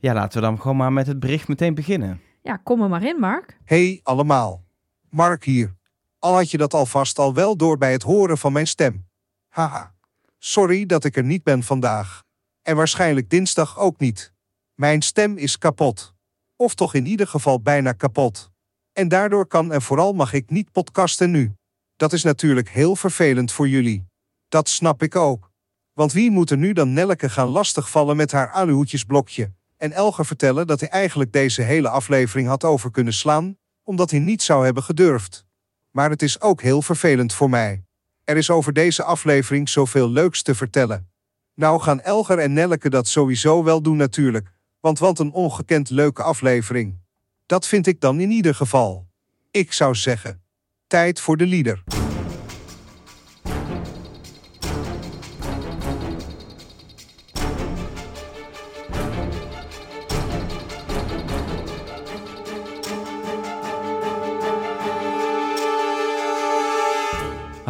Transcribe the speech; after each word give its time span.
Ja, 0.00 0.12
laten 0.14 0.40
we 0.40 0.46
dan 0.46 0.60
gewoon 0.60 0.76
maar 0.76 0.92
met 0.92 1.06
het 1.06 1.20
bericht 1.20 1.48
meteen 1.48 1.74
beginnen. 1.74 2.20
Ja, 2.42 2.56
kom 2.56 2.82
er 2.82 2.88
maar 2.88 3.04
in, 3.04 3.18
Mark. 3.18 3.58
Hey 3.64 4.00
allemaal. 4.02 4.64
Mark 5.10 5.44
hier. 5.44 5.74
Al 6.18 6.34
had 6.34 6.50
je 6.50 6.58
dat 6.58 6.74
alvast 6.74 7.18
al 7.18 7.34
wel 7.34 7.56
door 7.56 7.78
bij 7.78 7.92
het 7.92 8.02
horen 8.02 8.38
van 8.38 8.52
mijn 8.52 8.66
stem. 8.66 9.06
Haha. 9.48 9.94
Sorry 10.38 10.86
dat 10.86 11.04
ik 11.04 11.16
er 11.16 11.24
niet 11.24 11.42
ben 11.42 11.62
vandaag. 11.62 12.22
En 12.62 12.76
waarschijnlijk 12.76 13.30
dinsdag 13.30 13.78
ook 13.78 13.98
niet. 13.98 14.32
Mijn 14.74 15.02
stem 15.02 15.36
is 15.36 15.58
kapot. 15.58 16.14
Of 16.56 16.74
toch 16.74 16.94
in 16.94 17.06
ieder 17.06 17.26
geval 17.26 17.60
bijna 17.60 17.92
kapot. 17.92 18.50
En 18.92 19.08
daardoor 19.08 19.46
kan 19.46 19.72
en 19.72 19.82
vooral 19.82 20.12
mag 20.12 20.32
ik 20.32 20.50
niet 20.50 20.72
podcasten 20.72 21.30
nu. 21.30 21.52
Dat 21.96 22.12
is 22.12 22.22
natuurlijk 22.22 22.68
heel 22.68 22.96
vervelend 22.96 23.52
voor 23.52 23.68
jullie. 23.68 24.06
Dat 24.48 24.68
snap 24.68 25.02
ik 25.02 25.16
ook. 25.16 25.50
Want 25.92 26.12
wie 26.12 26.30
moet 26.30 26.50
er 26.50 26.56
nu 26.56 26.72
dan 26.72 26.92
Nelleke 26.92 27.28
gaan 27.28 27.48
lastigvallen 27.48 28.16
met 28.16 28.32
haar 28.32 28.50
aluhoedjesblokje? 28.50 29.52
En 29.80 29.92
Elger 29.92 30.26
vertellen 30.26 30.66
dat 30.66 30.80
hij 30.80 30.88
eigenlijk 30.88 31.32
deze 31.32 31.62
hele 31.62 31.88
aflevering 31.88 32.48
had 32.48 32.64
over 32.64 32.90
kunnen 32.90 33.12
slaan, 33.12 33.56
omdat 33.82 34.10
hij 34.10 34.20
niet 34.20 34.42
zou 34.42 34.64
hebben 34.64 34.82
gedurfd. 34.82 35.44
Maar 35.90 36.10
het 36.10 36.22
is 36.22 36.40
ook 36.40 36.62
heel 36.62 36.82
vervelend 36.82 37.32
voor 37.32 37.50
mij. 37.50 37.84
Er 38.24 38.36
is 38.36 38.50
over 38.50 38.72
deze 38.72 39.02
aflevering 39.02 39.68
zoveel 39.68 40.10
leuks 40.10 40.42
te 40.42 40.54
vertellen. 40.54 41.10
Nou 41.54 41.80
gaan 41.80 42.00
Elger 42.00 42.38
en 42.38 42.52
Nelleke 42.52 42.90
dat 42.90 43.08
sowieso 43.08 43.64
wel 43.64 43.82
doen 43.82 43.96
natuurlijk, 43.96 44.52
want 44.80 44.98
wat 44.98 45.18
een 45.18 45.32
ongekend 45.32 45.90
leuke 45.90 46.22
aflevering. 46.22 46.98
Dat 47.46 47.66
vind 47.66 47.86
ik 47.86 48.00
dan 48.00 48.20
in 48.20 48.30
ieder 48.30 48.54
geval. 48.54 49.06
Ik 49.50 49.72
zou 49.72 49.94
zeggen, 49.94 50.42
tijd 50.86 51.20
voor 51.20 51.36
de 51.36 51.46
lieder. 51.46 51.82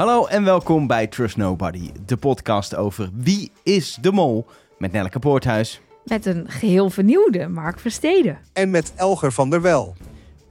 Hallo 0.00 0.26
en 0.26 0.44
welkom 0.44 0.86
bij 0.86 1.06
Trust 1.06 1.36
Nobody, 1.36 1.90
de 2.06 2.16
podcast 2.16 2.76
over 2.76 3.10
Wie 3.14 3.52
is 3.62 3.98
de 4.00 4.12
Mol 4.12 4.46
met 4.78 4.92
Nelleke 4.92 5.18
Poorthuis. 5.18 5.80
Met 6.04 6.26
een 6.26 6.44
geheel 6.48 6.90
vernieuwde 6.90 7.48
Mark 7.48 7.78
Versteden. 7.78 8.38
En 8.52 8.70
met 8.70 8.92
Elger 8.96 9.32
van 9.32 9.50
der 9.50 9.62
Wel. 9.62 9.96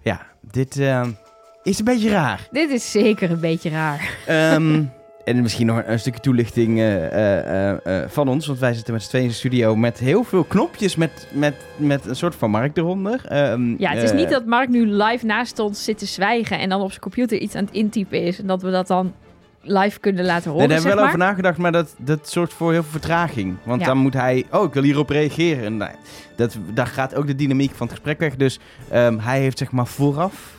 Ja, 0.02 0.26
dit 0.52 0.78
eh, 0.78 1.08
is 1.64 1.80
een 1.80 1.86
beetje 1.86 2.10
raar. 2.10 2.48
Dit 2.52 2.70
is 2.70 2.92
zeker 2.92 3.32
een 3.32 3.40
beetje 3.40 3.70
raar. 3.70 4.18
Ehm, 4.26 4.84
en 5.24 5.42
misschien 5.42 5.66
nog 5.66 5.82
een, 5.86 6.00
stukje 6.00 6.20
toelichting 6.20 6.78
eh, 6.78 7.08
eh, 7.08 8.04
eh, 8.04 8.10
van 8.10 8.28
ons, 8.28 8.48
want 8.48 8.60
wij 8.60 8.74
zitten 8.74 8.94
met 8.94 9.04
z'n 9.04 9.10
tweeën 9.10 9.26
in 9.26 9.32
de 9.32 9.38
studio 9.38 9.76
met 9.76 10.00
heel 10.00 10.24
veel 10.24 10.44
knopjes 10.44 10.96
met, 10.96 11.28
met, 11.34 11.56
met 11.78 12.06
een 12.06 12.16
soort 12.16 12.36
van 12.36 12.52
markt 12.52 12.78
eronder. 12.78 13.26
Ehm, 13.26 13.76
Ja, 13.78 13.92
het 13.92 14.04
is 14.04 14.14
niet 14.14 14.30
dat 14.30 14.46
Mark 14.46 14.70
nu 14.70 14.86
live 14.86 15.26
naast 15.26 15.60
ons 15.60 15.84
zit 15.84 15.98
te 15.98 16.06
zwijgen 16.06 16.60
en 16.60 16.70
dan 16.70 16.82
op 16.82 16.90
zijn 16.90 17.02
computer 17.02 17.38
iets 17.38 17.56
aan 17.56 17.66
het 17.66 17.74
intypen 17.74 18.22
is 18.22 18.40
en 18.40 18.48
dat 18.48 18.62
we 18.62 18.72
dat 18.72 18.88
dan 18.88 19.14
live 19.62 20.00
kunnen 20.00 20.26
laten 20.26 20.52
horen. 20.52 20.68
Nee, 20.68 20.78
daar 20.78 20.86
hebben 20.88 21.06
we 21.06 21.10
wel 21.10 21.18
maar. 21.18 21.26
over 21.28 21.44
nagedacht, 21.44 21.58
maar 21.58 21.72
dat, 21.72 21.96
dat 21.98 22.30
zorgt 22.30 22.54
voor 22.54 22.72
heel 22.72 22.82
veel 22.82 22.92
vertraging. 22.92 23.56
Want 23.64 23.80
Ja. 23.82 23.88
dan 23.88 23.98
moet 23.98 24.14
hij, 24.14 24.46
oh, 24.52 24.64
ik 24.64 24.74
wil 24.74 24.84
hierop 24.84 25.10
reageren. 25.10 25.64
En 25.82 25.98
dat, 26.36 26.58
daar 26.74 26.88
gaat 26.88 27.16
ook 27.16 27.28
de 27.28 27.36
dynamiek 27.36 27.72
van 27.76 27.88
het 27.88 27.96
gesprek 27.96 28.20
weg. 28.20 28.36
Dus 28.36 28.60
ehm, 28.90 29.18
hij 29.18 29.40
heeft 29.40 29.58
zeg 29.58 29.72
maar 29.72 29.88
vooraf 29.88 30.58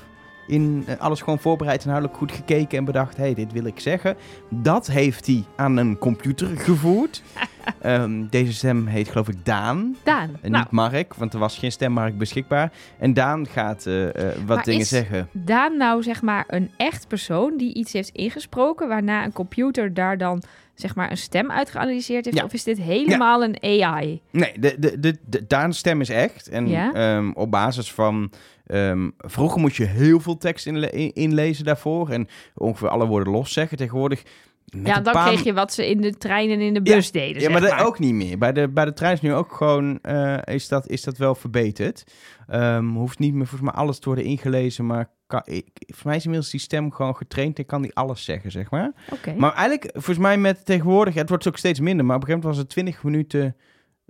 in 0.51 0.85
eh, 0.87 0.97
alles 0.99 1.21
gewoon 1.21 1.39
voorbereid 1.39 1.81
en 1.81 1.85
duidelijk 1.89 2.17
goed 2.17 2.33
gekeken 2.33 2.79
en 2.79 2.85
bedacht, 2.85 3.17
hé, 3.17 3.23
hey, 3.23 3.35
dit 3.35 3.53
wil 3.53 3.65
ik 3.65 3.81
zeggen. 3.81 4.17
Dat 4.49 4.87
heeft 4.87 5.27
hij 5.27 5.45
aan 5.57 5.77
een 5.77 5.99
computer 5.99 6.47
gevoerd. 6.57 7.23
Ehm, 7.81 8.27
deze 8.31 8.53
stem 8.53 8.87
heet 8.87 9.09
geloof 9.09 9.29
ik 9.29 9.45
Daan. 9.45 9.97
Daan. 10.05 10.31
En 10.43 10.51
nou, 10.51 10.63
niet 10.63 10.73
Mark, 10.73 11.15
want 11.15 11.33
er 11.33 11.39
was 11.39 11.59
geen 11.59 11.73
stemmark 11.73 12.19
beschikbaar. 12.19 12.73
En 12.99 13.15
Daan 13.15 13.47
gaat 13.47 13.87
eh, 13.87 14.09
eh, 14.09 14.37
wat 14.47 14.57
Maar 14.57 14.65
dingen 14.65 14.81
is- 14.81 14.89
zeggen. 14.89 15.29
Daan 15.33 15.77
nou 15.77 16.03
zeg 16.03 16.23
maar 16.23 16.45
een 16.47 16.71
echt 16.77 17.09
persoon 17.09 17.57
die 17.57 17.75
iets 17.75 17.93
heeft 17.93 18.09
ingesproken, 18.09 18.89
waarna 18.89 19.25
een 19.25 19.33
computer 19.33 19.95
daar 19.95 20.19
dan 20.19 20.43
zeg 20.81 20.95
maar 20.95 21.11
een 21.11 21.17
stem 21.17 21.51
uit 21.51 21.71
geanalyseerd 21.71 22.25
heeft? 22.25 22.37
Ja. 22.37 22.45
Of 22.45 22.53
is 22.53 22.65
dit 22.65 22.79
helemaal 22.79 23.43
een 23.45 23.63
AI? 23.63 24.21
Nee, 24.31 24.53
de, 24.59 24.77
de, 24.79 25.01
de, 25.01 25.19
de, 25.27 25.47
Daan's 25.47 25.79
stem 25.79 26.01
is 26.01 26.09
echt. 26.09 26.49
En 26.49 26.69
Ja? 26.69 26.93
ehm, 26.93 27.31
op 27.35 27.51
basis 27.51 27.93
van... 27.93 28.31
ehm, 28.67 29.11
vroeger 29.19 29.61
moest 29.61 29.77
je 29.77 29.85
heel 29.85 30.21
veel 30.21 30.37
tekst 30.37 30.67
inle- 30.67 30.91
in- 30.91 31.15
inlezen 31.15 31.65
daarvoor. 31.65 32.09
En 32.11 32.29
ongeveer 32.55 32.89
alle 32.89 33.07
woorden 33.07 33.33
los 33.33 33.53
zeggen. 33.53 33.77
Tegenwoordig... 33.77 34.23
ja, 34.65 35.01
dan 35.01 35.13
paar- 35.13 35.27
kreeg 35.27 35.45
je 35.45 35.53
wat 35.53 35.73
ze 35.73 35.89
in 35.91 36.01
de 36.01 36.17
trein 36.17 36.51
en 36.51 36.61
in 36.61 36.75
de 36.75 36.83
bus 36.83 37.11
deden. 37.11 37.35
Ja, 37.35 37.41
zeg 37.41 37.51
maar 37.51 37.71
dat 37.71 37.87
ook 37.87 37.99
niet 37.99 38.15
meer. 38.15 38.39
Bij 38.39 38.53
de, 38.53 38.69
bij 38.69 38.85
de 38.85 38.93
trein 38.93 39.13
is 39.15 39.21
nu 39.21 39.35
ook 39.35 39.53
gewoon... 39.53 39.99
eh, 40.03 40.39
is, 40.45 40.69
dat, 40.69 40.89
is 40.89 41.03
dat 41.03 41.17
wel 41.17 41.35
verbeterd. 41.35 42.05
Ehm, 42.49 42.85
hoeft 42.89 43.19
niet 43.19 43.35
meer 43.35 43.47
volgens 43.47 43.71
mij 43.71 43.81
alles 43.81 43.99
te 43.99 44.07
worden 44.07 44.25
ingelezen. 44.25 44.87
Maar 44.87 45.11
kan, 45.27 45.43
ik, 45.45 45.67
voor 45.75 46.07
mij 46.07 46.17
is 46.17 46.25
inmiddels 46.25 46.51
die 46.51 46.61
stem 46.61 46.93
gewoon 46.93 47.17
getraind. 47.17 47.59
En 47.59 47.67
kan 47.67 47.83
die 47.83 47.95
alles 47.95 48.25
zeggen, 48.25 48.51
zeg 48.51 48.71
maar. 48.71 48.93
Maar 49.37 49.53
eigenlijk, 49.55 49.91
volgens 49.93 50.19
mij 50.19 50.39
met 50.39 50.65
tegenwoordig, 50.65 51.15
het 51.15 51.29
wordt 51.29 51.49
ook 51.49 51.57
steeds 51.59 51.81
minder, 51.81 52.07
maar 52.07 52.17
op 52.17 52.23
een 52.23 52.29
gegeven 52.29 52.49
moment 52.51 52.67
was 52.69 52.85
het 52.85 52.85
20 52.93 53.03
minuten 53.03 53.57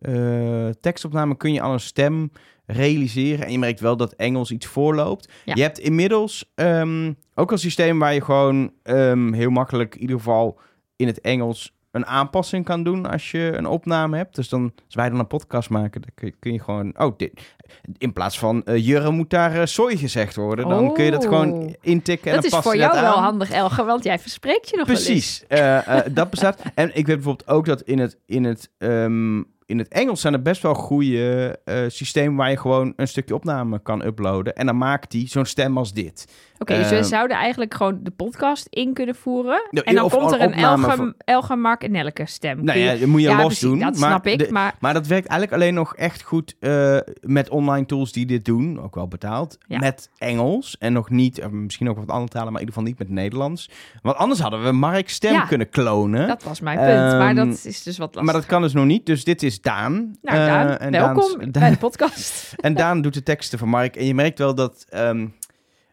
eh, 0.00 0.68
tekstopname, 0.80 1.36
kun 1.36 1.52
je 1.52 1.60
al 1.60 1.72
een 1.72 1.80
stem 1.80 2.30
realiseren. 2.66 3.46
En 3.46 3.52
je 3.52 3.58
merkt 3.58 3.80
wel 3.80 3.96
dat 3.96 4.12
Engels 4.12 4.50
iets 4.50 4.66
voorloopt. 4.66 5.28
Ja. 5.44 5.54
Je 5.54 5.62
hebt 5.62 5.78
inmiddels 5.78 6.52
ehm, 6.54 7.12
ook 7.34 7.52
een 7.52 7.58
systeem 7.58 7.98
waar 7.98 8.14
je 8.14 8.20
gewoon 8.22 8.72
ehm, 8.82 9.32
heel 9.32 9.50
makkelijk, 9.50 9.94
in 9.94 10.00
ieder 10.00 10.16
geval 10.16 10.58
in 10.96 11.06
het 11.06 11.20
Engels, 11.20 11.74
een 11.90 12.06
aanpassing 12.06 12.64
kan 12.64 12.82
doen 12.82 13.06
als 13.10 13.30
je 13.30 13.52
een 13.56 13.66
opname 13.66 14.16
hebt. 14.16 14.34
Dus 14.34 14.48
dan, 14.48 14.72
als 14.86 14.94
wij 14.94 15.08
dan 15.10 15.18
een 15.18 15.26
podcast 15.26 15.70
maken, 15.70 16.00
dan 16.00 16.10
kun 16.14 16.26
je, 16.28 16.34
kun 16.38 16.52
je 16.52 16.60
gewoon... 16.60 16.98
Oh, 16.98 17.16
dit, 17.16 17.54
in 17.98 18.12
plaats 18.12 18.38
van 18.38 18.64
eh 18.64 18.86
Jurre 18.86 19.10
moet 19.10 19.30
daar 19.30 19.68
sooi 19.68 19.96
gezegd 19.96 20.36
worden, 20.36 20.68
dan 20.68 20.94
kun 20.94 21.04
je 21.04 21.10
dat 21.10 21.22
Oh. 21.22 21.28
gewoon 21.28 21.74
intikken 21.80 22.30
en 22.32 22.40
dat 22.40 22.50
dan 22.50 22.58
is 22.60 22.66
voor 22.66 22.76
jou 22.76 23.00
wel 23.00 23.14
aan. 23.16 23.22
handig, 23.22 23.50
Elger, 23.50 23.84
want 23.84 24.04
jij 24.04 24.18
verspreekt 24.18 24.68
je 24.70 24.76
nog 24.76 24.86
wel 24.86 24.96
eens. 24.96 25.04
Precies, 25.04 25.44
eh, 25.48 25.98
eh, 25.98 26.06
dat 26.14 26.30
bestaat. 26.30 26.62
En 26.74 26.88
ik 26.88 27.06
weet 27.06 27.16
bijvoorbeeld 27.16 27.48
ook 27.48 27.66
dat 27.66 27.80
in 27.82 27.98
het, 27.98 28.18
in 28.26 28.44
het, 28.44 28.70
ehm, 28.78 29.42
in 29.70 29.78
het 29.78 29.88
Engels 29.88 30.20
zijn 30.20 30.32
er 30.34 30.42
best 30.42 30.62
wel 30.62 30.74
goede 30.74 31.58
eh 31.64 31.76
systemen 31.88 32.36
waar 32.36 32.50
je 32.50 32.56
gewoon 32.56 32.92
een 32.96 33.08
stukje 33.08 33.34
opname 33.34 33.82
kan 33.82 34.04
uploaden. 34.04 34.54
En 34.56 34.66
dan 34.66 34.78
maakt 34.78 35.10
die 35.10 35.28
zo'n 35.28 35.44
stem 35.44 35.78
als 35.78 35.92
dit. 35.92 36.24
Oké, 36.58 36.76
dus 36.76 36.88
we 36.90 36.96
Eh, 36.96 37.02
zouden 37.02 37.36
eigenlijk 37.36 37.74
gewoon 37.74 37.98
de 38.02 38.10
podcast 38.10 38.66
in 38.70 38.92
kunnen 38.92 39.14
voeren. 39.14 39.68
En 39.70 39.94
dan 39.94 40.04
of 40.04 40.12
komt 40.16 40.32
er 40.32 40.40
een 40.40 40.78
van- 40.80 41.14
Elger 41.24 41.58
Mark 41.58 41.82
en 41.84 41.90
Nelke 41.90 42.26
stem. 42.26 42.64
Nou 42.64 42.78
ja, 42.78 42.92
je- 42.92 42.98
dat 42.98 43.08
moet 43.08 43.20
je 43.20 43.28
ja, 43.28 43.34
los 43.36 43.44
precies, 43.44 43.60
doen. 43.62 43.78
Dat 43.78 43.96
maar 43.98 44.08
snap 44.10 44.26
ik, 44.26 44.38
de- 44.38 44.52
maar 44.52 44.74
Maar 44.80 44.94
dat 44.94 45.06
werkt 45.06 45.26
eigenlijk 45.28 45.62
alleen 45.62 45.74
nog 45.74 45.94
echt 45.96 46.22
goed 46.22 46.56
eh, 46.60 46.96
met 47.20 47.48
online 47.48 47.86
tools 47.86 48.12
die 48.12 48.26
dit 48.26 48.44
doen. 48.44 48.80
Ook 48.80 48.94
wel 48.94 49.08
betaald. 49.08 49.58
Ja. 49.66 49.78
Met 49.78 50.10
Engels. 50.18 50.78
En 50.78 50.92
nog 50.92 51.10
niet, 51.10 51.38
eh, 51.38 51.48
misschien 51.48 51.88
ook 51.88 51.96
wat 51.98 52.08
andere 52.08 52.28
talen, 52.30 52.52
maar 52.52 52.60
in 52.60 52.66
ieder 52.66 52.74
geval 52.82 52.88
niet 52.90 52.98
met 52.98 53.08
Nederlands. 53.22 53.70
Want 54.02 54.16
anders 54.16 54.40
hadden 54.40 54.62
we 54.64 54.72
Mark's 54.72 55.12
stem 55.12 55.32
Ja, 55.32 55.44
kunnen 55.44 55.68
klonen. 55.68 56.28
dat 56.28 56.42
was 56.42 56.60
mijn 56.60 56.78
punt. 56.78 56.88
maar 57.18 57.26
Ehm, 57.36 57.36
dat 57.48 57.64
is 57.64 57.82
dus 57.82 57.98
wat 57.98 58.06
lastig. 58.14 58.22
maar 58.22 58.34
dat 58.34 58.46
kan 58.46 58.62
dus 58.62 58.72
nog 58.72 58.84
niet. 58.84 59.06
Dus 59.06 59.24
dit 59.24 59.42
is 59.42 59.59
Daan. 59.60 60.16
Nou, 60.22 60.38
Eh, 60.38 60.46
Daan, 60.46 60.76
en 60.76 60.90
welkom 60.92 61.38
Daan's- 61.38 61.50
bij 61.58 61.70
de 61.70 61.76
podcast. 61.76 62.52
En 62.60 62.74
Daan 62.74 63.02
doet 63.02 63.14
de 63.14 63.22
teksten 63.22 63.58
van 63.58 63.68
Mark. 63.68 63.96
En 63.96 64.04
je 64.06 64.14
merkt 64.14 64.38
wel 64.38 64.54
dat 64.54 64.84
ehm, 64.88 65.26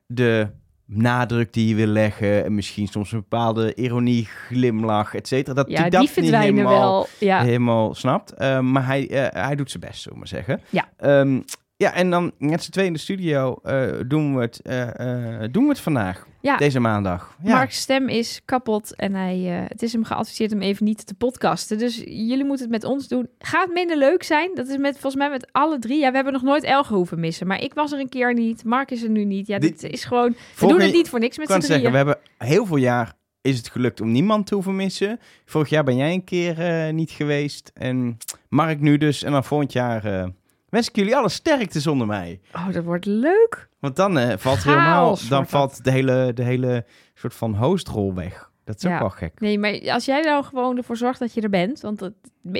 de 0.05 0.47
nadruk 0.85 1.53
die 1.53 1.67
je 1.67 1.75
wil 1.75 1.85
leggen... 1.87 2.43
en 2.45 2.55
misschien 2.55 2.87
soms 2.87 3.11
een 3.11 3.19
bepaalde 3.19 3.73
ironie, 3.75 4.25
glimlach, 4.25 5.15
et 5.15 5.27
cetera... 5.27 5.53
dat 5.53 5.69
ja, 5.69 5.79
hij 5.79 5.89
die 5.89 5.99
dat 5.99 6.15
niet 6.23 6.35
helemaal, 6.35 6.79
wel. 6.79 7.07
Ja, 7.19 7.41
helemaal 7.43 7.93
snapt. 7.95 8.31
Ehm, 8.33 8.71
maar 8.71 8.85
hij, 8.85 9.09
eh, 9.09 9.43
hij 9.45 9.55
doet 9.55 9.71
zijn 9.71 9.83
best, 9.83 10.01
zullen 10.01 10.13
we 10.13 10.19
maar 10.19 10.27
zeggen. 10.27 10.61
Ja. 10.69 10.89
Ehm, 10.97 11.41
ja, 11.77 11.93
en 11.93 12.09
dan 12.09 12.31
met 12.37 12.63
z'n 12.63 12.71
tweeën 12.71 12.87
in 12.87 12.93
de 12.93 12.99
studio 12.99 13.59
eh, 13.63 13.87
doen, 14.07 14.35
we 14.35 14.41
het, 14.41 14.61
eh, 14.61 15.43
eh, 15.43 15.51
doen 15.51 15.63
we 15.63 15.69
het 15.69 15.79
vandaag. 15.79 16.27
Ja. 16.41 16.57
Deze 16.57 16.79
maandag. 16.79 17.37
Ja. 17.43 17.53
Mark's 17.53 17.79
stem 17.79 18.09
is 18.09 18.41
kapot 18.45 18.95
en 18.95 19.13
hij, 19.13 19.37
het 19.67 19.83
is 19.83 19.93
hem 19.93 20.03
geadviseerd 20.03 20.53
om 20.53 20.61
even 20.61 20.85
niet 20.85 21.07
te 21.07 21.13
podcasten. 21.13 21.77
Dus 21.77 21.95
jullie 22.05 22.45
moeten 22.45 22.71
het 22.71 22.81
met 22.81 22.83
ons 22.83 23.07
doen. 23.07 23.29
Gaat 23.39 23.69
minder 23.73 23.97
leuk 23.97 24.23
zijn. 24.23 24.51
Dat 24.53 24.67
is 24.67 24.77
met, 24.77 24.91
volgens 24.91 25.15
mij 25.15 25.29
met 25.29 25.47
alle 25.51 25.79
drie. 25.79 25.99
Ja, 25.99 26.09
we 26.09 26.15
hebben 26.15 26.33
nog 26.33 26.41
nooit 26.41 26.63
Elge 26.63 26.93
hoeven 26.93 27.19
missen. 27.19 27.47
Maar 27.47 27.61
ik 27.61 27.73
was 27.73 27.91
er 27.91 27.99
een 27.99 28.09
keer 28.09 28.33
niet. 28.33 28.63
Mark 28.63 28.91
is 28.91 29.03
er 29.03 29.09
nu 29.09 29.23
niet. 29.23 29.47
Ja, 29.47 29.59
dit, 29.59 29.83
is 29.83 30.03
gewoon... 30.03 30.35
We 30.59 30.67
doen 30.67 30.79
het 30.79 30.93
niet 30.93 31.09
voor 31.09 31.19
niks 31.19 31.33
Ik 31.33 31.39
met 31.39 31.47
kan 31.47 31.61
z'n 31.61 31.71
het 31.71 31.81
zeggen, 31.81 31.91
we 31.91 31.97
hebben 31.97 32.17
heel 32.37 32.65
veel 32.65 32.77
jaar 32.77 33.13
is 33.41 33.57
het 33.57 33.69
gelukt 33.69 34.01
om 34.01 34.11
niemand 34.11 34.47
te 34.47 34.53
hoeven 34.53 34.75
missen. 34.75 35.19
Vorig 35.45 35.69
jaar 35.69 35.83
ben 35.83 35.95
jij 35.95 36.13
een 36.13 36.23
keer 36.23 36.93
niet 36.93 37.11
geweest. 37.11 37.71
En 37.73 38.17
Mark 38.49 38.79
nu 38.79 38.97
dus. 38.97 39.23
En 39.23 39.31
dan 39.31 39.43
volgend 39.43 39.73
jaar 39.73 40.31
wens 40.69 40.89
ik 40.89 40.95
jullie 40.95 41.15
alle 41.15 41.29
sterkte 41.29 41.79
zonder 41.79 42.07
mij. 42.07 42.39
Oh, 42.53 42.71
dat 42.73 42.83
wordt 42.83 43.05
leuk. 43.05 43.69
Want 43.79 43.95
dan 43.95 44.17
eh, 44.17 44.27
valt 44.37 44.57
Chaos 44.57 44.63
helemaal, 44.63 45.15
dan 45.15 45.27
wordt 45.29 45.49
valt 45.49 45.83
de 45.83 45.91
hele, 45.91 46.31
de 46.33 46.43
hele 46.43 46.85
soort 47.13 47.33
van 47.33 47.55
hostrol 47.55 48.13
weg. 48.13 48.49
Dat 48.63 48.75
is 48.77 48.85
ook 48.85 48.91
Ja. 48.91 48.99
wel 48.99 49.09
gek. 49.09 49.39
Nee, 49.39 49.59
maar 49.59 49.91
als 49.91 50.05
jij 50.05 50.21
nou 50.21 50.43
gewoon 50.43 50.77
ervoor 50.77 50.97
zorgt 50.97 51.19
dat 51.19 51.33
je 51.33 51.41
er 51.41 51.49
bent. 51.49 51.81
Want 51.81 52.09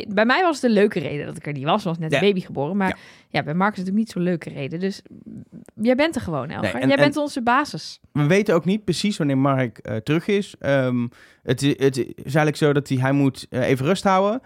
bij 0.08 0.26
mij 0.26 0.42
was 0.42 0.56
het 0.56 0.64
een 0.64 0.72
leuke 0.72 1.00
reden 1.00 1.26
dat 1.26 1.38
ik 1.38 1.46
er 1.48 1.54
niet 1.54 1.64
was. 1.64 1.84
Was 1.84 1.98
net 1.98 2.12
Ja. 2.12 2.18
een 2.22 2.24
baby 2.28 2.40
geboren. 2.46 2.78
Maar 2.78 2.88
Ja. 2.90 2.96
ja. 3.30 3.44
bij 3.44 3.54
Mark 3.54 3.72
is 3.72 3.78
het 3.78 3.88
natuurlijk 3.88 3.98
niet 3.98 4.12
zo'n 4.12 4.22
leuke 4.24 4.50
reden. 4.50 4.80
Dus 4.80 5.02
jij 5.76 5.96
bent 5.96 6.16
er 6.16 6.22
gewoon, 6.22 6.50
Elger. 6.50 6.62
Nee, 6.74 6.82
en- 6.82 6.88
jij 6.88 6.98
en- 6.98 7.04
bent 7.04 7.18
onze 7.18 7.42
basis. 7.42 8.00
We 8.12 8.26
weten 8.28 8.56
ook 8.56 8.66
niet 8.66 8.84
precies 8.84 9.18
wanneer 9.18 9.38
Mark 9.38 9.78
eh, 9.78 9.96
terug 9.96 10.28
is. 10.28 10.56
Ehm, 10.60 11.08
het, 11.44 11.62
i- 11.62 11.76
het 11.78 11.98
is 11.98 12.14
eigenlijk 12.24 12.58
zo 12.58 12.74
dat 12.74 12.90
hij, 12.90 12.98
hij 12.98 13.12
moet 13.12 13.46
eh, 13.50 13.68
even 13.68 13.86
rust 13.86 14.04
houden. 14.04 14.42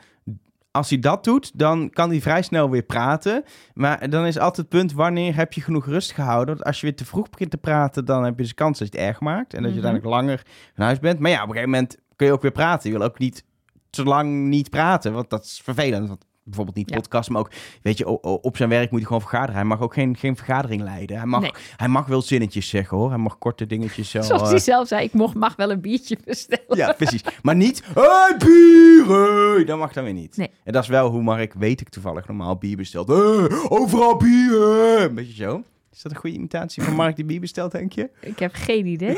Als 0.72 0.90
hij 0.90 1.00
dat 1.00 1.24
doet, 1.24 1.60
dan 1.60 1.90
kan 1.90 2.10
hij 2.10 2.22
vrij 2.22 2.42
snel 2.42 2.70
weer 2.70 2.82
praten. 2.84 3.44
Maar 3.74 4.10
dan 4.10 4.26
is 4.26 4.38
altijd 4.38 4.58
het 4.58 4.70
punt, 4.70 4.94
wanneer 4.94 5.36
heb 5.36 5.54
je 5.54 5.62
genoeg 5.62 5.86
rust 5.86 6.12
gehouden? 6.12 6.54
Want 6.56 6.68
als 6.68 6.80
je 6.80 6.86
weer 6.88 6.96
te 6.96 7.06
vroeg 7.06 7.30
begint 7.30 7.52
te 7.52 7.58
praten, 7.58 8.06
dan 8.06 8.24
heb 8.24 8.34
je 8.34 8.40
dus 8.42 8.50
de 8.50 8.56
kans 8.56 8.80
dat 8.80 8.92
je 8.94 8.98
het 8.98 9.08
erg 9.08 9.20
maakt. 9.20 9.54
En 9.54 9.62
dat 9.64 9.72
je 9.74 9.78
Mhm. 9.78 9.86
uiteindelijk 9.88 10.14
langer 10.28 10.44
van 10.76 10.86
huis 10.86 11.00
bent. 11.00 11.20
Maar 11.20 11.32
ja, 11.32 11.38
op 11.38 11.48
een 11.48 11.54
gegeven 11.54 11.72
moment 11.72 11.98
kun 12.16 12.28
je 12.28 12.34
ook 12.34 12.42
weer 12.42 12.52
praten. 12.52 12.92
Je 12.92 12.98
wil 12.98 13.06
ook 13.08 13.20
niet 13.20 13.44
te 13.90 14.04
lang 14.04 14.48
niet 14.48 14.70
praten, 14.70 15.14
want 15.14 15.30
dat 15.30 15.44
is 15.44 15.62
vervelend. 15.64 16.08
Want 16.08 16.26
bijvoorbeeld 16.44 16.78
niet 16.78 16.90
Ja. 16.90 16.96
podcast, 16.96 17.30
maar 17.30 17.40
ook, 17.42 17.52
weet 17.82 17.98
je, 17.98 18.08
op 18.22 18.58
zijn 18.58 18.70
werk 18.70 18.90
moet 18.90 19.00
hij 19.00 19.08
gewoon 19.08 19.22
vergaderen. 19.22 19.56
Hij 19.56 19.64
mag 19.66 19.82
ook 19.82 19.94
geen, 19.94 20.18
geen 20.18 20.36
vergadering 20.36 20.82
leiden. 20.82 21.18
Hij 21.18 21.26
mag, 21.26 21.42
Nee. 21.42 21.52
hij 21.78 21.88
mag 21.88 22.06
wel 22.06 22.22
zinnetjes 22.22 22.70
zeggen, 22.70 22.98
hoor. 22.98 23.10
Hij 23.10 23.18
mag 23.18 23.38
korte 23.38 23.66
dingetjes 23.68 24.10
zo... 24.10 24.22
Zoals 24.22 24.42
eh, 24.42 24.50
hij 24.50 24.60
zelf 24.60 24.88
zei, 24.88 25.04
ik 25.04 25.14
mocht, 25.14 25.36
mag 25.36 25.56
wel 25.56 25.72
een 25.72 25.82
biertje 25.82 26.18
bestellen. 26.26 26.78
ja, 26.78 26.94
precies. 26.94 27.22
Maar 27.42 27.56
niet, 27.56 27.84
hey, 27.94 28.36
bier. 28.38 29.66
Dat 29.66 29.78
mag 29.78 29.94
dan 29.94 30.04
weer 30.04 30.14
niet. 30.14 30.38
Nee. 30.38 30.50
En 30.64 30.74
dat 30.74 30.84
is 30.84 30.90
wel 30.90 31.10
hoe 31.10 31.22
Mark, 31.24 31.54
weet 31.54 31.82
ik 31.82 31.90
toevallig, 31.90 32.28
normaal 32.28 32.56
bier 32.58 32.78
bestelt. 32.78 33.08
Hey, 33.08 33.50
overal 33.70 34.16
bier. 34.18 35.02
Een 35.02 35.16
beetje 35.16 35.44
zo. 35.44 35.64
Is 35.92 36.02
dat 36.02 36.12
een 36.12 36.18
goede 36.18 36.36
imitatie 36.36 36.84
van 36.84 36.94
Mark 36.94 37.16
die 37.16 37.26
bier 37.26 37.40
bestelt, 37.40 37.72
denk 37.72 37.94
je? 37.94 38.10
Ik 38.22 38.40
heb 38.40 38.54
geen 38.54 38.86
idee. 38.86 39.18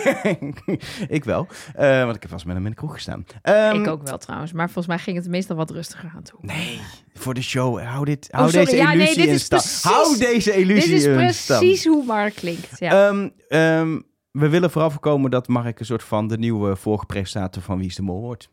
ik 1.17 1.23
wel. 1.23 1.47
Eh, 1.75 2.03
want 2.03 2.15
ik 2.15 2.21
heb 2.21 2.29
wel 2.29 2.39
eens 2.39 2.43
met 2.43 2.55
hem 2.55 2.65
in 2.65 2.71
de 2.71 2.77
kroeg 2.77 2.93
gestaan. 2.93 3.25
Ehm, 3.41 3.75
ik 3.81 3.87
ook 3.87 4.03
wel 4.07 4.17
trouwens. 4.17 4.51
Maar 4.51 4.65
volgens 4.65 4.87
mij 4.87 4.97
ging 4.97 5.17
het 5.17 5.27
meestal 5.27 5.55
wat 5.55 5.71
rustiger 5.71 6.11
aan 6.15 6.23
toe. 6.23 6.39
Nee, 6.41 6.79
voor 7.13 7.33
de 7.33 7.41
show. 7.41 7.79
Hou, 7.79 8.05
dit, 8.05 8.27
hou 8.31 8.45
Oh, 8.47 8.53
deze 8.53 8.75
Ja, 8.75 8.85
nee, 8.87 8.95
illusie 8.95 9.15
dit 9.15 9.27
in 9.27 9.33
is 9.33 9.47
precies- 9.47 9.83
Hou 9.83 10.17
deze 10.17 10.49
Dit 10.51 10.59
illusie 10.59 10.93
is 10.93 11.05
in 11.05 11.33
stand. 11.33 11.59
precies 11.59 11.85
hoe 11.85 12.05
Mark 12.05 12.35
klinkt. 12.35 12.79
Ja. 12.79 13.07
Ehm, 13.09 13.29
ehm, 13.47 13.99
we 14.31 14.49
willen 14.49 14.71
vooral 14.71 14.91
voorkomen 14.91 15.31
dat 15.31 15.47
Mark 15.47 15.79
een 15.79 15.85
soort 15.85 16.03
van 16.03 16.27
de 16.27 16.37
nieuwe 16.37 16.75
vorige 16.75 17.05
presentator 17.05 17.61
van 17.61 17.77
Wie 17.77 17.87
is 17.87 17.95
de 17.95 18.01
Mol 18.01 18.21
wordt. 18.21 18.49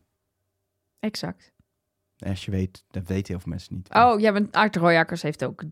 exact. 0.99 1.51
Als 2.25 2.45
je 2.45 2.51
weet, 2.51 2.83
dat 2.91 3.07
weten 3.07 3.33
heel 3.33 3.39
veel 3.39 3.51
mensen 3.51 3.75
niet. 3.75 3.89
Oh, 3.93 4.19
ja, 4.19 4.31
want 4.31 4.55
Art 4.55 4.75
Royakkers 4.75 5.21
heeft 5.21 5.43
ook 5.43 5.63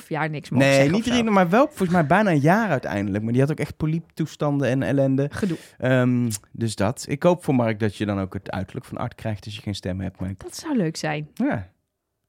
3,5 0.00 0.06
jaar 0.08 0.30
niks 0.30 0.50
mogen 0.50 0.68
Nee, 0.68 0.90
niet 0.90 1.04
drie, 1.04 1.22
maar 1.24 1.48
wel 1.48 1.66
volgens 1.66 1.88
mij 1.90 2.06
bijna 2.06 2.30
een 2.30 2.40
jaar 2.40 2.68
uiteindelijk. 2.70 3.24
Maar 3.24 3.32
die 3.32 3.42
had 3.42 3.50
ook 3.50 3.58
echt 3.60 3.76
polieptoestanden 3.76 4.68
en 4.68 4.82
ellende. 4.82 5.28
Gedoe. 5.30 5.56
Ehm, 5.78 6.30
dus 6.52 6.74
dat. 6.74 7.04
Ik 7.08 7.22
hoop 7.22 7.44
voor 7.44 7.54
Mark 7.54 7.80
dat 7.80 7.96
je 7.96 8.06
dan 8.06 8.20
ook 8.20 8.32
het 8.34 8.50
uiterlijk 8.50 8.86
van 8.86 8.96
Art 8.96 9.14
krijgt 9.14 9.44
als 9.44 9.54
je 9.56 9.62
geen 9.62 9.74
stem 9.74 10.00
hebt. 10.00 10.20
Maar 10.20 10.34
Dat 10.38 10.56
zou 10.56 10.76
leuk 10.76 10.96
zijn. 10.96 11.28
ja. 11.34 11.74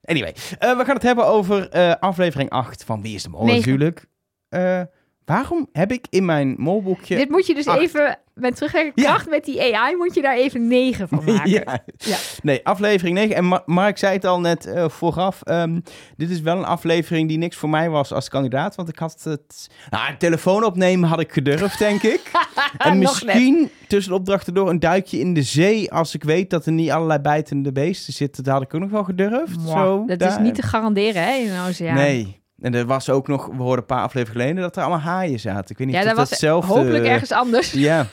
Anyway, 0.01 0.35
eh, 0.59 0.77
we 0.77 0.85
gaan 0.85 0.95
het 0.95 1.03
hebben 1.03 1.25
over 1.25 1.69
eh, 1.69 1.95
aflevering 1.99 2.49
8 2.49 2.83
van 2.83 3.01
Wie 3.01 3.15
is 3.15 3.23
de 3.23 3.29
Mol 3.29 3.45
natuurlijk. 3.45 4.05
Eh, 4.49 4.81
waarom 5.27 5.67
heb 5.71 5.91
ik 5.91 6.05
in 6.09 6.25
mijn 6.25 6.55
molboekje... 6.57 7.15
Dit 7.15 7.29
moet 7.29 7.45
je 7.47 7.53
dus 7.53 7.67
acht. 7.67 7.79
even, 7.79 8.19
met 8.33 8.55
terugwerkende 8.55 9.01
Ja. 9.01 9.07
kracht 9.07 9.29
met 9.29 9.45
die 9.45 9.75
AI, 9.75 9.95
moet 9.95 10.13
je 10.15 10.21
daar 10.21 10.35
even 10.37 10.67
9 10.67 11.07
van 11.07 11.23
maken. 11.25 11.49
ja. 11.49 11.79
Ja. 11.97 12.17
Nee, 12.43 12.59
aflevering 12.63 13.15
9. 13.17 13.35
En 13.35 13.45
Ma- 13.47 13.63
Mark 13.65 13.97
zei 13.97 14.13
het 14.13 14.25
al 14.25 14.39
net 14.39 14.65
eh, 14.65 14.89
vooraf. 14.89 15.41
ehm, 15.43 15.79
dit 16.17 16.29
is 16.29 16.41
wel 16.41 16.57
een 16.57 16.65
aflevering 16.65 17.27
die 17.27 17.37
niks 17.37 17.55
voor 17.55 17.69
mij 17.69 17.89
was 17.89 18.13
als 18.13 18.29
kandidaat. 18.29 18.75
Want 18.75 18.89
ik 18.89 18.99
had 18.99 19.23
het... 19.23 19.67
Nou, 19.89 20.09
een 20.09 20.17
telefoon 20.17 20.63
opnemen 20.63 21.09
had 21.09 21.19
ik 21.19 21.31
gedurfd, 21.33 21.79
denk 21.79 22.01
ik. 22.03 22.21
En 22.77 22.91
net. 22.91 22.97
misschien 22.99 23.69
tussen 23.87 24.11
de 24.11 24.17
opdrachten 24.19 24.53
door 24.53 24.69
een 24.69 24.79
duikje 24.79 25.19
in 25.19 25.33
de 25.33 25.41
zee. 25.43 25.91
Als 25.91 26.15
ik 26.15 26.23
weet 26.23 26.49
dat 26.49 26.65
er 26.65 26.71
niet 26.71 26.91
allerlei 26.91 27.19
bijtende 27.19 27.71
beesten 27.71 28.13
zitten. 28.13 28.43
Dat 28.43 28.53
had 28.53 28.61
ik 28.63 28.73
ook 28.73 28.81
nog 28.81 28.89
wel 28.89 29.03
gedurfd. 29.03 29.61
Zo, 29.67 30.03
dat 30.05 30.21
is 30.31 30.37
niet 30.37 30.55
te 30.55 30.61
garanderen, 30.61 31.23
hè, 31.23 31.33
in 31.33 31.49
een 31.51 31.67
oceaan. 31.67 31.95
Nee. 31.95 32.39
En 32.59 32.73
er 32.73 32.85
was 32.85 33.09
ook 33.09 33.27
nog... 33.27 33.45
We 33.45 33.55
hoorden 33.55 33.77
een 33.79 33.85
paar 33.85 34.03
afleveringen 34.03 34.41
geleden 34.41 34.61
dat 34.63 34.75
er 34.75 34.81
allemaal 34.81 34.99
haaien 35.13 35.39
zaten. 35.39 35.69
Ik 35.71 35.77
weet 35.77 35.87
niet 35.87 35.95
Ja, 35.95 36.01
of 36.01 36.07
dat 36.07 36.15
dat 36.15 36.23
was 36.23 36.29
hetzelfde... 36.29 36.73
hopelijk 36.73 37.05
ergens 37.05 37.31
anders. 37.31 37.71
Ja. 37.71 38.05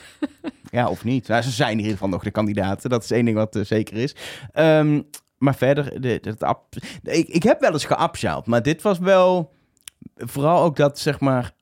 ja, 0.71 0.87
of 0.89 1.03
niet. 1.03 1.27
Nou, 1.27 1.41
ze 1.41 1.51
zijn 1.51 1.71
in 1.71 1.77
ieder 1.77 1.91
geval 1.91 2.09
nog 2.09 2.23
de 2.23 2.31
kandidaten. 2.31 2.89
Dat 2.89 3.03
is 3.03 3.11
één 3.11 3.25
ding 3.25 3.37
wat 3.37 3.55
eh, 3.55 3.63
zeker 3.63 3.95
is. 3.97 4.15
Ehm, 4.51 5.01
maar 5.37 5.55
verder, 5.55 6.01
de, 6.01 6.19
ik, 7.03 7.27
ik 7.27 7.43
heb 7.43 7.59
wel 7.59 7.71
eens 7.71 7.85
geapshaald, 7.85 8.45
maar 8.45 8.61
dit 8.61 8.81
was 8.81 8.99
wel... 8.99 9.53
Vooral 10.15 10.63
ook 10.63 10.75
dat, 10.75 10.99
zeg 10.99 11.19
maar... 11.19 11.53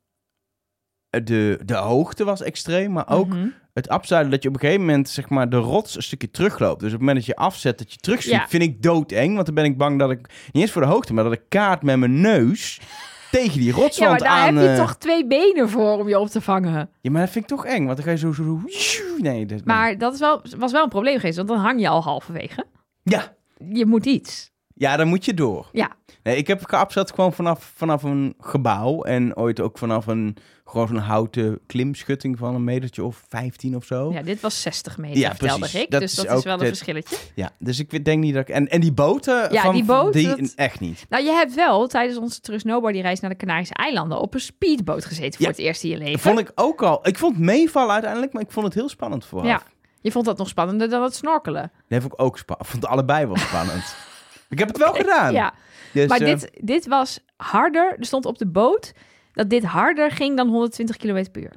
De, 1.09 1.59
de 1.65 1.75
hoogte 1.75 2.23
was 2.23 2.41
extreem, 2.41 2.91
maar 2.91 3.09
ook 3.09 3.27
Mhm. 3.27 3.47
Het 3.73 3.89
afzuilen 3.89 4.31
dat 4.31 4.43
je 4.43 4.49
op 4.49 4.53
een 4.55 4.59
gegeven 4.61 4.85
moment 4.85 5.09
zeg 5.09 5.29
maar 5.29 5.49
de 5.49 5.57
rots 5.57 5.95
een 5.95 6.03
stukje 6.03 6.31
terugloopt. 6.31 6.79
Dus 6.79 6.87
op 6.87 6.99
het 6.99 6.99
moment 6.99 7.17
dat 7.17 7.25
je 7.25 7.35
afzet, 7.35 7.77
dat 7.77 7.91
je 7.91 7.97
terugschiet, 7.97 8.33
Ja. 8.33 8.47
vind 8.47 8.63
ik 8.63 8.81
doodeng. 8.81 9.33
Want 9.33 9.45
dan 9.45 9.55
ben 9.55 9.63
ik 9.63 9.77
bang 9.77 9.99
dat 9.99 10.11
ik, 10.11 10.19
niet 10.51 10.63
eens 10.63 10.71
voor 10.71 10.81
de 10.81 10.87
hoogte, 10.87 11.13
maar 11.13 11.23
dat 11.23 11.33
ik 11.33 11.41
kaart 11.49 11.83
met 11.83 11.97
mijn 11.97 12.21
neus 12.21 12.79
tegen 13.31 13.59
die 13.59 13.67
Ja, 13.67 13.71
maar 13.73 13.81
rotswand 13.81 14.19
daar 14.19 14.27
aan... 14.29 14.55
heb 14.55 14.63
je 14.65 14.69
eh, 14.71 14.77
toch 14.77 14.95
twee 14.95 15.27
benen 15.27 15.69
voor 15.69 15.99
om 15.99 16.07
je 16.07 16.19
op 16.19 16.27
te 16.27 16.41
vangen. 16.41 16.89
Ja, 17.01 17.11
maar 17.11 17.21
dat 17.21 17.29
vind 17.29 17.43
ik 17.51 17.57
toch 17.57 17.65
eng, 17.65 17.85
want 17.85 17.95
dan 17.97 18.05
ga 18.05 18.11
je 18.11 18.17
zo... 18.17 18.31
zo, 18.31 18.61
zo 18.67 19.03
nee, 19.17 19.45
dat, 19.45 19.65
Maar 19.65 19.97
dat 19.97 20.13
is 20.13 20.19
wel, 20.19 20.41
was 20.57 20.71
wel 20.71 20.83
een 20.83 20.89
probleem 20.89 21.15
geweest, 21.19 21.37
want 21.37 21.47
dan 21.47 21.57
hang 21.57 21.79
je 21.81 21.87
al 21.87 22.03
halverwege. 22.03 22.65
Ja, 23.03 23.35
Je 23.69 23.85
moet 23.85 24.05
iets. 24.05 24.51
Ja, 24.83 24.97
dan 24.97 25.07
moet 25.07 25.25
je 25.25 25.33
door. 25.33 25.69
Ja. 25.71 25.91
Nee, 26.23 26.37
ik 26.37 26.47
heb 26.47 26.65
geabzet 26.65 27.11
gewoon 27.13 27.33
vanaf, 27.33 27.71
vanaf 27.75 28.03
een 28.03 28.33
gebouw 28.39 29.03
en 29.03 29.37
ooit 29.37 29.59
ook 29.59 29.77
vanaf 29.77 30.07
een 30.07 30.37
gewoon 30.65 30.87
zo'n 30.87 30.97
houten 30.97 31.59
klimschutting 31.67 32.37
van 32.37 32.55
een 32.55 32.63
metertje 32.63 33.03
of 33.03 33.23
15 33.29 33.75
of 33.75 33.85
zo. 33.85 34.11
Ja, 34.13 34.21
dit 34.21 34.41
was 34.41 34.61
60 34.61 34.97
meter, 34.97 35.17
Ja, 35.17 35.33
precies. 35.33 35.73
ik. 35.75 35.91
Dat 35.91 36.01
dus 36.01 36.17
is 36.17 36.23
dat 36.25 36.37
is 36.37 36.43
wel 36.43 36.53
een 36.61 36.67
verschilletje. 36.67 37.17
Ja, 37.35 37.49
dus 37.59 37.79
ik 37.79 38.05
denk 38.05 38.23
niet 38.23 38.33
dat 38.33 38.49
ik... 38.49 38.55
En, 38.55 38.67
en 38.67 38.81
die 38.81 38.91
boten 38.91 39.53
Ja, 39.53 39.61
van... 39.61 39.73
die 39.73 40.11
Die, 40.11 40.27
dat- 40.27 40.53
Echt 40.55 40.79
niet. 40.79 41.05
Nou, 41.09 41.23
je 41.23 41.31
hebt 41.31 41.53
wel 41.55 41.87
tijdens 41.87 42.17
onze 42.17 42.39
Trust 42.41 42.65
Nobody 42.65 42.99
reis 43.01 43.19
naar 43.19 43.29
de 43.29 43.35
Canarische 43.35 43.73
eilanden 43.73 44.19
op 44.19 44.33
een 44.33 44.39
speedboot 44.39 45.05
gezeten 45.05 45.33
voor 45.33 45.41
Ja. 45.45 45.47
het 45.51 45.59
eerst 45.59 45.83
in 45.83 45.89
je 45.89 45.97
leven. 45.97 46.19
Vond 46.19 46.39
ik 46.39 46.51
ook 46.55 46.81
al... 46.83 47.07
Ik 47.07 47.17
vond 47.17 47.37
meevallen 47.39 47.91
uiteindelijk, 47.93 48.33
maar 48.33 48.41
ik 48.41 48.51
vond 48.51 48.65
het 48.65 48.75
heel 48.75 48.89
spannend 48.89 49.25
vooraf. 49.25 49.47
Ja. 49.47 49.61
Je 50.01 50.11
vond 50.11 50.25
dat 50.25 50.37
nog 50.37 50.47
spannender 50.47 50.89
dan 50.89 51.03
het 51.03 51.15
snorkelen. 51.15 51.71
Dat 51.87 52.01
vond 52.01 52.13
ik 52.13 52.21
ook 52.21 52.37
spannend. 52.37 52.67
Ik 52.67 52.73
vond 52.73 52.85
allebei 52.85 53.25
wel 53.25 53.37
spannend. 53.37 53.95
ik 54.49 54.59
heb 54.59 54.67
het 54.67 54.77
wel 54.77 54.93
gedaan. 54.93 55.33
Ja, 55.33 55.53
Dus, 55.93 56.07
maar 56.07 56.19
eh, 56.21 56.25
dit, 56.25 56.51
dit 56.61 56.87
was 56.87 57.19
harder. 57.37 57.95
Er 57.99 58.05
stond 58.05 58.25
op 58.25 58.37
de 58.37 58.47
boot 58.47 58.93
dat 59.33 59.49
dit 59.49 59.63
harder 59.63 60.11
ging 60.11 60.37
dan 60.37 60.47
120 60.47 60.97
km 60.97 61.25
per 61.31 61.41
uur. 61.41 61.53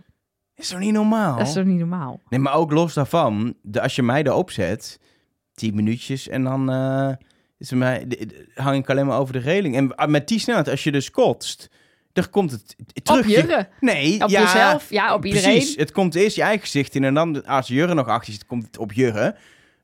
is 0.55 0.69
toch 0.69 0.79
niet 0.79 0.93
normaal? 0.93 1.38
Dat 1.38 1.47
is 1.47 1.53
toch 1.53 1.65
niet 1.65 1.79
normaal? 1.79 2.21
Nee, 2.29 2.41
maar 2.41 2.55
ook 2.55 2.73
los 2.73 2.94
daarvan, 2.94 3.55
de, 3.62 3.83
als 3.83 3.97
je 3.97 4.03
mij 4.03 4.23
erop 4.23 4.50
zet, 4.50 4.99
10 5.55 5.75
minuutjes 5.75 6.29
en 6.29 6.44
dan 6.44 6.71
eh, 6.71 7.11
is 7.59 7.71
mij, 7.71 8.05
de- 8.09 8.27
de- 8.27 8.49
hang 8.55 8.77
ik 8.77 8.91
alleen 8.91 9.06
maar 9.06 9.19
over 9.19 9.33
de 9.33 9.38
reling. 9.38 9.77
En 9.77 9.94
ah, 9.94 10.09
met 10.09 10.29
die 10.29 10.38
snelheid, 10.38 10.69
als 10.69 10.85
je 10.85 10.93
dus 10.93 11.11
kotst, 11.11 11.71
dan 12.12 12.31
komt 12.31 12.50
het 12.50 12.77
terug. 13.03 13.21
Op 13.21 13.27
Jurre. 13.31 13.69
Nee, 13.81 14.23
Op 14.25 14.29
ja, 14.31 14.41
jezelf. 14.41 14.91
Ja, 14.91 15.15
op 15.15 15.25
iedereen. 15.25 15.50
Precies, 15.56 15.77
het 15.77 15.93
komt 15.93 16.15
eerst 16.15 16.37
je 16.37 16.43
eigen 16.43 16.61
gezicht 16.61 16.94
in 16.94 17.05
en 17.05 17.15
dan 17.15 17.44
als 17.47 17.69
Jurre 17.69 17.94
nog 17.94 18.06
achter 18.09 18.33
zit, 18.33 18.47
komt 18.47 18.67
het 18.67 18.79
op 18.79 18.93
Jurre. 18.93 19.37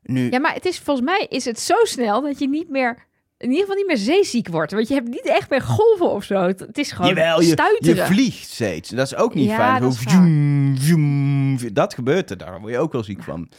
Nu, 0.03 0.29
Ja, 0.31 0.39
maar 0.39 0.53
het 0.53 0.65
is 0.65 0.79
volgens 0.79 1.05
mij 1.05 1.25
is 1.29 1.45
het 1.45 1.59
zo 1.59 1.75
snel 1.83 2.21
dat 2.21 2.39
je 2.39 2.49
niet 2.49 2.69
meer, 2.69 2.97
in 3.37 3.47
ieder 3.49 3.59
geval 3.61 3.75
niet 3.75 3.87
meer 3.87 3.97
zeeziek 3.97 4.47
wordt. 4.47 4.71
Want 4.71 4.87
je 4.87 4.93
hebt 4.93 5.07
niet 5.07 5.25
echt 5.27 5.49
meer 5.49 5.61
golven 5.61 6.09
of 6.11 6.23
zo. 6.23 6.35
Het, 6.35 6.77
is 6.77 6.91
gewoon 6.91 7.07
jawel, 7.13 7.39
je, 7.41 7.45
je 7.47 7.51
stuiteren. 7.51 8.05
vliegt 8.07 8.49
steeds. 8.49 8.89
Dat 8.89 9.05
is 9.05 9.15
ook 9.15 9.33
niet 9.33 9.49
Ja, 9.49 9.55
fijn. 9.55 9.81
dat 9.81 9.97
dat 11.73 11.93
gebeurt 11.93 12.29
er, 12.29 12.37
daar 12.37 12.59
word 12.59 12.71
je 12.71 12.79
ook 12.79 12.91
wel 12.91 13.03
ziek 13.03 13.23
van. 13.23 13.49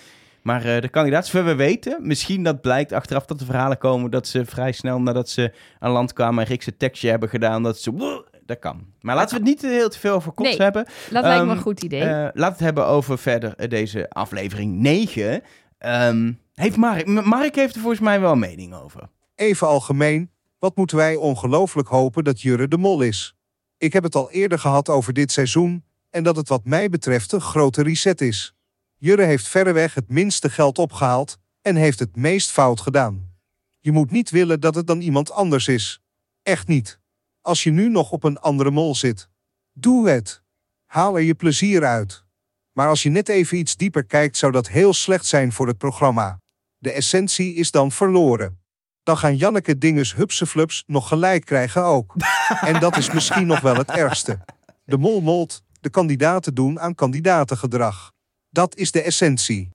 Maar 0.42 0.64
eh, 0.64 0.80
de 0.80 0.88
kandidaat, 0.88 1.26
zover 1.26 1.44
we 1.44 1.54
weten, 1.54 1.98
misschien 2.00 2.42
dat 2.42 2.60
blijkt 2.60 2.92
achteraf 2.92 3.24
dat 3.26 3.38
de 3.38 3.44
verhalen 3.44 3.78
komen 3.78 4.10
dat 4.10 4.26
ze 4.28 4.44
vrij 4.44 4.72
snel 4.72 5.00
nadat 5.00 5.28
ze 5.28 5.52
aan 5.78 5.90
land 5.90 6.12
kwamen 6.12 6.40
een 6.40 6.46
Griekse 6.46 6.76
tekstje 6.76 7.10
hebben 7.10 7.28
gedaan, 7.28 7.62
dat 7.62 7.78
ze... 7.78 8.22
Dat 8.46 8.58
kan. 8.58 8.84
Maar 9.00 9.14
laten 9.16 9.30
we 9.30 9.36
het 9.36 9.44
niet 9.62 9.64
eh, 9.64 9.70
heel 9.70 9.88
te 9.88 9.98
veel 9.98 10.14
over 10.14 10.32
kots 10.32 10.48
Nee. 10.48 10.58
hebben. 10.58 10.84
Dat 10.84 11.22
lijkt 11.22 11.26
me 11.28 11.30
Ehm, 11.48 11.48
een 11.50 11.62
goed 11.62 11.82
idee. 11.82 12.00
Eh, 12.00 12.08
laten 12.08 12.34
we 12.42 12.44
het 12.46 12.58
hebben 12.60 12.86
over 12.86 13.18
verder 13.18 13.68
deze 13.68 14.10
aflevering 14.10 14.72
9. 14.74 15.42
Ehm, 15.84 16.32
heeft 16.54 16.76
Mark, 16.76 17.06
Mark 17.06 17.54
heeft 17.54 17.74
er 17.74 17.80
volgens 17.80 18.00
mij 18.00 18.20
wel 18.20 18.32
een 18.32 18.38
mening 18.38 18.74
over. 18.74 19.08
Even 19.34 19.66
algemeen, 19.66 20.30
wat 20.58 20.76
moeten 20.76 20.96
wij 20.96 21.16
ongelooflijk 21.16 21.88
hopen 21.88 22.24
dat 22.24 22.40
Jurre 22.40 22.68
de 22.68 22.78
Mol 22.78 23.02
is? 23.02 23.34
Ik 23.78 23.92
heb 23.92 24.02
het 24.02 24.14
al 24.14 24.30
eerder 24.30 24.58
gehad 24.58 24.88
over 24.88 25.12
dit 25.12 25.32
seizoen 25.32 25.84
en 26.10 26.22
dat 26.22 26.36
het 26.36 26.48
wat 26.48 26.64
mij 26.64 26.88
betreft 26.88 27.32
een 27.32 27.40
grote 27.40 27.82
reset 27.82 28.20
is. 28.20 28.54
Jurre 28.96 29.22
heeft 29.22 29.48
verreweg 29.48 29.94
het 29.94 30.08
minste 30.08 30.50
geld 30.50 30.78
opgehaald 30.78 31.38
en 31.62 31.76
heeft 31.76 31.98
het 31.98 32.16
meest 32.16 32.50
fout 32.50 32.80
gedaan. 32.80 33.32
Je 33.80 33.92
moet 33.92 34.10
niet 34.10 34.30
willen 34.30 34.60
dat 34.60 34.74
het 34.74 34.86
dan 34.86 35.00
iemand 35.00 35.30
anders 35.30 35.68
is. 35.68 36.00
Echt 36.42 36.66
niet. 36.66 37.00
Als 37.40 37.62
je 37.62 37.70
nu 37.70 37.88
nog 37.88 38.10
op 38.10 38.24
een 38.24 38.38
andere 38.38 38.70
mol 38.70 38.94
zit. 38.94 39.28
Doe 39.72 40.08
het. 40.08 40.42
Haal 40.84 41.16
er 41.16 41.22
je 41.22 41.34
plezier 41.34 41.84
uit. 41.84 42.23
Maar 42.74 42.88
als 42.88 43.02
je 43.02 43.10
net 43.10 43.28
even 43.28 43.58
iets 43.58 43.76
dieper 43.76 44.04
kijkt, 44.04 44.36
zou 44.36 44.52
dat 44.52 44.68
heel 44.68 44.92
slecht 44.92 45.26
zijn 45.26 45.52
voor 45.52 45.66
het 45.66 45.78
programma. 45.78 46.38
De 46.78 46.92
essentie 46.92 47.54
is 47.54 47.70
dan 47.70 47.92
verloren 47.92 48.62
dan 49.04 49.16
gaan 49.16 49.36
Janneke 49.36 49.78
Dinges 49.78 50.14
hupseflups 50.14 50.84
nog 50.86 51.08
gelijk 51.08 51.44
krijgen 51.44 51.82
ook. 51.82 52.14
En 52.60 52.80
dat 52.80 52.96
is 52.96 53.12
misschien 53.12 53.46
nog 53.46 53.60
wel 53.60 53.76
het 53.76 53.90
ergste. 53.90 54.38
De 54.84 54.98
mol 54.98 55.20
molt, 55.20 55.62
de 55.80 55.90
kandidaten 55.90 56.54
doen 56.54 56.80
aan 56.80 56.94
kandidatengedrag. 56.94 58.12
Dat 58.50 58.76
is 58.76 58.90
de 58.90 59.02
essentie. 59.02 59.70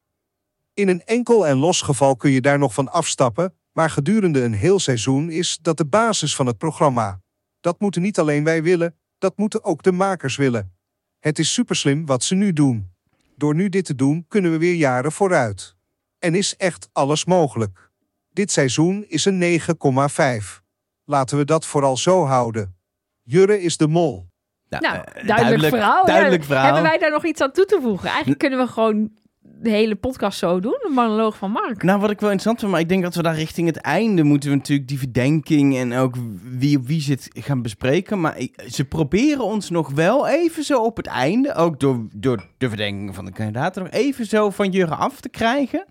In 0.74 0.88
een 0.88 1.04
enkel 1.06 1.48
en 1.48 1.58
los 1.58 1.82
geval 1.82 2.16
kun 2.16 2.32
je 2.32 2.42
daar 2.42 2.60
nog 2.60 2.74
van 2.74 2.92
afstappen, 2.92 3.54
maar 3.72 3.90
gedurende 3.90 4.42
een 4.42 4.54
heel 4.54 4.80
seizoen 4.80 5.30
is 5.30 5.60
dat 5.62 5.78
de 5.78 5.86
basis 5.86 6.36
van 6.36 6.46
het 6.46 6.58
programma. 6.58 7.20
Dat 7.60 7.80
moeten 7.80 8.02
niet 8.02 8.20
alleen 8.20 8.44
wij 8.44 8.64
willen, 8.64 8.96
dat 9.18 9.38
moeten 9.38 9.64
ook 9.64 9.84
de 9.84 9.92
makers 9.92 10.36
willen. 10.36 10.74
Het 11.20 11.40
is 11.40 11.54
superslim 11.54 12.06
wat 12.06 12.24
ze 12.24 12.36
nu 12.36 12.54
doen. 12.54 12.92
Door 13.36 13.56
nu 13.56 13.70
dit 13.70 13.86
te 13.86 13.96
doen, 13.96 14.26
kunnen 14.28 14.52
we 14.52 14.58
weer 14.58 14.74
jaren 14.74 15.12
vooruit. 15.12 15.76
En 16.20 16.36
is 16.36 16.56
echt 16.56 16.90
alles 16.92 17.26
mogelijk. 17.26 17.92
Dit 18.30 18.52
seizoen 18.52 19.06
is 19.08 19.26
een 19.26 19.60
9,5. 20.42 20.62
Laten 21.06 21.38
we 21.38 21.46
dat 21.46 21.66
vooral 21.66 21.98
zo 21.98 22.26
houden. 22.26 22.76
Jurre 23.24 23.62
is 23.62 23.78
de 23.78 23.88
mol. 23.88 24.28
Nou, 24.70 24.84
eh, 24.86 25.28
duidelijk, 25.28 25.74
verhaal. 25.74 26.06
Duidelijk 26.06 26.44
verhaal. 26.44 26.64
Hebben 26.64 26.84
wij 26.84 26.98
daar 26.98 27.12
nog 27.12 27.26
iets 27.26 27.42
aan 27.42 27.52
toe 27.52 27.66
te 27.66 27.80
voegen? 27.82 28.08
Eigenlijk 28.08 28.40
kunnen 28.40 28.60
we 28.60 28.68
gewoon 28.68 29.12
de 29.62 29.70
hele 29.70 29.96
podcast 29.96 30.40
zo 30.40 30.60
doen. 30.60 30.78
Een 30.82 30.94
monoloog 30.94 31.38
van 31.38 31.52
Mark. 31.52 31.84
Nou, 31.84 32.00
wat 32.00 32.10
ik 32.10 32.20
wel 32.20 32.32
interessant 32.32 32.60
vind, 32.60 32.72
maar 32.72 32.80
ik 32.80 32.90
denk 32.90 33.04
dat 33.04 33.16
we 33.16 33.22
daar 33.22 33.36
richting 33.36 33.68
het 33.68 33.78
einde 33.78 34.24
moeten 34.24 34.50
we 34.50 34.56
natuurlijk 34.56 34.88
die 34.88 35.00
verdenking 35.00 35.78
en 35.78 35.94
ook 35.94 36.16
wie 36.44 36.78
op 36.78 36.88
wie 36.88 37.02
zit 37.02 37.30
gaan 37.34 37.62
bespreken. 37.62 38.22
Maar 38.22 38.48
ze 38.68 38.86
proberen 38.86 39.44
ons 39.44 39.70
nog 39.70 39.92
wel 39.92 40.28
even 40.28 40.64
zo 40.64 40.84
op 40.84 40.98
het 40.98 41.08
einde, 41.08 41.56
ook 41.56 41.80
door, 41.80 42.08
door 42.14 42.46
de 42.58 42.68
verdenking 42.68 43.16
van 43.16 43.26
de 43.26 43.32
kandidaten, 43.32 43.84
nog 43.84 43.92
even 43.92 44.26
zo 44.26 44.50
van 44.50 44.70
Jurre 44.70 44.96
af 44.96 45.20
te 45.20 45.30
krijgen. 45.30 45.86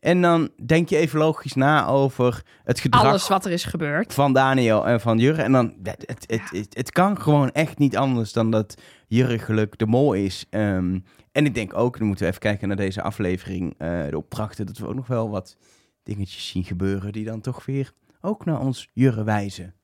En 0.00 0.22
dan 0.22 0.48
denk 0.66 0.88
je 0.88 0.96
even 0.96 1.18
logisch 1.18 1.54
na 1.54 1.86
over 1.86 2.42
het 2.64 2.80
gedrag 2.80 3.04
Alles 3.04 3.28
wat 3.28 3.44
er 3.44 3.52
is 3.52 3.64
gebeurd. 3.64 4.14
van 4.14 4.32
Daniel 4.32 4.86
en 4.86 5.00
van 5.00 5.18
Jurre. 5.18 5.42
En 5.42 5.52
dan, 5.52 5.74
het, 5.82 6.04
het, 6.06 6.50
het, 6.50 6.74
het, 6.74 6.92
kan 6.92 7.20
gewoon 7.20 7.50
echt 7.50 7.78
niet 7.78 7.96
anders 7.96 8.32
dan 8.32 8.50
dat 8.50 8.74
Jurre 9.08 9.38
geluk 9.38 9.78
de 9.78 9.86
mol 9.86 10.12
is. 10.12 10.46
Ehm, 10.50 10.98
en 11.32 11.46
ik 11.46 11.54
denk 11.54 11.74
ook, 11.74 11.98
dan 11.98 12.06
moeten 12.06 12.24
we 12.24 12.30
even 12.30 12.42
kijken 12.42 12.68
naar 12.68 12.76
deze 12.76 13.02
aflevering, 13.02 13.74
eh, 13.78 14.08
de 14.08 14.16
opdrachten, 14.16 14.66
dat 14.66 14.78
we 14.78 14.86
ook 14.86 14.94
nog 14.94 15.06
wel 15.06 15.30
wat 15.30 15.56
dingetjes 16.02 16.48
zien 16.48 16.64
gebeuren 16.64 17.12
die 17.12 17.24
dan 17.24 17.40
toch 17.40 17.64
weer 17.64 17.92
ook 18.20 18.44
naar 18.44 18.60
ons 18.60 18.88
Jurre 18.92 19.24
wijzen. 19.24 19.74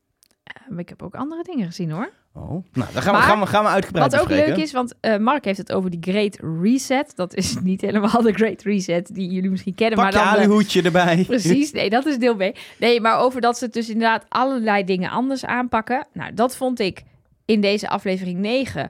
Eh, 0.43 0.79
Ik 0.79 0.89
heb 0.89 1.03
ook 1.03 1.15
andere 1.15 1.43
dingen 1.43 1.67
gezien 1.67 1.91
hoor. 1.91 2.11
Oh, 2.33 2.51
nou, 2.51 2.93
dan 2.93 3.03
gaan 3.03 3.15
we, 3.15 3.21
gaan 3.21 3.41
we, 3.41 3.47
gaan 3.47 3.65
we 3.65 3.71
uitgebreid 3.71 4.11
Wat 4.13 4.21
ook 4.21 4.27
bespreken. 4.29 4.55
leuk 4.55 4.65
is, 4.65 4.73
want 4.73 4.95
eh, 5.01 5.17
Mark 5.19 5.45
heeft 5.45 5.59
het 5.59 5.73
over 5.73 5.91
die 5.91 5.99
Great 6.03 6.39
Reset. 6.63 7.17
Dat 7.17 7.35
is 7.35 7.57
niet 7.61 7.81
helemaal 7.81 8.23
de 8.23 8.33
Great 8.33 8.63
Reset 8.63 9.15
die 9.15 9.31
jullie 9.31 9.51
misschien 9.51 9.75
kennen. 9.75 9.99
Pak 9.99 10.13
je 10.13 10.19
maar 10.19 10.33
dan 10.35 10.43
de- 10.43 10.49
hoedje 10.49 10.83
erbij. 10.83 11.25
Precies, 11.27 11.73
nee, 11.73 11.91
dat 11.91 12.07
is 12.07 12.19
deel 12.19 12.37
B. 12.37 12.57
Nee, 12.79 13.01
maar 13.01 13.19
over 13.19 13.41
dat 13.41 13.59
ze 13.59 13.69
dus 13.69 13.89
inderdaad 13.89 14.25
allerlei 14.29 14.85
dingen 14.85 15.11
anders 15.11 15.45
aanpakken. 15.45 16.07
Nou, 16.13 16.35
dat 16.35 16.57
vond 16.57 16.81
ik 16.81 17.03
in 17.45 17.61
deze 17.61 17.89
aflevering 17.89 18.39
9 18.39 18.89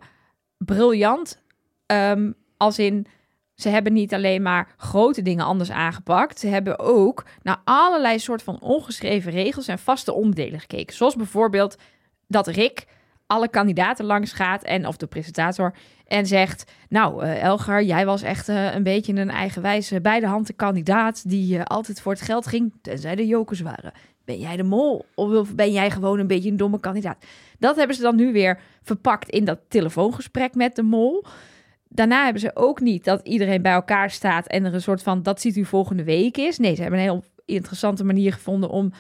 briljant. 0.59 1.43
Ehm, 1.87 2.31
als 2.59 2.79
in, 2.79 3.07
ze 3.55 3.69
hebben 3.69 3.93
niet 3.93 4.15
alleen 4.15 4.43
maar 4.43 4.75
grote 4.77 5.23
dingen 5.23 5.45
anders 5.45 5.71
aangepakt. 5.71 6.39
Ze 6.39 6.47
hebben 6.47 6.79
ook 6.79 7.25
naar 7.43 7.61
allerlei 7.65 8.19
soort 8.19 8.43
van 8.43 8.61
ongeschreven 8.61 9.33
regels 9.33 9.69
en 9.69 9.79
vaste 9.79 10.13
onderdelen 10.13 10.61
gekeken. 10.61 10.97
Zoals 10.97 11.17
bijvoorbeeld 11.17 11.77
dat 12.27 12.47
Rick 12.47 12.87
alle 13.27 13.49
kandidaten 13.49 14.05
langs 14.05 14.33
gaat 14.33 14.63
en 14.63 14.87
of 14.87 14.97
de 14.97 15.07
presentator 15.07 15.75
en 16.07 16.27
zegt: 16.27 16.73
Nou, 16.89 17.23
eh, 17.23 17.43
Elgar, 17.43 17.83
jij 17.83 18.07
was 18.07 18.23
echt 18.23 18.49
eh, 18.49 18.75
een 18.75 18.83
beetje 18.83 19.15
een 19.15 19.31
eigenwijze 19.31 20.01
bij 20.01 20.21
de 20.21 20.27
hand 20.27 20.57
kandidaat 20.57 21.29
die 21.29 21.59
eh, 21.59 21.65
altijd 21.65 22.01
voor 22.01 22.13
het 22.13 22.21
geld 22.21 22.47
ging, 22.47 22.73
tenzij 22.83 23.15
de 23.15 23.27
jokers 23.27 23.61
waren. 23.61 23.93
Ben 24.25 24.39
jij 24.39 24.57
de 24.57 24.63
mol 24.63 25.07
of 25.15 25.55
ben 25.55 25.73
jij 25.73 25.91
gewoon 25.91 26.19
een 26.19 26.27
beetje 26.27 26.51
een 26.51 26.57
domme 26.57 26.81
kandidaat? 26.81 27.25
Dat 27.59 27.77
hebben 27.77 27.97
ze 27.97 28.03
dan 28.03 28.17
nu 28.17 28.33
weer 28.33 28.61
verpakt 28.83 29.29
in 29.29 29.45
dat 29.45 29.59
telefoongesprek 29.69 30.55
met 30.55 30.77
de 30.77 30.83
mol. 30.83 31.25
Daarna 31.89 32.25
hebben 32.25 32.43
ze 32.43 32.51
ook 32.55 32.81
niet 32.81 33.05
dat 33.05 33.21
iedereen 33.27 33.63
bij 33.63 33.73
elkaar 33.73 34.11
staat 34.11 34.47
en 34.47 34.65
er 34.65 34.75
een 34.75 34.83
soort 34.83 35.03
van 35.03 35.23
dat 35.23 35.41
ziet 35.41 35.57
u 35.57 35.65
volgende 35.65 36.05
week 36.05 36.37
is. 36.37 36.59
Nee, 36.59 36.75
ze 36.75 36.83
hebben 36.83 37.01
een 37.01 37.05
heel 37.05 37.25
interessante 37.45 38.05
manier 38.05 38.33
gevonden 38.33 38.71
om 38.71 38.93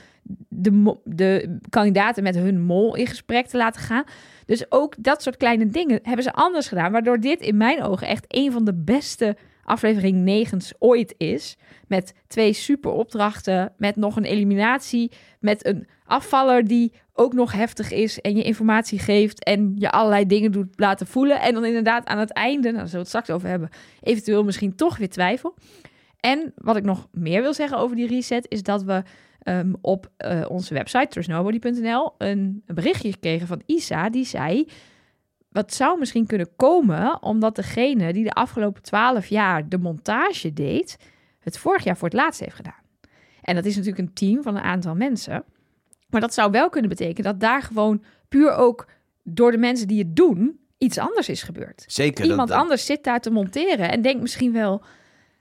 de, 0.48 0.96
de 1.04 1.58
kandidaten 1.68 2.22
met 2.22 2.34
hun 2.34 2.60
mol 2.60 2.94
in 2.94 3.06
gesprek 3.06 3.46
te 3.46 3.56
laten 3.56 3.80
gaan. 3.80 4.04
Dus 4.46 4.70
ook 4.72 4.94
dat 4.98 5.22
soort 5.22 5.36
kleine 5.36 5.66
dingen 5.66 6.00
hebben 6.02 6.24
ze 6.24 6.32
anders 6.32 6.68
gedaan. 6.68 6.92
Waardoor 6.92 7.20
dit 7.20 7.40
in 7.40 7.56
mijn 7.56 7.82
ogen 7.82 8.06
echt 8.06 8.24
een 8.28 8.52
van 8.52 8.64
de 8.64 8.74
beste 8.74 9.36
aflevering 9.64 10.16
negens 10.16 10.72
ooit 10.78 11.14
is. 11.16 11.56
Met 11.86 12.14
twee 12.26 12.52
super 12.52 12.90
opdrachten, 12.90 13.72
met 13.76 13.96
nog 13.96 14.16
een 14.16 14.24
eliminatie, 14.24 15.10
met 15.40 15.66
een 15.66 15.86
afvaller 16.04 16.66
die 16.66 16.92
ook 17.18 17.32
nog 17.32 17.52
heftig 17.52 17.90
is 17.90 18.20
en 18.20 18.36
je 18.36 18.42
informatie 18.42 18.98
geeft 18.98 19.44
en 19.44 19.72
je 19.76 19.90
allerlei 19.90 20.26
dingen 20.26 20.52
doet 20.52 20.68
laten 20.76 21.06
voelen. 21.06 21.40
En 21.40 21.54
dan 21.54 21.64
inderdaad 21.64 22.06
aan 22.06 22.18
het 22.18 22.32
einde, 22.32 22.62
nou, 22.62 22.74
daar 22.76 22.88
zullen 22.88 22.90
we 22.92 22.98
het 22.98 23.08
straks 23.08 23.30
over 23.30 23.48
hebben, 23.48 23.68
eventueel 24.00 24.44
misschien 24.44 24.74
toch 24.74 24.96
weer 24.96 25.08
twijfel. 25.08 25.54
En 26.20 26.52
wat 26.56 26.76
ik 26.76 26.84
nog 26.84 27.08
meer 27.12 27.42
wil 27.42 27.54
zeggen 27.54 27.78
over 27.78 27.96
die 27.96 28.06
reset, 28.06 28.46
is 28.48 28.62
dat 28.62 28.82
we 28.82 29.02
ehm, 29.38 29.72
op 29.80 30.10
eh, 30.16 30.44
onze 30.48 30.74
website, 30.74 31.06
trustnobody.nl, 31.08 32.14
een, 32.18 32.62
een 32.66 32.74
berichtje 32.74 33.16
kregen 33.16 33.46
van 33.46 33.62
Isa, 33.66 34.10
die 34.10 34.24
zei... 34.24 34.66
Wat 35.48 35.74
zou 35.74 35.98
misschien 35.98 36.26
kunnen 36.26 36.56
komen 36.56 37.22
omdat 37.22 37.56
degene 37.56 38.12
die 38.12 38.24
de 38.24 38.32
afgelopen 38.32 38.82
twaalf 38.82 39.26
jaar 39.26 39.68
de 39.68 39.78
montage 39.78 40.52
deed, 40.52 40.96
het 41.38 41.58
vorig 41.58 41.84
jaar 41.84 41.96
voor 41.96 42.08
het 42.08 42.16
laatst 42.16 42.40
heeft 42.40 42.54
gedaan. 42.54 42.82
En 43.42 43.54
dat 43.54 43.64
is 43.64 43.76
natuurlijk 43.76 44.08
een 44.08 44.14
team 44.14 44.42
van 44.42 44.56
een 44.56 44.62
aantal 44.62 44.94
mensen. 44.94 45.44
Maar 46.08 46.20
dat 46.20 46.34
zou 46.34 46.50
wel 46.50 46.68
kunnen 46.68 46.90
betekenen 46.90 47.30
dat 47.32 47.40
daar 47.40 47.62
gewoon 47.62 48.02
puur 48.28 48.54
ook 48.54 48.86
door 49.22 49.50
de 49.50 49.58
mensen 49.58 49.88
die 49.88 49.98
het 49.98 50.16
doen, 50.16 50.60
iets 50.78 50.98
anders 50.98 51.28
is 51.28 51.42
gebeurd. 51.42 51.84
Zeker. 51.86 52.24
Iemand 52.24 52.48
dat, 52.48 52.58
anders 52.58 52.86
zit 52.86 53.04
daar 53.04 53.20
te 53.20 53.30
monteren 53.30 53.90
en 53.90 54.02
denkt 54.02 54.20
misschien 54.20 54.52
wel. 54.52 54.82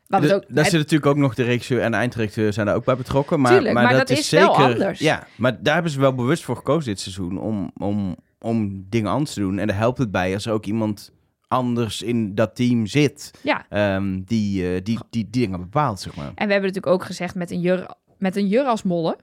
Wat 0.08 0.22
Dus 0.22 0.34
ook, 0.34 0.44
daar 0.48 0.64
zit 0.64 0.74
natuurlijk 0.74 1.06
ook 1.06 1.18
nog 1.18 1.36
de 1.36 1.44
regisseur 1.44 1.82
en 1.82 1.92
de 1.92 1.98
eindredacteur 1.98 2.54
zijn 2.54 2.66
daar 2.66 2.76
ook 2.76 2.86
bij 2.86 2.96
betrokken. 2.96 3.40
Maar, 3.40 3.52
Tuurlijk, 3.52 3.74
maar 3.74 3.94
dat 3.94 4.10
is, 4.10 4.30
wel 4.30 4.56
zeker. 4.56 4.72
anders. 4.72 5.00
Ja, 5.00 5.28
maar 5.36 5.64
daar 5.64 5.74
hebben 5.74 5.92
ze 5.92 6.00
wel 6.00 6.16
bewust 6.16 6.44
voor 6.44 6.56
gekozen 6.56 6.90
dit 6.90 7.00
seizoen 7.00 7.40
om, 7.40 7.72
om, 7.78 8.16
om 8.40 8.86
dingen 8.90 9.12
anders 9.12 9.34
te 9.34 9.40
doen. 9.40 9.60
En 9.60 9.68
daar 9.68 9.78
helpt 9.78 9.98
het 9.98 10.12
bij 10.12 10.34
als 10.34 10.46
er 10.46 10.52
ook 10.52 10.66
iemand 10.66 11.12
anders 11.48 12.02
in 12.02 12.36
dat 12.36 12.56
team 12.56 12.86
zit 12.86 13.32
ja, 13.44 13.66
ehm, 13.70 14.22
die, 14.26 14.64
eh, 14.64 14.70
die, 14.74 14.82
die, 14.84 15.00
die 15.10 15.28
dingen 15.30 15.60
bepaalt, 15.60 16.00
zeg 16.00 16.16
maar. 16.16 16.26
en 16.26 16.48
we 16.48 16.54
hebben 16.54 16.70
natuurlijk 16.70 16.88
ook 16.88 17.04
gezegd 17.04 17.36
met 17.36 17.52
een 17.52 17.60
jur, 17.60 17.90
met 18.18 18.36
een 18.36 18.48
jur 18.48 18.64
als 18.64 18.84
molle. 18.84 19.18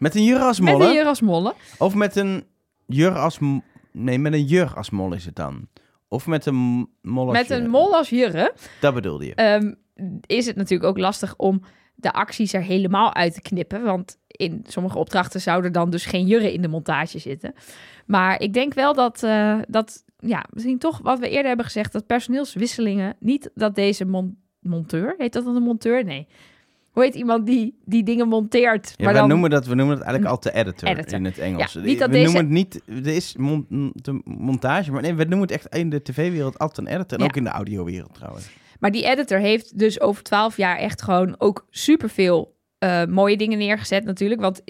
Met 0.00 0.14
een 0.14 0.24
jur 0.24 0.38
als 0.40 0.60
Met 0.60 0.72
een 0.72 0.78
molle? 0.78 0.92
jur 0.94 1.04
als 1.06 1.20
molle. 1.20 1.54
Of 1.78 1.94
met 1.94 2.16
een 2.16 2.44
jur 2.86 3.18
als... 3.18 3.38
m- 3.38 3.58
Nee, 3.92 4.18
met 4.18 4.32
een 4.32 4.44
jur 4.44 4.72
als 4.76 4.90
mol 4.90 5.12
is 5.12 5.24
het 5.24 5.36
dan. 5.36 5.68
Of 6.08 6.26
met 6.26 6.46
een 6.46 6.54
m- 6.80 6.86
mol 7.02 7.28
als 7.28 7.38
Met 7.38 7.50
een 7.50 7.70
mol 7.70 7.94
als 7.96 8.08
jurre. 8.10 8.52
Dat 8.80 8.94
bedoelde 8.94 9.26
je. 9.26 9.34
ehm, 9.34 9.74
is 10.26 10.46
het 10.46 10.56
natuurlijk 10.56 10.90
ook 10.90 10.98
lastig 10.98 11.34
om 11.36 11.62
de 11.94 12.12
acties 12.12 12.52
er 12.52 12.62
helemaal 12.62 13.14
uit 13.14 13.34
te 13.34 13.40
knippen. 13.42 13.82
Want 13.82 14.18
in 14.26 14.64
sommige 14.68 14.98
opdrachten 14.98 15.40
zou 15.40 15.64
er 15.64 15.72
dan 15.72 15.90
dus 15.90 16.06
geen 16.06 16.26
jurre 16.26 16.52
in 16.52 16.62
de 16.62 16.68
montage 16.68 17.18
zitten. 17.18 17.54
Maar 18.06 18.40
ik 18.40 18.52
denk 18.52 18.74
wel 18.74 18.94
dat, 18.94 19.22
eh, 19.22 19.58
dat 19.68 20.04
ja, 20.18 20.44
misschien 20.52 20.78
toch 20.78 20.98
wat 21.02 21.18
we 21.18 21.28
eerder 21.28 21.46
hebben 21.46 21.66
gezegd, 21.66 21.92
dat 21.92 22.06
personeelswisselingen, 22.06 23.16
niet 23.20 23.50
dat 23.54 23.74
deze 23.74 24.04
mon- 24.04 24.38
monteur, 24.60 25.14
heet 25.18 25.32
dat 25.32 25.44
dan 25.44 25.56
een 25.56 25.62
monteur? 25.62 26.04
Nee. 26.04 26.26
Hoe 26.90 27.02
heet 27.02 27.14
iemand 27.14 27.46
die, 27.46 27.78
die 27.84 28.02
dingen 28.02 28.28
monteert? 28.28 28.94
Ja, 28.96 29.04
maar 29.04 29.12
we, 29.12 29.18
dan, 29.18 29.28
noemen 29.28 29.50
dat, 29.50 29.66
we 29.66 29.74
noemen 29.74 29.96
dat 29.96 30.04
eigenlijk 30.04 30.34
altijd 30.34 30.54
editor, 30.54 30.88
Editor. 30.88 31.18
in 31.18 31.24
het 31.24 31.38
Engels. 31.38 31.72
Ja, 31.72 31.80
niet 31.80 31.98
dat 31.98 32.08
we 32.08 32.14
deze- 32.14 32.24
noemen 32.24 32.42
het 32.42 32.50
niet, 32.52 32.82
er 33.06 33.14
is 33.14 33.36
mon- 33.36 33.66
de 33.94 34.20
montage, 34.24 34.92
maar 34.92 35.02
nee, 35.02 35.14
we 35.14 35.24
noemen 35.24 35.40
het 35.40 35.50
echt 35.50 35.76
in 35.76 35.90
de 35.90 36.02
tv-wereld 36.02 36.58
altijd 36.58 36.86
een 36.86 36.92
editor. 36.94 37.18
En 37.18 37.24
Ja. 37.24 37.30
ook 37.30 37.36
in 37.36 37.44
de 37.44 37.50
audiowereld 37.50 38.14
trouwens. 38.14 38.50
Maar 38.80 38.90
die 38.90 39.04
editor 39.04 39.38
heeft 39.38 39.78
dus 39.78 40.00
over 40.00 40.22
twaalf 40.22 40.56
jaar 40.56 40.76
echt 40.78 41.02
gewoon 41.02 41.34
ook 41.38 41.66
superveel 41.70 42.58
eh 42.78 43.04
mooie 43.04 43.36
dingen 43.36 43.58
neergezet 43.58 44.04
natuurlijk. 44.04 44.40
Want 44.40 44.62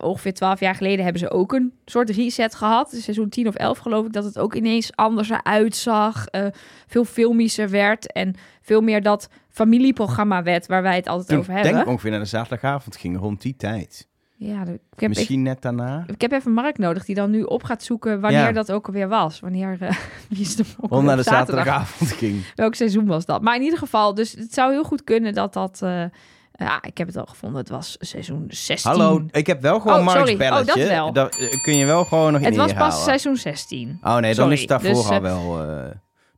ongeveer 0.00 0.34
twaalf 0.34 0.60
jaar 0.60 0.74
geleden 0.74 1.02
hebben 1.04 1.20
ze 1.22 1.30
ook 1.30 1.52
een 1.52 1.72
soort 1.84 2.10
reset 2.10 2.54
gehad. 2.54 2.92
In 2.92 3.00
seizoen 3.00 3.28
10 3.28 3.48
of 3.48 3.54
11 3.54 3.78
geloof 3.78 4.06
ik 4.06 4.12
dat 4.12 4.24
het 4.24 4.38
ook 4.38 4.54
ineens 4.54 4.90
anders 4.96 5.30
eruit 5.30 5.76
zag. 5.76 6.26
eh, 6.26 6.46
veel 6.86 7.04
filmischer 7.04 7.70
werd 7.70 8.12
en 8.12 8.34
veel 8.62 8.80
meer 8.80 9.02
dat 9.02 9.28
familieprogramma 9.50 10.42
werd 10.42 10.66
waar 10.66 10.82
wij 10.82 10.96
het 10.96 11.08
altijd 11.08 11.38
over 11.38 11.50
ik 11.50 11.56
hebben. 11.58 11.74
denk 11.74 11.88
ongeveer 11.88 12.10
naar 12.10 12.20
de 12.20 12.26
zaterdagavond 12.26 12.96
ging 12.96 13.18
rond 13.18 13.42
die 13.42 13.56
tijd. 13.56 14.06
Ja, 14.40 14.60
ik 14.60 14.66
heb, 14.66 14.78
even, 14.96 15.08
Misschien 15.08 15.42
net 15.42 15.62
daarna. 15.62 16.04
ik 16.06 16.20
heb 16.20 16.32
even 16.32 16.52
Mark 16.52 16.78
nodig 16.78 17.04
die 17.04 17.14
dan 17.14 17.30
nu 17.30 17.42
op 17.42 17.62
gaat 17.62 17.82
zoeken 17.82 18.20
wanneer 18.20 18.40
Ja. 18.40 18.52
dat 18.52 18.72
ook 18.72 18.86
alweer 18.86 19.08
was. 19.08 19.40
Wanneer 19.40 19.76
eh, 19.80 19.90
wie 20.28 20.40
is 20.40 20.56
de 20.56 20.64
Rond 20.78 20.90
alweer 20.92 21.06
naar 21.06 21.16
de 21.16 21.22
zaterdag? 21.22 21.64
zaterdagavond 21.64 22.12
ging. 22.12 22.42
Welk 22.54 22.74
seizoen 22.74 23.06
was 23.06 23.24
dat? 23.24 23.42
Maar 23.42 23.56
in 23.56 23.62
ieder 23.62 23.78
geval, 23.78 24.14
dus 24.14 24.32
het 24.32 24.54
zou 24.54 24.72
heel 24.72 24.84
goed 24.84 25.04
kunnen 25.04 25.34
dat 25.34 25.52
dat... 25.52 25.82
eh, 25.82 26.04
ja, 26.66 26.82
ik 26.82 26.98
heb 26.98 27.06
het 27.06 27.16
al 27.16 27.26
gevonden. 27.26 27.58
Het 27.60 27.68
was 27.68 27.96
seizoen 28.00 28.44
16. 28.48 28.90
Hallo, 28.90 29.24
ik 29.30 29.46
heb 29.46 29.60
wel 29.62 29.80
gewoon 29.80 29.98
Oh, 29.98 30.04
Mark's 30.04 30.18
sorry. 30.30 30.44
Oh, 30.44 30.50
dat 30.56 30.64
belletje. 30.66 30.88
wel. 30.94 31.12
Dat 31.12 31.36
eh, 31.38 31.62
kun 31.62 31.76
je 31.76 31.84
wel 31.86 32.04
gewoon 32.04 32.32
nog 32.32 32.40
Het 32.42 32.52
in 32.52 32.58
was 32.58 32.70
inhalen. 32.70 32.92
pas 32.94 33.04
seizoen 33.04 33.36
16. 33.36 33.98
Oh 34.02 34.12
nee, 34.16 34.20
dan 34.22 34.34
Sorry. 34.34 34.52
is 34.52 34.60
het 34.60 34.68
daarvoor 34.68 34.90
Dus, 34.94 35.04
al 35.06 35.12
eh, 35.12 35.20
wel 35.20 35.62
eh, 35.62 35.90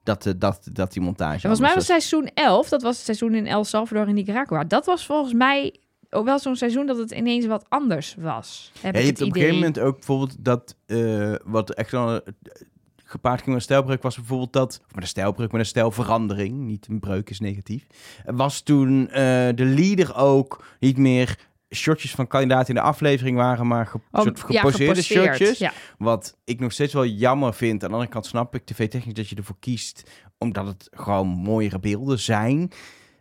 dat, 0.03 0.35
dat, 0.39 0.69
dat 0.73 0.93
die 0.93 1.03
montage 1.03 1.33
En 1.35 1.41
volgens 1.41 1.61
mij 1.61 1.75
was 1.75 1.85
seizoen 1.87 2.31
11, 2.35 2.69
dat 2.69 2.83
was 2.83 2.97
het 2.97 3.05
seizoen 3.05 3.35
in 3.35 3.47
El 3.47 3.65
Salvador 3.65 4.09
en 4.09 4.15
Nicaragua. 4.15 4.65
Dat 4.65 4.87
was 4.87 5.07
volgens 5.07 5.33
mij 5.33 5.75
ook 6.11 6.25
wel 6.25 6.39
zo'n 6.39 6.57
seizoen 6.57 6.87
dat 6.87 6.97
het 6.99 7.11
ineens 7.11 7.47
wat 7.47 7.65
anders 7.69 8.15
was. 8.19 8.71
Heb 8.81 8.95
Ja, 8.95 9.01
je 9.01 9.07
het 9.07 9.19
hebt 9.19 9.29
op 9.31 9.35
een 9.37 9.41
gegeven 9.41 9.55
moment 9.61 9.79
ook 9.79 9.95
bijvoorbeeld 9.97 10.37
dat 10.39 10.75
uh, 10.87 11.35
wat 11.45 11.71
echt 11.71 11.91
wel 11.91 12.13
uh, 12.15 12.19
gepaard 13.11 13.37
ging 13.37 13.47
met 13.47 13.57
een 13.57 13.63
stijlbreuk 13.63 14.03
was 14.03 14.17
bijvoorbeeld 14.17 14.53
dat, 14.53 14.81
of 14.87 14.95
met 14.95 15.03
een 15.03 15.09
stijlbreuk, 15.09 15.53
met 15.53 15.61
een 15.61 15.67
stijlverandering, 15.67 16.59
niet 16.59 16.87
een 16.89 17.01
breuk 17.01 17.31
is 17.31 17.41
negatief, 17.41 17.87
was 18.25 18.61
toen 18.61 19.01
uh, 19.01 19.15
de 19.55 19.65
leader 19.65 20.17
ook 20.17 20.65
niet 20.79 20.97
meer 20.97 21.39
shotjes 21.75 22.15
van 22.15 22.27
kandidaten 22.27 22.69
in 22.69 22.75
de 22.75 22.81
aflevering 22.81 23.37
waren, 23.37 23.67
maar 23.67 23.87
ge 23.87 24.01
Oh, 24.11 24.23
soort 24.23 24.45
ja, 24.49 24.61
geposeerde 24.61 25.03
geposeerd, 25.03 25.37
shotjes. 25.37 25.59
Ja. 25.59 25.73
Wat 25.99 26.37
ik 26.45 26.61
nog 26.61 26.73
steeds 26.73 26.93
wel 26.93 27.07
jammer 27.07 27.55
vind. 27.55 27.83
Aan 27.83 27.89
de 27.89 27.95
andere 27.95 28.13
kant 28.13 28.27
snap 28.27 28.55
ik 28.55 28.65
tv-technisch 28.65 29.15
dat 29.15 29.29
je 29.29 29.37
ervoor 29.37 29.57
kiest, 29.59 30.11
omdat 30.39 30.67
het 30.67 30.89
gewoon 30.91 31.29
mooiere 31.29 31.79
beelden 31.79 32.19
zijn. 32.19 32.71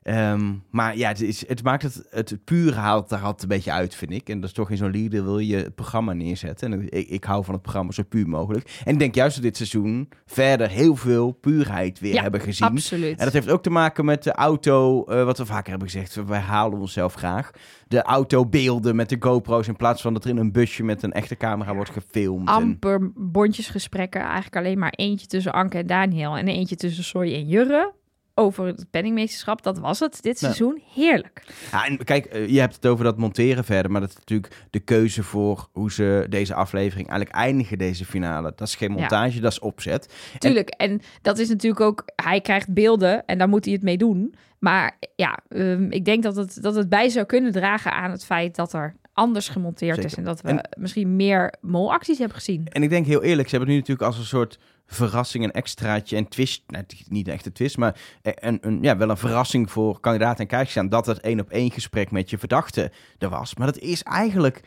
Ehm, 0.10 0.54
maar 0.70 0.98
ja, 0.98 1.08
het, 1.08 1.22
is, 1.22 1.48
het 1.48 1.64
maakt 1.64 1.84
het, 1.84 2.08
het 2.10 2.38
puur 2.44 2.76
haalt 2.76 3.10
daar 3.10 3.22
altijd 3.22 3.42
een 3.42 3.48
beetje 3.48 3.72
uit, 3.72 3.96
vind 3.96 4.12
ik. 4.12 4.30
En 4.30 4.40
dat 4.40 4.50
is 4.50 4.56
toch 4.56 4.70
in 4.70 4.78
zo'n 4.78 4.92
leader 4.92 5.24
wil 5.24 5.40
je 5.40 5.56
het 5.56 5.76
programma 5.76 6.14
neerzetten. 6.14 6.74
En 6.74 6.88
ik, 6.90 7.10
ik 7.10 7.24
hou 7.24 7.44
van 7.44 7.54
het 7.54 7.62
programma 7.64 7.92
zo 7.92 8.04
puur 8.10 8.30
mogelijk. 8.30 8.82
En 8.86 8.94
ik 8.94 9.00
denk 9.00 9.16
juist 9.16 9.36
dat 9.36 9.44
dit 9.44 9.58
seizoen 9.58 10.10
verder 10.26 10.70
heel 10.70 10.96
veel 10.96 11.32
puurheid 11.32 12.00
weer 12.00 12.14
Ja, 12.14 12.22
hebben 12.22 12.42
gezien. 12.42 12.68
Absoluut. 12.68 13.18
En 13.18 13.24
dat 13.24 13.34
heeft 13.34 13.50
ook 13.50 13.64
te 13.64 13.70
maken 13.70 14.06
met 14.06 14.24
de 14.24 14.32
auto, 14.32 15.04
eh, 15.04 15.24
wat 15.24 15.38
we 15.38 15.46
vaker 15.46 15.70
hebben 15.70 15.90
gezegd. 15.90 16.16
Wij 16.26 16.40
halen 16.40 16.80
onszelf 16.80 17.14
graag. 17.14 17.52
De 17.88 18.02
autobeelden 18.02 18.96
met 18.96 19.10
de 19.10 19.18
GoPro's 19.20 19.68
in 19.68 19.76
plaats 19.76 20.02
van 20.02 20.14
dat 20.14 20.24
er 20.24 20.30
in 20.30 20.38
een 20.38 20.52
busje 20.52 20.84
met 20.84 21.04
een 21.04 21.12
echte 21.14 21.38
camera 21.38 21.76
wordt 21.76 21.92
gefilmd. 21.92 22.48
En, 22.48 22.54
amper 22.54 23.12
bondjesgesprekken. 23.16 24.22
Eigenlijk 24.22 24.56
alleen 24.56 24.80
maar 24.80 24.94
eentje 24.96 25.28
tussen 25.28 25.54
Anke 25.54 25.78
en 25.78 25.88
Daniel 25.88 26.38
en 26.38 26.48
eentje 26.48 26.76
tussen 26.76 27.04
Soy 27.04 27.34
en 27.34 27.48
Jurre. 27.48 27.98
Over 28.40 28.66
het 28.66 28.86
penningmeesterschap, 28.92 29.64
dat 29.64 29.80
was 29.80 30.00
het 30.00 30.22
dit 30.22 30.38
seizoen. 30.40 30.82
Heerlijk. 30.94 31.44
ja, 31.72 31.86
en 31.86 32.04
kijk, 32.04 32.26
eh, 32.26 32.48
je 32.50 32.60
hebt 32.60 32.76
het 32.76 32.86
over 32.88 33.04
dat 33.04 33.18
monteren 33.18 33.64
verder, 33.64 33.92
maar 33.92 34.02
dat 34.02 34.10
is 34.10 34.16
natuurlijk 34.16 34.66
de 34.70 34.80
keuze 34.80 35.24
voor 35.24 35.70
hoe 35.72 35.92
ze 35.92 36.26
deze 36.30 36.54
aflevering 36.54 37.10
eigenlijk 37.10 37.40
eindigen, 37.40 37.78
deze 37.78 38.06
finale. 38.06 38.54
Dat 38.56 38.68
is 38.68 38.76
geen 38.76 38.90
Ja. 38.94 38.96
montage, 39.00 39.40
dat 39.40 39.52
is 39.52 39.60
opzet. 39.60 40.14
Tuurlijk, 40.38 40.70
en 40.70 41.02
dat 41.22 41.38
is 41.38 41.50
natuurlijk 41.50 41.82
ook... 41.82 42.04
Hij 42.16 42.42
krijgt 42.42 42.74
beelden 42.74 43.26
en 43.26 43.38
daar 43.38 43.50
moet 43.50 43.66
hij 43.66 43.74
het 43.74 43.84
mee 43.84 43.98
doen. 43.98 44.34
Maar 44.60 44.98
ja, 45.16 45.40
ehm, 45.50 45.92
ik 45.92 46.06
denk 46.06 46.24
dat 46.24 46.36
het, 46.36 46.58
dat 46.62 46.76
het 46.76 46.90
bij 46.90 47.10
zou 47.10 47.26
kunnen 47.26 47.52
dragen 47.52 47.92
aan 47.94 48.12
het 48.12 48.26
feit 48.26 48.56
dat 48.56 48.74
er 48.74 48.96
anders 49.14 49.50
gemonteerd 49.50 50.06
is. 50.06 50.16
En 50.16 50.24
dat 50.24 50.42
we 50.42 50.50
En- 50.50 50.70
misschien 50.80 51.16
meer 51.16 51.54
molacties 51.62 52.18
hebben 52.18 52.38
gezien. 52.38 52.68
En 52.68 52.84
ik 52.84 52.90
denk 52.90 53.06
heel 53.06 53.24
eerlijk, 53.24 53.50
ze 53.50 53.56
hebben 53.56 53.76
het 53.76 53.86
nu 53.86 53.94
natuurlijk 53.94 54.08
als 54.08 54.18
een 54.18 54.38
soort 54.38 54.60
verrassing, 54.90 55.44
een 55.44 55.52
extraatje 55.52 56.16
en 56.16 56.28
twist. 56.28 56.64
Nou, 56.68 56.84
niet 57.08 57.28
echt 57.28 57.46
een 57.46 57.52
twist, 57.52 57.78
maar 57.78 58.00
een, 58.22 58.58
een, 58.62 58.82
ja, 58.82 58.98
wel 58.98 59.10
een 59.10 59.18
verrassing 59.18 59.72
voor 59.72 60.00
kandidaat 60.00 60.40
en 60.40 60.48
kijkers 60.48 60.78
aan 60.78 60.90
dat 60.90 61.06
het 61.06 61.20
één 61.20 61.40
op 61.40 61.50
één 61.50 61.72
gesprek 61.72 62.12
met 62.12 62.30
je 62.30 62.38
verdachte 62.38 62.92
er 63.18 63.30
was. 63.30 63.56
Maar 63.56 63.68
dat 63.68 63.78
is 63.78 64.04
eigenlijk 64.04 64.64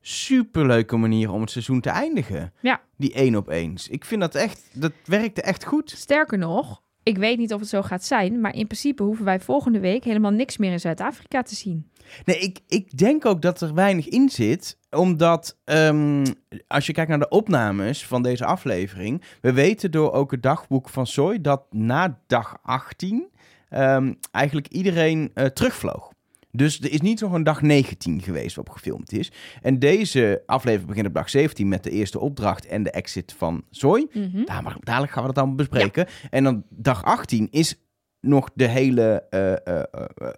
superleuke 0.00 0.96
manier 0.96 1.30
om 1.30 1.40
het 1.40 1.50
seizoen 1.50 1.80
te 1.80 1.90
eindigen. 1.90 2.52
Ja. 2.60 2.80
Die 2.96 3.12
één 3.12 3.36
op 3.36 3.48
eens. 3.48 3.88
Ik 3.88 4.04
vind 4.04 4.20
dat 4.20 4.34
echt, 4.34 4.70
dat 4.72 4.92
werkte 5.04 5.42
echt 5.42 5.64
goed. 5.64 5.90
Sterker 5.90 6.38
nog, 6.38 6.82
ik 7.08 7.18
weet 7.18 7.38
niet 7.38 7.52
of 7.52 7.60
het 7.60 7.68
zo 7.68 7.82
gaat 7.82 8.04
zijn, 8.04 8.40
maar 8.40 8.54
in 8.54 8.66
principe 8.66 9.02
hoeven 9.02 9.24
wij 9.24 9.40
volgende 9.40 9.80
week 9.80 10.04
helemaal 10.04 10.30
niks 10.30 10.56
meer 10.56 10.72
in 10.72 10.80
Zuid-Afrika 10.80 11.42
te 11.42 11.54
zien. 11.54 11.90
Nee, 12.24 12.38
ik, 12.38 12.58
ik 12.66 12.98
denk 12.98 13.26
ook 13.26 13.42
dat 13.42 13.60
er 13.60 13.74
weinig 13.74 14.08
in 14.08 14.28
zit. 14.28 14.78
Omdat 14.90 15.58
ehm, 15.64 16.26
als 16.66 16.86
je 16.86 16.92
kijkt 16.92 17.10
naar 17.10 17.18
de 17.18 17.28
opnames 17.28 18.06
van 18.06 18.22
deze 18.22 18.44
aflevering. 18.44 19.22
We 19.40 19.52
weten 19.52 19.90
door 19.90 20.12
ook 20.12 20.30
het 20.30 20.42
dagboek 20.42 20.88
van 20.88 21.06
Soy 21.06 21.40
dat 21.40 21.62
na 21.70 22.18
dag 22.26 22.58
18 22.62 23.28
ehm, 23.68 24.14
eigenlijk 24.30 24.68
iedereen 24.68 25.30
eh, 25.34 25.44
terugvloog. 25.46 26.12
Dus 26.50 26.80
er 26.80 26.92
is 26.92 27.00
niet 27.00 27.20
nog 27.20 27.32
een 27.32 27.42
dag 27.42 27.62
19 27.62 28.22
geweest 28.22 28.56
waarop 28.56 28.74
gefilmd 28.74 29.12
is. 29.12 29.32
En 29.62 29.78
deze 29.78 30.42
aflevering 30.46 30.88
begint 30.88 31.06
op 31.06 31.14
dag 31.14 31.30
17 31.30 31.68
met 31.68 31.82
de 31.82 31.90
eerste 31.90 32.18
opdracht 32.18 32.66
en 32.66 32.82
de 32.82 32.90
exit 32.90 33.34
van. 33.38 33.64
Mhm. 33.80 34.44
Daar, 34.44 34.62
maar 34.62 34.76
dadelijk 34.80 35.12
gaan 35.12 35.22
we 35.22 35.28
dat 35.28 35.38
allemaal 35.38 35.56
bespreken. 35.56 36.06
En 36.30 36.44
dan 36.44 36.64
dag 36.68 37.04
18 37.04 37.48
is 37.50 37.76
nog 38.20 38.50
de 38.54 38.66
hele 38.66 39.24
eh, 39.30 39.52
eh, 39.52 39.58
eh, 39.66 40.28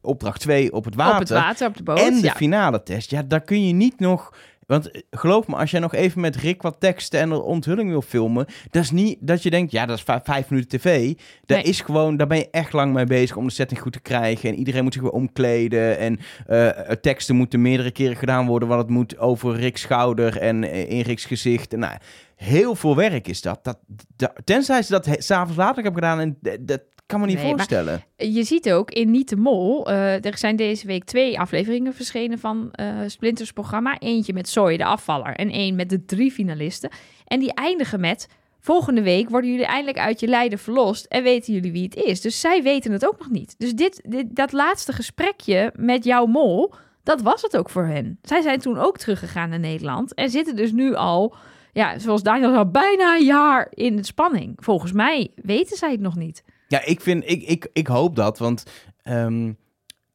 opdracht 0.00 0.40
2 0.40 0.72
op 0.72 0.84
het 0.84 0.94
water. 0.94 1.14
Op 1.14 1.20
het 1.20 1.30
water, 1.30 1.66
op 1.66 1.76
de 1.76 1.82
boot. 1.82 1.98
En 1.98 2.14
de 2.14 2.22
ja. 2.22 2.32
finale 2.32 2.82
test. 2.82 3.10
Ja, 3.10 3.22
daar 3.22 3.40
kun 3.40 3.66
je 3.66 3.72
niet 3.72 3.98
nog... 4.00 4.34
Want 4.66 4.90
eh, 4.90 5.02
geloof 5.10 5.46
me, 5.46 5.56
als 5.56 5.70
jij 5.70 5.80
nog 5.80 5.94
even 5.94 6.20
met 6.20 6.36
Rick 6.36 6.62
wat 6.62 6.76
teksten 6.80 7.20
en 7.20 7.28
de 7.28 7.42
onthulling 7.42 7.90
wil 7.90 8.02
filmen... 8.02 8.46
Dat 8.70 8.82
is 8.82 8.90
niet 8.90 9.16
dat 9.20 9.42
je 9.42 9.50
denkt, 9.50 9.72
ja, 9.72 9.86
dat 9.86 9.96
is 9.96 10.04
vijf, 10.22 10.50
minuten 10.50 10.78
tv. 10.78 11.14
Daar, 11.44 11.58
Nee. 11.58 11.66
is 11.66 11.80
gewoon, 11.80 12.16
daar 12.16 12.26
ben 12.26 12.38
je 12.38 12.50
echt 12.50 12.72
lang 12.72 12.92
mee 12.92 13.04
bezig 13.04 13.36
om 13.36 13.46
de 13.46 13.52
setting 13.52 13.80
goed 13.80 13.92
te 13.92 14.00
krijgen. 14.00 14.48
En 14.48 14.54
iedereen 14.56 14.82
moet 14.82 14.92
zich 14.92 15.02
weer 15.02 15.10
omkleden. 15.10 15.98
En 15.98 16.18
eh, 16.46 16.68
teksten 17.00 17.36
moeten 17.36 17.62
meerdere 17.62 17.90
keren 17.90 18.16
gedaan 18.16 18.46
worden. 18.46 18.68
Want 18.68 18.80
het 18.80 18.90
moet 18.90 19.18
over 19.18 19.56
Rick's 19.56 19.80
schouder 19.80 20.38
en 20.38 20.64
eh, 20.64 20.90
in 20.90 21.00
Rick's 21.00 21.24
gezicht. 21.24 21.72
En, 21.72 21.78
nou, 21.78 21.96
heel 22.36 22.74
veel 22.74 22.96
werk 22.96 23.28
is 23.28 23.40
dat. 23.42 23.64
dat, 23.64 23.78
dat 24.16 24.32
tenzij 24.44 24.82
ze 24.82 24.92
dat 24.92 25.08
s'avonds 25.18 25.56
later 25.56 25.82
hebben 25.82 26.02
gedaan. 26.02 26.20
En 26.20 26.38
dat 26.60 26.80
kan 27.12 27.20
me 27.20 27.26
niet 27.26 27.42
Nee, 27.42 27.50
voorstellen. 27.50 28.04
Je 28.16 28.42
ziet 28.42 28.72
ook 28.72 28.90
in 28.90 29.10
Niet 29.10 29.28
de 29.28 29.36
Mol, 29.36 29.86
eh, 29.88 30.24
er 30.24 30.38
zijn 30.38 30.56
deze 30.56 30.86
week 30.86 31.04
twee 31.04 31.40
afleveringen 31.40 31.94
verschenen 31.94 32.38
van 32.38 32.68
eh 32.72 32.86
Splinters 33.06 33.52
programma. 33.52 33.98
Eentje 33.98 34.32
met 34.32 34.48
Soy, 34.48 34.76
de 34.76 34.84
afvaller, 34.84 35.34
en 35.34 35.50
één 35.50 35.74
met 35.74 35.90
de 35.90 36.04
drie 36.04 36.32
finalisten. 36.32 36.90
En 37.26 37.38
die 37.38 37.54
eindigen 37.54 38.00
met, 38.00 38.28
volgende 38.60 39.02
week 39.02 39.30
worden 39.30 39.50
jullie 39.50 39.66
eindelijk 39.66 39.98
uit 39.98 40.20
je 40.20 40.26
lijden 40.26 40.58
verlost 40.58 41.04
en 41.04 41.22
weten 41.22 41.54
jullie 41.54 41.72
wie 41.72 41.84
het 41.84 41.94
is. 41.94 42.20
Dus 42.20 42.40
zij 42.40 42.62
weten 42.62 42.92
het 42.92 43.06
ook 43.06 43.18
nog 43.18 43.30
niet. 43.30 43.54
Dus 43.58 43.74
dit, 43.74 44.02
dit, 44.04 44.36
dat 44.36 44.52
laatste 44.52 44.92
gesprekje 44.92 45.72
met 45.76 46.04
jouw 46.04 46.26
mol, 46.26 46.74
dat 47.02 47.20
was 47.22 47.42
het 47.42 47.56
ook 47.56 47.70
voor 47.70 47.86
hen. 47.86 48.18
Zij 48.22 48.42
zijn 48.42 48.58
toen 48.58 48.78
ook 48.78 48.98
teruggegaan 48.98 49.48
naar 49.48 49.58
Nederland 49.58 50.14
en 50.14 50.30
zitten 50.30 50.56
dus 50.56 50.72
nu 50.72 50.94
al, 50.94 51.34
ja, 51.72 51.98
zoals 51.98 52.22
Daniel 52.22 52.54
al 52.54 52.70
bijna 52.70 53.16
een 53.16 53.24
jaar 53.24 53.66
in 53.70 53.96
de 53.96 54.04
spanning. 54.04 54.52
Volgens 54.56 54.92
mij 54.92 55.30
weten 55.34 55.76
zij 55.76 55.90
het 55.90 56.00
nog 56.00 56.16
niet. 56.16 56.42
Ja, 56.72 56.84
ik, 56.84 57.00
vind, 57.00 57.30
ik, 57.30 57.42
ik, 57.42 57.68
ik 57.72 57.86
hoop 57.86 58.16
dat, 58.16 58.38
want 58.38 58.64
ehm, 59.02 59.52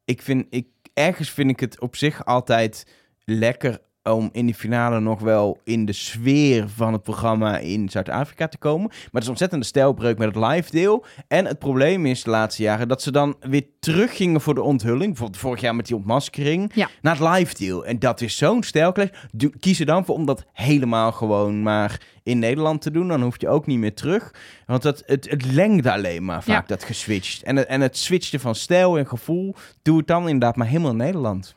ik 0.06 0.22
vind, 0.22 0.46
ik, 0.50 0.68
ergens 0.94 1.30
vind 1.32 1.50
ik 1.50 1.60
het 1.60 1.80
op 1.80 1.96
zich 1.96 2.26
altijd 2.26 2.86
lekker 3.24 3.82
om 4.14 4.30
in 4.32 4.46
die 4.46 4.56
finale 4.56 5.00
nog 5.00 5.20
wel 5.20 5.60
in 5.64 5.86
de 5.86 5.94
sfeer 5.94 6.68
van 6.70 6.94
het 6.94 7.04
programma 7.04 7.58
in 7.58 7.90
Zuid-Afrika 7.90 8.48
te 8.48 8.58
komen. 8.58 8.88
Maar 8.88 9.10
het 9.12 9.24
is 9.24 9.30
ontzettende 9.30 9.66
stijlbreuk 9.66 10.18
met 10.18 10.36
het 10.36 10.46
live 10.46 10.72
deel. 10.72 11.06
En 11.28 11.46
het 11.46 11.60
probleem 11.60 12.06
is 12.06 12.24
de 12.24 12.30
laatste 12.30 12.62
jaren 12.62 12.88
dat 12.88 13.02
ze 13.02 13.12
dan 13.12 13.36
weer 13.40 13.66
teruggingen 13.80 14.42
voor 14.42 14.54
de 14.56 14.62
onthulling. 14.62 15.06
Bijvoorbeeld 15.08 15.40
vorig 15.42 15.62
jaar 15.62 15.76
met 15.76 15.86
die 15.88 15.96
ontmaskering. 15.96 16.72
Ja. 16.74 16.90
Naar 17.02 17.20
het 17.20 17.38
live 17.38 17.56
deel. 17.56 17.86
En 17.86 18.00
dat 18.00 18.22
is 18.22 18.38
zo'n 18.38 18.64
stijlclash. 18.64 19.10
Doe- 19.32 19.54
Kies 19.60 19.80
er 19.80 19.86
dan 19.86 20.06
voor 20.06 20.16
om 20.16 20.26
dat 20.26 20.46
helemaal 20.54 21.12
gewoon 21.12 21.62
maar 21.62 22.02
in 22.24 22.40
Nederland 22.40 22.82
te 22.82 22.92
doen. 22.92 23.08
Dan 23.08 23.22
hoef 23.22 23.42
je 23.42 23.48
ook 23.50 23.66
niet 23.66 23.80
meer 23.80 23.94
terug. 23.96 24.34
Want 24.66 24.82
dat, 24.82 25.04
het, 25.06 25.30
het 25.30 25.46
lengde 25.46 25.92
alleen 25.92 26.26
maar 26.26 26.44
vaak 26.44 26.62
Ja. 26.68 26.76
dat 26.76 26.84
geswitcht. 26.84 27.44
En 27.44 27.56
het, 27.56 27.68
en 27.68 27.82
het 27.82 27.98
switchten 27.98 28.40
van 28.40 28.56
stijl 28.56 28.98
en 28.98 29.08
gevoel. 29.08 29.56
Doe 29.82 29.98
het 29.98 30.08
dan 30.08 30.24
inderdaad 30.24 30.56
maar 30.56 30.68
helemaal 30.68 30.92
in 30.92 30.98
Nederland. 30.98 31.56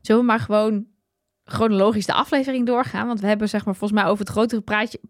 Zullen 0.00 0.20
we 0.20 0.26
maar 0.26 0.40
gewoon 0.40 0.84
chronologisch 1.52 2.06
de 2.06 2.12
aflevering 2.12 2.66
doorgaan? 2.66 3.06
Want 3.06 3.20
we 3.20 3.26
hebben 3.26 3.48
zeg 3.48 3.64
maar 3.64 3.74
volgens 3.74 4.00
mij 4.00 4.10
over 4.10 4.24
het 4.24 4.32
grotere 4.34 4.62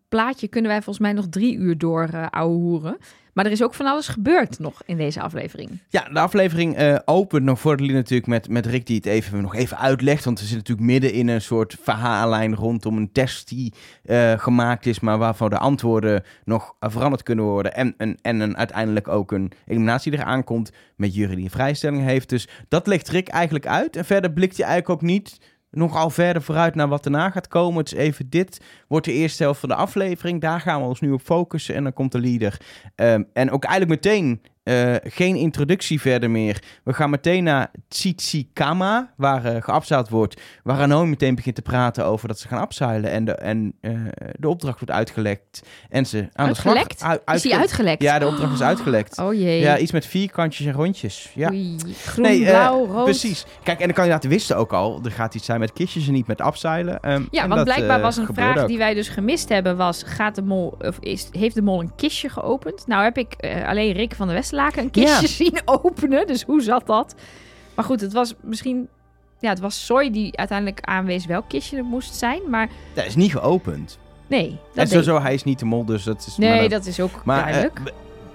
plaatje 0.09 0.49
kunnen 0.49 0.71
wij 0.71 0.83
volgens 0.83 1.05
mij 1.05 1.13
nog 1.13 1.29
drie 1.29 1.57
uur 1.57 1.79
door 1.79 2.09
eh 2.13 2.27
ouwe 2.31 2.55
hoeren. 2.55 2.97
Maar 3.33 3.45
er 3.45 3.53
is 3.53 3.63
ook 3.63 3.75
van 3.75 3.87
alles 3.87 4.09
gebeurd 4.09 4.59
nog 4.59 4.83
in 4.87 4.97
deze 4.97 5.21
aflevering. 5.21 5.71
Ja, 5.89 6.09
de 6.13 6.21
aflevering 6.21 6.77
eh, 6.77 6.99
opent 7.05 7.45
nog 7.45 7.61
voor 7.61 7.77
lied 7.77 7.93
natuurlijk 7.93 8.29
met, 8.29 8.49
met 8.49 8.67
Rick 8.67 8.87
die 8.87 8.97
het 8.97 9.07
even, 9.07 9.43
nog 9.43 9.55
even 9.55 9.79
uitlegt. 9.79 10.25
Want 10.25 10.41
we 10.41 10.47
zitten 10.47 10.59
natuurlijk 10.59 11.01
midden 11.01 11.13
in 11.13 11.29
een 11.29 11.41
soort 11.41 11.77
verhaallijn 11.83 12.55
rondom 12.55 12.97
een 12.97 13.13
test 13.13 13.49
die 13.49 13.73
eh, 14.05 14.39
gemaakt 14.39 14.87
is, 14.87 15.01
maar 15.01 15.19
waarvan 15.19 15.51
de 15.51 15.59
antwoorden 15.59 16.23
nog 16.45 16.75
veranderd 16.81 17.23
kunnen 17.23 17.45
worden. 17.45 17.75
En, 17.75 17.95
en, 17.97 18.19
en 18.23 18.41
een, 18.41 18.57
uiteindelijk 18.57 19.09
ook 19.09 19.33
een 19.33 19.53
eliminatie 19.67 20.13
eraan 20.13 20.45
komt 20.45 20.73
met 20.97 21.15
jury 21.15 21.35
die 21.35 21.45
een 21.45 21.51
vrijstelling 21.51 22.05
heeft. 22.05 22.29
Dus 22.29 22.49
dat 22.69 22.87
legt 22.87 23.09
Rick 23.09 23.29
eigenlijk 23.29 23.67
uit. 23.67 23.97
En 23.97 24.05
verder 24.05 24.33
blikt 24.33 24.57
hij 24.57 24.67
eigenlijk 24.67 25.03
ook 25.03 25.09
niet 25.09 25.39
nogal 25.71 26.11
verder 26.11 26.43
vooruit 26.43 26.75
naar 26.75 26.89
wat 26.89 27.05
erna 27.05 27.31
gaat 27.31 27.49
komen. 27.49 27.79
Het 27.79 27.93
is 27.93 27.99
even 27.99 28.31
dit, 28.31 28.61
wordt 28.89 29.07
de 29.07 29.13
eerste 29.13 29.43
helft 29.43 29.61
van 29.61 29.69
de 29.69 29.75
aflevering. 29.75 30.41
Daar 30.41 30.61
gaan 30.61 30.81
we 30.81 30.89
ons 30.89 31.01
nu 31.01 31.11
op 31.11 31.21
focussen 31.21 31.75
en 31.75 31.83
dan 31.83 31.93
komt 31.93 32.13
de 32.13 32.21
leader. 32.21 32.61
Ehm, 32.95 33.23
en 33.33 33.51
ook 33.51 33.65
eigenlijk 33.65 34.05
meteen 34.05 34.41
eh, 34.71 35.11
geen 35.13 35.37
introductie 35.37 36.01
verder 36.01 36.31
meer. 36.31 36.63
We 36.85 36.93
gaan 36.93 37.11
meteen 37.11 37.45
naar 37.45 37.71
Tsitsikama, 37.89 39.13
waar 39.17 39.63
geabzeild 39.63 40.09
wordt. 40.09 40.41
Waar 40.63 40.77
Hanoi 40.77 41.07
meteen 41.09 41.35
begint 41.35 41.55
te 41.55 41.63
praten 41.63 42.05
over 42.05 42.29
dat 42.29 42.39
ze 42.39 42.49
gaan 42.49 42.61
abzeilen. 42.61 43.11
En 43.11 43.25
de, 43.25 43.33
en, 43.35 43.73
eh, 43.81 43.91
de 44.39 44.49
opdracht 44.49 44.79
wordt 44.81 44.95
uitgelekt. 44.95 45.63
En 45.89 46.07
ze 46.07 46.29
aan 46.33 46.47
Uitgelekt? 46.47 46.89
de 46.91 46.97
slag... 46.99 47.11
Uit- 47.11 47.37
is 47.37 47.43
die 47.43 47.51
uitge- 47.53 47.67
uitgelekt? 47.69 48.03
Ja, 48.03 48.19
de 48.19 48.27
opdracht 48.27 48.53
is 48.53 48.63
uitgelekt. 48.63 49.19
Oh 49.19 49.35
jee. 49.35 49.61
Ja, 49.61 49.79
iets 49.79 49.93
met 49.93 50.07
vierkantjes 50.07 50.67
en 50.67 50.73
rondjes. 50.73 51.31
Ja. 51.35 51.51
Oei. 51.51 51.77
Groen, 52.07 52.25
Nee, 52.25 52.45
blauw, 52.45 52.87
rood. 52.87 53.05
Precies. 53.05 53.45
Kijk, 53.63 53.81
en 53.81 53.89
de 53.89 53.95
kandidaten 53.95 54.31
wisten 54.31 54.57
ook 54.57 54.73
al, 54.73 55.01
er 55.05 55.11
gaat 55.11 55.35
iets 55.35 55.45
zijn 55.45 55.61
met 55.61 55.73
kistjes 55.73 56.07
en 56.07 56.13
niet 56.13 56.27
met 56.27 56.41
abzeilen. 56.41 57.01
Ehm, 57.01 57.23
Ja, 57.31 57.41
want 57.43 57.55
dat, 57.55 57.65
blijkbaar 57.65 58.01
was 58.01 58.17
een 58.17 58.27
vraag 58.35 58.59
ook. 58.59 58.69
die 58.69 58.79
wij 58.79 58.95
dus 58.95 59.09
gemist 59.09 59.49
hebben 59.49 59.77
was... 59.77 60.03
Gaat 60.07 60.35
de 60.35 60.43
mol, 60.43 60.75
of 60.79 60.97
is, 61.01 61.29
heeft 61.33 61.55
de 61.55 61.63
mol 61.63 61.81
een 61.81 61.95
kistje 61.97 62.29
geopend? 62.29 62.87
Nou 62.87 63.03
heb 63.03 63.19
ik 63.19 63.35
alleen 63.67 63.93
Rick 63.93 64.15
van 64.15 64.29
de 64.29 64.35
Westerlaken 64.65 64.83
een 64.83 64.91
kistje 65.21 65.45
Ja. 65.45 65.51
zien 65.53 65.61
openen. 65.85 66.27
Dus 66.27 66.43
hoe 66.43 66.63
zat 66.63 66.87
dat? 66.87 67.15
Maar 67.75 67.85
goed, 67.85 68.01
het 68.01 68.13
was 68.13 68.35
misschien... 68.41 68.89
Ja, 69.39 69.49
het 69.49 69.61
was 69.61 69.85
Soy 69.87 70.11
die 70.11 70.37
uiteindelijk 70.37 70.79
aanwees 70.83 71.27
welk 71.27 71.49
kistje 71.49 71.77
het 71.77 71.87
moest 71.87 72.15
zijn. 72.15 72.41
Maar 72.51 72.69
Dat 72.95 73.07
is 73.07 73.15
niet 73.17 73.31
geopend. 73.33 73.99
nee, 74.27 74.49
en 74.49 74.57
dat 74.75 74.75
deed- 74.75 74.89
sowieso, 74.89 75.21
hij 75.21 75.35
is 75.35 75.45
niet 75.45 75.59
de 75.59 75.65
mol, 75.65 75.85
dus 75.85 76.03
dat 76.05 76.25
is... 76.27 76.37
maar 76.37 76.49
Nee, 76.49 76.61
dat- 76.61 76.71
dat 76.71 76.87
is 76.87 77.01
ook 77.01 77.25
Maar 77.25 77.39
eh, 77.39 77.45
duidelijk. 77.45 77.79
w- 77.79 77.89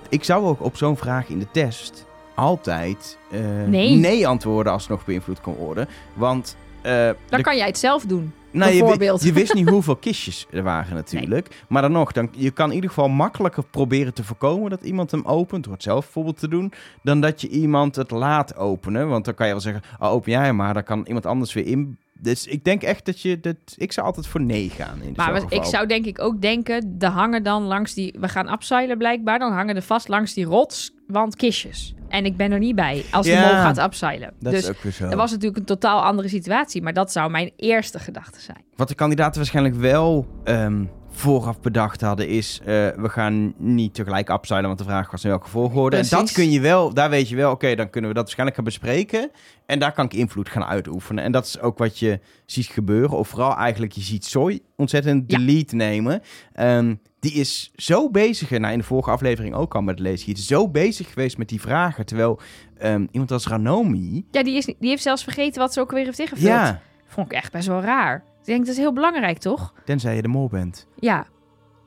ik 0.09 0.23
zou 0.23 0.45
ook 0.45 0.63
op 0.63 0.77
zo'n 0.77 0.97
vraag 0.97 1.29
in 1.29 1.39
de 1.39 1.47
test 1.51 2.05
altijd 2.35 3.17
eh, 3.31 3.39
Nee. 3.67 3.89
nee 3.95 4.27
antwoorden 4.27 4.73
als 4.73 4.81
het 4.81 4.91
nog 4.91 5.05
beïnvloed 5.05 5.41
kan 5.41 5.53
worden. 5.53 5.87
Want 6.13 6.55
eh, 6.81 6.91
Dan 7.05 7.15
de- 7.29 7.41
kan 7.41 7.57
jij 7.57 7.67
het 7.67 7.77
zelf 7.77 8.03
doen. 8.05 8.33
Nou, 8.55 8.79
bijvoorbeeld. 8.79 9.23
je 9.23 9.33
wist 9.33 9.53
niet 9.53 9.69
hoeveel 9.75 9.95
kistjes 9.95 10.47
er 10.51 10.63
waren 10.63 10.95
natuurlijk. 10.95 11.63
Maar 11.67 11.81
dan 11.81 11.91
nog, 11.91 12.11
dan, 12.11 12.29
je 12.31 12.51
kan 12.51 12.69
in 12.69 12.75
ieder 12.75 12.89
geval 12.89 13.09
makkelijker 13.09 13.63
proberen 13.71 14.13
te 14.13 14.23
voorkomen 14.23 14.69
dat 14.69 14.81
iemand 14.81 15.11
hem 15.11 15.25
opent, 15.25 15.63
door 15.63 15.73
het 15.73 15.83
zelf 15.83 16.03
bijvoorbeeld 16.03 16.39
te 16.39 16.47
doen, 16.47 16.73
dan 17.03 17.21
dat 17.21 17.41
je 17.41 17.49
iemand 17.49 17.95
het 17.95 18.11
laat 18.11 18.55
openen. 18.55 19.09
Want 19.09 19.25
dan 19.25 19.33
kan 19.33 19.45
je 19.45 19.51
wel 19.51 19.61
zeggen, 19.61 19.83
oh, 19.99 20.11
open 20.11 20.31
jij 20.31 20.45
hem 20.45 20.55
maar, 20.55 20.73
dan 20.73 20.83
kan 20.83 21.03
iemand 21.05 21.25
anders 21.25 21.53
weer 21.53 21.65
in. 21.65 21.97
Dus 22.19 22.47
ik 22.47 22.63
denk 22.63 22.83
echt 22.83 23.05
dat 23.05 23.21
je, 23.21 23.39
dat, 23.39 23.55
ik 23.75 23.91
zou 23.91 24.07
altijd 24.07 24.27
voor 24.27 24.41
nee 24.41 24.69
gaan 24.69 25.01
in 25.01 25.13
Maar 25.15 25.43
ik 25.49 25.63
zou 25.63 25.87
denk 25.87 26.05
ik 26.05 26.21
ook 26.21 26.41
denken, 26.41 26.95
er 26.99 27.09
hangen 27.09 27.43
dan 27.43 27.63
langs 27.63 27.93
die... 27.93 28.15
We 28.19 28.27
gaan 28.27 28.51
upseilen 28.51 28.97
blijkbaar, 28.97 29.39
dan 29.39 29.51
hangen 29.51 29.75
er 29.75 29.81
vast 29.81 30.07
langs 30.07 30.33
die 30.33 30.45
rotswand 30.45 31.35
kistjes. 31.35 31.93
En 32.15 32.25
ik 32.25 32.37
ben 32.37 32.51
er 32.51 32.59
niet 32.59 32.75
bij 32.75 33.05
als 33.11 33.25
de 33.25 33.31
Ja, 33.31 33.41
mol 33.41 33.49
gaat 33.49 33.77
upseilen. 33.77 34.33
Dat 34.39 34.51
dus 34.53 34.63
is 34.63 34.69
ook 34.69 34.81
weer 34.81 34.91
zo. 34.91 35.07
dat 35.07 35.17
was 35.17 35.31
natuurlijk 35.31 35.57
een 35.57 35.65
totaal 35.65 36.01
andere 36.01 36.27
situatie. 36.27 36.81
Maar 36.81 36.93
dat 36.93 37.11
zou 37.11 37.31
mijn 37.31 37.51
eerste 37.55 37.99
gedachte 37.99 38.41
zijn. 38.41 38.63
Wat 38.75 38.87
de 38.87 38.95
kandidaten 38.95 39.35
waarschijnlijk 39.35 39.75
wel 39.75 40.27
ehm, 40.43 40.83
vooraf 41.15 41.59
bedacht 41.61 42.01
hadden, 42.01 42.27
is 42.27 42.59
eh, 42.59 42.65
we 42.95 43.09
gaan 43.09 43.53
niet 43.57 43.93
tegelijk 43.93 44.29
upseilen, 44.29 44.67
want 44.67 44.79
de 44.79 44.85
vraag 44.85 45.11
was 45.11 45.23
in 45.23 45.29
welke 45.29 45.49
volgorde. 45.49 45.97
En 45.97 46.05
dat 46.09 46.31
kun 46.31 46.51
je 46.51 46.59
wel, 46.59 46.93
daar 46.93 47.09
weet 47.09 47.29
je 47.29 47.35
wel, 47.35 47.51
oké, 47.51 47.75
dan 47.75 47.89
kunnen 47.89 48.09
we 48.09 48.15
dat 48.15 48.23
waarschijnlijk 48.23 48.55
gaan 48.57 48.65
bespreken. 48.65 49.31
En 49.65 49.79
daar 49.79 49.91
kan 49.93 50.05
ik 50.05 50.13
invloed 50.13 50.49
gaan 50.49 50.65
uitoefenen. 50.65 51.23
En 51.23 51.31
dat 51.31 51.45
is 51.45 51.59
ook 51.59 51.77
wat 51.77 51.99
je 51.99 52.19
ziet 52.45 52.65
gebeuren. 52.65 53.17
Of 53.17 53.27
vooral 53.27 53.55
eigenlijk, 53.55 53.91
je 53.91 54.01
ziet 54.01 54.25
Soy 54.25 54.59
ontzettend 54.75 55.29
de 55.29 55.39
Ja. 55.39 55.45
lead 55.45 55.71
nemen. 55.71 56.21
Ehm, 56.53 56.95
die 57.19 57.33
is 57.33 57.71
zo 57.75 58.09
bezig, 58.09 58.49
nou 58.49 58.73
in 58.73 58.79
de 58.79 58.83
vorige 58.85 59.09
aflevering 59.11 59.55
ook 59.55 59.75
al 59.75 59.81
met 59.81 59.99
is 60.37 60.45
zo 60.47 60.69
bezig 60.69 61.07
geweest 61.13 61.37
met 61.37 61.49
die 61.49 61.61
vragen. 61.61 62.05
Terwijl 62.05 62.39
ehm, 62.77 63.05
iemand 63.11 63.31
als 63.31 63.47
Ranomi, 63.47 64.25
Ja, 64.31 64.43
die, 64.43 64.55
is, 64.57 64.65
die 64.65 64.89
heeft 64.89 65.01
zelfs 65.03 65.23
vergeten 65.23 65.61
wat 65.61 65.73
ze 65.73 65.79
ook 65.79 65.91
weer 65.91 66.05
heeft 66.05 66.19
ingevuld. 66.19 66.47
ja, 66.47 66.81
Vond 67.07 67.31
ik 67.31 67.37
echt 67.37 67.51
best 67.51 67.67
wel 67.67 67.81
raar. 67.81 68.23
Ik 68.45 68.51
denk, 68.51 68.65
dat 68.65 68.75
is 68.75 68.81
heel 68.81 68.93
belangrijk, 68.93 69.37
toch? 69.37 69.73
tenzij 69.85 70.15
je 70.15 70.21
de 70.21 70.27
mol 70.27 70.47
bent. 70.47 70.87
Ja. 70.95 71.25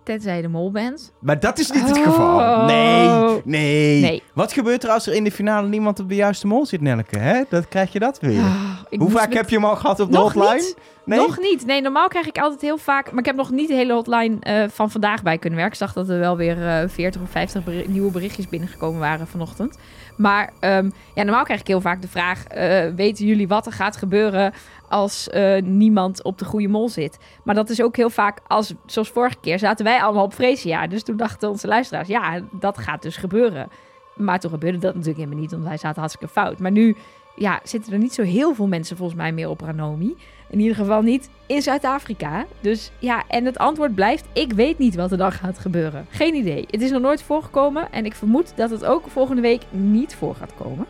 Tenzij 0.05 0.37
je 0.37 0.43
de 0.43 0.49
mol 0.49 0.71
bent. 0.71 1.13
Maar 1.21 1.41
dat 1.41 1.59
is 1.59 1.71
niet 1.71 1.89
het 1.89 1.97
Oh. 1.99 2.03
geval. 2.05 2.65
Nee, 2.67 3.41
nee, 3.45 4.01
Nee. 4.01 4.23
Wat 4.35 4.53
gebeurt 4.53 4.85
er 4.85 4.91
als 4.91 5.07
er 5.07 5.15
in 5.15 5.25
de 5.25 5.31
finale 5.33 5.69
niemand 5.69 6.01
op 6.01 6.09
de 6.09 6.15
juiste 6.15 6.47
mol 6.47 6.67
zit, 6.67 6.81
Nelke? 6.81 7.19
Hè? 7.19 7.43
Dat 7.49 7.69
krijg 7.69 7.93
je 7.93 7.99
dat 7.99 8.21
weer. 8.21 8.41
Ah, 8.41 8.75
Hoe 8.99 9.11
vaak 9.11 9.29
met- 9.29 9.37
heb 9.37 9.49
je 9.49 9.57
hem 9.57 9.65
al 9.65 9.77
gehad 9.77 10.01
op 10.01 10.11
de 10.13 10.19
Nog 10.19 10.33
hotline? 10.33 10.55
niet. 10.55 10.77
Nog 11.17 11.39
niet. 11.39 11.67
Nee, 11.67 11.81
normaal 11.81 12.09
krijg 12.09 12.27
ik 12.27 12.39
altijd 12.39 12.61
heel 12.61 12.79
vaak... 12.79 13.11
Maar 13.11 13.19
ik 13.19 13.25
heb 13.27 13.37
nog 13.37 13.51
niet 13.51 13.69
de 13.69 13.75
hele 13.75 13.93
hotline 13.93 14.37
eh, 14.41 14.65
van 14.69 14.91
vandaag 14.91 15.23
bij 15.23 15.39
kunnen 15.39 15.59
werken. 15.59 15.81
Ik 15.81 15.87
zag 15.87 15.93
dat 15.93 16.09
er 16.09 16.19
wel 16.19 16.37
weer 16.37 16.67
eh 16.69 16.89
40 16.89 17.23
of 17.23 17.31
50 17.31 17.65
beri- 17.65 17.89
nieuwe 17.89 18.11
berichtjes 18.11 18.49
binnengekomen 18.49 19.01
waren 19.01 19.27
vanochtend. 19.27 19.79
Maar 20.17 20.53
ehm, 20.61 20.91
ja, 21.15 21.23
normaal 21.23 21.45
krijg 21.45 21.61
ik 21.61 21.67
heel 21.67 21.81
vaak 21.81 22.03
de 22.03 22.09
vraag... 22.09 22.45
eh, 22.45 22.95
weten 22.95 23.27
jullie 23.27 23.49
wat 23.49 23.67
er 23.67 23.73
gaat 23.73 23.97
gebeuren 23.97 24.53
als 24.89 25.29
niemand 25.63 26.23
op 26.23 26.39
de 26.39 26.45
goede 26.45 26.69
mol 26.69 26.89
zit? 26.89 27.19
Maar 27.45 27.55
dat 27.55 27.71
is 27.71 27.83
ook 27.83 27.97
heel 27.97 28.11
vaak... 28.11 28.39
Als, 28.47 28.75
zoals 28.87 29.09
vorige 29.09 29.37
keer 29.41 29.59
zaten 29.59 29.85
wij 29.85 30.03
allemaal 30.03 30.25
op 30.25 30.35
Freesia. 30.35 30.87
Dus 30.87 31.03
toen 31.03 31.17
dachten 31.17 31.49
onze 31.49 31.67
luisteraars... 31.67 32.09
Ja, 32.09 32.41
dat 32.53 32.79
gaat 32.79 33.03
dus 33.03 33.17
gebeuren. 33.17 33.69
Maar 34.17 34.41
toen 34.41 34.51
gebeurde 34.51 34.79
dat 34.79 34.93
natuurlijk 34.95 35.19
helemaal 35.19 35.41
niet. 35.41 35.51
Want 35.51 35.65
wij 35.65 35.77
zaten 35.77 36.01
hartstikke 36.01 36.33
fout. 36.33 36.59
Maar 36.59 36.71
nu 36.71 36.97
ja, 37.37 37.61
zitten 37.63 37.93
er 37.93 37.99
niet 37.99 38.15
zo 38.15 38.23
heel 38.23 38.55
veel 38.55 38.67
mensen 38.67 38.97
volgens 38.97 39.19
mij 39.19 39.33
meer 39.33 39.49
op 39.49 39.61
Ranomi. 39.61 40.17
In 40.51 40.61
ieder 40.61 40.77
geval 40.77 41.03
niet 41.03 41.29
in 41.47 41.63
Zuid-Afrika. 41.63 42.47
Dus 42.61 42.91
ja, 42.99 43.25
en 43.29 43.45
het 43.45 43.59
antwoord 43.59 43.95
blijft: 43.95 44.25
ik 44.33 44.53
weet 44.53 44.79
niet 44.79 44.95
wat 44.95 45.11
er 45.11 45.19
dan 45.19 45.33
gaat 45.33 45.59
gebeuren. 45.59 46.07
Geen 46.11 46.35
idee. 46.35 46.65
Het 46.71 46.81
is 46.83 46.91
nog 46.91 47.03
nooit 47.03 47.23
voorgekomen 47.23 47.93
en 47.93 48.05
ik 48.05 48.15
vermoed 48.15 48.53
dat 48.57 48.71
het 48.71 48.85
ook 48.85 49.09
volgende 49.09 49.43
week 49.43 49.63
niet 49.71 50.15
voor 50.15 50.35
gaat 50.35 50.53
komen. 50.55 50.87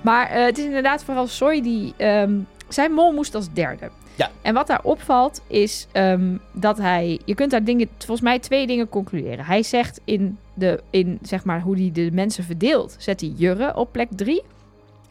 Maar 0.00 0.26
eh, 0.26 0.44
het 0.44 0.58
is 0.58 0.64
inderdaad 0.64 1.04
vooral 1.04 1.26
Soy 1.26 1.62
die. 1.62 1.94
ehm, 1.96 2.38
zijn 2.68 2.92
mol 2.92 3.12
moest 3.12 3.34
als 3.34 3.52
derde. 3.52 3.90
Ja. 4.14 4.30
En 4.42 4.54
wat 4.54 4.66
daar 4.66 4.82
opvalt 4.82 5.42
is 5.46 5.86
ehm, 5.92 6.36
dat 6.52 6.78
hij. 6.78 7.20
Je 7.24 7.34
kunt 7.34 7.50
daar 7.50 7.64
dingen, 7.64 7.88
volgens 7.98 8.20
mij 8.20 8.38
twee 8.38 8.66
dingen 8.66 8.88
concluderen. 8.88 9.44
Hij 9.44 9.62
zegt 9.62 10.00
in, 10.04 10.38
de, 10.54 10.82
in 10.90 11.18
zeg 11.22 11.44
maar, 11.44 11.60
hoe 11.60 11.76
hij 11.76 11.90
de 11.92 12.10
mensen 12.12 12.44
verdeelt, 12.44 12.96
zet 12.98 13.20
hij 13.20 13.32
Jurre 13.36 13.76
op 13.76 13.92
plek 13.92 14.08
drie. 14.10 14.42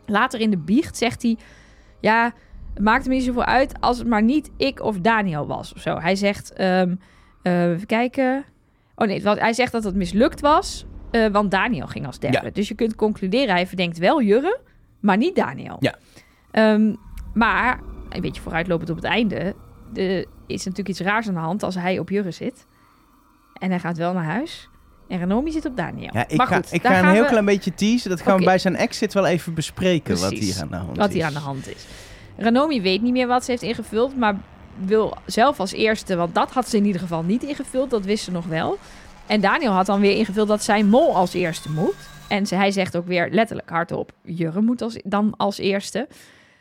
Later 0.06 0.40
in 0.40 0.50
de 0.50 0.58
biecht 0.58 0.98
zegt 0.98 1.22
hij: 1.22 1.38
Ja, 2.00 2.34
het 2.74 2.84
maakt 2.84 3.08
me 3.08 3.14
niet 3.14 3.24
zoveel 3.24 3.46
uit 3.46 3.74
als 3.80 3.98
het 3.98 4.08
maar 4.08 4.24
niet 4.24 4.52
ik 4.58 4.82
of 4.82 5.00
Daniel 5.00 5.48
was 5.48 5.74
of 5.74 5.82
zo. 5.82 6.00
Hij 6.00 6.16
zegt: 6.16 6.54
eh, 6.54 6.82
Even 7.44 7.86
kijken. 7.86 8.46
Oh 8.96 9.08
nee, 9.08 9.24
want 9.24 9.40
hij 9.40 9.54
zegt 9.54 9.72
dat 9.72 9.84
het 9.84 9.96
mislukt 9.96 10.40
was, 10.42 10.86
eh, 11.12 11.28
want 11.28 11.52
Daniel 11.52 11.88
ging 11.88 12.06
als 12.06 12.20
derde. 12.20 12.40
Ja. 12.44 12.50
Dus 12.54 12.68
je 12.68 12.76
kunt 12.76 12.96
concluderen: 12.96 13.50
hij 13.56 13.68
verdenkt 13.68 13.98
wel 13.98 14.22
Jurre, 14.22 14.60
maar 15.00 15.18
niet 15.18 15.36
Daniel. 15.36 15.78
Ja. 15.80 15.96
Ehm, 16.52 16.96
maar, 17.34 17.80
een 18.10 18.22
beetje 18.22 18.42
vooruitlopend 18.42 18.90
op 18.90 18.96
het 18.96 19.06
einde, 19.06 19.56
er 19.94 20.26
is 20.48 20.64
natuurlijk 20.66 20.88
iets 20.90 21.00
raars 21.00 21.28
aan 21.28 21.34
de 21.34 21.40
hand 21.40 21.64
als 21.64 21.76
hij 21.76 22.00
op 22.00 22.10
Jurre 22.10 22.32
zit. 22.32 22.66
En 23.54 23.70
hij 23.70 23.80
gaat 23.80 23.98
wel 23.98 24.14
naar 24.14 24.24
huis. 24.26 24.70
En 25.08 25.18
Renomi 25.18 25.52
zit 25.52 25.66
op 25.66 25.78
Daniel. 25.78 26.10
Ja, 26.14 26.28
ik 26.28 26.38
maar 26.38 26.48
ga, 26.48 26.56
goed, 26.56 26.74
ik 26.74 26.84
daar 26.84 26.94
ga 26.94 27.00
een 27.08 27.14
heel 27.14 27.24
we- 27.24 27.30
klein 27.30 27.46
beetje 27.46 27.74
teasen. 27.74 28.10
Dat 28.10 28.22
gaan 28.22 28.38
we 28.38 28.46
bij 28.46 28.58
zijn 28.58 28.76
exit 28.76 29.14
wel 29.14 29.26
even 29.26 29.54
bespreken, 29.54 30.20
wat 30.20 30.32
hier 30.32 30.62
aan 30.62 30.68
de 30.68 30.76
hand 30.76 30.98
wat 30.98 31.08
is. 31.10 31.14
hier 31.14 31.26
aan 31.26 31.34
de 31.34 31.40
hand 31.40 31.68
is. 31.68 31.86
Ranomi 32.38 32.82
weet 32.82 33.02
niet 33.02 33.12
meer 33.12 33.28
wat 33.28 33.44
ze 33.46 33.52
heeft 33.52 33.63
ingevuld, 33.63 34.17
maar 34.17 34.36
wil 34.86 35.17
zelf 35.26 35.60
als 35.60 35.72
eerste, 35.72 36.15
want 36.15 36.36
dat 36.36 36.52
had 36.52 36.70
ze 36.70 36.78
in 36.78 36.86
ieder 36.86 37.02
geval 37.02 37.24
niet 37.24 37.44
ingevuld, 37.44 37.89
dat 37.89 38.06
wist 38.06 38.24
ze 38.24 38.32
nog 38.32 38.46
wel. 38.46 38.78
En 39.26 39.41
Daniel 39.41 39.72
had 39.72 39.86
dan 39.86 40.00
weer 40.00 40.17
ingevuld 40.17 40.48
dat 40.48 40.63
zijn 40.63 40.89
mol 40.89 41.15
als 41.15 41.34
eerste 41.34 41.72
moet. 41.72 41.96
En 42.28 42.46
hij 42.50 42.72
zegt 42.72 42.98
ook 42.98 43.08
weer 43.08 43.30
letterlijk 43.32 43.70
hardop, 43.70 44.12
Jurre 44.24 44.62
moet 44.62 44.82
als, 44.82 44.98
dan 45.04 45.34
als 45.38 45.58
eerste. 45.58 46.08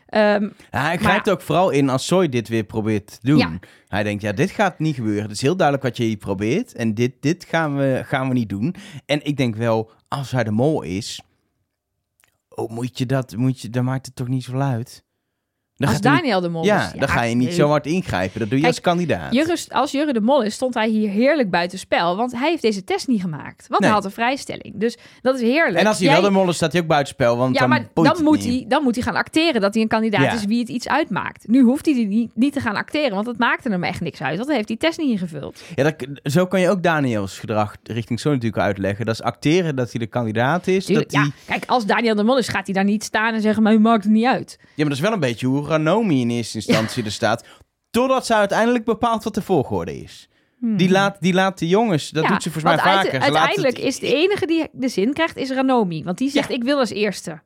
Ehm, 0.05 0.49
Ja, 0.71 0.81
hij 0.81 0.97
grijpt 0.97 1.29
ook 1.29 1.41
vooral 1.41 1.69
in 1.69 1.89
als 1.89 2.05
Soy 2.05 2.29
dit 2.29 2.47
weer 2.47 2.63
probeert 2.63 3.07
te 3.07 3.17
doen. 3.21 3.37
Ja. 3.37 3.59
Hij 3.87 4.03
denkt, 4.03 4.21
ja, 4.21 4.31
dit 4.31 4.51
gaat 4.51 4.79
niet 4.79 4.95
gebeuren. 4.95 5.23
Het 5.23 5.31
is 5.31 5.41
heel 5.41 5.55
duidelijk 5.55 5.87
wat 5.87 5.97
je 5.97 6.03
hier 6.03 6.17
probeert. 6.17 6.73
En 6.73 6.93
dit, 6.93 7.11
dit 7.19 7.45
gaan, 7.49 7.77
we, 7.77 8.01
gaan 8.05 8.27
we 8.27 8.33
niet 8.33 8.49
doen. 8.49 8.75
En 9.05 9.25
ik 9.25 9.37
denk 9.37 9.55
wel, 9.55 9.91
als 10.07 10.31
hij 10.31 10.43
de 10.43 10.51
mol 10.51 10.81
is... 10.81 11.21
Oh, 12.49 12.69
moet 12.69 12.97
je 12.97 13.05
dat... 13.05 13.35
Moet 13.35 13.61
je, 13.61 13.69
dan 13.69 13.83
maakt 13.83 14.05
het 14.05 14.15
toch 14.15 14.27
niet 14.27 14.43
zo 14.43 14.53
luid? 14.55 15.03
Dan 15.81 15.89
als 15.89 16.01
niet- 16.01 16.03
Daniel 16.15 16.41
de 16.41 16.49
mol 16.49 16.63
ja, 16.65 16.85
is. 16.93 16.99
dan 16.99 17.07
ga 17.09 17.21
je 17.23 17.35
niet 17.35 17.47
nee. 17.47 17.55
zo 17.55 17.67
hard 17.67 17.85
ingrijpen. 17.85 18.39
Dat 18.39 18.49
doe 18.49 18.57
je 18.57 18.63
Kijk, 18.63 18.75
als 18.75 18.83
kandidaat. 18.83 19.33
Jurre, 19.33 19.57
als 19.69 19.91
Jurre 19.91 20.13
de 20.13 20.21
Mol 20.21 20.43
is, 20.43 20.53
stond 20.53 20.73
hij 20.73 20.87
hier 20.89 21.09
heerlijk 21.09 21.49
buitenspel. 21.49 22.15
Want 22.15 22.31
hij 22.31 22.49
heeft 22.49 22.61
deze 22.61 22.83
test 22.83 23.07
niet 23.07 23.21
gemaakt. 23.21 23.65
Want 23.67 23.81
Nee. 23.81 23.89
hij 23.89 23.99
had 23.99 24.05
een 24.05 24.11
vrijstelling. 24.11 24.73
Dus 24.75 24.97
dat 25.21 25.35
is 25.35 25.41
heerlijk. 25.41 25.77
en 25.79 25.85
als 25.87 25.97
hij 25.97 26.05
Jij- 26.07 26.15
wel 26.21 26.29
de 26.29 26.35
mol 26.37 26.49
is, 26.49 26.55
staat 26.55 26.71
hij 26.71 26.81
ook 26.81 26.87
buitenspel. 26.87 27.37
Want 27.37 27.53
Ja, 27.53 27.59
dan 27.59 27.69
maar 27.69 27.87
dan 27.93 28.23
moet, 28.23 28.37
niet. 28.39 28.45
hij, 28.59 28.65
dan 28.67 28.83
moet 28.83 28.95
hij 28.95 29.03
gaan 29.03 29.15
acteren 29.15 29.61
dat 29.61 29.73
hij 29.73 29.83
een 29.83 29.89
kandidaat 29.89 30.21
Ja. 30.23 30.33
is 30.33 30.45
wie 30.45 30.59
het 30.59 30.69
iets 30.69 30.87
uitmaakt. 30.87 31.47
Nu 31.47 31.61
hoeft 31.61 31.85
hij 31.85 31.93
die 31.95 32.07
niet, 32.07 32.31
niet 32.35 32.53
te 32.53 32.59
gaan 32.59 32.75
acteren, 32.75 33.13
want 33.13 33.25
dat 33.25 33.37
maakte 33.37 33.69
hem 33.69 33.83
echt 33.83 34.01
niks 34.01 34.21
uit. 34.21 34.35
Want 34.35 34.47
hij 34.47 34.55
heeft 34.55 34.67
die 34.67 34.77
test 34.77 34.99
niet 34.99 35.09
ingevuld. 35.09 35.61
Ja, 35.75 35.83
dat, 35.83 35.95
zo 36.23 36.45
kan 36.45 36.59
je 36.61 36.69
ook 36.69 36.83
Daniels 36.83 37.39
gedrag 37.39 37.75
richting 37.83 38.19
zo 38.19 38.29
natuurlijk 38.29 38.61
uitleggen. 38.61 39.05
Dat 39.05 39.13
is 39.15 39.21
acteren 39.21 39.75
dat 39.75 39.91
hij 39.91 39.99
de 39.99 40.07
kandidaat 40.07 40.67
is. 40.67 40.85
Tuurlijk, 40.85 41.11
dat 41.11 41.19
hij, 41.21 41.29
ja, 41.45 41.53
kijk, 41.53 41.63
als 41.69 41.85
Daniel 41.85 42.15
de 42.15 42.23
Mol 42.23 42.37
is, 42.37 42.47
gaat 42.47 42.65
hij 42.65 42.73
daar 42.75 42.83
niet 42.83 43.03
staan 43.03 43.33
en 43.33 43.41
zeggen, 43.41 43.63
maar 43.63 43.73
u 43.73 43.79
maakt 43.79 44.03
het 44.03 44.13
niet 44.13 44.25
uit. 44.25 44.57
Ja, 44.59 44.67
maar 44.75 44.85
dat 44.85 44.93
is 44.95 44.99
wel 44.99 45.13
een 45.13 45.19
beetje 45.19 45.47
hoe 45.47 45.65
Ranomi 45.71 46.21
in 46.21 46.29
eerste 46.29 46.55
instantie 46.57 47.03
er 47.09 47.11
staat. 47.11 47.45
Totdat 47.89 48.25
ze 48.25 48.35
uiteindelijk 48.35 48.85
bepaalt 48.85 49.23
wat 49.23 49.33
de 49.33 49.41
volgorde 49.41 50.01
is. 50.01 50.25
Die, 50.63 50.89
laat, 50.89 51.17
die 51.21 51.33
laat 51.33 51.59
de 51.59 51.67
jongens, 51.67 52.09
dat 52.09 52.13
Hmm. 52.23 52.23
Ja, 52.23 52.29
doet 52.37 52.43
ze 52.43 52.51
volgens 52.51 52.73
mij 52.75 52.83
vaker. 52.93 53.13
Laat 53.13 53.21
uiteindelijk 53.23 53.77
het- 53.77 53.85
is 53.85 53.99
de 53.99 54.13
enige 54.15 54.45
die 54.45 54.67
de 54.71 54.87
zin 54.87 55.13
krijgt, 55.13 55.37
is 55.37 55.49
Ranomi. 55.51 56.03
Want 56.03 56.17
die 56.17 56.29
zegt, 56.29 56.49
ik 56.49 56.63
wil 56.63 56.77
als 56.77 56.89
eerste. 56.89 57.41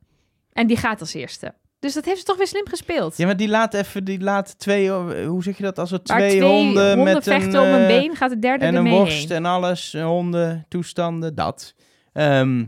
En 0.53 0.67
die 0.67 0.77
gaat 0.77 0.99
als 0.99 1.13
eerste. 1.13 1.53
Dus 1.79 1.93
dat 1.93 2.05
heeft 2.05 2.17
ze 2.19 2.23
toch 2.25 2.37
weer 2.37 2.47
slim 2.47 2.67
gespeeld. 2.67 3.17
Ja, 3.17 3.25
maar 3.25 3.37
die 3.37 3.47
laat 3.47 3.73
even, 3.73 4.03
die 4.03 4.19
laat 4.19 4.59
twee, 4.59 4.91
hoe 5.25 5.43
zeg 5.43 5.57
je 5.57 5.63
dat, 5.63 5.79
als 5.79 5.91
er 5.91 6.03
twee, 6.03 6.29
twee 6.29 6.41
honden, 6.41 7.03
met 7.03 7.23
vechten 7.23 7.53
een, 7.53 7.59
om 7.59 7.73
een 7.73 7.81
eh, 7.81 7.87
been, 7.87 8.15
gaat 8.15 8.29
de 8.29 8.39
derde 8.39 8.65
en 8.65 8.73
er 8.75 8.79
een 8.79 8.89
worst 8.89 9.29
heen. 9.29 9.37
en 9.37 9.45
alles, 9.45 9.93
eh, 9.93 10.03
honden, 10.05 10.65
toestanden, 10.69 11.35
dat. 11.35 11.73
Ehm, 12.13 12.65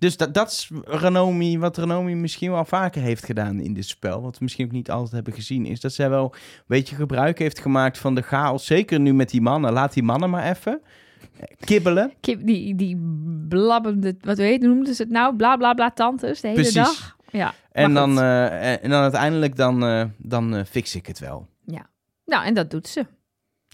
dus 0.00 0.16
dat, 0.16 0.34
dat 0.34 0.50
is 0.50 0.70
Renomi, 0.84 1.58
wat 1.58 1.76
Renomi 1.76 2.14
misschien 2.14 2.50
wel 2.50 2.64
vaker 2.64 3.02
heeft 3.02 3.24
gedaan 3.24 3.60
in 3.60 3.74
dit 3.74 3.86
spel. 3.86 4.22
Wat 4.22 4.38
we 4.38 4.44
misschien 4.44 4.64
ook 4.64 4.72
niet 4.72 4.90
altijd 4.90 5.12
hebben 5.12 5.32
gezien. 5.32 5.66
Is 5.66 5.80
dat 5.80 5.92
zij 5.92 6.10
wel 6.10 6.24
een 6.34 6.64
beetje 6.66 6.96
gebruik 6.96 7.38
heeft 7.38 7.58
gemaakt 7.60 7.98
van 7.98 8.14
de 8.14 8.22
chaos. 8.22 8.66
Zeker 8.66 9.00
nu 9.00 9.14
met 9.14 9.30
die 9.30 9.40
mannen. 9.40 9.72
Laat 9.72 9.92
die 9.92 10.02
mannen 10.02 10.30
maar 10.30 10.50
even 10.50 10.80
kibbelen. 11.60 12.12
Kip, 12.20 12.46
die, 12.46 12.74
die 12.74 12.96
blabbende, 13.48 14.16
wat 14.20 14.36
weet, 14.36 14.62
noemden 14.62 14.94
ze 14.94 15.02
het 15.02 15.10
nou? 15.10 15.36
Bla 15.36 15.56
bla 15.56 15.74
bla 15.74 15.90
tantes 15.90 16.40
de 16.40 16.48
hele 16.48 16.60
Precies. 16.60 16.74
dag. 16.74 17.16
Ja, 17.30 17.54
En 17.72 17.94
dan, 17.94 18.20
eh, 18.20 18.84
en 18.84 18.90
dan 18.90 19.02
uiteindelijk 19.02 19.56
dan, 19.56 19.84
eh, 19.84 20.04
dan 20.16 20.54
eh, 20.54 20.64
fix 20.64 20.94
ik 20.94 21.06
het 21.06 21.18
wel. 21.18 21.48
Nou, 22.30 22.44
en 22.44 22.54
dat 22.54 22.70
doet 22.70 22.88
ze. 22.88 23.06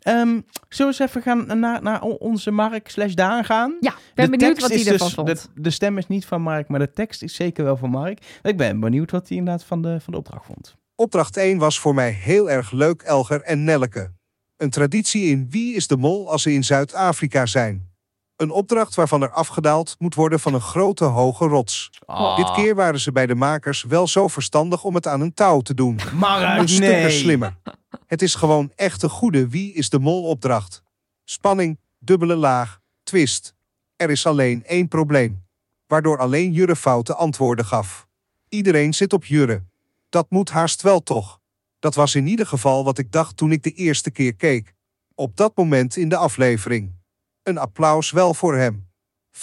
Ehm, 0.07 0.40
zullen 0.69 0.92
we 0.92 0.99
eens 0.99 0.99
even 0.99 1.23
gaan 1.23 1.59
naar, 1.61 1.83
naar 1.83 2.03
onze 2.03 2.51
Mark 2.51 2.88
slash 2.88 3.12
Daan 3.12 3.45
gaan? 3.45 3.77
Ja, 3.81 3.90
ik 3.90 4.14
ben 4.14 4.31
De 4.31 4.37
benieuwd 4.37 4.61
wat 4.61 4.71
hij 4.71 4.79
ervan 4.79 5.07
dus- 5.07 5.14
vond. 5.14 5.27
De, 5.29 5.62
de 5.62 5.71
stem 5.71 5.99
is 5.99 6.07
niet 6.07 6.27
van 6.27 6.42
Mark, 6.42 6.69
maar 6.69 6.79
de 6.79 6.90
tekst 6.90 7.23
is 7.23 7.35
zeker 7.35 7.64
wel 7.64 7.77
van 7.77 7.90
Mark. 7.90 8.38
Ik 8.42 8.57
ben 8.57 8.81
benieuwd 8.81 9.11
wat 9.11 9.29
hij 9.29 9.37
inderdaad 9.37 9.64
van 9.64 9.83
de, 9.83 10.01
van 10.01 10.12
de 10.12 10.19
opdracht 10.19 10.47
vond. 10.47 10.77
Opdracht 10.95 11.37
1 11.37 11.59
was 11.59 11.81
voor 11.81 11.95
mij 11.95 12.11
heel 12.11 12.51
erg 12.51 12.71
leuk, 12.71 13.03
Elger 13.03 13.42
en 13.42 13.64
Nelleke. 13.64 14.12
Een 14.57 14.71
traditie 14.71 15.25
in 15.25 15.47
Wie 15.51 15.75
is 15.75 15.87
de 15.87 15.97
Mol 15.97 16.31
als 16.31 16.42
ze 16.42 16.53
in 16.53 16.64
Zuid-Afrika 16.64 17.47
zijn. 17.47 17.90
Een 18.37 18.51
opdracht 18.51 18.94
waarvan 18.94 19.22
er 19.22 19.31
afgedaald 19.31 19.96
moet 19.99 20.14
worden 20.14 20.40
van 20.40 20.55
een 20.55 20.61
grote 20.61 21.05
hoge 21.05 21.46
rots. 21.46 21.90
Ah. 22.07 22.37
Dit 22.37 22.53
keer 22.53 22.75
waren 22.75 23.01
ze 23.01 23.12
bij 23.12 23.27
de 23.27 23.35
makers 23.35 23.83
wel 23.83 24.07
zo 24.07 24.29
verstandig 24.29 24.85
om 24.85 24.94
het 24.94 25.07
aan 25.07 25.20
een 25.20 25.35
touw 25.35 25.61
te 25.61 25.75
doen. 25.75 26.01
Mark, 26.14 26.68
Een 26.68 26.81
nee. 26.81 27.11
slimmer. 27.11 27.57
Het 28.07 28.22
is 28.22 28.35
gewoon 28.35 28.72
echt 28.75 29.03
een 29.03 29.09
goede 29.09 29.49
wie 29.49 29.72
is 29.72 29.90
de 29.90 29.99
mol 29.99 30.22
opdracht. 30.22 30.83
Spanning, 31.25 31.79
dubbele 31.99 32.35
laag, 32.35 32.81
twist. 33.03 33.55
Er 33.96 34.11
is 34.11 34.27
alleen 34.27 34.64
één 34.64 34.88
probleem. 34.88 35.44
Waardoor 35.87 36.18
alleen 36.18 36.53
Jurre 36.53 36.77
foute 36.77 37.14
antwoorden 37.14 37.64
gaf. 37.64 38.07
Iedereen 38.49 38.94
zit 38.94 39.12
op 39.12 39.25
Jurre. 39.25 39.62
Dat 40.09 40.27
moet 40.31 40.51
haast 40.51 40.83
wel 40.83 41.03
toch. 41.03 41.40
Dat 41.79 41.94
was 41.94 42.14
in 42.14 42.27
ieder 42.27 42.46
geval 42.46 42.85
wat 42.85 42.99
ik 42.99 43.12
dacht 43.12 43.37
toen 43.37 43.53
ik 43.53 43.62
de 43.62 43.72
eerste 43.72 44.11
keer 44.11 44.35
keek. 44.35 44.75
Op 45.14 45.37
dat 45.37 45.57
moment 45.57 45.96
in 45.96 46.09
de 46.09 46.16
aflevering. 46.16 46.94
Een 47.47 47.59
applaus 47.59 48.11
wel 48.11 48.35
voor 48.35 48.57
hem. 48.57 48.89
50% 49.33 49.39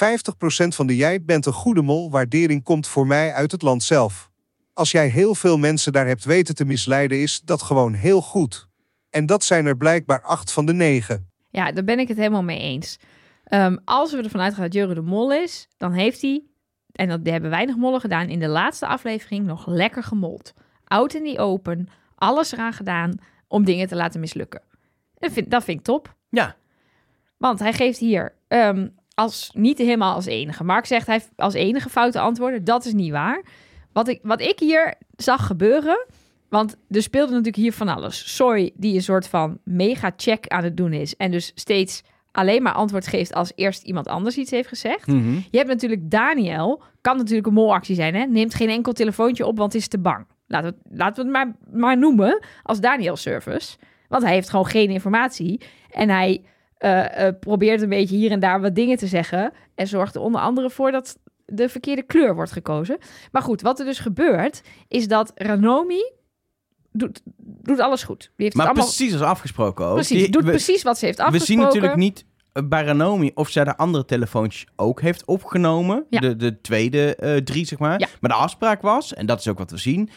van 0.67 0.87
de 0.87 0.95
jij 0.95 1.23
bent 1.23 1.45
een 1.45 1.53
goede 1.53 1.81
mol 1.81 2.11
waardering 2.11 2.63
komt 2.63 2.87
voor 2.87 3.07
mij 3.07 3.33
uit 3.33 3.51
het 3.51 3.61
land 3.61 3.83
zelf. 3.83 4.29
Als 4.73 4.91
jij 4.91 5.07
heel 5.07 5.35
veel 5.35 5.57
mensen 5.57 5.91
daar 5.91 6.07
hebt 6.07 6.23
weten 6.23 6.55
te 6.55 6.65
misleiden 6.65 7.21
is 7.21 7.41
dat 7.41 7.61
gewoon 7.61 7.93
heel 7.93 8.21
goed. 8.21 8.67
En 9.09 9.25
dat 9.25 9.43
zijn 9.43 9.65
er 9.65 9.77
blijkbaar 9.77 10.21
acht 10.21 10.51
van 10.51 10.65
de 10.65 10.73
negen. 10.73 11.29
Ja, 11.49 11.71
daar 11.71 11.83
ben 11.83 11.99
ik 11.99 12.07
het 12.07 12.17
helemaal 12.17 12.43
mee 12.43 12.59
eens. 12.59 12.97
Ehm, 13.43 13.77
als 13.85 14.11
we 14.11 14.23
ervan 14.23 14.41
uitgaan 14.41 14.63
dat 14.63 14.73
Jurre 14.73 14.93
de 14.93 15.01
mol 15.01 15.33
is, 15.33 15.67
dan 15.77 15.91
heeft 15.91 16.21
hij, 16.21 16.43
en 16.91 17.09
dat 17.09 17.19
hebben 17.23 17.49
weinig 17.49 17.75
mollen 17.75 18.01
gedaan, 18.01 18.27
in 18.27 18.39
de 18.39 18.47
laatste 18.47 18.87
aflevering 18.87 19.45
nog 19.45 19.67
lekker 19.67 20.03
gemold. 20.03 20.53
Oud 20.83 21.13
in 21.13 21.23
die 21.23 21.39
open, 21.39 21.87
alles 22.15 22.51
eraan 22.51 22.73
gedaan 22.73 23.15
om 23.47 23.65
dingen 23.65 23.87
te 23.87 23.95
laten 23.95 24.19
mislukken. 24.19 24.61
Dat 25.13 25.31
vind, 25.31 25.51
dat 25.51 25.63
vind 25.63 25.79
ik 25.79 25.85
top. 25.85 26.15
Ja. 26.29 26.55
Want 27.37 27.59
hij 27.59 27.73
geeft 27.73 27.99
hier 27.99 28.35
ehm, 28.47 28.87
als, 29.15 29.51
niet 29.53 29.77
helemaal 29.77 30.15
als 30.15 30.25
enige. 30.25 30.63
Mark 30.63 30.85
zegt 30.85 31.07
hij 31.07 31.21
als 31.35 31.53
enige 31.53 31.89
foute 31.89 32.19
antwoorden. 32.19 32.63
Dat 32.63 32.85
is 32.85 32.93
niet 32.93 33.11
waar. 33.11 33.43
Wat 33.93 34.07
ik, 34.07 34.19
wat 34.23 34.41
ik 34.41 34.59
hier 34.59 34.95
zag 35.15 35.45
gebeuren. 35.45 36.05
Want 36.49 36.77
er 36.89 37.01
speelde 37.01 37.29
natuurlijk 37.29 37.55
hier 37.55 37.73
van 37.73 37.87
alles. 37.87 38.35
Soy, 38.35 38.71
die 38.75 38.95
een 38.95 39.01
soort 39.01 39.27
van 39.27 39.59
mega 39.63 40.11
check 40.17 40.47
aan 40.47 40.63
het 40.63 40.77
doen 40.77 40.93
is. 40.93 41.15
En 41.15 41.31
dus 41.31 41.51
steeds 41.55 42.03
alleen 42.31 42.63
maar 42.63 42.73
antwoord 42.73 43.07
geeft 43.07 43.33
als 43.33 43.51
eerst 43.55 43.83
iemand 43.83 44.07
anders 44.07 44.37
iets 44.37 44.51
heeft 44.51 44.67
gezegd. 44.67 45.07
Mhm. 45.07 45.33
Je 45.51 45.57
hebt 45.57 45.69
natuurlijk 45.69 46.11
Daniel. 46.11 46.81
Kan 47.01 47.17
natuurlijk 47.17 47.47
een 47.47 47.53
molactie 47.53 47.95
zijn, 47.95 48.15
hè? 48.15 48.25
Neemt 48.25 48.53
geen 48.53 48.69
enkel 48.69 48.93
telefoontje 48.93 49.45
op, 49.45 49.57
want 49.57 49.75
is 49.75 49.87
te 49.87 49.99
bang. 49.99 50.25
Laten 50.47 50.71
we, 50.71 50.95
laten 50.95 51.15
we 51.15 51.21
het 51.21 51.31
maar, 51.31 51.79
maar 51.79 51.97
noemen 51.97 52.43
als 52.63 52.79
Daniel 52.79 53.15
service. 53.15 53.77
Want 54.07 54.23
hij 54.23 54.33
heeft 54.33 54.49
gewoon 54.49 54.67
geen 54.67 54.89
informatie. 54.89 55.61
En 55.89 56.09
hij 56.09 56.43
eh, 56.83 57.27
eh, 57.27 57.35
probeert 57.39 57.81
een 57.81 57.89
beetje 57.89 58.15
hier 58.15 58.31
en 58.31 58.39
daar 58.39 58.61
wat 58.61 58.75
dingen 58.75 58.97
te 58.97 59.07
zeggen. 59.07 59.51
En 59.75 59.87
zorgt 59.87 60.15
er 60.15 60.21
onder 60.21 60.41
andere 60.41 60.69
voor 60.69 60.91
dat 60.91 61.17
de 61.45 61.69
verkeerde 61.69 62.03
kleur 62.03 62.35
wordt 62.35 62.51
gekozen. 62.51 62.97
Maar 63.31 63.41
goed, 63.41 63.61
wat 63.61 63.79
er 63.79 63.85
dus 63.85 63.99
gebeurt, 63.99 64.61
is 64.87 65.07
dat 65.07 65.31
Ranomi 65.35 66.11
doet, 66.91 67.21
doet 67.61 67.79
alles 67.79 68.03
goed. 68.03 68.19
Die 68.19 68.31
heeft 68.35 68.55
Maar 68.55 68.65
het 68.67 68.75
allemaal 68.75 68.93
precies 68.95 69.13
als 69.13 69.21
afgesproken 69.21 69.85
ook. 69.85 69.93
precies, 69.95 70.17
Die- 70.21 70.31
doet 70.31 70.43
we, 70.43 70.49
precies 70.49 70.83
wat 70.83 70.97
ze 70.97 71.05
heeft 71.05 71.17
we 71.17 71.23
afgesproken. 71.23 71.55
zien 71.63 71.65
natuurlijk 71.73 71.95
niet 72.01 72.25
eh, 72.51 72.63
bij 72.67 72.83
Ranomi 72.83 73.31
of 73.33 73.49
zij 73.49 73.63
de 73.63 73.77
andere 73.77 74.05
telefoontjes 74.05 74.65
ook 74.75 75.01
heeft 75.01 75.25
opgenomen. 75.25 76.05
Ja. 76.09 76.19
De, 76.19 76.35
de 76.35 76.61
tweede 76.61 77.41
drie, 77.43 77.65
zeg 77.65 77.79
maar. 77.79 77.99
Ja. 77.99 78.07
Maar 78.21 78.29
de 78.31 78.37
afspraak 78.37 78.81
was, 78.81 79.13
en 79.13 79.25
dat 79.25 79.39
is 79.39 79.47
ook 79.47 79.57
wat 79.57 79.71
we 79.71 79.77
zien... 79.77 80.09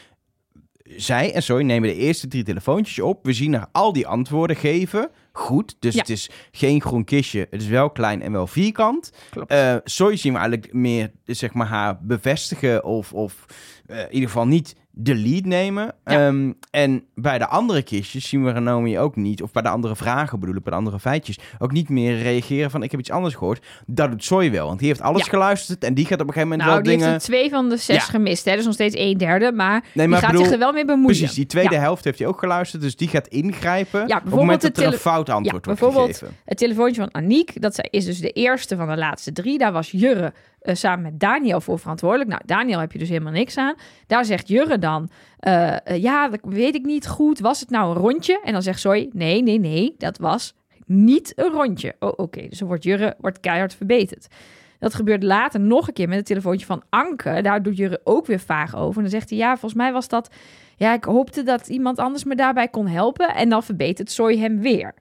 Zij 0.97 1.33
en 1.35 1.43
Zoe 1.43 1.63
nemen 1.63 1.89
de 1.89 1.95
eerste 1.95 2.29
drie 2.29 2.43
telefoontjes 2.45 3.01
op. 3.01 3.25
We 3.25 3.33
zien 3.33 3.55
haar 3.55 3.69
al 3.73 3.93
die 3.93 4.07
antwoorden 4.07 4.57
geven. 4.57 5.11
Goed, 5.37 5.77
dus 5.79 5.95
Ja. 5.95 6.01
het 6.01 6.09
is 6.11 6.31
geen 6.51 6.81
groen 6.81 7.05
kistje. 7.05 7.47
Het 7.51 7.61
is 7.63 7.69
wel 7.69 7.91
klein 7.91 8.23
en 8.23 8.33
wel 8.33 8.47
vierkant. 8.47 9.13
Klopt. 9.31 9.51
Eh 9.51 9.77
Zoe 9.85 10.17
zien 10.17 10.33
we 10.33 10.39
eigenlijk 10.39 10.73
meer, 10.73 11.11
zeg 11.25 11.55
maar, 11.55 11.67
haar 11.67 11.99
bevestigen 12.03 12.85
of, 12.85 13.13
of 13.13 13.45
eh, 13.87 13.99
in 14.01 14.13
ieder 14.13 14.29
geval 14.29 14.47
niet 14.47 14.75
de 14.99 15.15
lead 15.15 15.45
nemen. 15.45 15.93
Ja. 16.05 16.27
Ehm, 16.27 16.53
en 16.71 17.05
bij 17.15 17.39
de 17.39 17.47
andere 17.47 17.83
kistjes 17.83 18.29
zien 18.29 18.45
we 18.45 18.51
Renomi 18.51 18.99
ook 18.99 19.17
niet, 19.17 19.43
of 19.43 19.53
bij 19.53 19.63
de 19.63 19.69
andere 19.69 19.97
vragen 19.97 20.41
bedoel 20.41 20.55
ik, 20.57 20.63
bij 20.63 20.73
de 20.73 20.79
andere 20.79 20.99
feitjes, 20.99 21.39
ook 21.59 21.73
niet 21.73 21.89
meer 21.89 22.19
reageren 22.23 22.71
van 22.71 22.83
ik 22.83 22.91
heb 22.91 23.01
iets 23.01 23.11
anders 23.11 23.35
gehoord. 23.35 23.65
Dat 23.87 24.11
doet 24.11 24.25
Zoe 24.25 24.51
wel, 24.51 24.67
want 24.67 24.79
die 24.79 24.89
heeft 24.89 25.01
alles 25.01 25.25
Ja. 25.25 25.29
geluisterd 25.31 25.85
en 25.85 25.95
die 25.95 26.05
gaat 26.07 26.21
op 26.21 26.27
een 26.27 26.33
gegeven 26.33 26.49
moment 26.49 26.69
nou, 26.69 26.73
wel 26.75 26.83
die 26.83 26.93
dingen... 26.97 27.11
heeft 27.13 27.23
er 27.27 27.33
twee 27.33 27.51
van 27.51 27.69
de 27.69 27.77
zes 27.77 27.97
Ja. 27.97 28.03
gemist. 28.03 28.45
Hè? 28.45 28.55
Dus 28.57 28.65
nog 28.65 28.75
steeds 28.75 28.95
een 28.99 29.19
derde. 29.19 29.53
Maar, 29.53 29.81
Nee, 29.81 29.91
die 29.95 30.09
maar 30.09 30.19
gaat 30.19 30.31
bedoel, 30.31 30.45
zich 30.45 30.53
er 30.55 30.59
wel 30.59 30.73
mee 30.73 30.85
bemoeien. 30.85 31.17
Precies, 31.17 31.35
die 31.35 31.47
tweede 31.47 31.75
Ja. 31.75 31.81
helft 31.81 32.05
heeft 32.05 32.19
hij 32.19 32.29
ook 32.29 32.39
geluisterd, 32.39 32.83
dus 32.83 32.97
die 32.97 33.09
gaat 33.09 33.27
ingrijpen 33.27 34.01
op 34.03 34.09
het 34.09 34.23
bijvoorbeeld 34.23 34.41
moment 34.41 34.61
dat 34.63 34.77
er 34.79 34.93
een 34.93 34.99
fout 34.99 35.29
antwoord 35.29 35.45
Ja, 35.45 35.51
wordt 35.51 35.67
bijvoorbeeld 35.67 36.17
gegeven. 36.19 36.37
Het 36.45 36.59
telefoontje 36.59 37.01
van 37.01 37.15
Aniek, 37.23 37.61
dat 37.63 37.75
zij- 37.75 37.89
is 37.91 38.05
dus 38.05 38.19
de 38.21 38.31
eerste 38.31 38.77
van 38.77 38.89
de 38.89 38.97
laatste 38.97 39.33
drie. 39.33 39.59
Daar 39.59 39.73
was 39.73 39.91
Jurre 39.91 40.33
eh, 40.67 40.75
samen 40.75 41.03
met 41.03 41.21
Daniel 41.21 41.61
voor 41.61 41.79
verantwoordelijk. 41.79 42.31
Nou, 42.31 42.43
Daniel 42.45 42.79
heb 42.79 42.93
je 42.93 42.99
dus 42.99 43.09
helemaal 43.09 43.33
niks 43.33 43.57
aan. 43.57 43.75
Daar 44.07 44.25
zegt 44.25 44.49
Jurre 44.49 44.79
dan, 44.79 45.09
eh, 45.39 45.87
eh, 45.87 46.03
ja, 46.03 46.29
dat 46.29 46.41
weet 46.43 46.75
ik 46.75 46.85
niet 46.85 47.07
goed. 47.09 47.39
Was 47.39 47.61
het 47.61 47.71
nou 47.71 47.91
een 47.91 48.03
rondje? 48.03 48.41
En 48.45 48.53
dan 48.53 48.63
zegt 48.63 48.81
Zoe, 48.81 49.09
nee, 49.13 49.43
nee, 49.43 49.59
nee, 49.59 49.95
dat 49.99 50.19
was 50.19 50.55
niet 50.87 51.33
een 51.37 51.51
rondje. 51.51 51.95
Oh, 51.99 52.13
oké, 52.17 52.49
dus 52.49 52.59
dan 52.59 52.69
wordt 52.69 52.85
Jurre 52.85 53.15
wordt 53.19 53.41
keihard 53.41 53.75
verbeterd. 53.75 54.27
Dat 54.79 54.95
gebeurt 54.95 55.23
later 55.23 55.61
nog 55.61 55.89
een 55.89 55.95
keer 55.95 56.09
met 56.09 56.17
het 56.17 56.27
telefoontje 56.27 56.67
van 56.67 56.83
Anke. 56.91 57.43
Daar 57.43 57.63
doet 57.63 57.77
Jurre 57.77 58.01
ook 58.05 58.27
weer 58.27 58.41
vaag 58.41 58.77
over. 58.77 58.97
En 58.97 59.03
dan 59.03 59.11
zegt 59.11 59.31
hij, 59.31 59.39
ja, 59.39 59.51
volgens 59.51 59.75
mij 59.75 59.93
was 59.93 60.09
dat... 60.09 60.31
Ja, 60.77 60.95
ik 60.95 61.05
hoopte 61.05 61.43
dat 61.43 61.69
iemand 61.69 61.99
anders 61.99 62.25
me 62.25 62.35
daarbij 62.35 62.69
kon 62.69 62.87
helpen. 62.87 63.35
En 63.35 63.49
dan 63.49 63.63
verbetert 63.63 64.11
Zoe 64.11 64.39
hem 64.39 64.61
weer. 64.61 64.95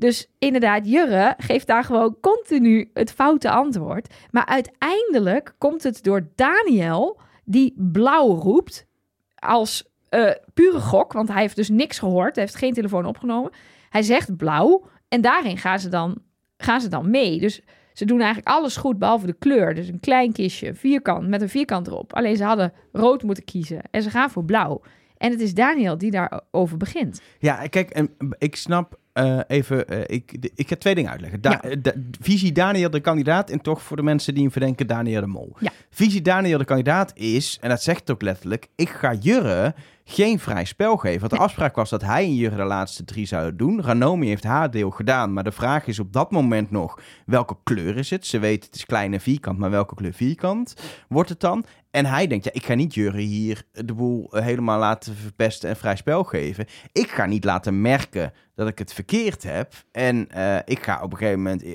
Dus 0.00 0.30
inderdaad, 0.38 0.86
Jurre 0.86 1.34
geeft 1.36 1.66
daar 1.66 1.84
gewoon 1.84 2.16
continu 2.20 2.90
het 2.94 3.12
foute 3.12 3.50
antwoord. 3.50 4.14
Maar 4.30 4.46
uiteindelijk 4.46 5.54
komt 5.58 5.82
het 5.82 6.02
door 6.02 6.28
Daniel, 6.34 7.20
die 7.44 7.74
blauw 7.76 8.34
roept, 8.34 8.86
als 9.34 9.84
eh, 10.08 10.30
pure 10.54 10.80
gok. 10.80 11.12
Want 11.12 11.28
hij 11.28 11.40
heeft 11.40 11.56
dus 11.56 11.68
niks 11.68 11.98
gehoord, 11.98 12.34
hij 12.34 12.44
heeft 12.44 12.56
geen 12.56 12.72
telefoon 12.72 13.06
opgenomen. 13.06 13.52
Hij 13.88 14.02
zegt 14.02 14.36
blauw 14.36 14.86
en 15.08 15.20
daarin 15.20 15.58
gaan 15.58 15.78
ze 15.78 15.88
dan, 15.88 16.22
gaan 16.56 16.80
ze 16.80 16.88
dan 16.88 17.10
mee. 17.10 17.38
Dus 17.38 17.60
ze 17.92 18.04
doen 18.04 18.20
eigenlijk 18.20 18.48
alles 18.48 18.76
goed, 18.76 18.98
behalve 18.98 19.26
de 19.26 19.36
kleur. 19.38 19.74
Dus 19.74 19.88
een 19.88 20.00
klein 20.00 20.32
kistje, 20.32 20.74
vierkant, 20.74 21.28
met 21.28 21.42
een 21.42 21.48
vierkant 21.48 21.86
erop. 21.86 22.14
Alleen 22.14 22.36
ze 22.36 22.44
hadden 22.44 22.72
rood 22.92 23.22
moeten 23.22 23.44
kiezen 23.44 23.82
en 23.90 24.02
ze 24.02 24.10
gaan 24.10 24.30
voor 24.30 24.44
blauw. 24.44 24.80
En 25.16 25.30
het 25.30 25.40
is 25.40 25.54
Daniel 25.54 25.98
die 25.98 26.10
daarover 26.10 26.76
begint. 26.76 27.20
Ja, 27.38 27.66
kijk, 27.66 27.90
en 27.90 28.16
ik 28.38 28.56
snap 28.56 28.98
eh, 29.12 29.38
even, 29.46 29.88
eh, 29.88 30.00
ik, 30.16 30.42
de- 30.42 30.52
ik 30.54 30.68
ga 30.68 30.76
twee 30.76 30.94
dingen 30.94 31.10
uitleggen. 31.10 31.40
Da- 31.40 31.62
eh, 31.62 31.76
da- 31.82 31.92
visie 32.20 32.52
Daniel 32.52 32.90
de 32.90 33.00
kandidaat 33.00 33.50
en 33.50 33.60
toch 33.60 33.82
voor 33.82 33.96
de 33.96 34.02
mensen 34.02 34.34
die 34.34 34.42
hem 34.42 34.52
verdenken 34.52 34.86
Daniel 34.86 35.20
de 35.20 35.26
Mol. 35.26 35.56
Ja. 35.58 35.70
Visie 35.90 36.22
Daniel 36.22 36.58
de 36.58 36.64
kandidaat 36.64 37.10
is, 37.14 37.58
en 37.60 37.68
dat 37.68 37.82
zegt 37.82 38.00
het 38.00 38.10
ook 38.10 38.22
letterlijk, 38.22 38.66
ik 38.76 38.88
ga 38.88 39.14
Jurre 39.14 39.74
geen 40.04 40.38
vrij 40.38 40.64
spel 40.64 40.96
geven. 40.96 41.20
Want 41.20 41.32
de 41.32 41.38
afspraak 41.38 41.74
was 41.76 41.90
dat 41.90 42.02
hij 42.02 42.24
en 42.24 42.34
Jurre 42.34 42.56
de 42.56 42.62
laatste 42.64 43.04
drie 43.04 43.26
zouden 43.26 43.56
doen. 43.56 43.82
Ranomi 43.82 44.26
heeft 44.26 44.44
haar 44.44 44.70
deel 44.70 44.90
gedaan, 44.90 45.32
maar 45.32 45.44
de 45.44 45.52
vraag 45.52 45.86
is 45.86 45.98
op 45.98 46.12
dat 46.12 46.30
moment 46.30 46.70
nog, 46.70 46.98
welke 47.26 47.56
kleur 47.62 47.96
is 47.96 48.10
het? 48.10 48.26
Ze 48.26 48.38
weet 48.38 48.64
het 48.64 48.74
is 48.74 48.84
klein 48.86 49.12
en 49.12 49.20
vierkant, 49.20 49.58
maar 49.58 49.70
welke 49.70 49.94
kleur 49.94 50.12
vierkant 50.12 50.74
wordt 51.08 51.28
het 51.28 51.40
dan? 51.40 51.64
En 51.90 52.06
hij 52.06 52.26
denkt, 52.26 52.44
ja, 52.44 52.50
ik 52.54 52.64
ga 52.64 52.74
niet 52.74 52.94
Jurre 52.94 53.20
hier 53.20 53.62
de 53.72 53.94
boel 53.94 54.26
helemaal 54.30 54.78
laten 54.78 55.14
verpesten 55.16 55.68
en 55.68 55.76
vrij 55.76 55.96
spel 55.96 56.24
geven. 56.24 56.66
Ik 56.92 57.10
ga 57.10 57.26
niet 57.26 57.44
laten 57.44 57.80
merken 57.80 58.32
dat 58.60 58.68
ik 58.68 58.78
het 58.78 58.92
verkeerd 58.92 59.42
heb. 59.42 59.74
En 59.92 60.30
eh, 60.30 60.56
ik 60.64 60.82
ga 60.82 61.02
op 61.02 61.12
een 61.12 61.18
gegeven 61.18 61.42
moment 61.42 61.62
eh, 61.62 61.72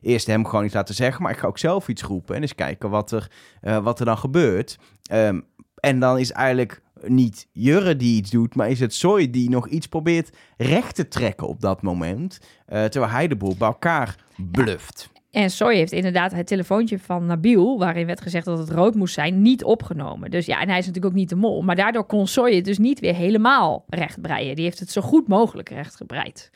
eerst 0.00 0.26
hem 0.26 0.46
gewoon 0.46 0.64
iets 0.64 0.74
laten 0.74 0.94
zeggen, 0.94 1.22
maar 1.22 1.32
ik 1.32 1.38
ga 1.38 1.46
ook 1.46 1.58
zelf 1.58 1.88
iets 1.88 2.02
roepen 2.02 2.34
en 2.34 2.42
eens 2.42 2.54
kijken 2.54 2.90
wat 2.90 3.10
er, 3.10 3.30
eh, 3.60 3.78
wat 3.78 3.98
er 3.98 4.04
dan 4.04 4.18
gebeurt. 4.18 4.78
Ehm, 5.02 5.40
en 5.74 6.00
dan 6.00 6.18
is 6.18 6.32
eigenlijk 6.32 6.82
niet 7.02 7.48
Jurre 7.52 7.96
die 7.96 8.16
iets 8.16 8.30
doet, 8.30 8.54
maar 8.54 8.70
is 8.70 8.80
het 8.80 8.94
Zoe 8.94 9.30
die 9.30 9.50
nog 9.50 9.68
iets 9.68 9.86
probeert 9.86 10.36
recht 10.56 10.94
te 10.94 11.08
trekken 11.08 11.46
op 11.46 11.60
dat 11.60 11.82
moment. 11.82 12.38
terwijl 12.66 13.08
hij 13.08 13.28
de 13.28 13.36
boel 13.36 13.56
bij 13.56 13.68
elkaar 13.68 14.16
bluft. 14.36 15.10
En 15.36 15.50
Soy 15.50 15.74
heeft 15.74 15.92
inderdaad 15.92 16.32
het 16.32 16.46
telefoontje 16.46 16.98
van 16.98 17.26
Nabil, 17.26 17.78
waarin 17.78 18.06
werd 18.06 18.20
gezegd 18.20 18.44
dat 18.44 18.58
het 18.58 18.70
rood 18.70 18.94
moest 18.94 19.14
zijn, 19.14 19.42
niet 19.42 19.64
opgenomen. 19.64 20.30
Dus 20.30 20.46
ja, 20.46 20.60
en 20.60 20.68
hij 20.68 20.78
is 20.78 20.86
natuurlijk 20.86 21.14
ook 21.14 21.18
niet 21.20 21.28
de 21.28 21.36
mol. 21.36 21.62
Maar 21.62 21.76
daardoor 21.76 22.04
kon 22.04 22.26
Soy 22.26 22.54
het 22.54 22.64
dus 22.64 22.78
niet 22.78 23.00
weer 23.00 23.14
helemaal 23.14 23.84
rechtbreien. 23.88 24.54
Die 24.54 24.64
heeft 24.64 24.78
het 24.78 24.90
zo 24.90 25.00
goed 25.00 25.28
mogelijk 25.28 25.68
rechtgebreid. 25.68 26.50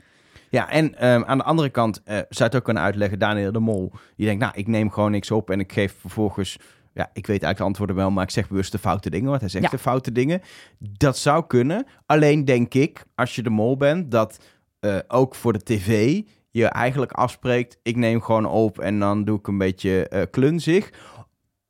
Ja, 0.50 0.70
en 0.70 0.98
ehm, 0.98 1.22
aan 1.24 1.38
de 1.38 1.44
andere 1.44 1.68
kant 1.68 2.02
eh, 2.04 2.14
zou 2.14 2.24
je 2.28 2.44
het 2.44 2.56
ook 2.56 2.64
kunnen 2.64 2.82
uitleggen, 2.82 3.18
Daniel 3.18 3.52
de 3.52 3.58
Mol. 3.58 3.92
Die 4.16 4.26
denkt, 4.26 4.42
nou, 4.42 4.52
ik 4.56 4.66
neem 4.66 4.90
gewoon 4.90 5.10
niks 5.10 5.30
op 5.30 5.50
en 5.50 5.60
ik 5.60 5.72
geef 5.72 5.94
vervolgens... 5.98 6.56
Ja, 6.94 7.04
ik 7.12 7.26
weet 7.26 7.28
eigenlijk 7.28 7.58
de 7.58 7.64
antwoorden 7.64 7.96
wel, 7.96 8.10
maar 8.10 8.24
ik 8.24 8.30
zeg 8.30 8.48
bewust 8.48 8.72
de 8.72 8.78
foute 8.78 9.10
dingen. 9.10 9.28
Want 9.28 9.40
hij 9.40 9.50
zegt 9.50 9.64
Ja. 9.64 9.70
de 9.70 9.78
foute 9.78 10.12
dingen. 10.12 10.40
Dat 10.78 11.18
zou 11.18 11.46
kunnen. 11.46 11.86
Alleen 12.06 12.44
denk 12.44 12.74
ik, 12.74 13.04
als 13.14 13.34
je 13.34 13.42
de 13.42 13.50
mol 13.50 13.76
bent, 13.76 14.10
dat 14.10 14.38
eh, 14.80 14.98
ook 15.08 15.34
voor 15.34 15.52
de 15.52 15.62
tv 15.62 16.20
je 16.50 16.66
eigenlijk 16.66 17.12
afspreekt... 17.12 17.78
ik 17.82 17.96
neem 17.96 18.22
gewoon 18.22 18.46
op 18.46 18.78
en 18.78 18.98
dan 18.98 19.24
doe 19.24 19.38
ik 19.38 19.46
een 19.46 19.58
beetje 19.58 20.08
eh, 20.08 20.22
klunzig. 20.30 20.90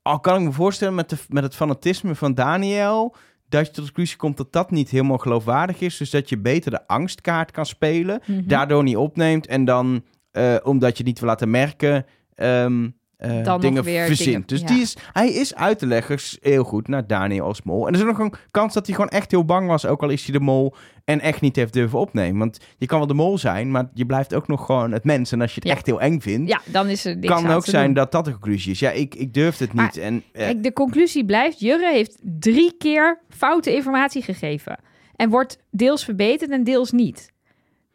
Al 0.03 0.21
kan 0.21 0.37
ik 0.37 0.43
me 0.43 0.53
voorstellen 0.53 0.95
met, 0.95 1.11
de, 1.11 1.17
met 1.29 1.43
het 1.43 1.55
fanatisme 1.55 2.15
van 2.15 2.35
Daniel... 2.35 3.15
dat 3.49 3.61
je 3.67 3.73
tot 3.73 3.77
de 3.77 3.83
conclusie 3.83 4.17
komt 4.17 4.37
dat 4.37 4.53
dat 4.53 4.71
niet 4.71 4.91
helemaal 4.91 5.19
geloofwaardig 5.19 5.81
is. 5.81 5.97
Dus 5.97 6.11
dat 6.11 6.29
je 6.29 6.39
beter 6.39 6.71
de 6.71 6.87
angstkaart 6.87 7.51
kan 7.51 7.67
spelen 7.67 8.21
Mhm. 8.27 8.47
daardoor 8.47 8.83
niet 8.83 8.97
opneemt. 8.97 9.47
En 9.47 9.65
dan, 9.65 10.05
eh, 10.31 10.57
omdat 10.63 10.91
je 10.91 10.97
het 10.97 11.07
niet 11.07 11.19
wil 11.21 11.29
laten 11.29 11.51
merken, 11.51 12.07
ehm, 12.35 12.89
eh, 13.21 13.31
nog 13.39 13.61
dingen 13.61 13.83
weer 13.83 14.07
verzint. 14.07 14.27
dingen- 14.27 14.47
dus 14.47 14.61
ja. 14.61 14.67
die 14.67 14.81
is, 14.81 14.97
hij 15.13 15.29
is 15.31 15.55
uit 15.55 15.79
te 15.79 15.87
leggen 15.87 16.19
heel 16.41 16.65
goed 16.65 16.89
naar 16.89 17.07
Daniel 17.07 17.45
als 17.45 17.63
mol. 17.63 17.87
En 17.87 17.93
er 17.95 18.01
is 18.01 18.07
ook 18.07 18.19
nog 18.19 18.27
een 18.33 18.35
kans 18.51 18.75
dat 18.75 18.87
hij 18.87 18.95
gewoon 18.95 19.11
echt 19.11 19.31
heel 19.31 19.45
bang 19.45 19.67
was, 19.67 19.87
ook 19.87 20.03
al 20.03 20.09
is 20.09 20.25
hij 20.25 20.39
de 20.39 20.45
mol 20.45 20.75
en 21.05 21.21
echt 21.21 21.41
niet 21.41 21.57
heeft 21.57 21.73
durven 21.73 21.99
opnemen. 21.99 22.39
Want 22.39 22.59
je 22.79 22.87
kan 22.87 22.99
wel 22.99 23.07
de 23.07 23.15
mol 23.15 23.39
zijn, 23.39 23.71
maar 23.71 23.91
je 23.95 24.07
blijft 24.07 24.35
ook 24.35 24.49
nog 24.49 24.67
gewoon 24.67 24.93
het 24.93 25.05
mens. 25.05 25.33
En 25.33 25.41
als 25.41 25.51
je 25.55 25.61
het 25.61 25.69
Ja. 25.69 25.75
echt 25.75 25.87
heel 25.87 26.01
eng 26.01 26.21
vindt, 26.21 26.49
Ja, 26.51 26.61
dan 26.65 26.89
is 26.89 27.05
er 27.05 27.19
kan 27.19 27.51
ook 27.51 27.65
zijn 27.67 27.85
doen. 27.85 27.95
dat 27.95 28.13
dat 28.13 28.25
de 28.25 28.31
conclusie 28.33 28.73
is. 28.73 28.79
Ja, 28.79 28.91
ik, 28.91 29.15
ik 29.15 29.35
durfde 29.35 29.65
het 29.65 29.73
Maar 29.75 29.85
niet. 29.85 29.97
En, 29.97 30.23
eh, 30.33 30.45
Kijk, 30.45 30.63
de 30.63 30.73
conclusie 30.73 31.25
blijft, 31.25 31.61
Jurre 31.61 31.91
heeft 31.93 32.19
drie 32.23 32.75
keer 32.79 33.21
foute 33.29 33.75
informatie 33.75 34.23
gegeven. 34.23 34.79
En 35.17 35.31
wordt 35.31 35.59
deels 35.71 36.05
verbeterd 36.05 36.51
en 36.51 36.65
deels 36.65 36.91
niet. 36.91 37.33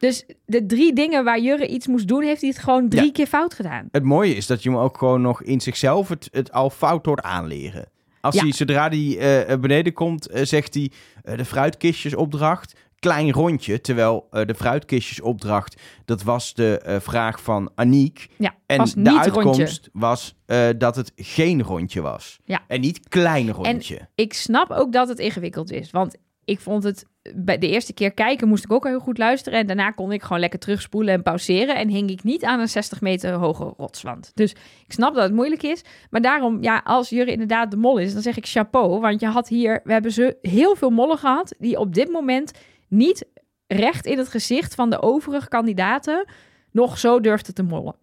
Dus 0.05 0.25
de 0.45 0.65
drie 0.65 0.93
dingen 0.93 1.23
waar 1.23 1.39
Jurre 1.39 1.67
iets 1.67 1.87
moest 1.87 2.07
doen, 2.07 2.23
heeft 2.23 2.41
hij 2.41 2.49
het 2.49 2.59
gewoon 2.59 2.89
drie 2.89 3.05
Ja. 3.05 3.11
keer 3.11 3.27
fout 3.27 3.53
gedaan. 3.53 3.87
Het 3.91 4.03
mooie 4.03 4.35
is 4.35 4.47
dat 4.47 4.63
je 4.63 4.69
hem 4.69 4.77
ook 4.79 4.97
gewoon 4.97 5.21
nog 5.21 5.41
in 5.43 5.61
zichzelf 5.61 6.09
het, 6.09 6.27
het 6.31 6.51
al 6.51 6.69
fout 6.69 7.05
hoort 7.05 7.21
aanleren. 7.21 7.89
Als 8.21 8.35
Ja. 8.35 8.41
hij, 8.41 8.51
zodra 8.51 8.87
hij 8.89 9.17
eh, 9.45 9.57
beneden 9.59 9.93
komt, 9.93 10.27
eh, 10.27 10.43
zegt 10.45 10.73
hij 10.73 10.91
eh, 11.23 11.37
de 11.37 11.45
fruitkistjesopdracht, 11.45 12.75
klein 12.99 13.31
rondje. 13.31 13.81
Terwijl 13.81 14.27
de 14.29 14.55
fruitkistjesopdracht, 14.55 15.81
dat 16.05 16.23
was 16.23 16.53
de 16.53 16.99
vraag 17.01 17.41
van 17.41 17.71
Aniek. 17.75 18.27
Ja, 18.37 18.55
En 18.65 18.83
de 18.97 19.19
uitkomst 19.19 19.59
rondje. 19.59 19.89
was 19.93 20.35
dat 20.77 20.95
het 20.95 21.11
geen 21.15 21.61
rondje 21.63 22.01
was. 22.01 22.39
Ja. 22.45 22.63
En 22.67 22.81
niet 22.81 23.07
klein 23.09 23.51
rondje. 23.51 24.07
Ik 24.15 24.33
snap 24.33 24.69
ook 24.71 24.91
dat 24.91 25.07
het 25.07 25.19
ingewikkeld 25.19 25.71
is. 25.71 25.91
Want 25.91 26.15
ik 26.45 26.59
vond 26.59 26.83
het 26.83 27.05
bij 27.35 27.57
de 27.57 27.69
eerste 27.69 27.93
keer 27.93 28.11
kijken 28.11 28.47
moest 28.47 28.63
ik 28.63 28.71
ook 28.71 28.85
heel 28.85 28.99
goed 28.99 29.17
luisteren. 29.17 29.59
En 29.59 29.67
daarna 29.67 29.91
kon 29.91 30.11
ik 30.11 30.21
gewoon 30.21 30.39
lekker 30.39 30.59
terugspoelen 30.59 31.13
en 31.13 31.23
pauzeren. 31.23 31.75
En 31.75 31.89
hing 31.89 32.09
ik 32.09 32.23
niet 32.23 32.43
aan 32.43 32.59
een 32.59 32.69
60 32.69 33.01
meter 33.01 33.33
hoge 33.33 33.73
rotswand. 33.77 34.31
Dus 34.33 34.51
ik 34.85 34.91
snap 34.91 35.13
dat 35.13 35.23
het 35.23 35.33
moeilijk 35.33 35.63
is. 35.63 35.83
Maar 36.09 36.21
daarom, 36.21 36.63
ja, 36.63 36.81
als 36.83 37.09
Jurre 37.09 37.31
inderdaad 37.31 37.71
de 37.71 37.77
mol 37.77 37.97
is, 37.97 38.13
dan 38.13 38.21
zeg 38.21 38.37
ik 38.37 38.45
chapeau. 38.45 38.99
Want 38.99 39.19
je 39.19 39.27
had 39.27 39.47
hier, 39.47 39.81
we 39.83 39.91
hebben 39.91 40.11
ze 40.11 40.37
heel 40.41 40.75
veel 40.75 40.89
mollen 40.89 41.17
gehad. 41.17 41.55
die 41.57 41.79
op 41.79 41.93
dit 41.93 42.11
moment 42.11 42.51
niet 42.87 43.25
recht 43.67 44.05
in 44.05 44.17
het 44.17 44.27
gezicht 44.27 44.75
van 44.75 44.89
de 44.89 45.01
overige 45.01 45.47
kandidaten. 45.47 46.25
nog 46.71 46.97
zo 46.97 47.19
durfden 47.19 47.53
te 47.53 47.63
mollen. 47.63 47.95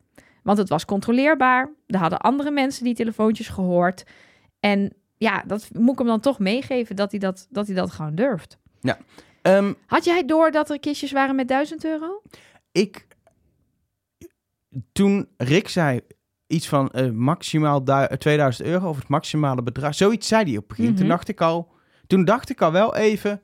Want 0.42 0.58
het 0.58 0.68
was 0.68 0.84
controleerbaar. 0.84 1.70
Er 1.86 1.98
hadden 1.98 2.20
andere 2.20 2.50
mensen 2.50 2.84
die 2.84 2.94
telefoontjes 2.94 3.48
gehoord. 3.48 4.04
En 4.60 4.92
ja, 5.16 5.42
dat 5.46 5.68
moet 5.72 5.92
ik 5.92 5.98
hem 5.98 6.06
dan 6.06 6.20
toch 6.20 6.38
meegeven 6.38 6.96
dat 6.96 7.10
hij 7.10 7.20
dat, 7.20 7.46
dat, 7.50 7.66
hij 7.66 7.76
dat 7.76 7.90
gewoon 7.90 8.14
durft. 8.14 8.58
Ehm, 9.42 9.72
Had 9.86 10.04
jij 10.04 10.24
door 10.26 10.50
dat 10.50 10.70
er 10.70 10.80
kistjes 10.80 11.12
waren 11.12 11.34
met 11.34 11.48
1000 11.48 11.84
euro? 11.84 12.22
ik... 12.72 13.06
Toen 14.92 15.28
Rick 15.36 15.68
zei 15.68 16.00
iets 16.46 16.68
van 16.68 16.90
eh, 16.90 17.10
maximaal 17.10 17.84
du- 17.84 18.16
2000 18.18 18.68
euro 18.68 18.88
of 18.88 18.96
het 18.96 19.08
maximale 19.08 19.62
bedrag. 19.62 19.94
Zoiets 19.94 20.28
zei 20.28 20.44
hij 20.44 20.52
op 20.56 20.58
het 20.58 20.76
begin. 20.76 20.84
Mhm. 20.90 20.94
Toen 21.00 21.08
dacht 21.08 21.28
ik 21.28 21.40
al... 21.40 21.72
Toen 22.06 22.24
dacht 22.24 22.50
ik 22.50 22.60
al 22.60 22.72
wel 22.72 22.94
even... 22.96 23.40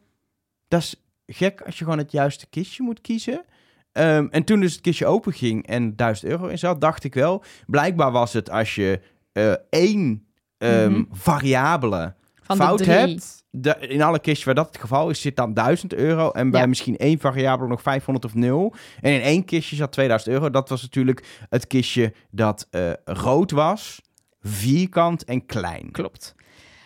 Dat 0.69 0.81
is 0.81 1.03
gek 1.27 1.61
als 1.61 1.79
je 1.79 1.85
gewoon 1.85 1.99
het 1.99 2.13
juiste 2.13 2.47
kistje 2.47 2.83
moet 2.83 3.01
kiezen. 3.01 3.45
Ehm, 3.93 4.27
en 4.31 4.45
toen 4.45 4.61
dus 4.61 4.73
het 4.73 4.81
kistje 4.81 5.07
open 5.07 5.33
ging 5.33 5.67
en 5.67 5.97
1000 5.97 6.31
euro 6.31 6.47
in 6.47 6.59
zat, 6.59 6.81
dacht 6.81 7.05
ik 7.05 7.15
wel... 7.15 7.43
Blijkbaar 7.67 8.13
was 8.13 8.33
het 8.33 8.51
als 8.51 8.75
je 8.75 9.01
eh, 9.33 9.53
één 9.71 10.27
ehm, 10.59 10.93
Mhm. 10.93 11.03
variabele 11.11 12.15
fout 12.57 12.85
hebt... 12.85 13.37
De, 13.51 13.77
in 13.79 14.03
alle 14.03 14.19
kistjes 14.19 14.45
waar 14.45 14.55
dat 14.55 14.67
het 14.67 14.79
geval 14.79 15.11
is, 15.11 15.21
zit 15.21 15.37
dan 15.37 15.55
1000 15.55 15.95
euro. 15.95 16.31
En 16.31 16.51
bij 16.51 16.61
Ja. 16.61 16.67
misschien 16.67 16.97
één 16.97 17.19
variabele 17.19 17.69
nog 17.69 17.83
500 17.83 18.25
of 18.25 18.35
0. 18.35 18.75
En 19.01 19.13
in 19.13 19.21
één 19.21 19.45
kistje 19.45 19.77
zat 19.77 19.93
2000 19.93 20.35
euro. 20.35 20.51
Dat 20.51 20.69
was 20.69 20.83
natuurlijk 20.83 21.27
het 21.49 21.67
kistje 21.67 22.13
dat 22.31 22.67
eh, 22.71 22.91
rood 23.05 23.51
was, 23.51 24.01
vierkant 24.41 25.25
en 25.25 25.47
klein. 25.47 25.91
Klopt. 25.91 26.35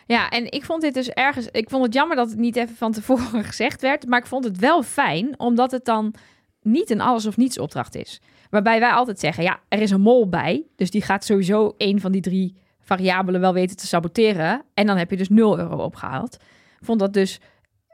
Ja, 0.07 0.29
en 0.29 0.51
ik 0.51 0.65
vond 0.65 0.83
dit 0.83 0.95
dus 0.95 1.09
ergens... 1.09 1.49
Ik 1.51 1.71
vond 1.71 1.85
het 1.85 1.95
jammer 1.95 2.17
dat 2.17 2.31
het 2.31 2.39
niet 2.39 2.57
even 2.57 2.77
van 2.77 2.93
tevoren 2.93 3.45
gezegd 3.53 3.81
werd. 3.83 4.07
Maar 4.07 4.19
ik 4.19 4.27
vond 4.27 4.45
het 4.45 4.59
wel 4.59 4.83
fijn, 4.83 5.35
omdat 5.39 5.71
het 5.71 5.85
dan 5.85 6.15
niet 6.63 6.91
een 6.91 7.01
alles 7.01 7.27
of 7.27 7.37
niets 7.37 7.59
opdracht 7.59 7.95
is. 7.95 8.21
Waarbij 8.51 8.81
wij 8.81 8.91
altijd 8.91 9.21
zeggen, 9.21 9.43
ja, 9.45 9.61
er 9.69 9.81
is 9.81 9.91
een 9.91 10.01
mol 10.01 10.29
bij. 10.29 10.67
Dus 10.77 10.91
die 10.91 11.03
gaat 11.03 11.25
sowieso 11.25 11.75
een 11.77 12.01
van 12.01 12.13
die 12.13 12.21
drie 12.21 12.57
variabelen 12.97 13.41
wel 13.41 13.53
weten 13.53 13.77
te 13.77 13.87
saboteren. 13.87 14.63
En 14.75 14.87
dan 14.87 14.97
heb 14.97 15.11
je 15.11 15.17
dus 15.17 15.29
0 15.29 15.59
euro 15.59 15.77
opgehaald. 15.77 16.37
Vond 16.81 17.01
dat 17.01 17.13
dus 17.13 17.41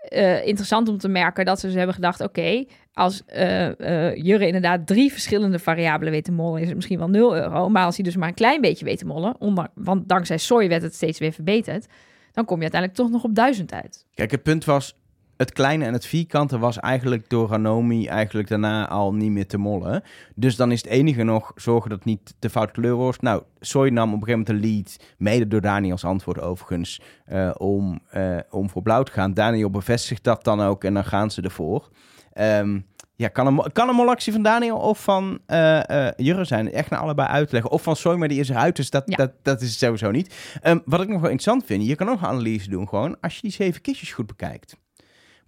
eh, 0.09 0.47
interessant 0.47 0.89
om 0.89 0.99
te 0.99 1.09
merken 1.09 1.45
dat 1.45 1.61
ze 1.61 1.67
dus 1.67 1.75
hebben 1.75 1.95
gedacht... 1.95 2.21
oké, 2.21 2.65
als 2.93 3.25
eh, 3.27 4.17
Jurre 4.17 4.47
inderdaad 4.47 4.87
drie 4.87 5.13
verschillende 5.13 5.59
variabelen 5.59 6.13
weet 6.13 6.25
te 6.25 6.33
mollen... 6.33 6.61
is 6.61 6.67
het 6.67 6.77
misschien 6.77 6.99
wel 6.99 7.09
0 7.09 7.37
euro. 7.37 7.69
Maar 7.69 7.85
als 7.85 7.97
hij 7.97 8.05
dus 8.05 8.17
maar 8.17 8.29
een 8.29 8.35
klein 8.35 8.61
beetje 8.61 8.85
weet 8.85 8.99
te 8.99 9.07
mollen... 9.07 9.41
Onder, 9.41 9.67
want 9.75 10.09
dankzij 10.09 10.39
Soy 10.39 10.69
werd 10.69 10.83
het 10.83 10.95
steeds 10.95 11.19
weer 11.19 11.33
verbeterd... 11.33 11.87
dan 12.33 12.45
kom 12.45 12.57
je 12.57 12.63
uiteindelijk 12.63 13.01
toch 13.01 13.11
nog 13.11 13.25
op 13.25 13.35
1000 13.35 13.73
uit. 13.73 14.07
Kijk, 14.15 14.31
het 14.31 14.43
punt 14.43 14.65
was... 14.65 14.97
Het 15.39 15.53
kleine 15.53 15.85
en 15.85 15.93
het 15.93 16.07
vierkante 16.07 16.59
was 16.59 16.79
eigenlijk 16.79 17.29
door 17.29 17.49
Ranomi 17.49 18.07
eigenlijk 18.07 18.49
daarna 18.49 18.89
al 18.89 19.15
niet 19.15 19.31
meer 19.31 19.47
te 19.47 19.59
mollen. 19.59 20.03
Dus 20.35 20.57
dan 20.57 20.73
is 20.73 20.83
het 20.83 20.91
enige 20.91 21.23
nog 21.23 21.53
zorgen 21.55 21.91
dat 21.91 21.99
het 21.99 22.09
niet 22.09 22.35
de 22.39 22.51
foute 22.51 22.73
kleur 22.73 22.95
wordt. 22.95 23.23
Nou, 23.23 23.43
Soy 23.61 23.89
nam 23.89 24.15
op 24.15 24.21
een 24.21 24.27
gegeven 24.27 24.45
moment 24.55 24.65
de 24.65 24.69
lead, 24.69 25.15
mede 25.19 25.49
door 25.49 25.61
Daniels 25.61 26.05
antwoord 26.05 26.41
overigens, 26.41 27.01
eh, 27.25 27.51
om, 27.57 28.01
eh, 28.11 28.37
om 28.51 28.71
voor 28.71 28.83
blauw 28.83 29.03
te 29.03 29.13
gaan. 29.13 29.35
Daniel 29.35 29.71
bevestigt 29.71 30.25
dat 30.25 30.45
dan 30.45 30.61
ook 30.61 30.85
en 30.85 30.95
dan 30.95 31.05
gaan 31.05 31.31
ze 31.31 31.43
ervoor. 31.43 31.89
Ehm, 32.33 32.81
ja, 33.17 33.29
kan 33.29 33.47
een, 33.47 33.73
kan 33.73 33.89
een 33.89 33.95
molactie 33.95 34.33
van 34.33 34.43
Daniel 34.43 34.77
of 34.79 35.03
van 35.03 35.39
eh, 35.47 36.09
Jurre 36.17 36.45
zijn. 36.45 36.73
Echt 36.73 36.91
naar 36.91 37.01
allebei 37.01 37.29
uitleggen. 37.29 37.71
Of 37.71 37.83
van 37.83 37.97
Soy, 37.97 38.17
maar 38.17 38.29
die 38.29 38.41
is 38.41 38.49
eruit, 38.49 38.77
dus 38.77 38.91
dat, 38.91 39.03
Ja. 39.07 39.17
dat, 39.17 39.33
dat 39.43 39.61
is 39.61 39.69
het 39.69 39.79
sowieso 39.79 40.11
niet. 40.11 40.59
Ehm, 40.61 40.79
wat 40.85 41.01
ik 41.01 41.09
nog 41.09 41.21
wel 41.21 41.31
interessant 41.31 41.65
vind, 41.65 41.87
je 41.87 41.95
kan 41.95 42.09
ook 42.09 42.21
een 42.21 42.27
analyse 42.27 42.71
doen 42.71 42.89
gewoon 42.89 43.21
als 43.21 43.35
je 43.35 43.41
die 43.41 43.51
zeven 43.51 43.81
kistjes 43.81 44.13
goed 44.13 44.27
bekijkt. 44.27 44.77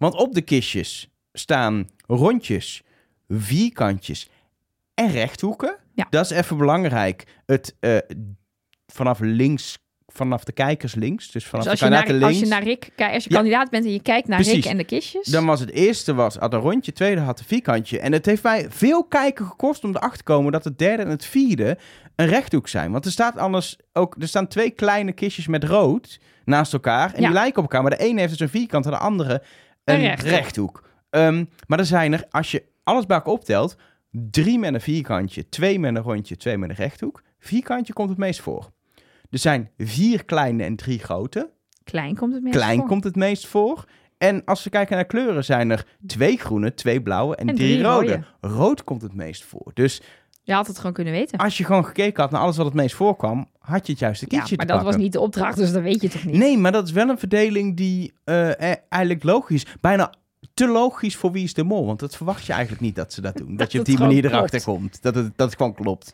Want 0.01 0.15
op 0.15 0.33
de 0.33 0.41
kistjes 0.41 1.09
staan 1.33 1.89
rondjes, 2.07 2.81
vierkantjes 3.27 4.29
en 4.93 5.11
rechthoeken. 5.11 5.77
Ja. 5.93 6.07
Dat 6.09 6.25
is 6.25 6.37
even 6.37 6.57
belangrijk. 6.57 7.23
Het 7.45 7.75
eh, 7.79 7.97
vanaf 8.87 9.19
links, 9.19 9.77
vanaf 10.07 10.43
de 10.43 10.51
kijkers 10.51 10.95
links, 10.95 11.31
dus 11.31 11.45
vanaf 11.45 11.63
Dus 11.63 11.71
als 11.71 11.79
de 11.81 11.85
je, 11.85 11.91
naar, 11.91 12.03
kandidaten 12.03 12.27
als 12.35 12.39
links. 12.41 12.55
je 12.55 12.59
naar 12.59 12.73
Rick 12.75 12.91
kijkt, 12.95 13.13
als 13.13 13.23
je 13.23 13.29
Ja. 13.29 13.35
kandidaat 13.35 13.69
bent 13.69 13.85
en 13.85 13.91
je 13.93 14.01
kijkt 14.01 14.27
naar 14.27 14.37
Precies. 14.39 14.55
Rick 14.63 14.71
en 14.71 14.77
de 14.77 14.83
kistjes... 14.83 15.27
Dan 15.27 15.45
was 15.45 15.59
het 15.59 15.71
eerste 15.71 16.13
was, 16.13 16.35
had 16.35 16.53
een 16.53 16.59
rondje, 16.59 16.91
tweede 16.91 17.21
had 17.21 17.39
een 17.39 17.45
vierkantje. 17.45 17.99
En 17.99 18.11
het 18.11 18.25
heeft 18.25 18.43
mij 18.43 18.65
veel 18.69 19.03
kijken 19.03 19.45
gekost 19.45 19.83
om 19.83 19.89
erachter 19.89 20.17
te 20.17 20.23
komen 20.23 20.51
dat 20.51 20.63
het 20.63 20.77
derde 20.79 21.03
en 21.03 21.09
het 21.09 21.25
vierde 21.25 21.77
een 22.15 22.27
rechthoek 22.27 22.67
zijn. 22.67 22.91
Want 22.91 23.05
er 23.05 23.11
staat 23.11 23.37
anders 23.37 23.77
ook, 23.93 24.15
er 24.19 24.27
staan 24.27 24.47
twee 24.47 24.69
kleine 24.71 25.11
kistjes 25.11 25.47
met 25.47 25.63
rood 25.63 26.19
naast 26.45 26.73
elkaar. 26.73 27.13
En 27.13 27.21
Ja. 27.21 27.25
die 27.27 27.35
lijken 27.35 27.57
op 27.57 27.63
elkaar, 27.63 27.81
maar 27.81 27.97
de 27.97 28.03
ene 28.03 28.19
heeft 28.19 28.31
dus 28.31 28.39
een 28.39 28.49
vierkant 28.59 28.85
en 28.85 28.91
de 28.91 28.97
andere 28.97 29.43
een, 29.83 29.99
rechthoek. 29.99 30.29
rechthoek. 30.29 30.89
Ehm, 31.09 31.45
maar 31.67 31.79
er 31.79 31.85
zijn 31.85 32.13
er, 32.13 32.25
als 32.29 32.51
je 32.51 32.63
alles 32.83 33.05
bij 33.05 33.17
elkaar 33.17 33.33
optelt, 33.33 33.75
drie 34.11 34.59
met 34.59 34.73
een 34.73 34.81
vierkantje, 34.81 35.49
twee 35.49 35.79
met 35.79 35.95
een 35.95 36.01
rondje, 36.01 36.37
twee 36.37 36.57
met 36.57 36.69
een 36.69 36.75
rechthoek. 36.75 37.21
Vierkantje 37.39 37.93
komt 37.93 38.09
het 38.09 38.17
meest 38.17 38.41
voor. 38.41 38.71
Er 39.29 39.37
zijn 39.39 39.69
vier 39.77 40.25
kleine 40.25 40.63
en 40.63 40.75
drie 40.75 40.99
grote. 40.99 41.49
Klein 41.83 42.15
komt 42.15 42.33
het 42.33 42.43
meest 42.43 42.55
Klein 42.55 42.77
voor. 42.77 42.87
komt 42.87 43.03
het 43.03 43.15
meest 43.15 43.47
voor. 43.47 43.85
En 44.17 44.45
als 44.45 44.63
we 44.63 44.69
kijken 44.69 44.95
naar 44.95 45.05
kleuren, 45.05 45.43
zijn 45.43 45.69
er 45.71 45.85
twee 46.05 46.37
groene, 46.37 46.73
twee 46.73 47.01
blauwe 47.01 47.35
en, 47.35 47.47
En 47.47 47.55
drie, 47.55 47.67
drie 47.73 47.83
rode. 47.83 48.23
rode. 48.41 48.55
Rood 48.55 48.83
komt 48.83 49.01
het 49.01 49.13
meest 49.13 49.43
voor. 49.43 49.71
Dus 49.73 50.01
Je 50.43 50.53
had 50.53 50.67
het 50.67 50.77
gewoon 50.77 50.93
kunnen 50.93 51.13
weten. 51.13 51.39
als 51.39 51.57
je 51.57 51.63
gewoon 51.63 51.85
gekeken 51.85 52.21
had 52.21 52.31
naar 52.31 52.41
alles 52.41 52.57
wat 52.57 52.65
het 52.65 52.75
meest 52.75 52.95
voorkwam, 52.95 53.47
had 53.59 53.85
je 53.85 53.91
het 53.91 54.01
juiste 54.01 54.25
ja, 54.29 54.37
kietje 54.37 54.55
maar 54.55 54.65
dat 54.65 54.81
was 54.81 54.95
niet 54.95 55.11
de 55.11 55.19
opdracht, 55.19 55.57
dus 55.57 55.71
dat 55.71 55.81
weet 55.81 56.01
je 56.01 56.09
toch 56.09 56.23
niet? 56.23 56.35
Nee, 56.35 56.57
maar 56.57 56.71
dat 56.71 56.87
is 56.87 56.91
wel 56.91 57.09
een 57.09 57.17
verdeling 57.17 57.77
die 57.77 58.13
eh, 58.23 58.71
eh, 58.71 58.77
eigenlijk 58.89 59.23
logisch, 59.23 59.65
bijna 59.81 60.13
te 60.53 60.67
logisch 60.67 61.15
voor 61.15 61.31
wie 61.31 61.43
is 61.43 61.53
de 61.53 61.63
mol. 61.63 61.85
Want 61.85 61.99
dat 61.99 62.15
verwacht 62.15 62.45
je 62.45 62.51
eigenlijk 62.53 62.81
niet 62.81 62.95
dat 62.95 63.13
ze 63.13 63.21
dat 63.21 63.37
doen. 63.37 63.55
Dat 63.61 63.71
je 63.71 63.79
op 63.79 63.85
die 63.85 63.99
manier 63.99 64.25
erachter 64.25 64.63
komt. 64.63 65.01
Dat 65.01 65.15
het, 65.15 65.31
dat 65.35 65.47
het 65.47 65.57
gewoon 65.57 65.73
klopt. 65.73 66.13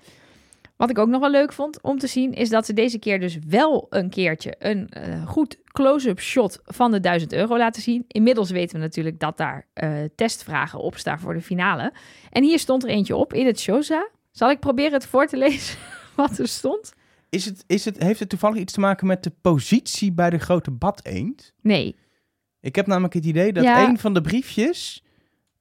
Wat 0.76 0.90
ik 0.90 0.98
ook 0.98 1.08
nog 1.08 1.20
wel 1.20 1.32
leuk 1.32 1.54
vond 1.54 1.82
om 1.82 2.00
te 2.00 2.08
zien, 2.08 2.34
is 2.34 2.50
dat 2.50 2.66
ze 2.66 2.74
deze 2.74 3.00
keer 3.00 3.20
dus 3.20 3.38
wel 3.48 3.86
een 3.90 4.10
keertje 4.10 4.56
een 4.60 4.90
eh, 4.90 5.28
goed 5.28 5.58
close-up 5.66 6.20
shot 6.20 6.60
van 6.66 6.92
de 6.92 7.00
1000 7.00 7.34
euro 7.34 7.58
laten 7.58 7.82
zien. 7.82 8.06
Inmiddels 8.08 8.50
weten 8.50 8.76
we 8.76 8.82
natuurlijk 8.82 9.20
dat 9.20 9.38
daar 9.38 9.68
testvragen 10.16 10.80
op 10.80 10.98
staan 10.98 11.20
voor 11.20 11.34
de 11.34 11.42
finale. 11.42 11.94
En 12.30 12.44
hier 12.44 12.60
stond 12.60 12.84
er 12.84 12.90
eentje 12.90 13.16
op 13.16 13.34
in 13.34 13.46
het 13.46 13.60
Shoza. 13.60 14.08
Zal 14.38 14.50
ik 14.50 14.60
proberen 14.60 14.94
het 14.94 15.06
voor 15.06 15.26
te 15.28 15.38
lezen 15.38 15.78
wat 16.16 16.38
er 16.38 16.48
stond? 16.48 16.94
Is 17.30 17.46
het, 17.46 17.64
is 17.68 17.86
het, 17.86 18.04
heeft 18.04 18.20
het 18.20 18.30
toevallig 18.30 18.58
iets 18.58 18.74
te 18.74 18.80
maken 18.80 19.08
met 19.08 19.24
de 19.24 19.32
positie 19.42 20.12
bij 20.12 20.30
de 20.30 20.38
grote 20.38 20.72
bad 20.72 21.00
eend? 21.06 21.54
Nee. 21.62 21.96
Ik 22.60 22.76
heb 22.76 22.88
namelijk 22.88 23.14
het 23.14 23.26
idee 23.26 23.54
dat 23.54 23.64
Ja. 23.64 23.88
een 23.88 24.00
van 24.00 24.14
de 24.14 24.22
briefjes 24.22 25.04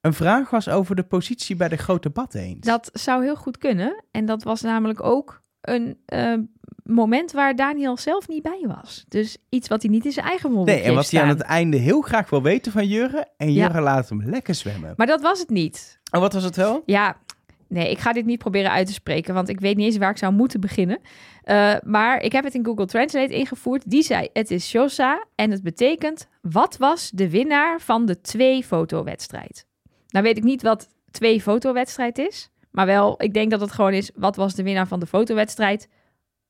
een 0.00 0.12
vraag 0.14 0.50
was 0.50 0.68
over 0.68 0.96
de 0.96 1.02
positie 1.02 1.56
bij 1.56 1.68
de 1.68 1.76
grote 1.76 2.10
bad 2.10 2.34
eend. 2.34 2.64
Dat 2.64 2.90
zou 2.92 3.22
heel 3.24 3.36
goed 3.36 3.58
kunnen. 3.58 4.04
En 4.10 4.26
dat 4.26 4.42
was 4.42 4.60
namelijk 4.62 5.02
ook 5.02 5.42
een 5.60 5.98
eh, 6.06 6.34
moment 6.84 7.32
waar 7.32 7.56
Daniel 7.56 7.96
zelf 7.96 8.28
niet 8.28 8.42
bij 8.42 8.64
was. 8.66 9.04
Dus 9.08 9.36
iets 9.48 9.68
wat 9.68 9.82
hij 9.82 9.90
niet 9.90 10.04
in 10.04 10.12
zijn 10.12 10.26
eigen 10.26 10.52
mond 10.52 10.66
Nee, 10.66 10.80
en 10.82 10.94
wat 10.94 11.10
hij 11.10 11.22
aan 11.22 11.28
het 11.28 11.40
einde 11.40 11.76
heel 11.76 12.00
graag 12.00 12.30
wil 12.30 12.42
weten 12.42 12.72
van 12.72 12.86
Jurre. 12.86 13.26
En 13.36 13.52
Ja. 13.52 13.66
Jurre 13.66 13.80
laat 13.80 14.08
hem 14.08 14.22
lekker 14.24 14.54
zwemmen. 14.54 14.94
Maar 14.96 15.06
dat 15.06 15.20
was 15.20 15.38
het 15.38 15.50
niet. 15.50 16.00
En 16.10 16.20
wat 16.20 16.32
was 16.32 16.44
het 16.44 16.56
wel? 16.56 16.82
Ja, 16.86 17.16
Nee, 17.68 17.90
ik 17.90 17.98
ga 17.98 18.12
dit 18.12 18.24
niet 18.24 18.38
proberen 18.38 18.70
uit 18.70 18.86
te 18.86 18.92
spreken, 18.92 19.34
want 19.34 19.48
ik 19.48 19.60
weet 19.60 19.76
niet 19.76 19.86
eens 19.86 19.96
waar 19.96 20.10
ik 20.10 20.18
zou 20.18 20.32
moeten 20.32 20.60
beginnen. 20.60 20.98
Uh, 21.44 21.74
maar 21.84 22.22
ik 22.22 22.32
heb 22.32 22.44
het 22.44 22.54
in 22.54 22.64
Google 22.64 22.86
Translate 22.86 23.34
ingevoerd. 23.34 23.90
Die 23.90 24.02
zei: 24.02 24.28
Het 24.32 24.50
is 24.50 24.68
Shosa 24.68 25.24
en 25.34 25.50
het 25.50 25.62
betekent: 25.62 26.28
Wat 26.42 26.76
was 26.76 27.10
de 27.10 27.30
winnaar 27.30 27.80
van 27.80 28.06
de 28.06 28.20
twee-fotowedstrijd? 28.20 29.66
Nou 30.08 30.24
weet 30.24 30.36
ik 30.36 30.42
niet 30.42 30.62
wat 30.62 30.88
twee-fotowedstrijd 31.10 32.18
is, 32.18 32.50
maar 32.70 32.86
wel, 32.86 33.22
ik 33.22 33.34
denk 33.34 33.50
dat 33.50 33.60
het 33.60 33.72
gewoon 33.72 33.92
is: 33.92 34.10
Wat 34.14 34.36
was 34.36 34.54
de 34.54 34.62
winnaar 34.62 34.86
van 34.86 35.00
de 35.00 35.06
fotowedstrijd? 35.06 35.88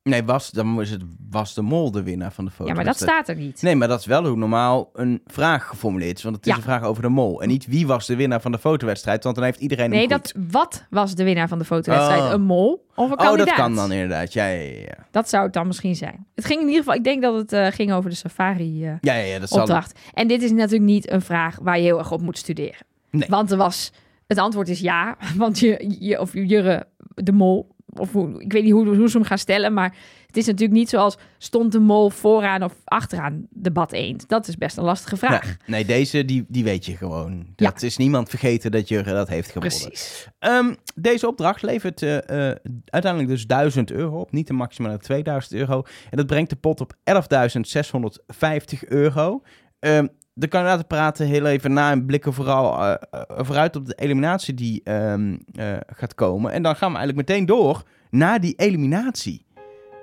Nee, 0.06 0.24
was, 0.24 0.50
dan 0.50 0.80
is 0.80 0.90
het 0.90 1.02
was 1.30 1.54
de 1.54 1.62
mol 1.62 1.90
de 1.90 2.02
winnaar 2.02 2.32
van 2.32 2.44
de 2.44 2.50
foto. 2.50 2.68
Ja, 2.70 2.74
maar 2.76 2.84
dat 2.84 2.96
staat 2.96 3.28
er 3.28 3.36
niet. 3.36 3.62
Nee, 3.62 3.74
maar 3.76 3.88
dat 3.88 4.00
is 4.00 4.06
wel 4.06 4.26
hoe 4.26 4.36
normaal 4.36 4.90
een 4.94 5.20
vraag 5.26 5.66
geformuleerd 5.66 6.16
is. 6.16 6.22
Want 6.22 6.36
het 6.36 6.46
is 6.46 6.50
Ja. 6.52 6.56
een 6.58 6.64
vraag 6.64 6.82
over 6.82 7.02
de 7.02 7.08
mol. 7.08 7.42
En 7.42 7.48
niet 7.48 7.66
wie 7.66 7.86
was 7.86 8.06
de 8.06 8.16
winnaar 8.16 8.40
van 8.40 8.52
de 8.52 8.58
fotowedstrijd. 8.58 9.24
Want 9.24 9.36
dan 9.36 9.44
heeft 9.44 9.60
iedereen 9.60 9.90
Nee, 9.90 10.08
dat 10.08 10.32
goed. 10.36 10.44
wat 10.52 10.86
was 10.90 11.14
de 11.14 11.24
winnaar 11.24 11.48
van 11.48 11.58
de 11.58 11.64
fotowedstrijd? 11.64 12.22
Oh. 12.22 12.30
Een 12.30 12.42
mol 12.42 12.86
of 12.94 13.10
een 13.10 13.18
Oh, 13.18 13.24
kandidaat? 13.24 13.46
dat 13.46 13.54
kan 13.56 13.74
dan 13.74 13.92
inderdaad. 13.92 14.32
Ja, 14.32 14.46
ja, 14.46 14.60
ja. 14.60 14.78
ja. 14.80 15.06
Dat 15.10 15.28
zou 15.28 15.44
het 15.44 15.52
dan 15.52 15.66
misschien 15.66 15.96
zijn. 15.96 16.26
Het 16.34 16.44
ging 16.44 16.60
in 16.60 16.66
ieder 16.66 16.82
geval, 16.82 16.94
ik 16.98 17.04
denk 17.04 17.22
dat 17.22 17.34
het 17.34 17.52
eh, 17.52 17.66
ging 17.66 17.92
over 17.92 18.10
de 18.10 18.16
safari 18.16 18.84
eh, 18.84 18.90
Ja, 19.00 19.14
ja, 19.14 19.24
ja, 19.24 19.38
dat 19.38 19.48
zal... 19.48 19.60
opdracht. 19.60 19.98
En 20.14 20.28
dit 20.28 20.42
is 20.42 20.50
natuurlijk 20.50 20.90
niet 20.90 21.10
een 21.10 21.22
vraag 21.22 21.58
waar 21.62 21.76
je 21.76 21.82
heel 21.84 21.98
erg 21.98 22.12
op 22.12 22.20
moet 22.22 22.38
studeren. 22.38 22.86
Nee. 23.10 23.28
Want 23.28 23.50
er 23.50 23.56
was, 23.56 23.92
het 24.26 24.38
antwoord 24.38 24.68
is 24.68 24.80
ja, 24.80 25.16
want 25.36 25.58
je, 25.58 25.96
je 25.98 26.20
of 26.20 26.32
Jurre 26.32 26.86
de 27.14 27.32
mol, 27.32 27.74
of 28.00 28.12
hoe, 28.12 28.42
ik 28.42 28.52
weet 28.52 28.62
niet 28.62 28.72
hoe, 28.72 28.96
hoe 28.96 29.08
ze 29.08 29.16
hem 29.16 29.26
gaan 29.26 29.38
stellen, 29.38 29.72
maar 29.72 29.94
het 30.26 30.36
is 30.36 30.46
natuurlijk 30.46 30.78
niet 30.78 30.88
zoals 30.88 31.16
stond 31.38 31.72
de 31.72 31.78
mol 31.78 32.10
vooraan 32.10 32.62
of 32.62 32.74
achteraan 32.84 33.46
debat 33.50 33.92
eend. 33.92 34.28
Dat 34.28 34.48
is 34.48 34.56
best 34.56 34.76
een 34.76 34.84
lastige 34.84 35.16
vraag. 35.16 35.44
Nee, 35.44 35.56
nee, 35.66 35.84
deze 35.84 36.24
die, 36.24 36.44
die 36.48 36.64
weet 36.64 36.86
je 36.86 36.96
gewoon. 36.96 37.46
Ja. 37.56 37.70
Dat 37.70 37.82
is 37.82 37.96
niemand 37.96 38.28
vergeten 38.28 38.70
dat 38.70 38.88
Jurgen 38.88 39.14
dat 39.14 39.28
heeft 39.28 39.50
gewonnen. 39.50 39.78
Precies. 39.78 40.28
Ehm, 40.38 40.74
deze 40.94 41.26
opdracht 41.26 41.62
levert 41.62 42.02
eh, 42.02 42.50
eh, 42.50 42.56
uiteindelijk 42.84 43.32
dus 43.32 43.46
1000 43.46 43.90
euro 43.90 44.20
op. 44.20 44.32
Niet 44.32 44.46
de 44.46 44.52
maximale 44.52 44.98
2000 44.98 45.54
euro. 45.54 45.82
En 46.10 46.16
dat 46.16 46.26
brengt 46.26 46.50
de 46.50 46.56
pot 46.56 46.80
op 46.80 46.94
11.650 47.04 48.88
euro. 48.88 49.42
Ehm, 49.78 50.06
de 50.38 50.46
kandidaten 50.48 50.86
praten 50.86 51.26
heel 51.26 51.46
even 51.46 51.72
na 51.72 51.90
en 51.90 52.06
blikken 52.06 52.32
vooral 52.32 52.78
eh, 52.84 52.94
vooruit 53.36 53.76
op 53.76 53.86
de 53.86 53.94
eliminatie 53.94 54.54
die 54.54 54.80
ehm, 54.84 55.36
eh, 55.54 55.66
gaat 55.86 56.14
komen. 56.14 56.52
En 56.52 56.62
dan 56.62 56.76
gaan 56.76 56.92
we 56.92 56.96
eigenlijk 56.98 57.28
meteen 57.28 57.46
door 57.46 57.82
naar 58.10 58.40
die 58.40 58.54
eliminatie. 58.56 59.44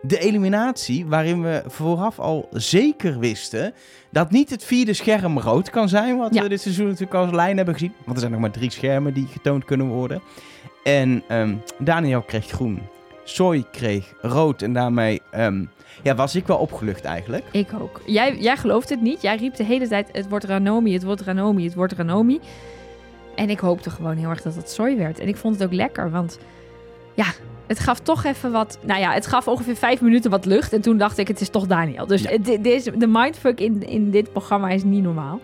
De 0.02 0.20
eliminatie 0.20 1.06
waarin 1.06 1.42
we 1.42 1.64
vooraf 1.68 2.20
al 2.20 2.48
zeker 2.52 3.20
wisten 3.20 3.74
dat 4.12 4.32
niet 4.32 4.50
het 4.50 4.64
vierde 4.64 4.94
scherm 4.94 5.40
rood 5.40 5.70
kan 5.70 5.90
zijn. 5.90 6.18
Wat 6.18 6.34
Ja. 6.34 6.42
we 6.42 6.50
dit 6.50 6.62
seizoen 6.62 6.86
natuurlijk 6.86 7.14
als 7.14 7.32
lijn 7.32 7.56
hebben 7.58 7.74
gezien. 7.74 7.94
Want 8.04 8.12
er 8.14 8.20
zijn 8.20 8.32
nog 8.32 8.42
maar 8.42 8.52
drie 8.52 8.72
schermen 8.72 9.14
die 9.14 9.28
getoond 9.28 9.66
kunnen 9.66 9.88
worden. 9.88 10.22
En 10.84 11.24
ehm, 11.28 11.56
Daniel 11.80 12.22
kreeg 12.22 12.46
groen. 12.48 12.80
Soy 13.24 13.66
kreeg 13.72 14.14
rood. 14.22 14.62
En 14.62 14.74
daarmee 14.74 15.22
ehm, 15.32 15.66
ja, 16.04 16.16
was 16.16 16.36
ik 16.36 16.47
wel 16.47 16.58
opgelucht 16.58 17.04
eigenlijk. 17.04 17.43
Ik 17.51 17.70
ook. 17.82 18.01
Jij, 18.06 18.38
jij 18.38 18.58
gelooft 18.58 18.89
het 18.89 19.01
niet. 19.01 19.22
Jij 19.22 19.36
riep 19.36 19.56
de 19.56 19.64
hele 19.64 19.88
tijd, 19.88 20.10
het 20.12 20.30
wordt 20.30 20.45
Ranomi, 20.45 20.93
het 20.93 21.04
wordt 21.04 21.22
Ranomi, 21.22 21.64
het 21.64 21.76
wordt 21.76 21.93
Ranomi. 21.93 22.39
En 23.36 23.49
ik 23.49 23.60
hoopte 23.60 23.89
gewoon 23.89 24.16
heel 24.18 24.30
erg 24.30 24.41
dat 24.41 24.56
het 24.56 24.70
soy 24.70 24.97
werd. 24.97 25.20
En 25.20 25.28
ik 25.28 25.38
vond 25.38 25.56
het 25.56 25.64
ook 25.64 25.74
lekker, 25.74 26.12
want 26.12 26.39
ja, 27.14 27.26
het 27.68 27.80
gaf 27.80 27.99
toch 27.99 28.24
even 28.24 28.51
wat... 28.51 28.78
Nou 28.82 28.99
ja, 28.99 29.12
het 29.14 29.28
gaf 29.28 29.47
ongeveer 29.47 29.76
vijf 29.76 30.01
minuten 30.01 30.32
wat 30.32 30.45
lucht. 30.45 30.74
En 30.74 30.82
toen 30.82 30.97
dacht 30.97 31.18
ik, 31.18 31.28
het 31.28 31.41
is 31.41 31.49
toch 31.49 31.68
Daniel. 31.68 32.08
Dus 32.08 32.22
Ja. 32.22 32.38
de 32.97 33.08
mindfuck 33.08 33.60
in, 33.60 33.88
in 33.88 34.12
dit 34.12 34.32
programma 34.32 34.70
is 34.70 34.84
niet 34.84 35.04
normaal. 35.04 35.39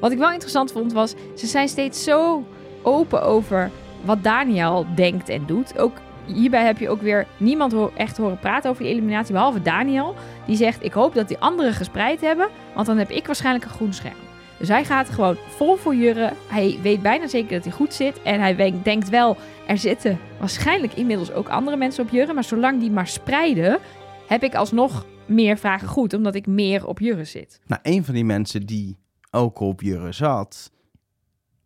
Wat 0.00 0.12
ik 0.12 0.18
wel 0.18 0.30
interessant 0.32 0.72
vond 0.72 0.92
was, 0.92 1.14
ze 1.34 1.46
zijn 1.46 1.68
steeds 1.68 2.04
zo 2.04 2.44
open 2.82 3.22
over 3.22 3.70
wat 4.04 4.22
Daniel 4.22 4.86
denkt 4.94 5.28
en 5.28 5.42
doet. 5.46 5.78
Ook 5.78 5.96
hierbij 6.26 6.64
heb 6.64 6.78
je 6.78 6.88
ook 6.88 7.02
weer 7.02 7.26
niemand 7.36 7.74
echt 7.96 8.16
horen 8.16 8.38
praten 8.38 8.70
over 8.70 8.82
die 8.82 8.92
eliminatie, 8.92 9.32
behalve 9.32 9.62
Daniel. 9.62 10.14
Die 10.46 10.56
zegt, 10.56 10.84
ik 10.84 10.92
hoop 10.92 11.14
dat 11.14 11.28
die 11.28 11.38
anderen 11.38 11.74
gespreid 11.74 12.20
hebben, 12.20 12.48
want 12.74 12.86
dan 12.86 12.98
heb 12.98 13.10
ik 13.10 13.26
waarschijnlijk 13.26 13.64
een 13.64 13.70
groen 13.70 13.92
scherm. 13.92 14.16
Dus 14.58 14.68
hij 14.68 14.84
gaat 14.84 15.08
gewoon 15.08 15.36
vol 15.48 15.76
voor 15.76 15.94
Jurre. 15.94 16.32
Hij 16.46 16.78
weet 16.82 17.02
bijna 17.02 17.26
zeker 17.26 17.50
dat 17.50 17.64
hij 17.64 17.72
goed 17.72 17.94
zit. 17.94 18.22
En 18.22 18.40
hij 18.40 18.74
denkt 18.82 19.08
wel, 19.08 19.36
er 19.66 19.78
zitten 19.78 20.18
waarschijnlijk 20.38 20.94
inmiddels 20.94 21.32
ook 21.32 21.48
andere 21.48 21.76
mensen 21.76 22.04
op 22.04 22.10
Jurre. 22.10 22.32
Maar 22.32 22.44
zolang 22.44 22.80
die 22.80 22.90
maar 22.90 23.08
spreiden, 23.08 23.78
heb 24.26 24.42
ik 24.42 24.54
alsnog 24.54 25.06
meer 25.26 25.58
vragen 25.58 25.88
goed. 25.88 26.14
Omdat 26.14 26.34
ik 26.34 26.46
meer 26.46 26.86
op 26.86 26.98
Jurre 26.98 27.24
zit. 27.24 27.60
Nou, 27.66 27.80
een 27.84 28.04
van 28.04 28.14
die 28.14 28.24
mensen 28.24 28.66
die 28.66 28.96
ook 29.30 29.60
op 29.60 29.80
Jurre 29.80 30.12
zat, 30.12 30.70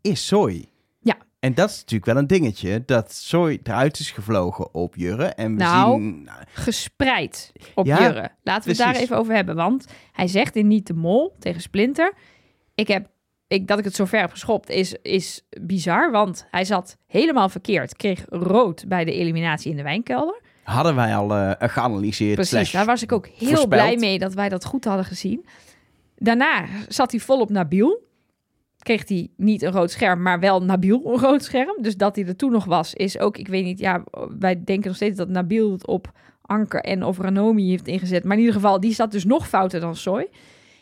is 0.00 0.26
Soy. 0.26 0.68
En 1.40 1.54
dat 1.54 1.70
is 1.70 1.76
natuurlijk 1.76 2.04
wel 2.12 2.16
een 2.16 2.26
dingetje, 2.26 2.82
dat 2.86 3.12
Soy 3.12 3.60
eruit 3.62 3.98
is 3.98 4.10
gevlogen 4.10 4.74
op 4.74 4.96
Jurre. 4.96 5.24
En 5.24 5.56
we 5.56 5.62
Nou, 5.62 6.00
zien... 6.00 6.28
Gespreid 6.52 7.52
op 7.74 7.86
Ja, 7.86 8.00
Jurre. 8.02 8.30
Laten 8.42 8.62
we 8.64 8.68
het 8.70 8.78
daar 8.78 9.02
even 9.02 9.16
over 9.16 9.34
hebben. 9.34 9.54
Want 9.54 9.86
hij 10.12 10.26
zegt 10.26 10.56
in 10.56 10.66
Niet 10.66 10.86
de 10.86 10.94
Mol 10.94 11.36
tegen 11.38 11.60
Splinter... 11.60 12.12
Ik 12.74 12.88
heb, 12.88 13.08
ik, 13.46 13.66
dat 13.68 13.78
ik 13.78 13.84
het 13.84 13.94
zo 13.94 14.04
ver 14.04 14.20
heb 14.20 14.30
geschopt 14.30 14.68
is, 14.70 14.94
is 15.02 15.42
bizar. 15.60 16.10
Want 16.10 16.46
hij 16.50 16.64
zat 16.64 16.96
helemaal 17.06 17.48
verkeerd. 17.48 17.96
Kreeg 17.96 18.24
rood 18.28 18.84
bij 18.88 19.04
de 19.04 19.12
eliminatie 19.12 19.70
in 19.70 19.76
de 19.76 19.82
wijnkelder. 19.82 20.40
hadden 20.62 20.94
wij 20.94 21.16
al 21.16 21.34
eh, 21.34 21.68
geanalyseerd. 21.70 22.34
Precies, 22.34 22.70
daar 22.70 22.84
was 22.86 23.02
ik 23.02 23.12
ook 23.12 23.26
heel 23.26 23.36
voorspeld. 23.38 23.68
blij 23.68 23.96
mee 23.96 24.18
dat 24.18 24.34
wij 24.34 24.48
dat 24.48 24.64
goed 24.64 24.84
hadden 24.84 25.04
gezien. 25.04 25.46
Daarna 26.16 26.64
zat 26.88 27.10
hij 27.10 27.20
volop 27.20 27.50
Nabil. 27.50 28.07
Kreeg 28.82 29.08
hij 29.08 29.30
niet 29.36 29.62
een 29.62 29.72
rood 29.72 29.90
scherm, 29.90 30.22
maar 30.22 30.40
wel 30.40 30.62
Nabil 30.62 31.00
een 31.04 31.18
rood 31.18 31.42
scherm. 31.44 31.82
Dus 31.82 31.96
dat 31.96 32.16
hij 32.16 32.26
er 32.26 32.36
toen 32.36 32.52
nog 32.52 32.64
was, 32.64 32.94
is 32.94 33.18
ook, 33.18 33.36
ik 33.38 33.48
weet 33.48 33.64
niet, 33.64 33.78
ja, 33.78 34.04
wij 34.38 34.64
denken 34.64 34.86
nog 34.86 34.96
steeds 34.96 35.16
dat 35.16 35.28
Nabil 35.28 35.72
het 35.72 35.86
op 35.86 36.12
Anker 36.42 36.80
en 36.80 37.04
of 37.04 37.18
Ranomi 37.18 37.68
heeft 37.70 37.86
ingezet. 37.88 38.24
Maar 38.24 38.32
in 38.32 38.38
ieder 38.38 38.54
geval, 38.54 38.80
die 38.80 38.94
zat 38.94 39.10
dus 39.10 39.24
nog 39.24 39.48
fouter 39.48 39.80
dan 39.80 39.96
Soy. 39.96 40.28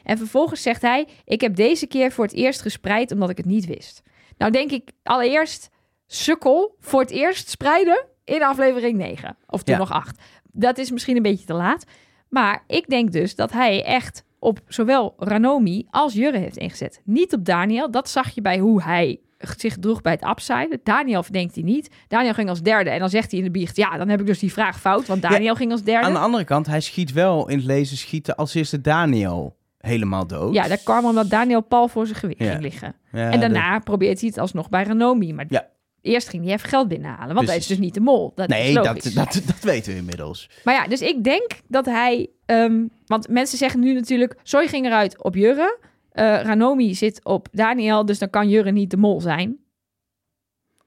En 0.02 0.18
vervolgens 0.18 0.62
zegt 0.62 0.82
hij, 0.82 1.08
ik 1.24 1.40
heb 1.40 1.56
deze 1.56 1.86
keer 1.86 2.12
voor 2.12 2.24
het 2.24 2.34
eerst 2.34 2.62
gespreid 2.62 3.12
omdat 3.12 3.30
ik 3.30 3.36
het 3.36 3.46
niet 3.46 3.66
wist. 3.66 4.02
Nou 4.38 4.52
denk 4.52 4.70
ik 4.70 4.90
allereerst, 5.02 5.70
sukkel, 6.06 6.76
voor 6.80 7.00
het 7.00 7.10
eerst 7.10 7.48
spreiden 7.48 8.04
in 8.24 8.42
aflevering 8.42 8.96
9. 8.98 9.36
Of 9.46 9.62
toen 9.62 9.74
Ja. 9.74 9.80
nog 9.80 9.90
8. 9.90 10.22
Dat 10.52 10.78
is 10.78 10.90
misschien 10.90 11.16
een 11.16 11.22
beetje 11.22 11.46
te 11.46 11.54
laat. 11.54 11.84
Maar 12.28 12.64
ik 12.66 12.86
denk 12.88 13.12
dus 13.12 13.34
dat 13.34 13.52
hij 13.52 13.84
echt 13.84 14.24
op 14.38 14.60
zowel 14.68 15.14
Ranomi 15.18 15.86
als 15.90 16.14
Jurre 16.14 16.38
heeft 16.38 16.56
ingezet. 16.56 17.00
Niet 17.04 17.32
op 17.34 17.44
Daniel. 17.44 17.90
Dat 17.90 18.08
zag 18.08 18.30
je 18.30 18.40
bij 18.40 18.58
hoe 18.58 18.82
hij 18.82 19.20
zich 19.56 19.78
droeg 19.78 20.00
bij 20.02 20.12
het 20.12 20.28
upside. 20.28 20.80
Daniel 20.82 21.22
verdenkt 21.22 21.54
hij 21.54 21.64
niet. 21.64 21.90
Daniel 22.08 22.34
ging 22.34 22.48
als 22.48 22.62
derde. 22.62 22.90
En 22.90 22.98
dan 22.98 23.08
zegt 23.10 23.30
hij 23.30 23.38
in 23.40 23.44
de 23.46 23.50
biecht... 23.50 23.76
ja, 23.76 23.96
dan 23.96 24.08
heb 24.08 24.20
ik 24.20 24.26
dus 24.26 24.38
die 24.38 24.52
vraag 24.52 24.80
fout. 24.80 25.06
Want 25.06 25.22
Daniel 25.22 25.54
ging 25.54 25.72
als 25.72 25.82
derde. 25.82 26.06
Aan 26.06 26.12
de 26.12 26.18
andere 26.18 26.44
kant, 26.44 26.66
hij 26.66 26.80
schiet 26.80 27.12
wel 27.12 27.48
in 27.48 27.56
het 27.56 27.66
lezen 27.66 27.96
schieten 27.96 28.36
als 28.36 28.54
eerste 28.54 28.80
Daniel 28.80 29.56
helemaal 29.78 30.26
dood. 30.26 30.54
Ja, 30.54 30.68
dat 30.68 30.82
kwam 30.82 31.04
omdat 31.04 31.30
Daniel 31.30 31.60
pal 31.62 31.88
voor 31.88 32.06
zijn 32.06 32.18
gewicht 32.18 32.40
Ja. 32.40 32.50
ging 32.50 32.62
liggen. 32.62 32.94
Ja, 33.12 33.30
en 33.30 33.40
daarna 33.40 33.78
probeert 33.78 34.20
hij 34.20 34.28
het 34.28 34.38
alsnog 34.38 34.68
bij 34.68 34.82
Ranomi. 34.84 35.32
Maar 35.34 35.44
Ja. 35.48 35.66
Eerst 36.00 36.28
ging 36.28 36.44
hij 36.44 36.52
even 36.52 36.68
geld 36.68 36.88
binnenhalen. 36.88 37.34
Want 37.34 37.48
hij 37.48 37.56
is 37.56 37.66
dus 37.66 37.78
niet 37.78 37.94
de 37.94 38.00
mol. 38.00 38.32
Dat 38.34 38.48
Nee, 38.48 38.74
dat, 38.74 38.84
dat, 39.14 39.42
dat 39.46 39.60
weten 39.60 39.92
we 39.92 39.98
inmiddels. 39.98 40.50
Maar 40.64 40.74
ja, 40.74 40.86
dus 40.86 41.00
ik 41.00 41.24
denk 41.24 41.50
dat 41.68 41.86
hij... 41.86 42.30
ehm, 42.46 42.86
want 43.06 43.28
mensen 43.28 43.58
zeggen 43.58 43.80
nu 43.80 43.94
natuurlijk... 43.94 44.36
Soy 44.42 44.68
ging 44.68 44.86
eruit 44.86 45.22
op 45.22 45.34
Jurre. 45.34 45.78
Eh, 46.10 46.40
Ranomi 46.42 46.94
zit 46.94 47.24
op 47.24 47.48
Daniel. 47.52 48.04
Dus 48.04 48.18
dan 48.18 48.30
kan 48.30 48.48
Jurre 48.48 48.70
niet 48.70 48.90
de 48.90 48.96
mol 48.96 49.20
zijn. 49.20 49.56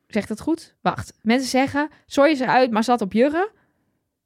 Zegt 0.07 0.27
dat 0.27 0.41
goed? 0.41 0.75
Wacht. 0.81 1.13
Mensen 1.21 1.49
zeggen... 1.49 1.89
Soy 2.05 2.29
is 2.29 2.39
eruit, 2.39 2.71
maar 2.71 2.83
zat 2.83 3.01
op 3.01 3.13
Jurre. 3.13 3.51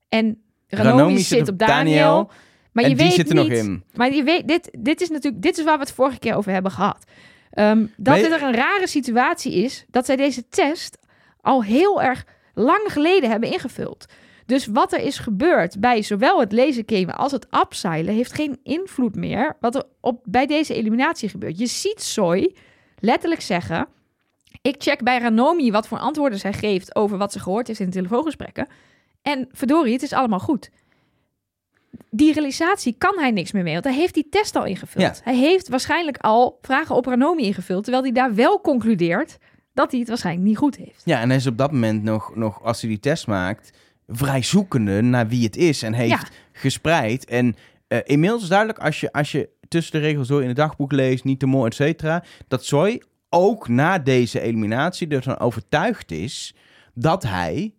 En 0.10 0.44
Ranomi, 0.68 1.20
zit, 1.20 1.50
op 1.50 1.58
Daniel. 1.58 2.32
Maar 2.72 2.84
en 2.84 2.90
je 2.90 2.96
die 2.96 3.06
weet 3.06 3.16
zit 3.16 3.30
er 3.30 3.36
niet, 3.36 3.48
nog 3.48 3.58
in. 3.58 3.84
Maar 3.94 4.14
je 4.14 4.24
weet, 4.24 4.48
dit, 4.48 4.78
dit 4.80 5.02
is 5.02 5.10
natuurlijk, 5.10 5.44
dit 5.44 5.58
is 5.58 5.64
waar 5.64 5.78
we 5.78 5.84
het 5.84 5.92
vorige 5.92 6.20
keer 6.20 6.36
over 6.36 6.52
hebben 6.52 6.72
gehad. 6.72 7.06
Ehm, 7.54 7.86
dat 7.97 8.18
je- 8.18 8.28
er 8.28 8.43
een 8.43 8.56
rare 8.56 8.88
situatie 8.88 9.54
is, 9.54 9.86
dat 9.89 10.06
zij 10.06 10.16
deze 10.16 10.49
test 10.49 10.97
al 11.41 11.64
heel 11.64 12.01
erg 12.01 12.26
lang 12.54 12.82
geleden 12.86 13.30
hebben 13.30 13.51
ingevuld. 13.51 14.06
Dus 14.45 14.66
wat 14.66 14.93
er 14.93 14.99
is 14.99 15.18
gebeurd 15.18 15.80
bij 15.80 16.01
zowel 16.01 16.39
het 16.39 16.51
lasergamen 16.51 17.16
als 17.16 17.32
het 17.32 17.47
upseilen 17.51 18.14
heeft 18.14 18.34
geen 18.34 18.60
invloed 18.64 19.16
meer 19.16 19.58
wat 19.60 19.76
er 19.76 19.84
op, 20.01 20.20
bij 20.24 20.45
deze 20.45 20.74
eliminatie 20.74 21.30
gebeurt. 21.30 21.60
Je 21.60 21.66
ziet 21.66 22.01
Soy 22.01 22.56
letterlijk 22.99 23.41
zeggen: 23.41 23.88
ik 24.62 24.76
check 24.78 25.04
bij 25.04 25.20
Ranomi 25.20 25.72
wat 25.72 25.88
voor 25.88 25.97
antwoorden 25.99 26.39
zij 26.39 26.54
geeft 26.54 26.95
over 26.95 27.18
wat 27.18 27.32
ze 27.32 27.39
gehoord 27.39 27.68
heeft 27.68 27.80
in 27.80 27.86
de 27.86 27.91
telefoongesprekken. 27.91 28.68
En 29.22 29.49
verdorie, 29.51 29.93
het 29.93 30.01
is 30.01 30.14
allemaal 30.14 30.39
goed 30.39 30.70
die 32.10 32.34
realisatie 32.34 32.96
kan 32.98 33.20
hij 33.20 33.32
niks 33.32 33.52
meer 33.52 33.64
mee, 33.64 33.74
want 33.74 33.86
hij 33.86 33.94
heeft 33.96 34.14
die 34.14 34.30
test 34.30 34.56
al 34.56 34.66
ingevuld. 34.66 35.04
Ja. 35.04 35.24
Hij 35.24 35.36
heeft 35.38 35.70
waarschijnlijk 35.70 36.18
al 36.18 36.58
vragen 36.62 36.96
op 36.96 37.06
Ranomi 37.06 37.44
ingevuld, 37.44 37.84
terwijl 37.84 38.04
hij 38.04 38.14
daar 38.14 38.36
wel 38.36 38.62
concludeert 38.62 39.38
dat 39.74 39.91
hij 39.91 40.00
het 40.00 40.10
waarschijnlijk 40.10 40.48
niet 40.48 40.58
goed 40.58 40.76
heeft. 40.76 41.02
Ja, 41.06 41.20
en 41.22 41.28
hij 41.28 41.38
is 41.38 41.48
op 41.48 41.58
dat 41.58 41.72
moment 41.72 42.04
nog, 42.04 42.36
nog, 42.36 42.64
als 42.64 42.82
hij 42.82 42.89
die 42.89 43.00
test 43.00 43.28
maakt, 43.28 43.72
vrij 44.08 44.44
zoekende 44.44 45.02
naar 45.02 45.28
wie 45.28 45.44
het 45.44 45.56
is. 45.58 45.84
En 45.84 45.94
heeft 45.94 46.10
Ja. 46.12 46.28
gespreid. 46.52 47.26
En 47.26 47.56
eh, 47.88 48.00
inmiddels 48.04 48.41
is 48.41 48.48
duidelijk, 48.50 48.80
als 48.80 49.00
je, 49.00 49.12
als 49.12 49.32
je 49.32 49.50
tussen 49.68 50.02
de 50.02 50.08
regels 50.08 50.28
door 50.28 50.41
in 50.41 50.48
het 50.48 50.58
dagboek 50.58 50.91
leest, 50.91 51.24
niet 51.24 51.39
te 51.39 51.46
mooi, 51.46 51.68
et 51.68 51.76
cetera, 51.76 52.24
dat 52.48 52.66
Soy 52.66 53.02
ook 53.30 53.68
na 53.68 54.00
deze 54.00 54.39
eliminatie 54.39 55.08
er 55.08 55.24
van 55.24 55.39
overtuigd 55.39 56.12
is 56.12 56.56
dat 56.94 57.24
hij 57.24 57.74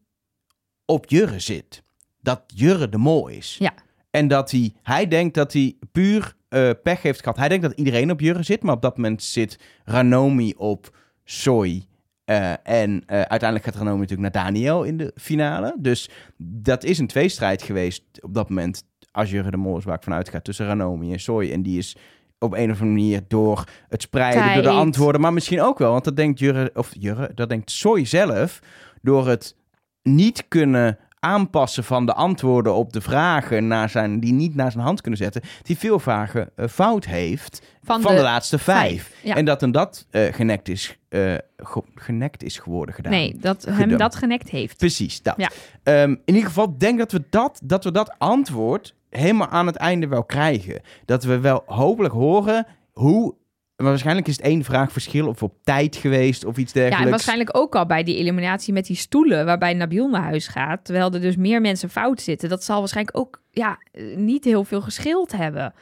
op 0.84 1.04
Jurre 1.10 1.38
zit. 1.38 1.82
Dat 2.20 2.42
Jurre 2.46 2.88
de 2.88 2.98
mol 2.98 3.28
is. 3.28 3.56
Ja. 3.58 3.74
En 4.14 4.28
dat 4.28 4.50
hij, 4.50 4.72
hij 4.82 5.08
denkt 5.08 5.34
dat 5.34 5.52
hij 5.52 5.76
puur 5.92 6.36
eh, 6.48 6.70
pech 6.82 7.02
heeft 7.02 7.22
gehad. 7.22 7.38
Hij 7.38 7.48
denkt 7.48 7.64
dat 7.64 7.78
iedereen 7.78 8.10
op 8.10 8.20
Jurre 8.20 8.42
zit, 8.42 8.62
maar 8.62 8.74
op 8.74 8.82
dat 8.82 8.96
moment 8.96 9.22
zit 9.22 9.58
Ranomi 9.84 10.54
op 10.56 10.96
Soy. 11.24 11.86
Eh, 12.24 12.52
en 12.62 13.02
eh, 13.06 13.16
uiteindelijk 13.16 13.64
gaat 13.64 13.74
Ranomi 13.74 14.00
natuurlijk 14.00 14.34
naar 14.34 14.44
Daniel 14.44 14.82
in 14.82 14.96
de 14.96 15.12
finale. 15.14 15.76
Dus 15.78 16.10
dat 16.36 16.84
is 16.84 16.98
een 16.98 17.06
tweestrijd 17.06 17.62
geweest 17.62 18.02
op 18.20 18.34
dat 18.34 18.48
moment. 18.48 18.84
Als 19.10 19.30
Jurre 19.30 19.50
de 19.50 19.56
Mol 19.56 19.78
is 19.78 19.84
waar 19.84 19.96
ik 19.96 20.02
vanuit 20.02 20.28
ga. 20.28 20.40
Tussen 20.40 20.66
Ranomi 20.66 21.12
en 21.12 21.20
Soy. 21.20 21.50
En 21.50 21.62
die 21.62 21.78
is 21.78 21.96
op 22.38 22.52
een 22.52 22.70
of 22.70 22.80
andere 22.80 22.84
manier 22.84 23.20
door 23.28 23.64
het 23.88 24.02
spreiden, 24.02 24.54
door 24.54 24.62
de 24.62 24.78
antwoorden. 24.78 25.20
Maar 25.20 25.32
misschien 25.32 25.60
ook 25.60 25.78
wel, 25.78 25.92
want 25.92 26.04
dat 26.04 26.16
denkt 26.16 26.38
Jurre, 26.38 26.70
of 26.74 26.92
Jurre, 26.98 27.30
dat 27.34 27.48
denkt 27.48 27.70
Soy 27.70 28.04
zelf. 28.04 28.60
Door 29.02 29.28
het 29.28 29.56
niet 30.02 30.48
kunnen 30.48 30.98
aanpassen 31.24 31.84
van 31.84 32.06
de 32.06 32.12
antwoorden 32.14 32.74
op 32.74 32.92
de 32.92 33.00
vragen 33.00 33.66
naar 33.66 33.88
zijn, 33.88 34.20
die 34.20 34.32
niet 34.32 34.54
naar 34.54 34.72
zijn 34.72 34.84
hand 34.84 35.00
kunnen 35.00 35.20
zetten. 35.20 35.42
Die 35.62 35.78
veel 35.78 35.98
vragen 35.98 36.50
eh, 36.56 36.66
fout 36.68 37.04
heeft 37.04 37.62
Van, 37.82 38.00
van, 38.00 38.10
de, 38.10 38.16
de, 38.16 38.22
laatste 38.22 38.58
vijf. 38.58 39.02
vijf, 39.02 39.24
ja. 39.24 39.34
En 39.36 39.44
dat 39.44 39.60
hem 39.60 39.72
dat 39.72 40.06
eh, 40.10 40.32
genekt, 40.32 40.68
is, 40.68 40.98
eh, 41.08 41.34
ge- 41.56 41.82
genekt 41.94 42.42
is 42.42 42.58
geworden 42.58 42.94
gedaan. 42.94 43.12
nee, 43.12 43.36
dat 43.40 43.64
hem 43.64 43.74
Gedumpt. 43.74 43.98
dat 43.98 44.14
genekt 44.14 44.48
heeft. 44.50 44.76
Precies, 44.76 45.22
dat. 45.22 45.34
Ja. 45.36 45.50
Ehm, 45.82 46.10
in 46.10 46.20
ieder 46.34 46.44
geval 46.44 46.78
denk 46.78 46.98
dat 46.98 47.12
we 47.12 47.22
dat, 47.30 47.60
dat 47.64 47.84
we 47.84 47.92
dat 47.92 48.14
antwoord 48.18 48.94
helemaal 49.10 49.48
aan 49.48 49.66
het 49.66 49.76
einde 49.76 50.08
wel 50.08 50.24
krijgen. 50.24 50.80
Dat 51.04 51.24
we 51.24 51.38
wel 51.38 51.62
hopelijk 51.66 52.14
horen 52.14 52.66
hoe... 52.92 53.34
Maar 53.76 53.86
waarschijnlijk 53.86 54.28
is 54.28 54.36
het 54.36 54.44
één 54.44 54.64
vraag 54.64 54.92
verschil 54.92 55.28
of 55.28 55.42
op 55.42 55.54
tijd 55.62 55.96
geweest 55.96 56.44
of 56.44 56.56
iets 56.56 56.72
Ja, 56.72 56.78
dergelijks. 56.78 57.04
en 57.04 57.10
waarschijnlijk 57.10 57.56
ook 57.56 57.74
al 57.74 57.86
bij 57.86 58.02
die 58.02 58.16
eliminatie 58.16 58.72
met 58.72 58.86
die 58.86 58.96
stoelen, 58.96 59.44
waarbij 59.44 59.74
Nabil 59.74 60.08
naar 60.08 60.22
huis 60.22 60.46
gaat, 60.48 60.84
terwijl 60.84 61.12
er 61.12 61.20
dus 61.20 61.36
meer 61.36 61.60
mensen 61.60 61.90
fout 61.90 62.20
zitten. 62.20 62.48
Dat 62.48 62.64
zal 62.64 62.78
waarschijnlijk 62.78 63.18
ook 63.18 63.42
ja, 63.50 63.78
eh, 63.92 64.16
niet 64.16 64.44
heel 64.44 64.64
veel 64.64 64.80
geschild 64.80 65.32
hebben. 65.32 65.74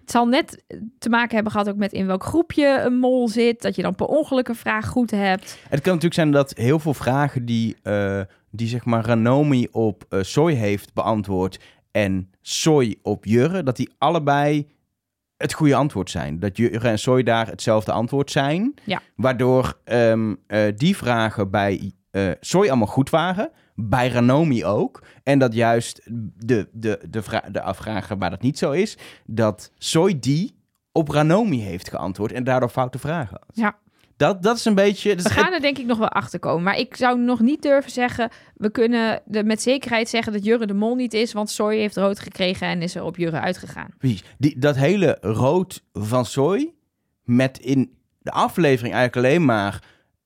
Het 0.00 0.10
zal 0.10 0.26
net 0.26 0.64
te 0.98 1.08
maken 1.08 1.34
hebben 1.34 1.52
gehad 1.52 1.68
ook 1.68 1.76
met 1.76 1.92
in 1.92 2.06
welk 2.06 2.24
groepje 2.24 2.80
een 2.84 2.98
mol 2.98 3.28
zit, 3.28 3.62
dat 3.62 3.76
je 3.76 3.82
dan 3.82 3.94
per 3.94 4.06
ongeluk 4.06 4.48
een 4.48 4.54
vraag 4.54 4.86
goed 4.88 5.10
hebt. 5.10 5.58
Het 5.68 5.80
kan 5.80 5.92
natuurlijk 5.94 6.14
zijn 6.14 6.30
dat 6.30 6.52
heel 6.56 6.78
veel 6.78 6.94
vragen 6.94 7.44
die, 7.44 7.76
eh, 7.82 8.20
die 8.50 8.68
zeg 8.68 8.84
maar 8.84 9.04
Ranomi 9.04 9.66
op 9.70 10.04
eh, 10.08 10.22
Soy 10.22 10.52
heeft 10.52 10.94
beantwoord 10.94 11.58
en 11.90 12.30
Soy 12.40 12.96
op 13.02 13.24
Jurre, 13.24 13.62
dat 13.62 13.76
die 13.76 13.90
allebei 13.98 14.66
het 15.40 15.52
goede 15.52 15.74
antwoord 15.74 16.10
zijn. 16.10 16.38
Dat 16.38 16.56
Jurre 16.56 16.88
en 16.88 16.98
Soy 16.98 17.22
daar 17.22 17.46
hetzelfde 17.46 17.92
antwoord 17.92 18.30
zijn. 18.30 18.74
Ja. 18.84 19.00
Waardoor 19.16 19.78
ehm, 19.84 20.34
eh, 20.46 20.62
die 20.76 20.96
vragen 20.96 21.50
bij 21.50 21.92
eh 22.10 22.30
Soy 22.40 22.68
allemaal 22.68 22.86
goed 22.86 23.10
waren. 23.10 23.50
Bij 23.74 24.08
Ranomi 24.08 24.64
ook. 24.64 25.02
En 25.22 25.38
dat 25.38 25.54
juist 25.54 26.00
de, 26.36 26.68
de, 26.72 27.00
de, 27.08 27.22
vra- 27.22 27.48
de 27.50 27.74
vragen 27.74 28.18
waar 28.18 28.30
dat 28.30 28.42
niet 28.42 28.58
zo 28.58 28.70
is, 28.70 28.98
dat 29.26 29.72
Soy 29.78 30.18
die 30.20 30.58
op 30.92 31.08
Ranomi 31.08 31.60
heeft 31.60 31.88
geantwoord 31.88 32.32
en 32.32 32.44
daardoor 32.44 32.68
foute 32.68 32.98
vragen 32.98 33.36
had. 33.40 33.56
Ja. 33.56 33.78
Dat, 34.20 34.42
dat 34.42 34.56
is 34.56 34.64
een 34.64 34.74
beetje... 34.74 35.14
dus 35.14 35.24
We 35.24 35.30
gaan 35.30 35.52
er 35.52 35.60
denk 35.60 35.78
ik 35.78 35.86
nog 35.86 35.98
wel 35.98 36.08
achter 36.08 36.38
komen. 36.38 36.62
Maar 36.62 36.78
ik 36.78 36.96
zou 36.96 37.18
nog 37.18 37.40
niet 37.40 37.62
durven 37.62 37.90
zeggen. 37.90 38.30
We 38.54 38.70
kunnen 38.70 39.22
er 39.30 39.46
met 39.46 39.62
zekerheid 39.62 40.08
zeggen 40.08 40.32
dat 40.32 40.44
Jurre 40.44 40.66
de 40.66 40.74
Mol 40.74 40.94
niet 40.94 41.14
is. 41.14 41.32
Want 41.32 41.50
Soy 41.50 41.76
heeft 41.76 41.96
rood 41.96 42.18
gekregen 42.18 42.66
en 42.66 42.82
is 42.82 42.94
er 42.94 43.02
op 43.02 43.16
Jurre 43.16 43.40
uitgegaan. 43.40 43.88
Precies. 43.98 44.22
Die, 44.38 44.58
dat 44.58 44.76
hele 44.76 45.18
rood 45.20 45.82
van 45.92 46.24
Soy, 46.24 46.72
met 47.24 47.58
in 47.58 47.92
de 48.18 48.30
aflevering 48.30 48.94
eigenlijk 48.94 49.26
alleen 49.26 49.44
maar... 49.44 49.82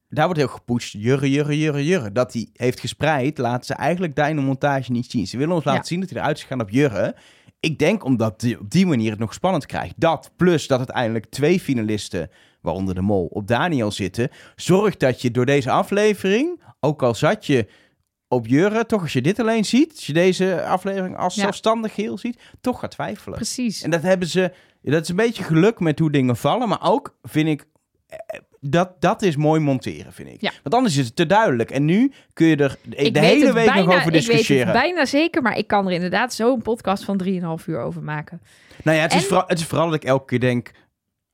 Daar 0.08 0.24
wordt 0.24 0.40
heel 0.40 0.48
gepusht, 0.50 0.92
jurre, 0.92 1.30
jurre, 1.30 1.58
jurre, 1.58 1.84
jurre. 1.84 2.12
Dat 2.12 2.32
hij 2.32 2.48
heeft 2.52 2.80
gespreid, 2.80 3.38
laten 3.38 3.64
ze 3.66 3.74
eigenlijk 3.74 4.14
daar 4.14 4.28
in 4.30 4.36
de 4.36 4.42
montage 4.42 4.92
niet 4.92 5.10
zien. 5.10 5.26
Ze 5.26 5.36
willen 5.38 5.54
ons 5.54 5.64
laten 5.64 5.80
Ja. 5.80 5.86
zien 5.86 6.00
dat 6.00 6.10
hij 6.10 6.18
eruit 6.18 6.36
is 6.36 6.42
gegaan 6.42 6.60
op 6.60 6.70
jurre. 6.70 7.14
Ik 7.60 7.78
denk 7.78 8.04
omdat 8.04 8.40
die, 8.40 8.60
op 8.60 8.70
die 8.70 8.86
manier 8.86 9.10
het 9.10 9.18
nog 9.18 9.34
spannend 9.34 9.66
krijgt. 9.66 9.94
Dat, 9.96 10.30
plus 10.36 10.66
dat 10.66 10.78
uiteindelijk 10.78 11.26
twee 11.30 11.60
finalisten, 11.60 12.30
waaronder 12.64 12.94
de 12.94 13.00
mol, 13.00 13.26
op 13.26 13.46
Daniel 13.48 13.90
zitten... 13.90 14.28
zorgt 14.56 15.00
dat 15.00 15.22
je 15.22 15.30
door 15.30 15.46
deze 15.46 15.70
aflevering, 15.70 16.60
ook 16.80 17.02
al 17.02 17.14
zat 17.14 17.46
je 17.46 17.66
op 18.28 18.46
jurre... 18.46 18.86
toch 18.86 19.02
als 19.02 19.12
je 19.12 19.22
dit 19.22 19.40
alleen 19.40 19.64
ziet, 19.64 19.90
als 19.90 20.06
je 20.06 20.12
deze 20.12 20.64
aflevering 20.64 21.16
als 21.16 21.34
Ja. 21.34 21.42
zelfstandig 21.42 21.94
geheel 21.94 22.18
ziet... 22.18 22.38
toch 22.60 22.80
gaat 22.80 22.90
twijfelen. 22.90 23.36
Precies. 23.36 23.82
En 23.82 23.90
dat 23.90 24.02
hebben 24.02 24.28
ze. 24.28 24.52
Dat 24.82 25.02
is 25.02 25.08
een 25.08 25.16
beetje 25.16 25.42
geluk 25.44 25.80
met 25.80 25.98
hoe 25.98 26.10
dingen 26.10 26.36
vallen. 26.36 26.68
Maar 26.68 26.82
ook 26.90 27.16
vind 27.22 27.48
ik. 27.48 27.64
eh, 28.06 28.40
Dat, 28.60 29.00
dat 29.00 29.22
is 29.22 29.36
mooi 29.36 29.60
monteren, 29.60 30.12
vind 30.12 30.28
ik. 30.28 30.40
Ja. 30.40 30.50
Want 30.62 30.74
anders 30.74 30.96
is 30.96 31.06
het 31.06 31.16
te 31.16 31.26
duidelijk. 31.26 31.70
En 31.70 31.84
nu 31.84 32.12
kun 32.32 32.46
je 32.46 32.56
er 32.56 32.76
de 32.82 32.96
Ik 32.96 33.16
hele 33.16 33.52
week 33.52 33.66
bijna, 33.66 33.74
nog 33.74 33.86
over 33.94 33.98
Ik 33.98 34.04
weet 34.04 34.12
discussiëren. 34.12 34.66
het 34.66 34.76
bijna 34.76 35.04
zeker, 35.04 35.42
maar 35.42 35.56
ik 35.58 35.66
kan 35.66 35.86
er 35.86 35.92
inderdaad 35.92 36.34
zo'n 36.34 36.62
podcast 36.62 37.04
van 37.04 37.20
3,5 37.24 37.64
uur 37.66 37.78
over 37.80 38.02
maken. 38.02 38.42
Nou 38.84 38.96
ja, 38.96 39.02
het 39.02 39.14
is, 39.14 39.26
vooral, 39.26 39.44
het 39.46 39.58
is 39.58 39.64
vooral 39.64 39.86
dat 39.86 39.94
ik 39.94 40.04
elke 40.04 40.24
keer 40.24 40.40
denk. 40.40 40.70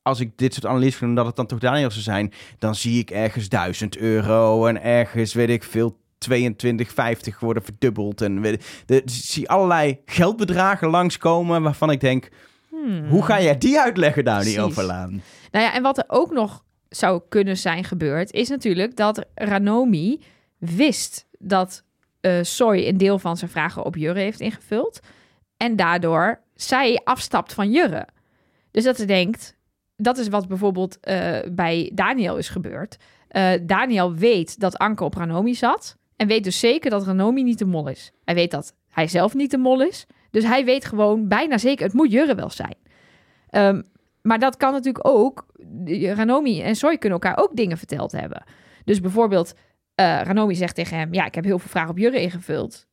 Als 0.02 0.20
ik 0.20 0.38
dit 0.38 0.54
soort 0.54 0.66
analyses 0.66 0.96
ga 0.96 1.06
doen, 1.06 1.14
dat 1.14 1.26
het 1.26 1.36
dan 1.36 1.46
toch 1.46 1.58
Daniel 1.58 1.90
zou 1.90 2.02
zijn. 2.02 2.32
Dan 2.58 2.74
zie 2.74 2.98
ik 2.98 3.10
ergens 3.10 3.48
1000 3.48 3.96
euro. 3.96 4.66
En 4.66 4.82
ergens, 4.82 5.34
weet 5.34 5.48
ik 5.48 5.62
veel, 5.62 5.98
22,50 6.30 7.38
worden 7.40 7.62
verdubbeld. 7.62 8.20
En 8.20 8.40
weet 8.40 8.54
ik, 8.54 8.82
de, 8.86 8.96
ik 9.02 9.10
zie 9.10 9.48
allerlei 9.48 10.00
geldbedragen 10.06 10.88
langskomen. 10.88 11.62
Waarvan 11.62 11.90
ik 11.90 12.00
denk. 12.00 12.28
Hmm. 12.68 13.08
Hoe 13.08 13.24
ga 13.24 13.42
jij 13.42 13.58
die 13.58 13.80
uitleggen, 13.80 14.24
Dani 14.24 14.42
Precies. 14.42 14.60
Overlaan? 14.60 15.22
Nou 15.50 15.64
ja, 15.64 15.74
en 15.74 15.82
wat 15.82 15.98
er 15.98 16.04
ook 16.06 16.30
nog 16.30 16.64
zou 16.88 17.22
kunnen 17.28 17.56
zijn 17.56 17.84
gebeurd, 17.84 18.32
is 18.32 18.48
natuurlijk 18.48 18.96
dat 18.96 19.26
Ranomi 19.34 20.20
wist 20.58 21.26
dat 21.38 21.84
eh 22.20 22.38
Soy 22.42 22.86
een 22.86 22.98
deel 22.98 23.18
van 23.18 23.36
zijn 23.36 23.50
vragen 23.50 23.84
op 23.84 23.96
Jurre 23.96 24.20
heeft 24.20 24.40
ingevuld. 24.40 25.00
En 25.56 25.76
daardoor 25.76 26.40
zij 26.54 27.00
afstapt 27.04 27.52
van 27.52 27.70
Jurre. 27.70 28.06
Dus 28.70 28.84
dat 28.84 28.96
ze 28.96 29.04
denkt, 29.04 29.56
dat 30.00 30.18
is 30.18 30.28
wat 30.28 30.48
bijvoorbeeld 30.48 31.00
eh, 31.00 31.38
bij 31.52 31.90
Daniel 31.94 32.36
is 32.36 32.48
gebeurd. 32.48 32.96
Eh, 33.28 33.50
Daniel 33.62 34.14
weet 34.14 34.60
dat 34.60 34.78
Anke 34.78 35.04
op 35.04 35.14
Ranomi 35.14 35.54
zat. 35.54 35.96
En 36.16 36.26
weet 36.26 36.44
dus 36.44 36.58
zeker 36.58 36.90
dat 36.90 37.06
Ranomi 37.06 37.42
niet 37.42 37.58
de 37.58 37.64
mol 37.64 37.88
is. 37.88 38.12
Hij 38.24 38.34
weet 38.34 38.50
dat 38.50 38.74
hij 38.88 39.08
zelf 39.08 39.34
niet 39.34 39.50
de 39.50 39.58
mol 39.58 39.82
is. 39.82 40.06
Dus 40.30 40.44
hij 40.44 40.64
weet 40.64 40.84
gewoon 40.84 41.28
bijna 41.28 41.58
zeker, 41.58 41.84
het 41.84 41.94
moet 41.94 42.12
Jurre 42.12 42.34
wel 42.34 42.50
zijn. 42.50 42.76
Ehm, 43.50 43.82
maar 44.22 44.38
dat 44.38 44.56
kan 44.56 44.72
natuurlijk 44.72 45.08
ook. 45.08 45.46
Ranomi 46.14 46.62
en 46.62 46.76
Soy 46.76 46.98
kunnen 46.98 47.20
elkaar 47.20 47.44
ook 47.44 47.56
dingen 47.56 47.78
verteld 47.78 48.12
hebben. 48.12 48.42
Dus 48.84 49.00
bijvoorbeeld, 49.00 49.54
eh, 49.94 50.20
Ranomi 50.22 50.54
zegt 50.54 50.74
tegen 50.74 50.98
hem: 50.98 51.14
Ja, 51.14 51.26
ik 51.26 51.34
heb 51.34 51.44
heel 51.44 51.58
veel 51.58 51.70
vragen 51.70 51.90
op 51.90 51.98
Jurre 51.98 52.20
ingevuld. 52.20 52.88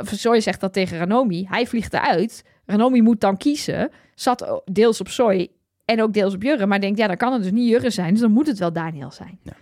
Of 0.00 0.08
Soy 0.08 0.40
zegt 0.40 0.60
dat 0.60 0.72
tegen 0.72 0.98
Ranomi. 0.98 1.46
Hij 1.48 1.66
vliegt 1.66 1.94
eruit. 1.94 2.44
Ranomi 2.66 3.02
moet 3.02 3.20
dan 3.20 3.36
kiezen. 3.36 3.90
Zat 4.14 4.62
deels 4.64 5.00
op 5.00 5.08
Soy 5.08 5.50
en 5.90 6.02
ook 6.02 6.12
deels 6.12 6.34
op 6.34 6.42
Jurre. 6.42 6.66
Maar 6.66 6.80
denkt: 6.80 6.98
Ja, 6.98 7.06
dan 7.06 7.16
kan 7.16 7.32
het 7.32 7.42
dus 7.42 7.52
niet 7.52 7.68
Jurre 7.68 7.90
zijn. 7.90 8.10
Dus 8.10 8.20
dan 8.20 8.32
moet 8.32 8.46
het 8.46 8.58
wel 8.58 8.72
Daniel 8.72 9.10
zijn. 9.10 9.38
Ja. 9.42 9.52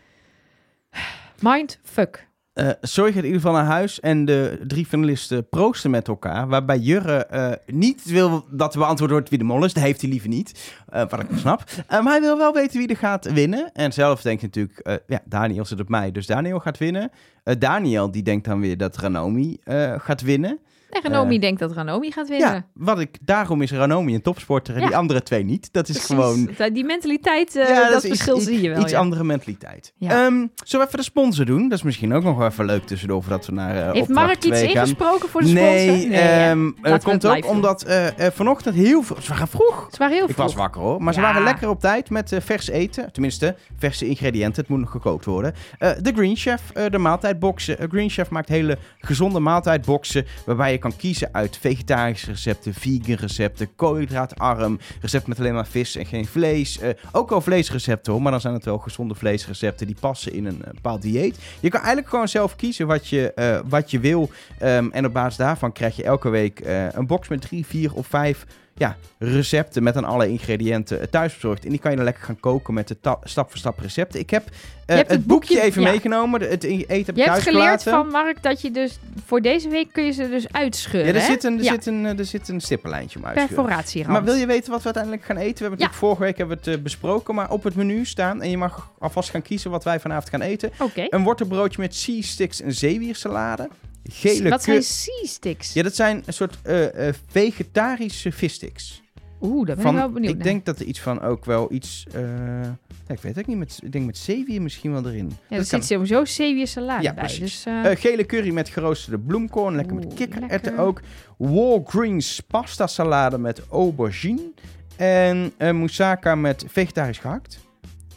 Mind 1.41 1.79
fuck. 1.83 2.27
Eh 2.53 2.69
Soy 2.81 3.07
gaat 3.07 3.17
in 3.17 3.25
ieder 3.25 3.41
geval 3.41 3.57
naar 3.57 3.65
huis 3.65 4.01
en 4.01 4.25
de 4.25 4.61
drie 4.67 4.87
finalisten 4.87 5.49
proosten 5.49 5.91
met 5.91 6.09
elkaar. 6.09 6.49
Waarbij 6.49 6.79
Jurre 6.79 7.27
eh, 7.27 7.53
niet 7.67 8.05
wil 8.05 8.45
dat 8.51 8.73
er 8.73 8.79
beantwoord 8.79 9.11
wordt 9.11 9.29
wie 9.29 9.39
de 9.39 9.45
mol 9.45 9.65
is. 9.65 9.73
Dat 9.73 9.83
heeft 9.83 10.01
hij 10.01 10.11
liever 10.11 10.29
niet, 10.29 10.75
eh, 10.89 11.09
wat 11.09 11.21
ik 11.21 11.27
snap. 11.35 11.65
Maar 11.89 12.03
hij 12.03 12.21
wil 12.21 12.39
wel 12.39 12.53
weten 12.53 12.79
wie 12.79 12.89
er 12.89 12.97
gaat 12.97 13.33
winnen. 13.33 13.73
En 13.73 13.93
zelf 13.93 14.23
denkt 14.23 14.43
natuurlijk, 14.43 15.01
ja, 15.07 15.21
Daniel 15.25 15.65
zit 15.65 15.81
op 15.81 15.89
mij, 15.89 16.13
dus 16.13 16.27
Daniel 16.27 16.61
gaat 16.61 16.79
winnen. 16.79 17.11
Daniel 17.59 18.11
die 18.11 18.23
denkt 18.23 18.45
dan 18.45 18.61
weer 18.61 18.77
dat 18.77 18.97
Ranomi 18.97 19.59
gaat 19.99 20.21
winnen. 20.21 20.59
En 20.91 21.03
Ranomi 21.03 21.35
Eh, 21.35 21.41
denkt 21.41 21.61
dat 21.61 21.73
Ranomi 21.73 22.11
gaat 22.13 22.29
winnen. 22.29 22.49
Ja, 22.55 22.65
wat 22.75 23.01
ik, 23.01 23.17
daarom 23.21 23.63
is 23.63 23.71
Ranomi 23.73 24.15
een 24.15 24.23
topsporter 24.23 24.75
en 24.75 24.81
Ja. 24.81 24.87
die 24.87 24.97
andere 24.97 25.23
twee 25.23 25.45
niet. 25.45 25.69
Dat 25.73 25.89
is 25.89 25.95
Precies. 25.97 26.15
gewoon 26.15 26.49
Dat- 26.57 26.75
Die 26.75 26.85
mentaliteit, 26.85 27.57
eh, 27.57 27.69
Ja, 27.69 27.91
dat, 27.91 28.07
verschil 28.07 28.37
iets, 28.37 28.45
zie 28.47 28.61
je 28.61 28.69
wel. 28.71 28.81
Iets 28.83 28.95
andere 28.95 29.25
mentaliteit. 29.25 29.93
Ehm, 30.01 30.11
zullen 30.11 30.47
we 30.65 30.79
even 30.87 30.99
de 30.99 31.03
sponsor 31.03 31.45
doen? 31.45 31.69
Dat 31.69 31.79
is 31.79 31.85
misschien 31.85 32.13
ook 32.13 32.23
nog 32.25 32.37
wel 32.37 32.47
even 32.47 32.65
leuk 32.65 32.87
tussendoor 32.87 33.23
voordat 33.23 33.47
we 33.47 33.53
naar 33.53 33.77
eh 33.77 33.93
Heeft 33.93 34.09
Mark 34.09 34.45
iets 34.45 34.59
gaan. 34.61 34.69
ingesproken 34.69 35.29
voor 35.29 35.41
de 35.41 35.47
sponsor? 35.47 35.67
Nee, 35.75 36.09
hè? 36.13 36.51
ehm, 36.51 36.71
eh, 36.83 36.99
komt 37.03 37.27
ook 37.27 37.47
omdat 37.49 37.85
vanochtend 38.33 38.75
heel 38.75 39.03
veel... 39.03 39.17
Ze 39.21 39.29
waren 39.33 39.49
vroeg. 39.49 39.87
Het 39.87 39.97
waren 39.97 40.15
heel 40.15 40.29
Ik 40.29 40.35
vroeg. 40.35 40.45
was 40.47 40.55
wakker 40.55 40.81
hoor. 40.81 41.03
Maar 41.03 41.15
ze 41.15 41.21
waren 41.21 41.43
lekker 41.43 41.69
op 41.69 41.81
tijd 41.81 42.11
met 42.11 42.37
vers 42.39 42.69
eten. 42.69 43.13
Tenminste, 43.13 43.57
verse 43.79 44.07
ingrediënten. 44.09 44.61
Het 44.61 44.71
moet 44.71 44.81
nog 44.81 44.91
gekookt 44.91 45.25
worden. 45.25 45.55
De 45.79 46.13
Green 46.15 46.37
Chef, 46.37 46.63
de 46.91 46.99
maaltijdboxen. 46.99 47.77
Green 47.91 48.11
Chef 48.11 48.31
maakt 48.31 48.49
hele 48.49 48.79
gezonde 48.99 49.41
maaltijdboxen. 49.41 50.27
Waarbij 50.47 50.73
je 50.73 50.78
kan 50.79 50.97
kiezen 50.97 51.29
uit 51.33 51.57
vegetarische 51.57 52.31
recepten, 52.31 52.75
vegan 52.75 53.15
recepten, 53.15 53.75
koolhydraatarm. 53.77 54.79
Recepten 55.01 55.29
met 55.29 55.39
alleen 55.39 55.55
maar 55.55 55.67
vis 55.67 55.97
en 55.97 56.07
geen 56.07 56.27
vlees. 56.27 56.79
Eh, 56.79 56.91
ook 57.13 57.31
wel 57.31 57.41
vleesrecepten 57.41 58.13
hoor. 58.13 58.23
Maar 58.23 58.33
dan 58.33 58.41
zijn 58.41 58.55
het 58.55 58.65
wel 58.65 58.79
gezonde 58.79 59.15
vleesrecepten 59.15 59.87
die 59.87 59.97
passen 60.01 60.33
in 60.33 60.47
een 60.47 60.65
eh, 60.65 60.71
bepaald 60.75 61.03
dieet. 61.03 61.39
Je 61.61 61.69
kan 61.69 61.81
eigenlijk 61.81 62.09
gewoon 62.09 62.29
zelf 62.29 62.57
kiezen 62.57 62.87
wat 62.87 63.09
je, 63.09 63.33
eh, 63.33 63.61
wat 63.69 63.91
je 63.91 64.01
wil. 64.01 64.31
Ehm, 64.59 64.89
en 64.91 65.07
op 65.07 65.13
basis 65.13 65.37
daarvan 65.37 65.73
krijg 65.73 65.97
je 65.97 66.03
elke 66.03 66.29
week 66.29 66.61
een 66.93 67.07
box 67.07 67.29
met 67.29 67.41
drie, 67.41 67.67
vier 67.67 67.95
of 67.95 68.07
vijf 68.07 68.47
ja, 68.79 68.97
recepten 69.19 69.83
met 69.83 69.97
aan 69.97 70.05
alle 70.05 70.29
ingrediënten 70.29 71.01
eh, 71.01 71.07
thuis 71.07 71.35
bezorgd. 71.35 71.65
En 71.65 71.71
die 71.71 71.79
kan 71.79 71.91
je 71.91 71.97
dan 71.97 72.05
lekker 72.07 72.25
gaan 72.25 72.41
koken 72.41 72.75
met 72.75 72.89
de 72.89 73.01
ta- 73.01 73.19
stap-voor-stap 73.25 73.79
recepten. 73.79 74.21
Ik 74.21 74.31
heb 74.31 74.45
eh, 74.87 74.97
het, 74.97 75.09
het 75.09 75.27
boekje 75.27 75.55
boekje- 75.55 75.63
even 75.69 75.83
ja. 75.83 75.91
meegenomen. 75.91 76.41
Het 76.41 76.65
eten 76.65 76.97
heb 76.97 77.09
ik 77.09 77.17
Je 77.17 77.31
hebt 77.31 77.43
geleerd 77.43 77.83
van 77.83 78.09
Mark 78.09 78.43
dat 78.43 78.61
je 78.61 78.71
dus 78.71 78.99
voor 79.27 79.41
deze 79.41 79.69
week 79.69 79.93
kun 79.93 80.05
je 80.05 80.13
ze 80.13 80.29
dus 80.29 80.53
uitscheuren. 80.53 81.15
Ja, 81.15 81.21
er 81.21 81.27
zit 81.27 81.45
een, 81.45 81.59
er 81.59 81.65
Ja, 81.65 81.73
zit 81.73 81.87
een, 81.87 82.07
eh, 82.07 82.19
er 82.19 82.25
zit 82.25 82.49
een 82.49 82.61
stippenlijntje 82.61 83.19
om 83.19 83.25
uit 83.25 83.35
te 83.37 83.41
scheuren. 83.41 83.65
perforatierand. 83.65 84.13
Maar 84.13 84.25
wil 84.25 84.35
je 84.35 84.47
weten 84.47 84.71
wat 84.71 84.79
we 84.79 84.85
uiteindelijk 84.85 85.25
gaan 85.25 85.37
eten? 85.37 85.55
We 85.55 85.61
hebben 85.61 85.71
natuurlijk 85.71 85.99
vorige 85.99 86.23
week 86.23 86.39
hebben 86.39 86.57
we 86.57 86.71
het 86.71 86.79
eh, 86.79 86.83
besproken, 86.83 87.35
maar 87.35 87.51
op 87.51 87.63
het 87.65 87.75
menu 87.75 88.05
staan. 88.05 88.43
En 88.43 88.51
je 88.51 88.57
mag 88.59 88.91
alvast 88.99 89.31
gaan 89.31 89.43
kiezen 89.43 89.71
wat 89.71 89.85
wij 89.85 90.01
vanavond 90.01 90.29
gaan 90.29 90.41
eten. 90.43 90.71
Een 90.95 91.23
wortelbroodje 91.23 91.81
met 91.81 91.95
sea 91.95 92.23
sticks 92.23 92.61
en 92.61 92.73
zeewiersalade. 92.75 93.69
Gele 94.11 94.49
Wat 94.51 94.63
zijn 94.63 94.83
sea-sticks? 94.83 95.73
Ja, 95.73 95.83
dat 95.83 95.95
zijn 95.95 96.23
een 96.27 96.33
soort 96.33 96.59
eh, 96.63 97.09
eh, 97.09 97.15
vegetarische 97.27 98.33
vissticks. 98.33 99.03
Oeh, 99.41 99.67
daar 99.67 99.75
ben 99.77 99.85
Van, 99.85 99.95
ik 99.95 100.01
wel 100.01 100.11
benieuwd 100.11 100.31
ik 100.31 100.37
naar. 100.37 100.47
denk 100.47 100.65
dat 100.65 100.79
er 100.79 100.87
iets 100.87 101.01
van 101.01 101.21
ook 101.23 101.45
wel 101.45 101.73
iets... 101.73 102.07
eh, 102.13 102.21
ja, 102.63 103.15
ik 103.15 103.21
weet 103.21 103.23
het 103.23 103.39
ook 103.39 103.47
niet. 103.47 103.57
Met, 103.59 103.79
ik 103.83 103.93
denk 103.93 104.07
met 104.07 104.19
zeewier 104.19 104.63
misschien 104.63 104.93
wel 104.93 105.07
erin. 105.07 105.27
Ja, 105.29 105.35
er 105.49 105.57
Dat 105.59 105.69
kan. 105.69 105.81
zit 105.83 105.85
sowieso 105.85 106.25
zeewiersalade 106.25 107.03
Ja, 107.03 107.15
bij. 107.15 107.25
precies. 107.25 107.63
Dus, 107.63 107.99
gele 108.01 108.27
curry 108.27 108.51
met 108.53 108.69
geroosterde 108.69 109.19
bloemkool. 109.19 109.73
Lekker 109.73 109.95
met 109.95 110.15
kikkererwten 110.15 110.79
ook. 110.79 111.01
Walgreens 111.37 112.41
pasta 112.41 112.87
salade 112.87 113.39
met 113.39 113.63
aubergine. 113.71 114.53
En 114.97 115.53
moussaka 115.59 116.35
met 116.35 116.65
vegetarisch 116.69 117.19
gehakt. 117.19 117.59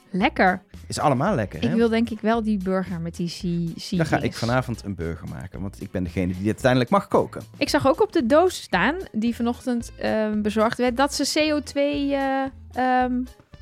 lekker. 0.09 0.61
Is 0.91 0.99
allemaal 0.99 1.35
lekker, 1.35 1.61
hè? 1.61 1.67
Ik 1.67 1.75
wil 1.75 1.89
denk 1.89 2.09
ik 2.09 2.19
wel 2.19 2.43
die 2.43 2.57
burger 2.63 2.99
met 2.99 3.15
die 3.15 3.27
sea, 3.27 3.97
Dan 3.97 4.05
ga 4.05 4.21
ik 4.21 4.33
vanavond 4.33 4.83
een 4.83 4.95
burger 4.95 5.27
maken. 5.29 5.61
Want 5.61 5.81
ik 5.81 5.91
ben 5.91 6.03
degene 6.03 6.33
die 6.37 6.45
uiteindelijk 6.45 6.89
mag 6.91 7.07
koken. 7.07 7.41
Ik 7.57 7.69
zag 7.69 7.87
ook 7.87 8.01
op 8.01 8.11
de 8.13 8.25
doos 8.25 8.61
staan, 8.61 8.95
die 9.11 9.35
vanochtend 9.35 9.91
ehm, 9.97 10.41
bezorgd 10.41 10.77
werd, 10.77 10.97
dat 10.97 11.13
ze 11.13 11.25
CO2, 11.25 11.73
eh, 11.73 12.43
ehm, 12.73 13.13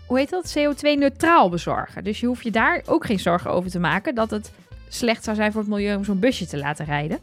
hoe 0.05 0.17
heet 0.17 0.29
dat? 0.29 0.55
CO2-neutraal 0.57 1.49
bezorgen. 1.49 2.03
Dus 2.03 2.19
je 2.19 2.27
hoeft 2.27 2.43
je 2.43 2.51
daar 2.51 2.81
ook 2.85 3.05
geen 3.05 3.19
zorgen 3.19 3.51
over 3.51 3.69
te 3.69 3.79
maken 3.79 4.15
dat 4.15 4.29
het 4.29 4.51
slecht 4.87 5.23
zou 5.23 5.35
zijn 5.35 5.51
voor 5.51 5.61
het 5.61 5.69
milieu 5.69 5.95
om 5.95 6.03
zo'n 6.03 6.19
busje 6.19 6.45
te 6.47 6.57
laten 6.57 6.85
rijden. 6.85 7.19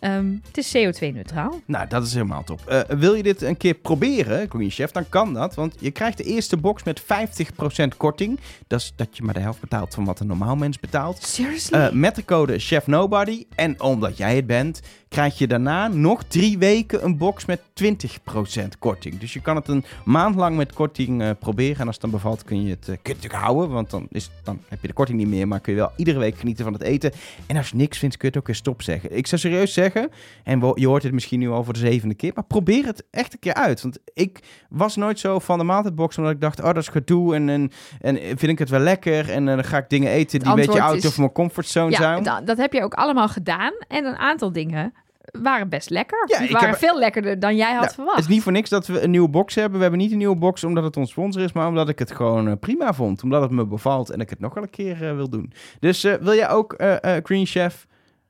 Ehm, 0.00 0.34
het 0.46 0.56
is 0.58 0.76
CO2-neutraal. 0.76 1.60
Nou, 1.66 1.88
dat 1.88 2.06
is 2.06 2.12
helemaal 2.12 2.44
top. 2.44 2.66
Eh, 2.66 2.80
wil 2.80 3.14
je 3.14 3.22
dit 3.22 3.42
een 3.42 3.56
keer 3.56 3.74
proberen, 3.74 4.48
Green 4.48 4.70
Chef, 4.70 4.90
dan 4.90 5.08
kan 5.08 5.34
dat. 5.34 5.54
Want 5.54 5.74
je 5.78 5.90
krijgt 5.90 6.16
de 6.16 6.24
eerste 6.24 6.56
box 6.56 6.82
met 6.82 7.00
50% 7.00 7.96
korting. 7.96 8.40
Dat 8.66 8.80
is 8.80 8.92
dat 8.96 9.16
je 9.16 9.22
maar 9.22 9.34
de 9.34 9.40
helft 9.40 9.60
betaalt 9.60 9.94
van 9.94 10.04
wat 10.04 10.20
een 10.20 10.26
normaal 10.26 10.56
mens 10.56 10.80
betaalt. 10.80 11.22
Seriously? 11.22 11.78
Eh, 11.78 11.90
met 11.90 12.14
de 12.14 12.24
code 12.24 12.58
Chef 12.58 12.86
Nobody. 12.86 13.46
En 13.54 13.80
omdat 13.80 14.16
jij 14.16 14.36
het 14.36 14.46
bent, 14.46 14.80
krijg 15.08 15.38
je 15.38 15.46
daarna 15.46 15.88
nog 15.88 16.24
drie 16.24 16.58
weken 16.58 17.04
een 17.04 17.16
box 17.16 17.44
met 17.44 17.60
20% 17.60 18.68
korting. 18.78 19.18
Dus 19.18 19.32
je 19.32 19.40
kan 19.40 19.56
het 19.56 19.68
een 19.68 19.84
maand 20.04 20.34
lang 20.34 20.56
met 20.56 20.72
korting 20.72 21.22
eh, 21.22 21.30
proberen. 21.38 21.80
En 21.80 21.86
als 21.86 21.94
het 21.94 22.00
dan 22.00 22.10
bevalt, 22.10 22.44
kun 22.44 22.62
je 22.62 22.70
het, 22.70 22.84
kun 22.84 22.92
je 22.92 22.98
het 23.02 23.06
natuurlijk 23.22 23.42
houden. 23.42 23.70
Want 23.70 23.90
dan, 23.90 24.06
is, 24.10 24.30
dan 24.44 24.60
heb 24.68 24.80
je 24.80 24.86
de 24.86 24.92
korting 24.92 25.18
niet 25.18 25.28
meer. 25.28 25.48
Maar 25.48 25.60
kun 25.60 25.72
je 25.72 25.78
wel 25.78 25.92
iedere 25.96 26.18
week 26.18 26.38
genieten 26.38 26.64
van 26.64 26.72
het 26.72 26.82
eten. 26.82 27.12
En 27.46 27.56
als 27.56 27.68
je 27.68 27.76
niks 27.76 27.98
vindt, 27.98 28.16
kun 28.16 28.28
je 28.28 28.34
het 28.34 28.42
ook 28.42 28.46
weer 28.46 28.56
stop 28.56 28.82
zeggen. 28.82 29.16
Ik 29.16 29.26
zou 29.26 29.40
serieus 29.40 29.72
zeggen, 29.72 30.10
en 30.44 30.72
je 30.74 30.86
hoort 30.86 31.02
dit 31.02 31.12
misschien 31.12 31.38
nu 31.38 31.48
al 31.50 31.64
voor 31.64 31.72
de 31.72 31.78
zevende 31.78 32.14
keer. 32.14 32.32
Maar 32.34 32.44
probeer 32.44 32.84
het 32.86 33.04
echt 33.10 33.32
een 33.32 33.38
keer 33.38 33.54
uit. 33.54 33.82
Want 33.82 33.98
ik 34.14 34.38
was 34.68 34.96
nooit 34.96 35.18
zo 35.18 35.38
van 35.38 35.58
de 35.58 35.64
maaltijdbox. 35.64 36.18
Omdat 36.18 36.32
ik 36.32 36.40
dacht, 36.40 36.58
oh 36.60 36.64
dat 36.66 36.76
is 36.76 36.88
gedoe. 36.88 37.34
En, 37.34 37.48
en, 37.48 37.70
en 38.00 38.16
vind 38.16 38.42
ik 38.52 38.58
het 38.58 38.68
wel 38.68 38.80
lekker. 38.80 39.30
En 39.30 39.48
eh, 39.48 39.54
dan 39.54 39.64
ga 39.64 39.78
ik 39.78 39.88
dingen 39.88 40.10
eten 40.10 40.38
die 40.40 40.48
een 40.48 40.54
beetje 40.54 40.82
out 40.82 40.96
is- 40.96 41.06
of 41.06 41.18
mijn 41.18 41.32
comfortzone 41.32 41.90
ja, 41.90 41.96
zijn. 41.96 42.22
da- 42.22 42.40
dat 42.40 42.56
heb 42.56 42.72
je 42.72 42.82
ook 42.82 42.94
allemaal 42.94 43.28
gedaan. 43.28 43.72
En 43.88 44.04
een 44.04 44.16
aantal 44.16 44.52
dingen 44.52 44.92
waren 45.32 45.68
best 45.68 45.90
lekker. 45.90 46.24
Ja, 46.28 46.38
Die 46.38 46.50
waren 46.52 46.68
heb- 46.68 46.78
veel 46.78 46.98
lekkerder 46.98 47.38
dan 47.38 47.56
jij 47.56 47.72
had 47.72 47.80
Nou, 47.82 47.94
verwacht. 47.94 48.16
Het 48.16 48.24
is 48.24 48.30
niet 48.34 48.42
voor 48.42 48.52
niks 48.52 48.70
dat 48.70 48.86
we 48.86 49.00
een 49.00 49.10
nieuwe 49.10 49.28
box 49.28 49.54
hebben. 49.54 49.74
We 49.76 49.80
hebben 49.80 50.00
niet 50.00 50.12
een 50.12 50.18
nieuwe 50.18 50.36
box 50.36 50.64
omdat 50.64 50.84
het 50.84 50.96
ons 50.96 51.10
sponsor 51.10 51.42
is, 51.42 51.52
maar 51.52 51.68
omdat 51.68 51.88
ik 51.88 51.98
het 51.98 52.12
gewoon 52.12 52.48
eh, 52.48 52.54
prima 52.60 52.92
vond. 52.94 53.22
Omdat 53.22 53.42
het 53.42 53.50
me 53.50 53.66
bevalt 53.66 54.10
en 54.10 54.20
ik 54.20 54.30
het 54.30 54.40
nog 54.40 54.54
wel 54.54 54.62
een 54.62 54.70
keer 54.70 55.08
eh, 55.08 55.14
wil 55.14 55.28
doen. 55.28 55.52
Dus 55.80 56.04
eh, 56.04 56.14
wil 56.14 56.34
jij 56.34 56.48
ook 56.48 56.72
eh, 56.72 57.16
Green 57.22 57.46
Chef, 57.46 57.86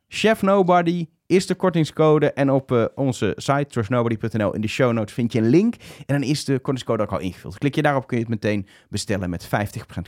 Chef 0.08 0.42
Nobody, 0.42 1.06
is 1.26 1.46
de 1.46 1.54
kortingscode. 1.54 2.32
En 2.32 2.50
op 2.50 2.90
onze 2.94 3.32
site, 3.36 3.66
trustnobody.nl, 3.68 4.54
in 4.54 4.60
de 4.60 4.68
show 4.68 4.92
notes 4.92 5.14
vind 5.14 5.32
je 5.32 5.38
een 5.38 5.48
link. 5.48 5.74
En 6.06 6.20
dan 6.20 6.22
is 6.22 6.44
de 6.44 6.52
kortingscode 6.58 7.02
ook 7.02 7.12
al 7.12 7.18
ingevuld. 7.20 7.58
Klik 7.58 7.74
je 7.74 7.82
daarop, 7.82 8.06
kun 8.06 8.16
je 8.16 8.22
het 8.22 8.32
meteen 8.32 8.66
bestellen 8.88 9.30
met 9.30 9.46
50% 9.46 9.48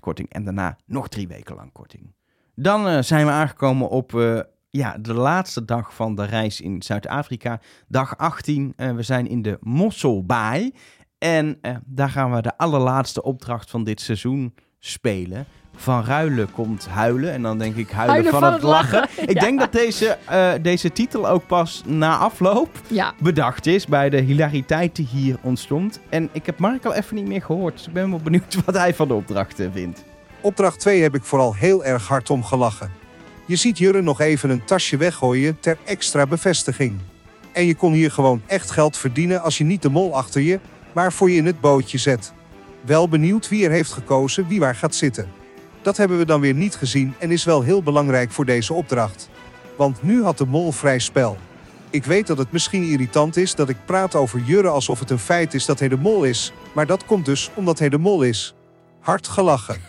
korting. 0.01 0.29
En 0.33 0.45
daarna 0.45 0.77
nog 0.87 1.09
drie 1.09 1.29
weken 1.29 1.55
lang 1.57 1.73
korting. 1.73 2.15
Dan 2.55 3.05
zijn 3.05 3.27
we 3.27 3.33
aangekomen 3.33 3.89
op 3.89 4.13
ja, 4.71 4.97
de 5.01 5.15
laatste 5.15 5.65
dag 5.65 5.95
van 5.95 6.15
de 6.15 6.25
reis 6.25 6.61
in 6.61 6.83
Zuid-Afrika. 6.83 7.61
Dag 7.89 8.17
18. 8.19 8.73
Eh, 8.77 8.91
we 8.93 9.03
zijn 9.03 9.29
in 9.29 9.43
de 9.43 9.59
Mosselbaai. 9.61 10.73
En 11.19 11.59
eh, 11.61 11.77
daar 11.85 12.11
gaan 12.11 12.33
we 12.35 12.43
de 12.43 12.57
allerlaatste 12.59 13.23
opdracht 13.23 13.71
van 13.71 13.85
dit 13.85 14.01
seizoen 14.01 14.55
spelen. 14.79 15.47
Van 15.77 16.05
ruilen 16.05 16.51
komt 16.53 16.87
huilen. 16.89 17.33
En 17.33 17.43
dan 17.43 17.59
denk 17.59 17.77
ik 17.77 17.91
huilen, 17.91 18.33
van, 18.33 18.53
het 18.53 18.63
lachen. 18.63 19.03
Ik 19.27 19.33
Ja. 19.33 19.41
denk 19.41 19.59
dat 19.59 19.73
deze, 19.73 20.19
eh, 20.27 20.53
deze 20.63 20.93
titel 20.93 21.29
ook 21.29 21.47
pas 21.47 21.83
na 21.87 22.17
afloop 22.17 22.81
Ja, 22.89 23.15
bedacht 23.21 23.67
is 23.67 23.87
bij 23.87 24.11
de 24.11 24.21
hilariteit 24.21 24.97
die 24.97 25.07
hier 25.07 25.39
ontstond. 25.43 26.01
En 26.09 26.29
ik 26.33 26.47
heb 26.47 26.59
Mark 26.59 26.85
al 26.85 26.95
even 26.95 27.15
niet 27.17 27.27
meer 27.27 27.43
gehoord. 27.43 27.77
Dus 27.77 27.87
ik 27.87 27.93
ben 27.93 28.11
wel 28.11 28.19
benieuwd 28.19 28.59
wat 28.67 28.75
hij 28.75 28.95
van 28.95 29.09
de 29.09 29.15
opdracht 29.15 29.61
eh, 29.61 29.67
vindt. 29.73 30.05
Opdracht 30.41 30.81
2 30.81 31.03
heb 31.03 31.15
ik 31.15 31.25
vooral 31.25 31.55
heel 31.55 31.85
erg 31.85 32.09
hard 32.09 32.31
om 32.31 32.45
gelachen. 32.45 32.91
Je 33.49 33.57
ziet 33.57 33.79
Jurre 33.79 34.03
nog 34.03 34.21
even 34.21 34.51
een 34.51 34.65
tasje 34.65 34.97
weggooien 34.97 35.61
ter 35.61 35.79
extra 35.85 36.27
bevestiging. 36.27 36.99
En 37.53 37.67
je 37.67 37.75
kon 37.75 37.93
hier 37.93 38.11
gewoon 38.11 38.43
echt 38.47 38.71
geld 38.71 38.97
verdienen 38.97 39.43
als 39.43 39.59
je 39.59 39.65
niet 39.65 39.83
de 39.83 39.89
mol 39.89 40.17
achter 40.17 40.41
je, 40.41 40.61
maar 40.93 41.13
voor 41.13 41.31
je 41.31 41.37
in 41.37 41.47
het 41.47 41.61
bootje 41.61 41.99
zet. 41.99 42.33
Wel 42.81 43.09
benieuwd 43.09 43.49
wie 43.49 43.65
er 43.65 43.71
heeft 43.71 43.93
gekozen 43.93 44.49
wie 44.49 44.61
waar 44.61 44.75
gaat 44.75 44.95
zitten. 44.95 45.29
Dat 45.83 45.97
hebben 45.97 46.19
we 46.19 46.25
dan 46.25 46.41
weer 46.41 46.55
niet 46.55 46.77
gezien 46.77 47.15
en 47.19 47.31
is 47.31 47.45
wel 47.45 47.63
heel 47.63 47.83
belangrijk 47.83 48.31
voor 48.31 48.45
deze 48.45 48.73
opdracht. 48.73 49.29
Want 49.77 50.03
nu 50.03 50.23
had 50.23 50.39
de 50.39 50.47
mol 50.47 50.73
vrij 50.73 50.99
spel. 50.99 51.37
Ik 51.91 52.05
weet 52.05 52.27
dat 52.27 52.39
het 52.39 52.53
misschien 52.53 52.83
irritant 52.83 53.37
is 53.37 53.55
dat 53.55 53.69
ik 53.69 53.85
praat 53.85 54.15
over 54.15 54.41
Jurre 54.41 54.69
alsof 54.69 54.99
het 54.99 55.11
een 55.11 55.19
feit 55.19 55.55
is 55.55 55.65
dat 55.65 55.79
hij 55.79 55.89
de 55.89 55.99
mol 55.99 56.25
is, 56.25 56.53
maar 56.73 56.87
dat 56.87 57.05
komt 57.05 57.25
dus 57.25 57.51
omdat 57.55 57.79
hij 57.79 57.89
de 57.89 57.99
mol 57.99 58.23
is. 58.23 58.55
Hard 59.01 59.29
gelachen. 59.29 59.81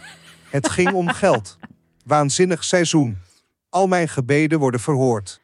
Het 0.50 0.70
ging 0.70 0.94
om 0.94 1.10
geld. 1.10 1.58
Waanzinnig 2.06 2.64
seizoen. 2.64 3.28
Al 3.70 3.88
mijn 3.88 4.08
gebeden 4.10 4.60
worden 4.60 4.80
verhoord. 4.80 5.42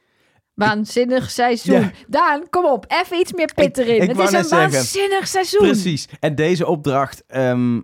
waanzinnig 0.54 1.32
seizoen. 1.32 1.80
Ja. 1.82 1.92
Daan, 2.08 2.50
kom 2.50 2.66
op, 2.66 2.86
even 2.88 3.18
iets 3.20 3.34
meer 3.34 3.52
pit 3.56 3.78
erin. 3.78 4.02
ik 4.02 4.08
het 4.10 4.18
is 4.20 4.32
een 4.32 4.44
zeggen. 4.44 4.72
waanzinnig 4.72 5.28
seizoen. 5.28 5.60
Precies. 5.68 6.08
En 6.20 6.36
deze 6.36 6.68
opdracht. 6.68 7.24
ehm, 7.28 7.82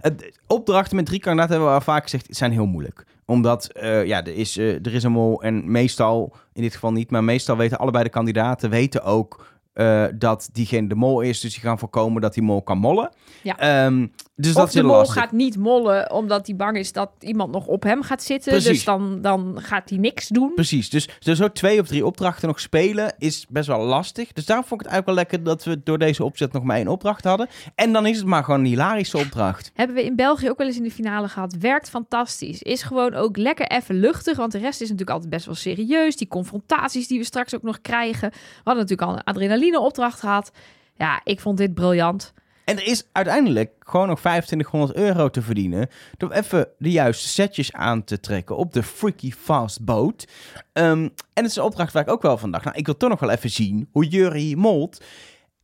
het- 0.00 0.38
opdrachten 0.46 0.96
met 0.96 1.06
drie 1.06 1.20
kandidaten 1.20 1.52
hebben 1.54 1.72
we 1.72 1.78
al 1.78 1.84
vaak 1.84 2.02
gezegd, 2.02 2.26
zijn 2.30 2.52
heel 2.52 2.66
moeilijk. 2.66 3.04
Omdat 3.26 3.66
eh, 3.66 4.04
ja, 4.06 4.24
er, 4.24 4.34
is, 4.34 4.56
eh, 4.56 4.74
er 4.74 4.94
is 4.94 5.02
een 5.02 5.12
mol 5.12 5.42
en 5.42 5.70
meestal, 5.70 6.36
in 6.52 6.62
dit 6.62 6.72
geval 6.74 6.92
niet, 6.92 7.10
maar 7.10 7.24
meestal 7.24 7.56
weten 7.56 7.78
allebei 7.78 8.04
de 8.04 8.10
kandidaten 8.10 8.70
weten 8.70 9.02
ook 9.02 9.52
eh, 9.72 10.04
dat 10.14 10.48
diegene 10.52 10.88
de 10.88 10.94
mol 10.94 11.20
is. 11.20 11.40
Dus 11.40 11.52
die 11.52 11.62
gaan 11.62 11.78
voorkomen 11.78 12.22
dat 12.22 12.34
die 12.34 12.42
mol 12.42 12.62
kan 12.62 12.78
mollen. 12.78 13.10
Ja. 13.42 13.58
Ehm, 13.58 14.06
dus 14.36 14.50
of 14.50 14.56
dat 14.56 14.66
is 14.66 14.74
de 14.74 14.82
mol 14.82 14.96
lastig. 14.96 15.14
gaat 15.14 15.32
niet 15.32 15.56
mollen 15.56 16.10
omdat 16.10 16.46
hij 16.46 16.56
bang 16.56 16.76
is 16.76 16.92
dat 16.92 17.10
iemand 17.18 17.52
nog 17.52 17.66
op 17.66 17.82
hem 17.82 18.02
gaat 18.02 18.22
zitten. 18.22 18.52
Precies. 18.52 18.70
Dus 18.70 18.84
dan, 18.84 19.20
dan 19.20 19.58
gaat 19.60 19.90
hij 19.90 19.98
niks 19.98 20.28
doen. 20.28 20.54
Precies, 20.54 20.90
dus, 20.90 21.08
dus 21.18 21.38
zo 21.38 21.52
twee 21.52 21.80
of 21.80 21.86
drie 21.86 22.06
opdrachten 22.06 22.48
nog 22.48 22.60
spelen 22.60 23.14
is 23.18 23.46
best 23.48 23.66
wel 23.66 23.80
lastig. 23.80 24.32
Dus 24.32 24.46
daarom 24.46 24.66
vond 24.66 24.80
ik 24.80 24.86
het 24.86 24.96
eigenlijk 24.96 25.06
wel 25.06 25.14
lekker 25.14 25.56
dat 25.56 25.64
we 25.64 25.82
door 25.82 25.98
deze 25.98 26.24
opzet 26.24 26.52
nog 26.52 26.62
maar 26.62 26.76
één 26.76 26.88
opdracht 26.88 27.24
hadden. 27.24 27.48
En 27.74 27.92
dan 27.92 28.06
is 28.06 28.16
het 28.16 28.26
maar 28.26 28.44
gewoon 28.44 28.60
een 28.60 28.66
hilarische 28.66 29.18
opdracht. 29.18 29.70
Hebben 29.74 29.96
we 29.96 30.04
in 30.04 30.16
België 30.16 30.50
ook 30.50 30.58
wel 30.58 30.66
eens 30.66 30.76
in 30.76 30.82
de 30.82 30.90
finale 30.90 31.28
gehad. 31.28 31.56
Werkt 31.58 31.90
fantastisch. 31.90 32.62
Is 32.62 32.82
gewoon 32.82 33.14
ook 33.14 33.36
lekker 33.36 33.66
even 33.66 34.00
luchtig. 34.00 34.36
Want 34.36 34.52
de 34.52 34.58
rest 34.58 34.80
is 34.80 34.88
natuurlijk 34.88 35.10
altijd 35.10 35.30
best 35.30 35.46
wel 35.46 35.54
serieus. 35.54 36.16
Die 36.16 36.28
confrontaties 36.28 37.08
die 37.08 37.18
we 37.18 37.24
straks 37.24 37.54
ook 37.54 37.62
nog 37.62 37.80
krijgen. 37.80 38.30
We 38.30 38.60
hadden 38.64 38.82
natuurlijk 38.82 39.10
al 39.10 39.16
een 39.16 39.24
adrenaline 39.24 39.80
opdracht 39.80 40.20
gehad. 40.20 40.52
Ja, 40.96 41.20
ik 41.24 41.40
vond 41.40 41.58
dit 41.58 41.74
briljant. 41.74 42.32
En 42.64 42.76
er 42.76 42.86
is 42.86 43.08
uiteindelijk 43.12 43.72
gewoon 43.78 44.08
nog 44.08 44.18
2500 44.18 44.94
euro 44.98 45.30
te 45.30 45.42
verdienen. 45.42 45.88
Door 46.16 46.32
even 46.32 46.68
de 46.78 46.90
juiste 46.90 47.28
setjes 47.28 47.72
aan 47.72 48.04
te 48.04 48.20
trekken 48.20 48.56
op 48.56 48.72
de 48.72 48.82
Freaky 48.82 49.32
Fast 49.32 49.84
Boat. 49.84 50.26
Ehm, 50.72 51.02
en 51.02 51.42
het 51.42 51.46
is 51.46 51.56
een 51.56 51.62
opdracht 51.62 51.92
waar 51.92 52.02
ik 52.02 52.10
ook 52.10 52.22
wel 52.22 52.38
van 52.38 52.50
dacht. 52.50 52.64
Nou, 52.64 52.76
ik 52.76 52.86
wil 52.86 52.96
toch 52.96 53.10
nog 53.10 53.20
wel 53.20 53.30
even 53.30 53.50
zien 53.50 53.88
hoe 53.92 54.08
Jury 54.08 54.40
hier 54.40 54.58
molt. 54.58 55.04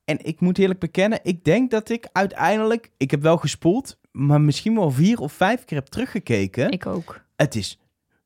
En 0.04 0.24
ik 0.24 0.40
moet 0.40 0.58
eerlijk 0.58 0.80
bekennen, 0.80 1.20
ik 1.22 1.44
denk 1.44 1.70
dat 1.70 1.88
ik 1.88 2.08
uiteindelijk... 2.12 2.90
Ik 2.96 3.10
heb 3.10 3.22
wel 3.22 3.36
gespoeld, 3.36 3.98
maar 4.12 4.40
misschien 4.40 4.74
wel 4.74 4.90
vier 4.90 5.20
of 5.20 5.32
vijf 5.32 5.64
keer 5.64 5.78
heb 5.78 5.86
teruggekeken. 5.86 6.70
Ik 6.70 6.86
ook. 6.86 7.20
Het 7.36 7.54
is 7.54 7.78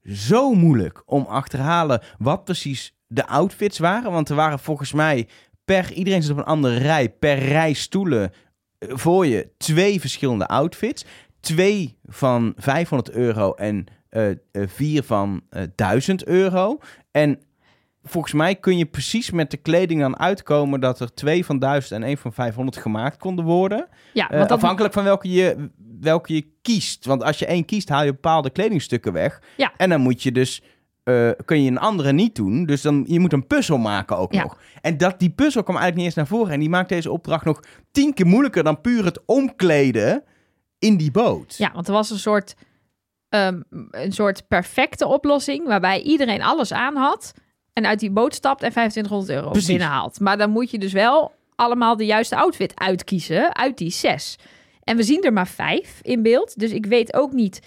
zo 0.05 0.53
moeilijk 0.53 1.03
om 1.07 1.25
achterhalen 1.25 2.03
wat 2.19 2.45
precies 2.45 2.97
de 3.07 3.27
outfits 3.27 3.79
waren. 3.79 4.13
Want 4.13 4.29
er 4.29 4.37
waren 4.37 4.59
volgens 4.59 4.93
mij 4.93 5.29
per... 5.65 5.93
Iedereen 5.93 6.23
zit 6.23 6.33
op 6.33 6.39
een 6.39 6.45
andere 6.45 6.79
rij. 6.79 7.09
Per 7.11 7.39
rij 7.39 7.73
stoelen 7.73 8.33
voor 8.89 9.27
je 9.27 9.49
twee 9.59 10.01
verschillende 10.01 10.47
outfits. 10.47 11.05
Twee 11.41 11.99
van 12.07 12.53
500 12.57 13.11
euro 13.11 13.53
en 13.53 13.87
eh, 14.09 14.31
eh, 14.31 14.37
vier 14.53 15.03
van 15.03 15.43
eh 15.51 15.63
1000 15.75 16.25
euro. 16.25 16.79
En 17.11 17.39
volgens 18.03 18.33
mij 18.33 18.55
kun 18.55 18.79
je 18.79 18.87
precies 18.87 19.31
met 19.31 19.51
de 19.51 19.57
kleding 19.57 20.01
dan 20.01 20.19
uitkomen 20.19 20.81
dat 20.81 21.01
er 21.01 21.15
twee 21.15 21.45
van 21.45 21.59
1000 21.59 21.93
en 21.93 22.03
één 22.03 22.19
van 22.19 22.33
500 22.33 22.77
gemaakt 22.77 23.19
konden 23.19 23.45
worden. 23.45 23.89
Ja, 24.13 24.27
afhankelijk 24.27 24.95
van 24.95 25.05
welke 25.05 25.31
je, 25.31 25.71
welke 26.01 26.35
je 26.35 26.47
kiest. 26.63 27.05
Want 27.05 27.23
als 27.23 27.39
je 27.39 27.47
één 27.47 27.65
kiest, 27.65 27.89
haal 27.89 28.05
je 28.05 28.13
bepaalde 28.13 28.51
kledingstukken 28.51 29.13
weg. 29.13 29.43
Ja. 29.57 29.73
En 29.77 29.89
dan 29.89 30.01
moet 30.01 30.23
je 30.23 30.33
dus. 30.33 30.63
Eh, 31.05 31.31
kun 31.45 31.63
je 31.63 31.71
een 31.71 31.79
andere 31.79 32.13
niet 32.13 32.35
doen. 32.35 32.65
Dus 32.67 32.83
dan 32.83 33.05
je 33.09 33.21
moet 33.21 33.33
een 33.33 33.47
puzzel 33.47 33.79
maken 33.79 34.17
ook 34.17 34.33
Ja. 34.33 34.43
nog. 34.43 34.59
En 34.81 34.97
dat, 34.97 35.19
die 35.19 35.31
puzzel 35.31 35.63
kwam 35.63 35.77
eigenlijk 35.77 35.97
niet 35.97 36.05
eens 36.05 36.15
naar 36.15 36.39
voren. 36.39 36.53
En 36.53 36.61
die 36.61 36.69
maakt 36.69 36.89
deze 36.89 37.11
opdracht 37.11 37.45
nog 37.45 37.61
tien 37.91 38.15
keer 38.15 38.27
moeilijker 38.27 38.65
dan 38.65 38.81
puur 38.81 39.05
het 39.05 39.21
omkleden 39.27 40.23
in 40.79 40.97
die 40.97 41.11
boot. 41.11 41.55
ja, 41.57 41.71
want 41.75 41.87
er 41.87 41.93
was 41.93 42.11
een 42.11 42.19
soort, 42.19 42.55
ehm, 43.29 43.61
een 43.91 44.13
soort 44.13 44.49
perfecte 44.49 45.07
oplossing 45.07 45.67
waarbij 45.67 46.01
iedereen 46.03 46.43
alles 46.43 46.73
aan 46.73 46.97
had 46.97 47.33
en 47.73 47.87
uit 47.87 48.01
die 48.01 48.11
boot 48.11 48.35
stapt 48.35 48.63
en 48.63 48.71
2500 48.71 49.31
euro 49.39 49.51
Precies. 49.51 49.69
binnenhaalt. 49.69 50.21
Maar 50.21 50.37
dan 50.39 50.51
moet 50.51 50.71
je 50.71 50.79
dus 50.79 50.93
wel 50.93 51.33
allemaal 51.57 51.97
de 51.97 52.07
juiste 52.07 52.37
outfit 52.37 52.73
uitkiezen 52.81 53.57
uit 53.57 53.79
die 53.79 53.91
zes. 53.91 54.39
En 54.85 54.97
we 54.97 55.03
zien 55.03 55.23
er 55.23 55.33
maar 55.33 55.47
vijf 55.49 55.99
in 56.03 56.23
beeld, 56.23 56.59
dus 56.59 56.71
ik 56.71 56.87
weet 56.87 57.15
ook 57.15 57.33
niet 57.33 57.61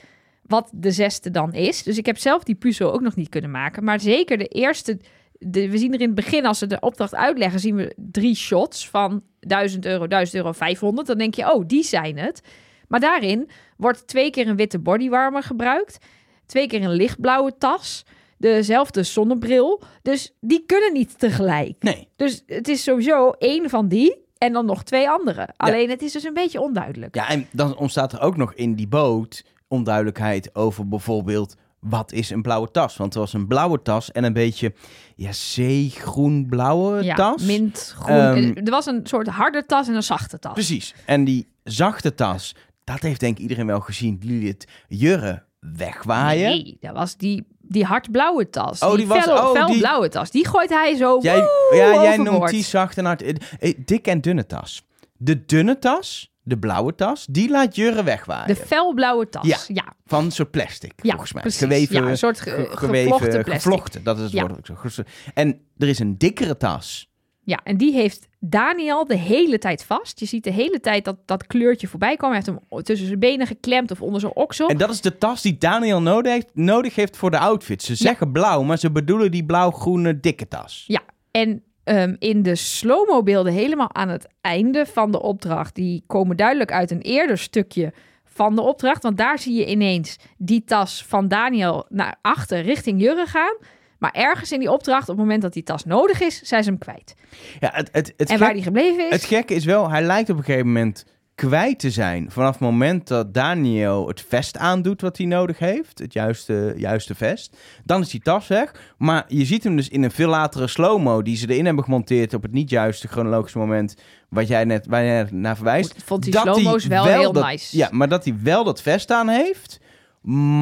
wat 0.48 0.70
de 0.74 0.92
zesde 0.92 1.32
dan 1.32 1.54
is. 1.54 1.84
Dus 1.84 1.98
ik 1.98 2.06
heb 2.06 2.18
zelf 2.18 2.44
die 2.44 2.56
puzzel 2.56 2.94
ook 2.94 3.02
nog 3.02 3.16
niet 3.16 3.30
kunnen 3.30 3.52
maken. 3.52 3.84
Maar 3.84 4.00
zeker 4.00 4.38
de 4.38 4.48
eerste, 4.48 5.00
de, 5.32 5.70
we 5.70 5.78
zien 5.78 5.94
er 5.94 6.00
in 6.00 6.06
het 6.06 6.16
begin, 6.16 6.46
als 6.46 6.58
ze 6.58 6.68
de 6.68 6.80
opdracht 6.80 7.16
uitleggen, 7.16 7.60
zien 7.60 7.76
we 7.76 7.94
drie 7.96 8.36
shots 8.36 8.90
van 8.90 9.24
1000 9.40 9.86
euro, 9.86 10.08
1000 10.08 10.38
euro, 10.38 10.52
500. 10.52 11.08
Dan 11.08 11.18
denk 11.18 11.34
je, 11.34 11.54
oh, 11.54 11.64
die 11.68 11.84
zijn 11.84 12.18
het. 12.18 12.42
Maar 12.88 13.00
daarin 13.00 13.50
wordt 13.78 14.08
twee 14.08 14.30
keer 14.30 14.48
een 14.48 14.56
witte 14.56 14.80
bodywarmer 14.80 15.44
gebruikt. 15.44 15.98
Twee 16.46 16.68
keer 16.68 16.84
een 16.84 16.96
lichtblauwe 16.96 17.58
tas. 17.58 18.06
Dezelfde 18.38 19.04
zonnebril. 19.04 19.82
Dus 20.02 20.34
die 20.40 20.64
kunnen 20.66 20.94
niet 20.94 21.20
tegelijk. 21.20 21.76
Nee. 21.80 22.08
Dus 22.16 22.44
het 22.46 22.68
is 22.68 22.84
sowieso 22.84 23.32
één 23.32 23.70
van 23.70 23.88
die 23.88 24.26
en 24.38 24.54
dan 24.54 24.66
nog 24.66 24.84
twee 24.84 25.10
andere. 25.10 25.50
Alleen 25.58 25.90
het 25.90 26.02
is 26.02 26.12
dus 26.12 26.24
een 26.24 26.34
beetje 26.34 26.62
onduidelijk. 26.62 27.16
Ja, 27.16 27.30
en 27.30 27.48
dan 27.52 27.78
ontstaat 27.78 28.14
er 28.14 28.22
ook 28.22 28.38
nog 28.38 28.54
in 28.54 28.76
die 28.76 28.88
boot 28.88 29.44
onduidelijkheid 29.68 30.56
over 30.56 30.88
bijvoorbeeld 30.88 31.56
wat 31.80 32.12
is 32.12 32.30
een 32.30 32.42
blauwe 32.42 32.72
tas? 32.72 32.98
Want 32.98 33.14
er 33.14 33.20
was 33.20 33.34
een 33.34 33.48
blauwe 33.48 33.82
tas 33.82 34.12
en 34.12 34.24
een 34.24 34.34
beetje 34.34 34.74
ja, 35.16 35.32
zeegroen-blauwe 35.32 37.04
Ja, 37.04 37.16
tas. 37.16 37.42
mint, 37.44 37.96
groen. 38.00 38.18
Ehm, 38.18 38.52
er 38.66 38.72
was 38.72 38.86
een 38.86 39.00
soort 39.04 39.28
harde 39.28 39.66
tas 39.66 39.88
en 39.88 39.94
een 39.96 40.04
zachte 40.04 40.40
tas. 40.40 40.54
Precies. 40.54 40.96
En 41.06 41.24
die 41.24 41.48
zachte 41.64 42.14
tas, 42.14 42.56
dat 42.84 43.00
heeft 43.02 43.20
denk 43.20 43.36
ik 43.38 43.42
iedereen 43.42 43.66
wel 43.66 43.80
gezien. 43.80 44.18
Die 44.18 44.40
liet 44.40 44.68
Jurre 44.88 45.44
wegwaaien. 45.60 46.50
Nee, 46.50 46.78
dat 46.82 46.94
was 46.94 47.18
die, 47.18 47.48
die 47.60 47.86
hardblauwe 47.86 48.50
tas. 48.50 48.80
Oh, 48.82 48.96
die 48.96 49.08
was- 49.08 49.24
fel, 49.24 49.36
oh, 49.54 50.00
die- 50.02 50.10
tas. 50.10 50.32
Die 50.32 50.48
gooit 50.48 50.70
hij 50.70 50.96
zo 50.96 51.20
Jij, 51.22 51.36
woe, 51.36 51.76
ja, 51.76 51.78
jij 51.92 51.98
overboord. 52.12 52.32
noemt 52.40 52.50
die 52.50 52.64
zacht 52.64 52.98
en 52.98 53.06
hard. 53.06 53.22
Eh, 53.22 53.36
eh, 53.60 53.74
Dik 53.86 54.08
en 54.08 54.22
dunne 54.22 54.46
tas. 54.46 54.86
De 55.18 55.46
dunne 55.46 55.80
tas, 55.80 56.36
de 56.48 56.58
blauwe 56.58 56.96
tas, 56.96 57.26
die 57.30 57.50
laat 57.50 57.76
Jurre 57.76 58.04
wegwaaien. 58.04 58.48
De 58.48 58.56
felblauwe 58.56 59.30
tas. 59.30 59.48
Ja. 59.48 59.58
Ja, 59.68 59.94
Van 60.06 60.32
soort 60.32 60.52
plastic, 60.52 60.94
Ja, 61.02 61.10
volgens 61.10 61.34
mij. 61.34 61.42
precies. 61.42 61.60
Geweven, 61.62 61.96
Ja, 62.04 62.10
een 62.10 62.18
soort 62.18 62.40
ge- 62.40 62.50
ge- 62.50 62.78
gevlochten 62.78 63.30
plastic. 63.30 63.54
gevlochten, 63.54 64.04
dat 64.04 64.18
is 64.20 64.32
het 64.32 64.42
woord. 64.42 64.94
zo- 64.94 65.02
En 65.34 65.60
er 65.78 65.88
is 65.88 66.00
een 66.00 66.18
dikkere 66.18 66.58
tas. 66.58 67.10
Ja, 67.44 67.60
en 67.64 67.78
die 67.78 67.94
heeft 67.94 68.28
Daniel 68.40 69.06
de 69.06 69.18
hele 69.18 69.58
tijd 69.58 69.84
vast. 69.84 70.20
Je 70.20 70.26
ziet 70.26 70.44
de 70.44 70.52
hele 70.52 70.80
tijd 70.80 71.06
dat, 71.06 71.16
dat 71.26 71.48
kleurtje 71.48 71.88
voorbij 71.88 72.16
komen. 72.16 72.36
Hij 72.38 72.46
heeft 72.46 72.60
hem 72.70 72.84
tussen 72.84 73.08
zijn 73.08 73.20
benen 73.20 73.48
geklemd 73.48 73.92
of 73.92 74.02
onder 74.02 74.20
zijn 74.20 74.36
oksel. 74.36 74.68
En 74.68 74.78
dat 74.78 74.90
is 74.90 75.02
de 75.02 75.18
tas 75.18 75.42
die 75.42 75.58
Daniel 75.58 76.02
nodig 76.02 76.32
heeft, 76.34 76.50
nodig 76.54 76.96
heeft 76.96 77.18
voor 77.18 77.32
de 77.32 77.38
outfit. 77.40 77.84
Ze 77.84 77.96
zeggen 77.96 78.32
blauw, 78.32 78.64
maar 78.64 78.78
ze 78.78 78.92
bedoelen 78.92 79.32
die 79.32 79.46
blauw-groene 79.46 80.20
dikke 80.20 80.48
tas. 80.48 80.84
Ja, 80.88 81.02
en 81.32 81.64
ehm, 81.88 82.16
in 82.20 82.44
de 82.44 82.56
slow-mo 82.56 83.24
beelden 83.24 83.54
helemaal 83.54 83.94
aan 83.96 84.10
het 84.10 84.28
einde 84.42 84.86
van 84.86 85.12
de 85.12 85.22
opdracht... 85.22 85.76
die 85.76 86.04
komen 86.08 86.38
duidelijk 86.38 86.72
uit 86.72 86.92
een 86.92 87.02
eerder 87.02 87.38
stukje 87.38 87.94
van 88.26 88.56
de 88.56 88.62
opdracht. 88.62 89.04
Want 89.04 89.18
daar 89.18 89.40
zie 89.40 89.54
je 89.54 89.66
ineens 89.66 90.18
die 90.38 90.64
tas 90.64 91.06
van 91.08 91.28
Daniel 91.28 91.86
naar 91.90 92.16
achter 92.22 92.62
richting 92.62 93.02
Jurre 93.02 93.26
gaan... 93.26 93.58
Maar 93.98 94.12
ergens 94.12 94.52
in 94.52 94.60
die 94.60 94.72
opdracht, 94.72 95.10
op 95.10 95.16
het 95.16 95.18
moment 95.18 95.42
dat 95.42 95.54
die 95.54 95.64
tas 95.64 95.86
nodig 95.86 96.22
is, 96.22 96.42
zijn 96.42 96.64
ze 96.64 96.70
hem 96.70 96.80
kwijt. 96.80 97.16
Ja, 97.60 97.72
het, 97.74 97.90
het, 97.92 98.14
het, 98.18 98.30
en 98.30 98.38
gek- 98.38 98.46
waar 98.46 98.54
die 98.54 98.64
gebleven 98.64 99.06
is, 99.06 99.12
het 99.12 99.24
gekke 99.24 99.54
is 99.54 99.66
wel, 99.66 99.90
hij 99.90 100.02
lijkt 100.02 100.30
op 100.30 100.38
een 100.38 100.44
gegeven 100.44 100.68
moment 100.68 101.06
kwijt 101.38 101.80
te 101.80 101.92
zijn. 101.92 102.32
Vanaf 102.32 102.52
het 102.52 102.60
moment 102.60 103.08
dat 103.08 103.34
Daniel 103.34 104.08
het 104.08 104.26
vest 104.28 104.58
aandoet 104.58 105.02
wat 105.02 105.18
hij 105.18 105.26
nodig 105.26 105.60
heeft. 105.60 106.00
Het 106.00 106.14
juiste, 106.14 106.74
juiste 106.78 107.16
vest. 107.16 107.58
Dan 107.84 108.02
is 108.02 108.10
die 108.10 108.22
tas 108.22 108.48
weg. 108.48 108.94
Maar 108.98 109.26
je 109.28 109.46
ziet 109.46 109.64
hem 109.64 109.76
dus 109.76 109.90
in 109.90 110.04
een 110.04 110.12
veel 110.12 110.30
latere 110.30 110.68
slow-mo 110.68 111.22
die 111.22 111.36
ze 111.36 111.50
erin 111.50 111.66
hebben 111.66 111.84
gemonteerd 111.84 112.34
op 112.34 112.42
het 112.42 112.52
niet 112.52 112.70
juiste 112.70 113.08
chronologische 113.08 113.58
moment. 113.58 113.96
Wat 114.30 114.48
jij 114.48 114.64
net, 114.66 114.86
waar 114.88 115.04
jij 115.04 115.14
net 115.16 115.32
naar 115.32 115.56
verwijst. 115.56 116.04
Vond 116.06 116.24
die 116.24 116.32
dat 116.32 116.42
slow-mo's 116.44 116.86
wel 116.86 117.06
heel 117.06 117.32
dat- 117.34 117.46
nice. 117.46 117.78
Ja, 117.78 117.90
maar 117.92 118.10
dat 118.10 118.24
hij 118.24 118.36
wel 118.44 118.64
dat 118.64 118.82
vest 118.82 119.12
aan 119.12 119.28
heeft. 119.30 119.80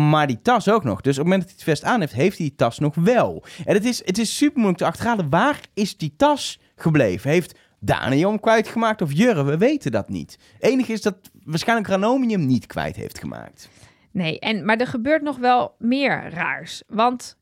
Maar 0.09 0.27
die 0.27 0.41
tas 0.41 0.69
ook 0.69 0.83
nog. 0.83 1.01
Dus 1.01 1.17
op 1.17 1.23
het 1.23 1.33
moment 1.33 1.41
dat 1.41 1.49
hij 1.49 1.59
het 1.65 1.79
vest 1.79 1.83
aan 1.93 1.99
heeft, 1.99 2.13
heeft 2.13 2.37
hij 2.37 2.47
die 2.47 2.55
tas 2.55 2.79
nog 2.79 2.95
wel. 2.95 3.43
En 3.65 3.73
het 3.73 3.85
is, 3.85 4.05
het 4.05 4.17
is 4.17 4.37
super 4.37 4.55
moeilijk 4.55 4.77
te 4.79 4.85
achterhalen. 4.85 5.29
Waar 5.29 5.59
is 5.73 5.97
die 5.97 6.13
tas 6.17 6.59
gebleven? 6.75 7.29
Heeft 7.29 7.57
Daniel 7.79 8.29
hem 8.29 8.39
kwijtgemaakt 8.39 9.01
of 9.01 9.13
Jurre? 9.13 9.43
We 9.43 9.57
weten 9.57 9.91
dat 9.91 10.09
niet. 10.09 10.37
Het 10.53 10.71
enige 10.71 10.91
is 10.91 11.01
dat 11.01 11.15
waarschijnlijk 11.43 11.89
Ranomi 11.89 12.31
hem 12.31 12.45
niet 12.45 12.65
kwijt 12.65 12.95
heeft 12.95 13.19
gemaakt. 13.19 13.69
Nee, 14.11 14.39
en, 14.39 14.65
maar 14.65 14.77
er 14.77 14.87
gebeurt 14.87 15.21
nog 15.21 15.37
wel 15.37 15.75
meer 15.79 16.29
raars. 16.29 16.83
Want 16.87 17.37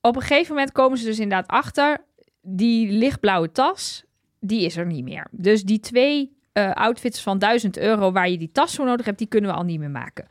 op 0.00 0.16
een 0.16 0.22
gegeven 0.22 0.54
moment 0.54 0.72
komen 0.72 0.98
ze 0.98 1.04
dus 1.04 1.18
inderdaad 1.18 1.48
achter... 1.48 2.04
die 2.40 2.90
lichtblauwe 2.90 3.52
tas, 3.52 4.04
die 4.40 4.64
is 4.64 4.76
er 4.76 4.86
niet 4.86 5.04
meer. 5.04 5.26
Dus 5.30 5.62
die 5.62 5.80
twee 5.80 6.36
eh, 6.52 6.70
outfits 6.70 7.22
van 7.22 7.38
1000 7.38 7.78
euro... 7.78 8.12
waar 8.12 8.30
je 8.30 8.38
die 8.38 8.52
tas 8.52 8.74
voor 8.74 8.84
nodig 8.84 9.06
hebt, 9.06 9.18
die 9.18 9.26
kunnen 9.26 9.50
we 9.50 9.56
al 9.56 9.64
niet 9.64 9.78
meer 9.78 9.90
maken. 9.90 10.26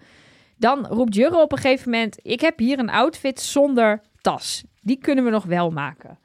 Dan 0.57 0.85
roept 0.85 1.15
Jurre 1.15 1.41
op 1.41 1.51
een 1.51 1.57
gegeven 1.57 1.91
moment... 1.91 2.17
ik 2.21 2.41
heb 2.41 2.59
hier 2.59 2.79
een 2.79 2.89
outfit 2.89 3.39
zonder 3.39 4.01
tas. 4.21 4.63
Die 4.81 4.97
kunnen 4.97 5.23
we 5.23 5.29
nog 5.29 5.45
wel 5.45 5.69
maken. 5.69 6.19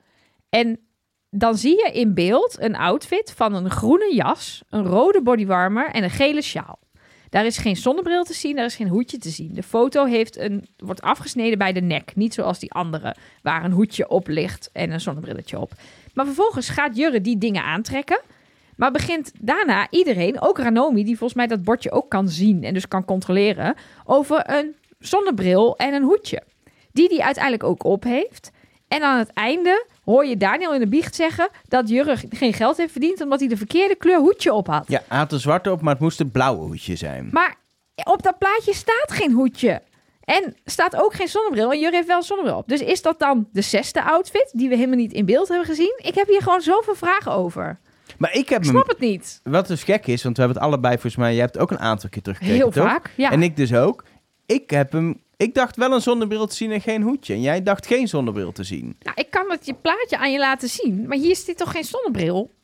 En 0.48 0.80
dan 1.30 1.56
zie 1.56 1.84
je 1.84 1.90
in 1.92 2.14
beeld 2.14 2.56
een 2.60 2.76
outfit 2.76 3.32
van 3.36 3.54
een 3.54 3.70
groene 3.70 4.14
jas... 4.14 4.62
een 4.70 4.86
rode 4.86 5.22
bodywarmer 5.22 5.90
en 5.90 6.02
een 6.02 6.10
gele 6.10 6.42
sjaal. 6.42 6.78
Daar 7.30 7.46
is 7.46 7.58
geen 7.58 7.76
zonnebril 7.76 8.24
te 8.24 8.34
zien, 8.34 8.56
daar 8.56 8.64
is 8.64 8.76
geen 8.76 8.88
hoedje 8.88 9.18
te 9.18 9.30
zien. 9.30 9.54
De 9.54 9.62
foto 9.62 10.04
heeft 10.04 10.38
een, 10.38 10.68
wordt 10.76 11.02
afgesneden 11.02 11.58
bij 11.58 11.72
de 11.72 11.80
nek. 11.80 12.16
Niet 12.16 12.34
zoals 12.34 12.58
die 12.58 12.72
andere, 12.72 13.14
waar 13.42 13.64
een 13.64 13.72
hoedje 13.72 14.08
op 14.08 14.28
ligt 14.28 14.70
en 14.72 14.90
een 14.90 15.00
zonnebrilletje 15.00 15.58
op. 15.58 15.72
Maar 16.14 16.24
vervolgens 16.24 16.68
gaat 16.68 16.96
Jurre 16.96 17.20
die 17.20 17.38
dingen 17.38 17.62
aantrekken. 17.62 18.20
Maar 18.76 18.90
begint 18.90 19.32
daarna 19.40 19.86
iedereen, 19.90 20.40
ook 20.40 20.58
Ranomi, 20.58 21.04
die 21.04 21.16
volgens 21.16 21.38
mij 21.38 21.46
dat 21.46 21.62
bordje 21.62 21.90
ook 21.90 22.10
kan 22.10 22.28
zien 22.28 22.64
en 22.64 22.74
dus 22.74 22.88
kan 22.88 23.04
controleren, 23.04 23.74
over 24.04 24.50
een 24.50 24.76
zonnebril 24.98 25.76
en 25.76 25.94
een 25.94 26.02
hoedje. 26.02 26.42
Die 26.92 27.08
die 27.08 27.24
uiteindelijk 27.24 27.64
ook 27.64 27.84
op 27.84 28.02
heeft. 28.02 28.50
En 28.88 29.02
aan 29.02 29.18
het 29.18 29.32
einde 29.32 29.86
hoor 30.06 30.26
je 30.26 30.36
Daniel 30.36 30.74
in 30.74 30.80
de 30.80 30.88
biecht 30.88 31.14
zeggen 31.14 31.48
dat 31.68 31.88
Jurre 31.88 32.16
geen 32.30 32.52
geld 32.52 32.76
heeft 32.76 32.92
verdiend 32.92 33.20
omdat 33.20 33.40
hij 33.40 33.48
de 33.48 33.56
verkeerde 33.56 33.94
kleur 33.94 34.18
hoedje 34.18 34.52
op 34.52 34.66
had. 34.66 34.84
Ja, 34.88 35.02
hij 35.08 35.18
had 35.18 35.32
een 35.32 35.40
zwarte 35.40 35.70
op, 35.70 35.80
maar 35.80 35.92
het 35.92 36.02
moest 36.02 36.20
een 36.20 36.30
blauwe 36.30 36.66
hoedje 36.66 36.96
zijn. 36.96 37.28
Maar 37.32 37.54
op 38.04 38.22
dat 38.22 38.38
plaatje 38.38 38.74
staat 38.74 39.12
geen 39.12 39.32
hoedje. 39.32 39.82
En 40.24 40.56
staat 40.64 40.96
ook 40.96 41.14
geen 41.14 41.28
zonnebril. 41.28 41.72
En 41.72 41.78
Jurre 41.78 41.94
heeft 41.94 42.06
wel 42.06 42.16
een 42.16 42.22
zonnebril 42.22 42.56
op. 42.56 42.68
Dus 42.68 42.80
is 42.80 43.02
dat 43.02 43.18
dan 43.18 43.48
de 43.52 43.60
zesde 43.60 44.02
outfit 44.04 44.50
die 44.52 44.68
we 44.68 44.74
helemaal 44.74 44.96
niet 44.96 45.12
in 45.12 45.24
beeld 45.24 45.48
hebben 45.48 45.66
gezien? 45.66 45.94
Ik 46.02 46.14
heb 46.14 46.26
hier 46.26 46.42
gewoon 46.42 46.60
zoveel 46.60 46.94
vragen 46.94 47.32
over. 47.32 47.78
Maar 48.18 48.34
ik 48.34 48.48
heb 48.48 48.62
Ik 48.62 48.68
snap 48.68 48.88
het 48.88 48.98
niet. 48.98 49.40
Wat 49.42 49.66
dus 49.66 49.82
gek 49.82 50.06
is, 50.06 50.22
want 50.22 50.36
we 50.36 50.42
hebben 50.42 50.62
het 50.62 50.70
allebei 50.72 50.92
volgens 50.94 51.16
mij... 51.16 51.32
Jij 51.32 51.42
hebt 51.42 51.58
ook 51.58 51.70
een 51.70 51.78
aantal 51.78 52.08
keer 52.08 52.22
teruggekeken, 52.22 52.56
Heel 52.56 52.70
toch? 52.70 52.84
vaak. 52.86 53.10
Ja. 53.16 53.30
En 53.30 53.42
ik 53.42 53.56
dus 53.56 53.74
ook. 53.74 54.04
Ik 54.46 54.70
heb 54.70 54.92
hem... 54.92 55.20
Ik 55.36 55.54
dacht 55.54 55.76
wel 55.76 55.92
een 55.92 56.00
zonnebril 56.02 56.46
te 56.46 56.54
zien 56.54 56.70
en 56.72 56.80
geen 56.80 57.02
hoedje. 57.02 57.34
En 57.34 57.40
jij 57.40 57.62
dacht 57.62 57.86
geen 57.86 58.08
zonnebril 58.08 58.52
te 58.52 58.64
zien. 58.64 58.96
Nou, 59.00 59.16
ik 59.20 59.30
kan 59.30 59.50
het 59.50 59.66
je 59.66 59.74
plaatje 59.74 60.18
aan 60.18 60.32
je 60.32 60.38
laten 60.38 60.68
zien. 60.68 61.06
Maar 61.06 61.16
hier 61.18 61.30
is 61.30 61.44
dit 61.44 61.56
toch 61.56 61.70
geen 61.70 61.84
zonnebril? 61.84 62.54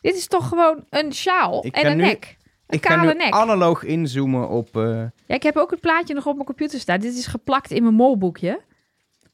Dit 0.00 0.16
is 0.16 0.26
toch 0.26 0.48
gewoon 0.48 0.84
een 0.90 1.12
sjaal 1.12 1.64
Ik 1.66 1.74
en 1.74 1.90
een 1.90 1.96
nu- 1.96 2.02
nek. 2.02 2.36
Een 2.66 2.74
ik 2.76 2.80
kale 2.80 3.12
nu 3.12 3.18
nek. 3.18 3.32
analoog 3.32 3.82
inzoomen 3.84 4.48
op... 4.48 4.76
eh, 4.76 4.82
Ja, 5.26 5.34
ik 5.34 5.42
heb 5.42 5.56
ook 5.56 5.70
het 5.70 5.80
plaatje 5.80 6.14
nog 6.14 6.26
op 6.26 6.34
mijn 6.34 6.46
computer 6.46 6.78
staan. 6.80 7.00
Dit 7.00 7.14
is 7.14 7.26
geplakt 7.26 7.70
in 7.70 7.82
mijn 7.82 7.94
molboekje. 7.94 8.60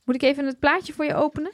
Moet 0.04 0.14
ik 0.14 0.22
even 0.22 0.46
het 0.46 0.58
plaatje 0.58 0.92
voor 0.92 1.04
je 1.04 1.14
openen? 1.14 1.52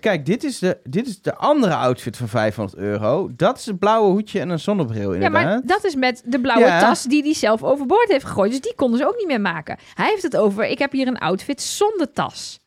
kijk, 0.00 0.26
dit 0.26 0.44
is, 0.44 0.58
de, 0.58 0.78
dit 0.84 1.06
is 1.06 1.20
de 1.22 1.34
andere 1.34 1.74
outfit 1.74 2.16
van 2.16 2.28
500 2.28 2.78
euro. 2.78 3.30
Dat 3.36 3.58
is 3.58 3.66
het 3.66 3.78
blauwe 3.78 4.10
hoedje 4.10 4.40
en 4.40 4.48
een 4.48 4.58
zonnebril 4.58 5.08
Ja, 5.08 5.14
inderdaad. 5.14 5.44
maar 5.44 5.60
dat 5.64 5.84
is 5.84 5.94
met 5.94 6.22
de 6.24 6.40
blauwe 6.40 6.66
Ja. 6.66 6.80
tas 6.80 7.02
die 7.02 7.22
hij 7.22 7.34
zelf 7.34 7.62
overboord 7.62 8.08
heeft 8.08 8.24
gegooid. 8.24 8.50
Dus 8.50 8.60
die 8.60 8.74
konden 8.74 8.98
ze 8.98 9.06
ook 9.06 9.16
niet 9.16 9.26
meer 9.26 9.40
maken. 9.40 9.78
Hij 9.94 10.08
heeft 10.10 10.22
het 10.22 10.36
over, 10.36 10.66
ik 10.66 10.78
heb 10.78 10.92
hier 10.92 11.06
een 11.06 11.18
outfit 11.18 11.62
zonder 11.62 12.12
tas. 12.12 12.58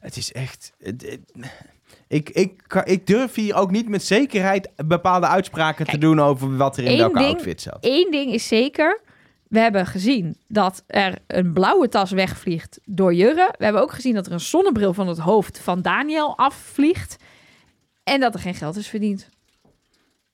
Het 0.00 0.16
is 0.16 0.32
echt... 0.32 0.72
het- 0.78 1.02
het- 1.02 1.50
ik, 2.08 2.30
ik, 2.30 2.80
ik 2.84 3.06
durf 3.06 3.34
hier 3.34 3.54
ook 3.54 3.70
niet 3.70 3.88
met 3.88 4.02
zekerheid 4.04 4.68
bepaalde 4.86 5.26
uitspraken 5.26 5.86
te 5.86 5.98
doen 5.98 6.20
over 6.20 6.56
wat 6.56 6.76
er 6.76 6.84
in 6.84 6.96
welke 6.98 7.18
ding- 7.18 7.32
outfit 7.32 7.60
zat. 7.60 7.78
Eén 7.80 8.08
ding 8.10 8.32
is 8.32 8.48
zeker, 8.48 9.00
We 9.50 9.58
hebben 9.58 9.86
gezien 9.86 10.36
dat 10.48 10.82
er 10.86 11.18
een 11.26 11.52
blauwe 11.52 11.88
tas 11.88 12.10
wegvliegt 12.10 12.80
door 12.84 13.14
Jurre. 13.14 13.54
We 13.58 13.64
hebben 13.64 13.82
ook 13.82 13.92
gezien 13.92 14.14
dat 14.14 14.26
er 14.26 14.32
een 14.32 14.40
zonnebril 14.40 14.94
van 14.94 15.08
het 15.08 15.18
hoofd 15.18 15.58
van 15.58 15.82
Daniel 15.82 16.36
afvliegt. 16.36 17.16
En 18.04 18.20
dat 18.20 18.34
er 18.34 18.40
geen 18.40 18.54
geld 18.54 18.76
is 18.76 18.88
verdiend. 18.88 19.28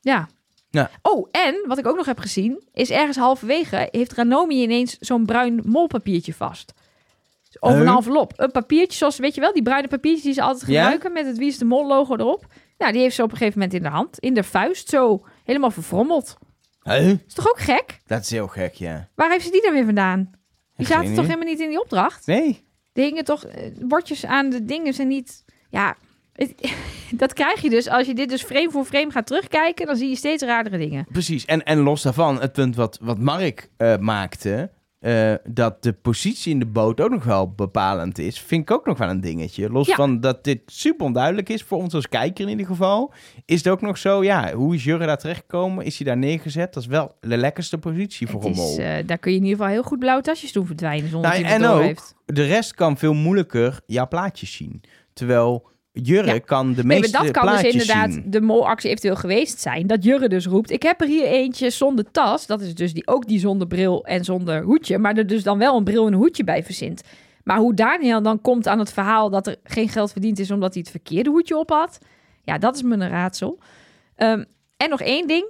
Ja. 0.01 0.29
Ja. 0.71 0.91
Oh, 1.03 1.29
en 1.31 1.65
wat 1.67 1.79
ik 1.79 1.87
ook 1.87 1.97
nog 1.97 2.07
heb 2.07 2.19
gezien, 2.19 2.63
is 2.73 2.91
ergens 2.91 3.17
halverwege 3.17 3.89
heeft 3.91 4.13
Ranomi 4.13 4.63
ineens 4.63 4.97
zo'n 5.01 5.27
bruin 5.27 5.61
molpapiertje 5.65 6.35
vast. 6.35 6.73
Dus 7.47 7.63
over 7.63 7.81
een 7.81 7.97
envelop. 7.97 8.33
Een 8.37 8.51
papiertje 8.51 8.99
zoals, 8.99 9.19
weet 9.19 9.35
je 9.35 9.41
wel, 9.41 9.53
die 9.53 9.63
bruine 9.63 9.89
papiertjes 9.89 10.25
die 10.25 10.33
ze 10.33 10.43
altijd 10.43 10.71
Ja? 10.71 10.81
gebruiken 10.81 11.13
met 11.13 11.27
het 11.27 11.39
Wie 11.39 11.49
is 11.49 11.59
de 11.59 11.65
Mol 11.65 11.87
logo 11.87 12.17
erop. 12.17 12.47
Nou, 12.79 12.93
die 12.93 13.01
heeft 13.01 13.15
ze 13.15 13.23
op 13.23 13.31
een 13.31 13.37
gegeven 13.37 13.59
moment 13.59 13.77
in 13.77 13.83
de 13.83 13.89
hand, 13.89 14.19
in 14.19 14.35
de 14.35 14.43
vuist, 14.43 14.89
zo 14.89 15.25
helemaal 15.45 15.71
verfrommeld. 15.71 16.37
Huh? 16.87 17.11
Is 17.27 17.35
toch 17.35 17.49
ook 17.49 17.59
gek? 17.61 18.01
Dat 18.07 18.21
is 18.23 18.31
heel 18.31 18.47
gek, 18.47 18.75
ja. 18.75 19.09
Waar 19.15 19.31
heeft 19.31 19.45
ze 19.45 19.51
die 19.51 19.63
dan 19.63 19.73
weer 19.73 19.85
vandaan? 19.85 20.31
Die 20.77 20.87
zaten 20.87 21.15
toch 21.15 21.25
helemaal 21.25 21.47
niet 21.49 21.61
in 21.61 21.69
die 21.69 21.81
opdracht? 21.81 22.27
Nee. 22.27 22.65
Die 22.93 23.05
hingen 23.05 23.25
toch, 23.25 23.45
eh, 23.45 23.71
bordjes 23.81 24.25
aan 24.27 24.51
de 24.51 24.65
dingen 24.65 24.95
zijn 24.95 25.09
niet... 25.09 25.45
Ja, 25.71 25.97
het- 26.33 26.73
dat 27.11 27.33
krijg 27.33 27.63
je 27.63 27.71
dus. 27.71 27.89
Als 27.89 28.07
je 28.07 28.15
dit 28.15 28.29
dus 28.29 28.43
frame 28.43 28.71
voor 28.71 28.85
frame 28.85 29.11
gaat 29.11 29.27
terugkijken, 29.27 29.87
dan 29.87 29.97
zie 29.97 30.09
je 30.09 30.17
steeds 30.17 30.43
raardere 30.43 30.79
dingen. 30.79 31.07
Precies. 31.13 31.45
En, 31.45 31.63
en 31.65 31.79
los 31.79 32.03
daarvan, 32.03 32.41
het 32.41 32.53
punt 32.53 32.77
wat, 32.77 32.99
wat 33.03 33.19
Mark 33.19 33.69
eh, 33.77 33.97
maakte... 33.97 34.71
eh, 34.99 35.35
dat 35.45 35.83
de 35.83 35.93
positie 35.93 36.53
in 36.53 36.59
de 36.59 36.67
boot 36.67 37.01
ook 37.01 37.11
nog 37.11 37.25
wel 37.25 37.51
bepalend 37.51 38.19
is... 38.19 38.41
vind 38.41 38.63
ik 38.63 38.71
ook 38.71 38.87
nog 38.87 38.99
wel 38.99 39.09
een 39.09 39.21
dingetje. 39.21 39.71
Los 39.71 39.87
Ja. 39.87 39.95
van 39.95 40.21
dat 40.21 40.45
dit 40.45 40.61
super 40.67 41.07
onduidelijk 41.07 41.49
is... 41.49 41.63
voor 41.63 41.79
ons 41.79 41.95
als 41.95 42.09
kijker 42.09 42.45
in 42.45 42.51
ieder 42.51 42.67
geval... 42.67 43.13
is 43.45 43.57
het 43.59 43.69
ook 43.69 43.81
nog 43.81 43.99
zo, 43.99 44.25
ja, 44.25 44.53
hoe 44.53 44.75
is 44.75 44.85
Jurre 44.85 45.07
daar 45.07 45.19
terechtgekomen? 45.19 45.85
Is 45.85 45.97
hij 45.99 46.07
daar 46.07 46.17
neergezet? 46.17 46.75
Dat 46.75 46.83
is 46.83 46.89
wel 46.89 47.15
de 47.21 47.37
lekkerste 47.37 47.79
positie 47.79 48.27
voor 48.27 48.43
Het 48.45 48.59
een 48.59 48.79
eh, 48.85 49.07
daar 49.07 49.19
kun 49.19 49.31
je 49.33 49.37
in 49.39 49.43
ieder 49.45 49.59
geval 49.59 49.73
heel 49.73 49.83
goed 49.83 49.99
blauwe 49.99 50.23
tasjes 50.23 50.53
doen 50.53 50.67
verdwijnen 50.67 51.11
zonder 51.11 51.31
Nou, 51.31 51.43
dat 51.43 51.51
je 51.51 51.57
en 51.57 51.63
het 51.63 51.71
door 51.71 51.81
ook- 51.81 51.87
heeft. 51.87 52.15
De 52.25 52.45
rest 52.45 52.75
kan 52.75 52.97
veel 52.99 53.15
moeilijker 53.15 53.81
jouw 53.87 54.09
plaatjes 54.09 54.53
zien. 54.57 54.83
Terwijl 55.13 55.69
Jurre 56.03 56.33
Ja. 56.33 56.39
kan 56.39 56.73
de 56.75 56.85
Nee, 56.85 56.99
meeste 57.01 57.17
maar 57.17 57.23
dat 57.27 57.31
kan 57.37 57.43
dus 57.47 57.53
plaatjes 57.61 57.73
inderdaad 57.73 58.13
zien. 58.13 58.31
de 58.31 58.41
molactie 58.41 58.89
eventueel 58.91 59.17
geweest 59.17 59.61
zijn. 59.61 59.87
Dat 59.87 60.05
Jurre 60.05 60.29
dus 60.29 60.47
roept, 60.47 60.71
ik 60.71 60.83
heb 60.83 61.01
er 61.01 61.07
hier 61.07 61.25
eentje 61.25 61.71
zonder 61.71 62.11
tas. 62.11 62.47
Dat 62.47 62.61
is 62.61 62.75
dus 62.75 62.93
die, 62.95 63.07
ook 63.07 63.27
die 63.27 63.39
zonder 63.39 63.67
bril 63.67 64.05
en 64.05 64.25
zonder 64.25 64.63
hoedje. 64.63 64.99
Maar 64.99 65.17
er 65.17 65.27
dus 65.27 65.43
dan 65.43 65.59
wel 65.59 65.77
een 65.77 65.85
bril 65.85 66.07
en 66.07 66.13
een 66.13 66.19
hoedje 66.19 66.45
bij 66.45 66.63
verzint. 66.65 67.03
Maar 67.45 67.59
hoe 67.59 67.75
Daniel 67.75 68.23
dan 68.23 68.41
komt 68.41 68.67
aan 68.69 68.79
het 68.79 68.93
verhaal 68.93 69.31
dat 69.31 69.47
er 69.47 69.57
geen 69.65 69.89
geld 69.89 70.13
verdiend 70.13 70.39
is... 70.39 70.51
omdat 70.51 70.73
hij 70.73 70.83
het 70.83 70.91
verkeerde 70.91 71.31
hoedje 71.31 71.57
op 71.59 71.71
had. 71.71 71.99
Ja, 72.43 72.59
dat 72.59 72.75
is 72.75 72.83
me 72.83 72.95
een 72.95 73.09
raadsel. 73.09 73.59
Ehm, 74.17 74.45
en 74.77 74.91
nog 74.91 75.01
één 75.01 75.27
ding. 75.27 75.47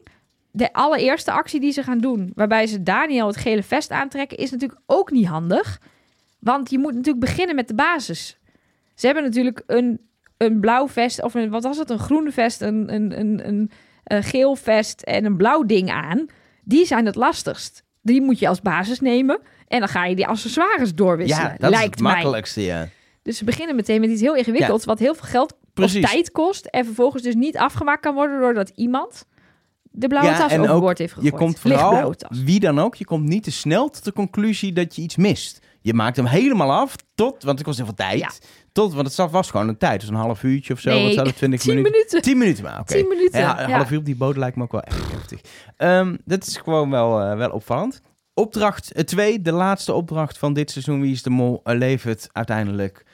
De 0.50 0.72
allereerste 0.72 1.30
actie 1.32 1.60
die 1.60 1.72
ze 1.72 1.82
gaan 1.82 1.98
doen... 1.98 2.32
waarbij 2.34 2.66
ze 2.66 2.82
Daniel 2.82 3.26
het 3.26 3.36
gele 3.36 3.62
vest 3.62 3.90
aantrekken... 3.90 4.38
is 4.38 4.50
natuurlijk 4.50 4.80
ook 4.86 5.10
niet 5.10 5.26
handig. 5.26 5.80
Want 6.38 6.70
je 6.70 6.78
moet 6.78 6.94
natuurlijk 6.94 7.24
beginnen 7.24 7.54
met 7.54 7.68
de 7.68 7.74
basis. 7.74 8.38
Ze 8.94 9.06
hebben 9.06 9.24
natuurlijk 9.24 9.62
een, 9.66 10.00
een 10.36 10.60
blauw 10.60 10.88
vest... 10.88 11.22
of 11.22 11.34
een, 11.34 11.50
wat 11.50 11.62
was 11.62 11.78
het? 11.78 11.90
Een 11.90 11.98
groene 11.98 12.32
vest, 12.32 12.60
een, 12.60 12.94
een, 12.94 13.20
een, 13.20 13.48
een, 13.48 13.70
een 14.04 14.22
geel 14.22 14.56
vest 14.56 15.02
en 15.02 15.24
een 15.24 15.36
blauw 15.36 15.62
ding 15.62 15.90
aan. 15.90 16.26
Die 16.64 16.86
zijn 16.86 17.06
het 17.06 17.14
lastigst. 17.14 17.84
Die 18.02 18.22
moet 18.22 18.38
je 18.38 18.48
als 18.48 18.60
basis 18.60 19.00
nemen... 19.00 19.40
en 19.68 19.78
dan 19.78 19.88
ga 19.88 20.04
je 20.04 20.16
die 20.16 20.26
accessoires 20.26 20.94
doorwisselen. 20.94 21.50
Ja, 21.50 21.56
dat 21.58 21.70
is 21.70 21.76
lijkt 21.76 21.94
het 21.94 22.02
mij. 22.02 22.12
makkelijkste, 22.12 22.62
ja. 22.62 22.88
Dus 23.22 23.38
ze 23.38 23.44
beginnen 23.44 23.76
meteen 23.76 24.00
met 24.00 24.10
iets 24.10 24.20
heel 24.20 24.34
ingewikkelds... 24.34 24.84
wat 24.84 24.98
heel 24.98 25.14
veel 25.14 25.28
geld 25.28 25.56
Precies. 25.74 26.04
of 26.04 26.10
tijd 26.10 26.30
kost... 26.30 26.66
en 26.66 26.84
vervolgens 26.84 27.22
dus 27.22 27.34
niet 27.34 27.56
afgemaakt 27.56 28.00
kan 28.00 28.14
worden... 28.14 28.40
doordat 28.40 28.72
iemand 28.74 29.26
de 29.82 30.08
blauwe 30.08 30.30
Ja, 30.30 30.38
tas 30.38 30.52
en 30.52 30.60
overboord 30.60 30.98
heeft 30.98 31.14
Je 31.14 31.20
gegooid. 31.20 31.42
komt 31.42 31.64
Lichtblauwe 31.64 32.16
vooral, 32.18 32.44
wie 32.44 32.60
dan 32.60 32.78
ook, 32.78 32.94
je 32.94 33.04
komt 33.04 33.28
niet 33.28 33.42
te 33.42 33.50
snel 33.50 33.90
tot 33.90 34.04
de 34.04 34.12
conclusie 34.12 34.72
dat 34.72 34.96
je 34.96 35.02
iets 35.02 35.16
mist. 35.16 35.60
Je 35.80 35.94
maakt 35.94 36.16
hem 36.16 36.26
helemaal 36.26 36.72
af 36.72 36.94
tot, 37.14 37.42
want 37.42 37.58
het 37.58 37.66
kost 37.66 37.76
heel 37.76 37.86
veel 37.86 37.94
tijd. 37.94 38.18
Ja. 38.18 38.30
Tot, 38.76 38.94
want 38.94 39.06
het 39.06 39.14
zat 39.14 39.30
was 39.30 39.50
gewoon 39.50 39.68
een 39.68 39.78
tijd, 39.78 40.00
dus 40.00 40.08
een 40.08 40.14
half 40.14 40.42
uurtje 40.42 40.72
of 40.72 40.80
zo. 40.80 40.90
Nee, 40.90 41.04
wat 41.04 41.14
zou 41.14 41.26
het, 41.26 41.36
20 41.36 41.60
tien 41.60 41.74
minuten? 41.74 41.92
minuten. 41.92 42.22
10 42.22 42.38
minuten 42.38 42.64
maar, 42.64 42.80
oké. 42.80 42.94
10 42.94 43.08
minuten, 43.08 43.40
Ja, 43.40 43.64
een 43.64 43.70
half 43.70 43.90
uur 43.90 43.98
op 43.98 44.04
die 44.04 44.16
boot 44.16 44.36
lijkt 44.36 44.56
me 44.56 44.62
ook 44.62 44.72
wel 44.72 44.82
echt 44.82 45.10
heftig. 45.12 45.40
Ehm 45.76 46.16
dat 46.24 46.46
is 46.46 46.56
gewoon 46.56 46.90
wel, 46.90 47.20
eh, 47.20 47.36
wel 47.36 47.50
opvallend. 47.50 48.02
Opdracht 48.34 49.06
2, 49.06 49.42
de 49.42 49.52
laatste 49.52 49.92
opdracht 49.92 50.38
van 50.38 50.52
dit 50.52 50.70
seizoen 50.70 51.00
Wie 51.00 51.12
is 51.12 51.22
de 51.22 51.30
Mol, 51.30 51.60
eh, 51.64 51.76
levert 51.76 52.28
uiteindelijk 52.32 53.04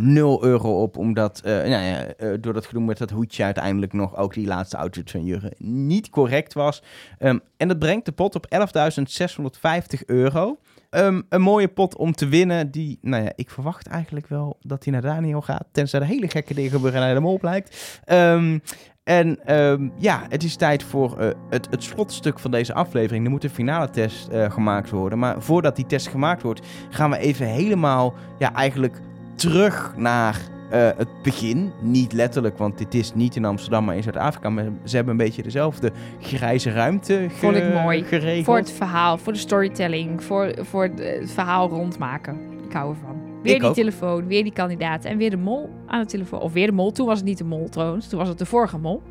0 0.00 0.44
euro 0.44 0.82
op. 0.82 0.96
Omdat, 0.96 1.40
eh, 1.44 1.52
nou 1.52 1.68
ja, 1.68 2.06
eh, 2.06 2.28
door 2.40 2.52
dat 2.52 2.66
gedoe 2.66 2.82
met 2.82 2.98
dat 2.98 3.10
hoedje 3.10 3.44
uiteindelijk 3.44 3.92
nog 3.92 4.16
ook 4.16 4.34
die 4.34 4.46
laatste 4.46 4.76
outfit 4.76 5.10
van 5.10 5.24
Jurgen 5.24 5.54
niet 5.58 6.10
correct 6.10 6.52
was. 6.52 6.82
Ehm, 7.18 7.38
en 7.56 7.68
dat 7.68 7.78
brengt 7.78 8.04
de 8.04 8.12
pot 8.12 8.34
op 8.34 8.46
11.650 8.48 10.04
euro. 10.06 10.58
Ehm, 10.90 11.20
een 11.28 11.40
mooie 11.40 11.68
pot 11.68 11.96
om 11.96 12.12
te 12.12 12.28
winnen. 12.28 12.70
Die, 12.70 12.98
nou 13.02 13.22
ja, 13.24 13.32
ik 13.34 13.50
verwacht 13.50 13.86
eigenlijk 13.86 14.26
wel 14.26 14.56
dat 14.60 14.84
hij 14.84 14.92
naar 14.92 15.02
Daniel 15.02 15.40
gaat. 15.40 15.64
Tenzij 15.72 16.00
er 16.00 16.06
hele 16.06 16.28
gekke 16.28 16.54
dingen 16.54 16.70
gebeuren 16.70 17.00
en 17.00 17.06
hij 17.06 17.14
de 17.14 17.20
mol 17.20 17.38
blijkt. 17.38 18.00
Ehm, 18.04 18.58
en 19.04 19.44
ehm, 19.44 19.88
ja, 19.98 20.26
het 20.28 20.42
is 20.42 20.56
tijd 20.56 20.82
voor 20.82 21.18
eh, 21.18 21.30
het, 21.50 21.66
het 21.70 21.82
slotstuk 21.82 22.38
van 22.38 22.50
deze 22.50 22.74
aflevering. 22.74 23.24
Er 23.24 23.30
moet 23.30 23.44
een 23.44 23.50
finale 23.50 23.90
test 23.90 24.28
eh, 24.28 24.50
gemaakt 24.50 24.90
worden. 24.90 25.18
Maar 25.18 25.42
voordat 25.42 25.76
die 25.76 25.86
test 25.86 26.08
gemaakt 26.08 26.42
wordt, 26.42 26.66
gaan 26.90 27.10
we 27.10 27.18
even 27.18 27.46
helemaal, 27.46 28.14
ja, 28.38 28.54
eigenlijk 28.54 29.00
terug 29.34 29.94
naar 29.96 30.40
eh, 30.70 30.88
het 30.96 31.08
begin. 31.22 31.72
Niet 31.80 32.12
letterlijk, 32.12 32.58
want 32.58 32.78
dit 32.78 32.94
is 32.94 33.14
niet 33.14 33.36
in 33.36 33.44
Amsterdam, 33.44 33.84
maar 33.84 33.96
in 33.96 34.02
Zuid-Afrika. 34.02 34.50
Maar 34.50 34.64
ze 34.84 34.96
hebben 34.96 35.12
een 35.12 35.24
beetje 35.24 35.42
dezelfde 35.42 35.92
grijze 36.20 36.70
ruimte 36.70 37.14
ge- 37.28 37.36
Vond 37.36 37.56
ik 37.56 37.72
mooi. 37.74 38.02
geregeld. 38.02 38.44
Voor 38.44 38.56
het 38.56 38.70
verhaal, 38.72 39.18
voor 39.18 39.32
de 39.32 39.38
storytelling, 39.38 40.22
voor, 40.24 40.52
voor 40.60 40.82
het 40.82 41.30
verhaal 41.32 41.68
rondmaken. 41.68 42.38
Ik 42.66 42.72
hou 42.72 42.90
ervan. 42.90 43.16
Weer 43.42 43.54
Ik 43.54 43.60
die 43.60 43.68
ook. 43.68 43.74
telefoon, 43.74 44.26
weer 44.26 44.42
die 44.42 44.52
kandidaat 44.52 45.04
en 45.04 45.16
weer 45.16 45.30
de 45.30 45.36
mol 45.36 45.70
aan 45.86 46.00
de 46.00 46.06
telefoon. 46.06 46.40
Of 46.40 46.52
weer 46.52 46.66
de 46.66 46.72
mol. 46.72 46.92
Toen 46.92 47.06
was 47.06 47.18
het 47.18 47.26
niet 47.26 47.38
de 47.38 47.44
mol 47.44 47.68
trouwens, 47.68 48.08
toen 48.08 48.18
was 48.18 48.28
het 48.28 48.38
de 48.38 48.46
vorige 48.46 48.78
mol. 48.78 49.02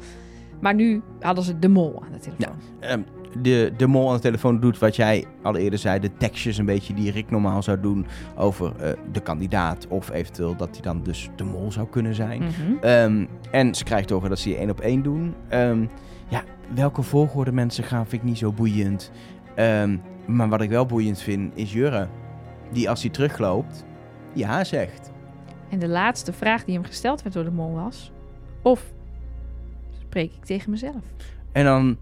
Maar 0.59 0.75
nu 0.75 1.01
hadden 1.19 1.43
ze 1.43 1.59
de 1.59 1.67
mol 1.69 2.01
aan 2.05 2.11
de 2.11 2.19
telefoon. 2.19 2.55
Ehm, 2.79 3.01
de, 3.41 3.73
de 3.77 3.87
mol 3.87 4.09
aan 4.09 4.15
de 4.15 4.21
telefoon 4.21 4.59
doet 4.59 4.79
wat 4.79 4.95
jij 4.95 5.25
al 5.41 5.55
eerder 5.55 5.79
zei. 5.79 5.99
De 5.99 6.17
tekstjes 6.17 6.57
een 6.57 6.65
beetje 6.65 6.93
die 6.93 7.11
Rick 7.11 7.31
normaal 7.31 7.63
zou 7.63 7.79
doen 7.79 8.05
over 8.35 8.75
eh, 8.75 8.91
de 9.11 9.19
kandidaat. 9.19 9.87
Of 9.87 10.11
eventueel 10.11 10.55
dat 10.55 10.69
hij 10.71 10.81
dan 10.81 11.03
dus 11.03 11.29
de 11.35 11.43
mol 11.43 11.71
zou 11.71 11.87
kunnen 11.87 12.15
zijn. 12.15 12.41
Mhm. 12.41 12.51
Ehm, 12.81 13.25
en 13.51 13.75
ze 13.75 13.83
krijgt 13.83 14.11
over 14.11 14.29
dat 14.29 14.39
ze 14.39 14.49
je 14.49 14.55
één 14.55 14.69
op 14.69 14.79
één 14.79 15.01
doen. 15.01 15.35
Ehm, 15.47 15.85
ja, 16.27 16.43
welke 16.73 17.01
volgorde 17.01 17.51
mensen 17.51 17.83
gaan 17.83 18.07
vind 18.07 18.21
ik 18.21 18.27
niet 18.27 18.37
zo 18.37 18.51
boeiend. 18.51 19.11
Ehm, 19.55 19.97
maar 20.25 20.49
wat 20.49 20.61
ik 20.61 20.69
wel 20.69 20.85
boeiend 20.85 21.21
vind 21.21 21.51
is 21.55 21.73
Jurre. 21.73 22.07
Die 22.71 22.89
als 22.89 23.01
hij 23.01 23.09
terugloopt, 23.11 23.85
ja 24.33 24.63
zegt. 24.63 25.11
En 25.69 25.79
de 25.79 25.87
laatste 25.87 26.33
vraag 26.33 26.65
die 26.65 26.75
hem 26.75 26.83
gesteld 26.83 27.21
werd 27.21 27.35
door 27.35 27.43
de 27.43 27.51
mol 27.51 27.73
was... 27.73 28.11
Of 28.61 28.93
spreek 29.99 30.33
ik 30.33 30.45
tegen 30.45 30.71
mezelf? 30.71 31.03
En 31.51 31.65
dan 31.65 31.97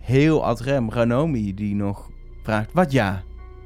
heel 0.00 0.44
ad 0.44 0.60
rem 0.60 0.90
Ranomi 0.90 1.54
die 1.54 1.74
nog 1.74 2.10
vraagt, 2.42 2.72
wat 2.72 2.92
ja? 2.92 3.22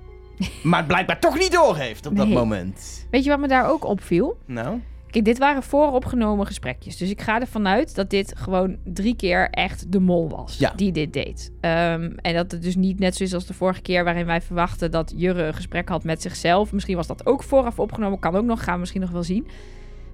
maar 0.62 0.78
het 0.78 0.88
blijkbaar 0.88 1.20
toch 1.20 1.38
niet 1.38 1.52
doorheeft 1.52 2.06
op 2.06 2.16
dat 2.16 2.26
Nee. 2.26 2.36
moment. 2.36 3.06
Weet 3.10 3.24
je 3.24 3.30
wat 3.30 3.38
me 3.38 3.48
daar 3.48 3.70
ook 3.70 3.84
opviel? 3.84 4.36
Nou, 4.46 4.80
Kijk, 5.10 5.26
dit 5.26 5.38
waren 5.38 5.62
vooropgenomen 5.62 6.46
gesprekjes. 6.46 6.96
Dus 6.96 7.10
ik 7.10 7.20
ga 7.20 7.40
ervan 7.40 7.66
uit 7.68 7.94
dat 7.94 8.10
dit 8.10 8.32
gewoon 8.36 8.76
drie 8.84 9.16
keer 9.16 9.50
echt 9.50 9.92
de 9.92 10.00
mol 10.00 10.28
was 10.28 10.58
Ja. 10.58 10.72
die 10.76 10.92
dit 10.92 11.12
deed. 11.12 11.52
Ehm, 11.60 12.12
en 12.16 12.34
dat 12.34 12.50
het 12.50 12.62
dus 12.62 12.76
niet 12.76 12.98
net 12.98 13.16
zo 13.16 13.22
is 13.24 13.34
als 13.34 13.46
de 13.46 13.54
vorige 13.54 13.80
keer 13.82 14.04
waarin 14.04 14.26
wij 14.26 14.40
verwachten 14.40 14.90
dat 14.90 15.12
Jurre 15.16 15.42
een 15.42 15.54
gesprek 15.54 15.88
had 15.88 16.04
met 16.04 16.22
zichzelf. 16.22 16.72
Misschien 16.72 16.96
was 16.96 17.06
dat 17.06 17.26
ook 17.26 17.42
vooraf 17.42 17.78
opgenomen, 17.78 18.18
kan 18.18 18.36
ook 18.36 18.44
nog, 18.44 18.64
gaan 18.64 18.80
misschien 18.80 19.00
nog 19.00 19.10
wel 19.10 19.22
zien. 19.22 19.46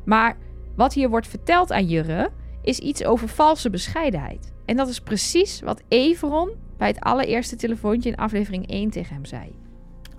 Maar 0.05 0.37
wat 0.77 0.93
hier 0.95 1.09
wordt 1.09 1.29
verteld 1.29 1.73
aan 1.73 1.87
Jurre 1.87 2.31
is 2.63 2.79
iets 2.79 3.05
over 3.05 3.29
valse 3.29 3.71
bescheidenheid. 3.71 4.53
En 4.65 4.77
dat 4.77 4.89
is 4.89 5.01
precies 5.01 5.61
wat 5.61 5.83
Everon 5.89 6.51
bij 6.77 6.89
het 6.89 7.01
allereerste 7.01 7.57
telefoontje 7.57 8.11
in 8.11 8.17
aflevering 8.17 8.69
1 8.69 8.91
tegen 8.91 9.15
hem 9.15 9.25
zei. 9.25 9.55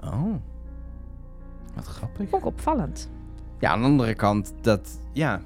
oh. 0.03 0.35
Wat 1.75 1.85
grappig. 1.85 2.33
Ik 2.33 2.45
opvallend. 2.45 3.09
Ja, 3.59 3.69
aan 3.71 3.79
de 3.79 3.85
andere 3.85 4.13
kant, 4.13 4.53
dat, 4.61 4.99
ja, 5.13 5.41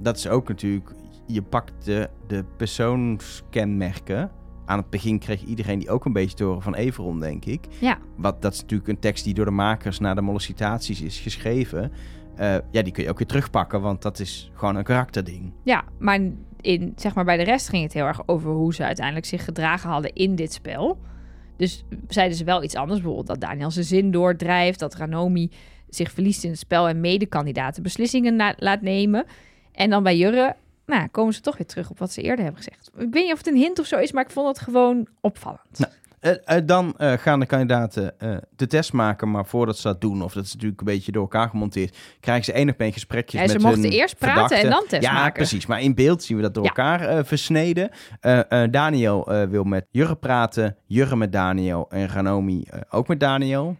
dat 0.00 0.16
is 0.16 0.28
ook 0.28 0.48
natuurlijk, 0.48 0.90
je 1.26 1.42
pakt 1.42 1.84
de, 1.84 2.10
de 2.26 2.44
persoonskenmerken. 2.56 4.30
Aan 4.64 4.78
het 4.78 4.90
begin 4.90 5.18
kreeg 5.18 5.42
iedereen 5.42 5.78
die 5.78 5.90
ook 5.90 6.04
een 6.04 6.12
beetje 6.12 6.36
te 6.36 6.44
horen 6.44 6.62
van 6.62 6.74
Everon, 6.74 7.20
denk 7.20 7.44
ik. 7.44 7.66
Ja. 7.80 7.98
Wat, 8.16 8.42
dat 8.42 8.52
is 8.52 8.60
natuurlijk 8.60 8.88
een 8.88 8.98
tekst 8.98 9.24
die 9.24 9.34
door 9.34 9.44
de 9.44 9.50
makers 9.50 9.98
naar 9.98 10.14
de 10.14 10.20
mollicitaties 10.20 11.00
is 11.00 11.18
geschreven. 11.18 11.92
Eh, 12.40 12.54
ja, 12.70 12.82
die 12.82 12.92
kun 12.92 13.02
je 13.02 13.10
ook 13.10 13.18
weer 13.18 13.26
terugpakken, 13.26 13.80
want 13.80 14.02
dat 14.02 14.18
is 14.18 14.50
gewoon 14.54 14.76
een 14.76 14.84
karakterding. 14.84 15.52
Ja, 15.62 15.84
maar 15.98 16.20
in, 16.60 16.92
zeg 16.96 17.14
maar 17.14 17.24
bij 17.24 17.36
de 17.36 17.42
rest 17.42 17.68
ging 17.68 17.82
het 17.82 17.92
heel 17.92 18.04
erg 18.04 18.28
over 18.28 18.50
hoe 18.50 18.74
ze 18.74 18.84
uiteindelijk 18.84 19.26
zich 19.26 19.44
gedragen 19.44 19.90
hadden 19.90 20.12
in 20.12 20.34
dit 20.34 20.52
spel. 20.52 20.98
Dus 21.56 21.84
zeiden 22.08 22.36
ze 22.36 22.44
wel 22.44 22.62
iets 22.62 22.74
anders. 22.74 23.00
Bijvoorbeeld 23.00 23.26
dat 23.26 23.40
Daniel 23.40 23.70
zijn 23.70 23.84
zin 23.84 24.10
doordrijft. 24.10 24.78
Dat 24.78 24.94
Ranomi 24.94 25.50
zich 25.88 26.10
verliest 26.10 26.44
in 26.44 26.50
het 26.50 26.58
spel 26.58 26.88
en 26.88 27.00
medekandidaten 27.00 27.82
beslissingen 27.82 28.54
laat 28.56 28.82
nemen. 28.82 29.24
En 29.72 29.90
dan 29.90 30.02
bij 30.02 30.16
Jurre 30.16 30.56
nou, 30.86 31.08
komen 31.08 31.34
ze 31.34 31.40
toch 31.40 31.56
weer 31.56 31.66
terug 31.66 31.90
op 31.90 31.98
wat 31.98 32.12
ze 32.12 32.22
eerder 32.22 32.44
hebben 32.44 32.62
gezegd. 32.62 32.90
Ik 32.98 33.12
weet 33.12 33.24
niet 33.24 33.32
of 33.32 33.38
het 33.38 33.46
een 33.46 33.56
hint 33.56 33.78
of 33.78 33.86
zo 33.86 33.98
is, 33.98 34.12
maar 34.12 34.24
ik 34.24 34.30
vond 34.30 34.48
het 34.48 34.58
gewoon 34.58 35.06
opvallend. 35.20 35.78
Nou, 35.78 35.92
dan 36.64 36.94
eh, 36.96 37.12
gaan 37.12 37.40
de 37.40 37.46
kandidaten 37.46 38.18
eh, 38.20 38.36
de 38.56 38.66
test 38.66 38.92
maken. 38.92 39.30
Maar 39.30 39.46
voordat 39.46 39.76
ze 39.78 39.88
dat 39.88 40.00
doen, 40.00 40.22
of 40.22 40.32
dat 40.32 40.44
is 40.44 40.52
natuurlijk 40.52 40.80
een 40.80 40.86
beetje 40.86 41.12
door 41.12 41.22
elkaar 41.22 41.48
gemonteerd, 41.48 41.96
krijgen 42.20 42.44
ze 42.44 42.52
één 42.52 42.68
op 42.68 42.80
één 42.80 42.92
gesprekjes 42.92 43.40
Ja, 43.40 43.46
ze 43.46 43.52
met 43.52 43.62
mochten 43.62 43.82
hun 43.82 43.92
eerst 43.92 44.18
praten 44.18 44.56
en 44.58 44.70
dan 44.70 44.84
test 44.88 45.02
ja, 45.02 45.12
maken. 45.12 45.32
precies. 45.32 45.66
Maar 45.66 45.80
in 45.80 45.94
beeld 45.94 46.22
zien 46.22 46.36
we 46.36 46.42
dat 46.42 46.54
door 46.54 46.62
Ja. 46.62 46.68
elkaar 46.68 47.00
eh, 47.00 47.24
versneden. 47.24 47.90
Eh, 48.20 48.62
eh, 48.62 48.70
Daniel 48.70 49.32
eh, 49.32 49.42
wil 49.48 49.64
met 49.64 49.86
Jurre 49.90 50.16
praten, 50.16 50.76
Jurre 50.86 51.16
met 51.16 51.32
Daniel 51.32 51.86
en 51.90 52.08
Ranomi 52.08 52.62
eh, 52.70 52.80
ook 52.90 53.08
met 53.08 53.20
Daniel. 53.20 53.76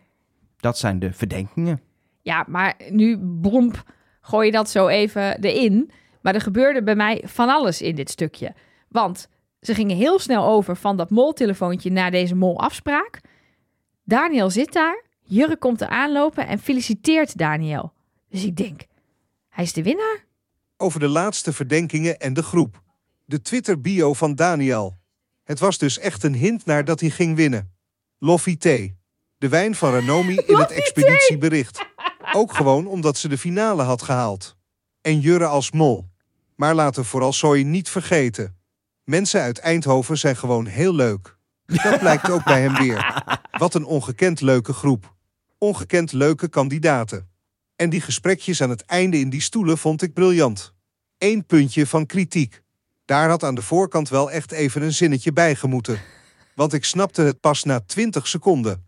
Dat 0.57 0.78
zijn 0.78 0.99
de 0.99 1.12
verdenkingen. 1.12 1.80
Ja, 2.22 2.45
maar 2.49 2.74
nu, 2.91 3.18
bromp, 3.41 3.82
gooi 4.20 4.47
je 4.47 4.53
dat 4.53 4.70
zo 4.70 4.86
even 4.88 5.41
erin. 5.41 5.91
Maar 6.20 6.34
er 6.34 6.41
gebeurde 6.41 6.82
bij 6.82 6.95
mij 6.95 7.22
van 7.26 7.49
alles 7.49 7.82
in 7.82 7.95
dit 7.95 8.11
stukje. 8.11 8.53
Want 8.88 9.28
ze 9.61 9.75
gingen 9.75 9.97
heel 9.97 10.19
snel 10.19 10.47
over 10.47 10.77
van 10.77 10.97
dat 10.97 11.11
moltelefoontje 11.11 11.91
naar 11.91 12.11
deze 12.11 12.35
molafspraak. 12.35 13.21
Daniel 14.05 14.51
zit 14.51 14.73
daar, 14.73 15.05
Jurre 15.23 15.57
komt 15.57 15.81
er 15.81 15.89
aanlopen 15.89 16.47
en 16.47 16.59
feliciteert 16.59 17.39
Daniel. 17.39 17.93
Dus 18.29 18.45
ik 18.45 18.57
denk, 18.57 18.81
hij 19.49 19.65
is 19.65 19.73
de 19.73 19.83
winnaar. 19.83 20.25
Over 20.77 21.01
de 21.01 21.09
laatste 21.09 21.53
verdenkingen 21.53 22.19
en 22.19 22.35
de 22.35 22.43
groep. 22.43 22.83
De 23.25 23.43
Twitter-bio 23.43 24.15
van 24.15 24.35
Daniel. 24.35 24.99
Het 25.45 25.59
was 25.59 25.79
dus 25.79 25.99
echt 25.99 26.23
een 26.23 26.35
hint 26.35 26.65
naar 26.65 26.85
dat 26.85 27.01
hij 27.01 27.11
ging 27.11 27.37
winnen. 27.37 27.73
Loffie 28.19 28.57
Thee. 28.57 28.97
De 29.39 29.49
wijn 29.49 29.75
van 29.75 29.93
Ranomi 29.93 30.35
in 30.35 30.57
het 30.57 30.71
expeditiebericht. 30.71 31.87
Ook 32.33 32.55
gewoon 32.55 32.87
omdat 32.87 33.17
ze 33.17 33.29
de 33.29 33.39
finale 33.39 33.83
had 33.83 34.03
gehaald. 34.03 34.57
En 35.01 35.21
Jurre 35.21 35.47
als 35.47 35.71
mol. 35.71 36.09
Maar 36.57 36.75
laten 36.75 37.03
we 37.03 37.09
vooral 37.09 37.33
Soy 37.33 37.63
niet 37.63 37.89
vergeten. 37.89 38.60
Mensen 39.11 39.41
uit 39.41 39.59
Eindhoven 39.59 40.19
zijn 40.19 40.37
gewoon 40.37 40.67
heel 40.67 40.95
leuk. 40.95 41.37
Dat 41.67 41.99
blijkt 41.99 42.31
ook 42.31 42.45
bij 42.45 42.61
hem 42.61 42.75
weer. 42.75 43.25
Wat 43.59 43.75
een 43.75 43.85
ongekend 43.85 44.41
leuke 44.41 44.73
groep. 44.73 45.15
Ongekend 45.59 46.13
leuke 46.13 46.49
kandidaten. 46.49 47.29
En 47.77 47.91
die 47.91 48.01
gesprekjes 48.01 48.63
aan 48.63 48.71
het 48.71 48.85
einde 48.85 49.19
in 49.19 49.31
die 49.31 49.41
stoelen 49.41 49.79
vond 49.79 50.03
ik 50.03 50.13
briljant. 50.13 50.75
Eén 51.19 51.47
puntje 51.47 51.87
van 51.87 52.07
kritiek. 52.07 52.63
Daar 53.05 53.29
had 53.29 53.43
aan 53.43 53.55
de 53.55 53.63
voorkant 53.63 54.09
wel 54.09 54.31
echt 54.31 54.53
even 54.53 54.83
een 54.83 54.93
zinnetje 54.93 55.33
bij 55.33 55.55
gemoeten. 55.55 56.01
Want 56.55 56.73
ik 56.73 56.85
snapte 56.85 57.23
het 57.23 57.41
pas 57.41 57.65
na 57.65 57.81
20 57.81 58.27
seconden. 58.27 58.87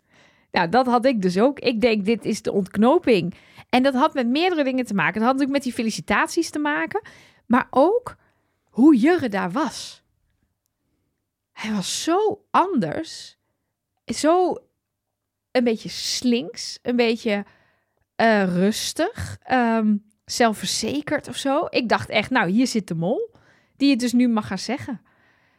Nou, 0.51 0.69
dat 0.69 0.85
had 0.85 1.05
ik 1.05 1.21
dus 1.21 1.39
ook. 1.39 1.59
Ik 1.59 1.81
denk, 1.81 2.05
dit 2.05 2.25
is 2.25 2.41
de 2.41 2.51
ontknoping. 2.51 3.33
En 3.69 3.83
dat 3.83 3.93
had 3.93 4.13
met 4.13 4.27
meerdere 4.27 4.63
dingen 4.63 4.85
te 4.85 4.93
maken. 4.93 5.13
Dat 5.13 5.23
had 5.23 5.31
natuurlijk 5.31 5.63
met 5.63 5.63
die 5.63 5.83
felicitaties 5.83 6.49
te 6.49 6.59
maken. 6.59 7.01
Maar 7.45 7.67
ook 7.69 8.15
hoe 8.69 8.97
Jurre 8.97 9.29
daar 9.29 9.51
was. 9.51 10.02
Hij 11.53 11.71
was 11.71 12.03
zo 12.03 12.45
anders. 12.51 13.37
Zo 14.05 14.57
een 15.51 15.63
beetje 15.63 15.89
slinks. 15.89 16.79
Een 16.81 16.95
beetje 16.95 17.45
eh, 18.15 18.43
rustig. 18.43 19.37
ehm, 19.43 19.95
zelfverzekerd 20.25 21.27
of 21.27 21.35
zo. 21.35 21.67
Ik 21.69 21.89
dacht 21.89 22.09
echt, 22.09 22.29
nou, 22.29 22.49
hier 22.49 22.67
zit 22.67 22.87
de 22.87 22.95
mol. 22.95 23.35
Die 23.77 23.89
het 23.89 23.99
dus 23.99 24.13
nu 24.13 24.27
mag 24.27 24.47
gaan 24.47 24.57
zeggen. 24.57 25.01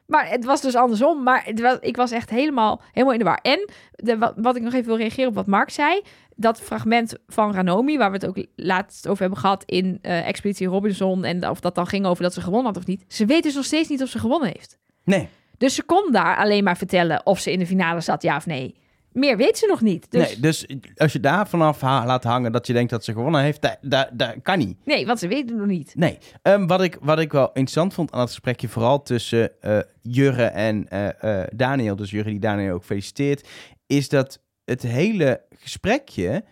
Maar 0.07 0.29
het 0.29 0.45
was 0.45 0.61
dus 0.61 0.75
andersom. 0.75 1.23
Maar 1.23 1.49
ik 1.81 1.97
was 1.97 2.11
echt 2.11 2.31
helemaal, 2.31 2.83
helemaal 2.93 3.13
in 3.13 3.19
de 3.19 3.25
war. 3.25 3.39
En 3.43 3.69
de, 3.91 4.19
wat, 4.19 4.35
wat 4.37 4.57
ik 4.57 4.63
nog 4.63 4.73
even 4.73 4.87
wil 4.87 4.97
reageren 4.97 5.29
op 5.29 5.35
wat 5.35 5.47
Mark 5.47 5.71
zei. 5.71 6.03
Dat 6.37 6.61
fragment 6.61 7.15
van 7.27 7.55
Ranomi, 7.55 7.99
waar 7.99 8.11
we 8.11 8.17
het 8.17 8.27
ook 8.27 8.47
laatst 8.57 9.09
over 9.09 9.21
hebben 9.21 9.39
gehad 9.39 9.65
in 9.65 9.99
eh, 10.03 10.29
Expeditie 10.29 10.67
Robinson. 10.67 11.25
En 11.25 11.49
of 11.49 11.61
dat 11.61 11.75
dan 11.75 11.87
ging 11.87 12.07
over 12.07 12.23
dat 12.23 12.35
ze 12.35 12.41
gewonnen 12.41 12.67
had 12.67 12.77
of 12.77 12.87
niet. 12.87 13.05
Ze 13.09 13.27
weet 13.27 13.43
dus 13.43 13.55
nog 13.55 13.65
steeds 13.65 13.89
niet 13.89 14.03
of 14.03 14.09
ze 14.09 14.19
gewonnen 14.19 14.49
heeft. 14.49 14.79
Nee, 15.05 15.29
Dus 15.59 15.75
ze 15.75 15.83
kon 15.83 16.13
daar 16.13 16.37
alleen 16.37 16.65
maar 16.65 16.77
vertellen 16.77 17.27
of 17.27 17.39
ze 17.39 17.53
in 17.53 17.59
de 17.59 17.67
finale 17.67 18.01
zat, 18.01 18.23
ja 18.23 18.37
of 18.37 18.47
nee. 18.47 18.75
Meer 19.13 19.37
weet 19.37 19.59
ze 19.59 19.67
nog 19.67 19.81
niet. 19.81 20.11
Dus 20.11 20.27
nee, 20.29 20.41
dus 20.41 20.67
als 20.97 21.13
je 21.13 21.21
daar 21.21 21.49
vanaf 21.49 21.81
ha- 21.81 22.07
laat 22.07 22.25
hangen 22.25 22.53
dat 22.53 22.67
je 22.67 22.73
denkt 22.73 22.91
dat 22.91 23.05
ze 23.05 23.13
gewonnen 23.13 23.41
heeft, 23.43 23.69
dat 24.13 24.37
kan 24.43 24.59
niet. 24.59 24.77
nee, 24.85 25.07
want 25.07 25.19
ze 25.19 25.29
weet 25.29 25.49
het 25.49 25.59
nog 25.59 25.67
niet. 25.67 25.93
Nee, 25.97 26.19
Ehm, 26.43 26.67
wat, 26.67 26.83
ik, 26.83 26.97
wat 27.01 27.19
ik 27.19 27.33
wel 27.33 27.47
interessant 27.47 27.95
vond 27.95 28.13
aan 28.13 28.21
het 28.21 28.29
gesprekje, 28.29 28.69
vooral 28.69 29.03
tussen 29.03 29.61
eh, 29.63 29.79
Jurre 30.03 30.45
en 30.45 30.89
eh, 30.89 31.41
eh, 31.43 31.49
Daniel, 31.55 31.97
dus 31.97 32.11
Jurre 32.11 32.31
die 32.31 32.39
Daniel 32.41 32.75
ook 32.75 32.85
feliciteert, 32.85 33.49
is 33.87 34.09
dat 34.09 34.41
het 34.65 34.83
hele 34.83 35.41
gesprekje 35.59 36.45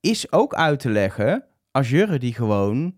is 0.00 0.32
ook 0.32 0.54
uit 0.54 0.80
te 0.80 0.90
leggen 0.90 1.44
als 1.70 1.90
Jurre 1.90 2.18
die 2.18 2.34
gewoon 2.34 2.94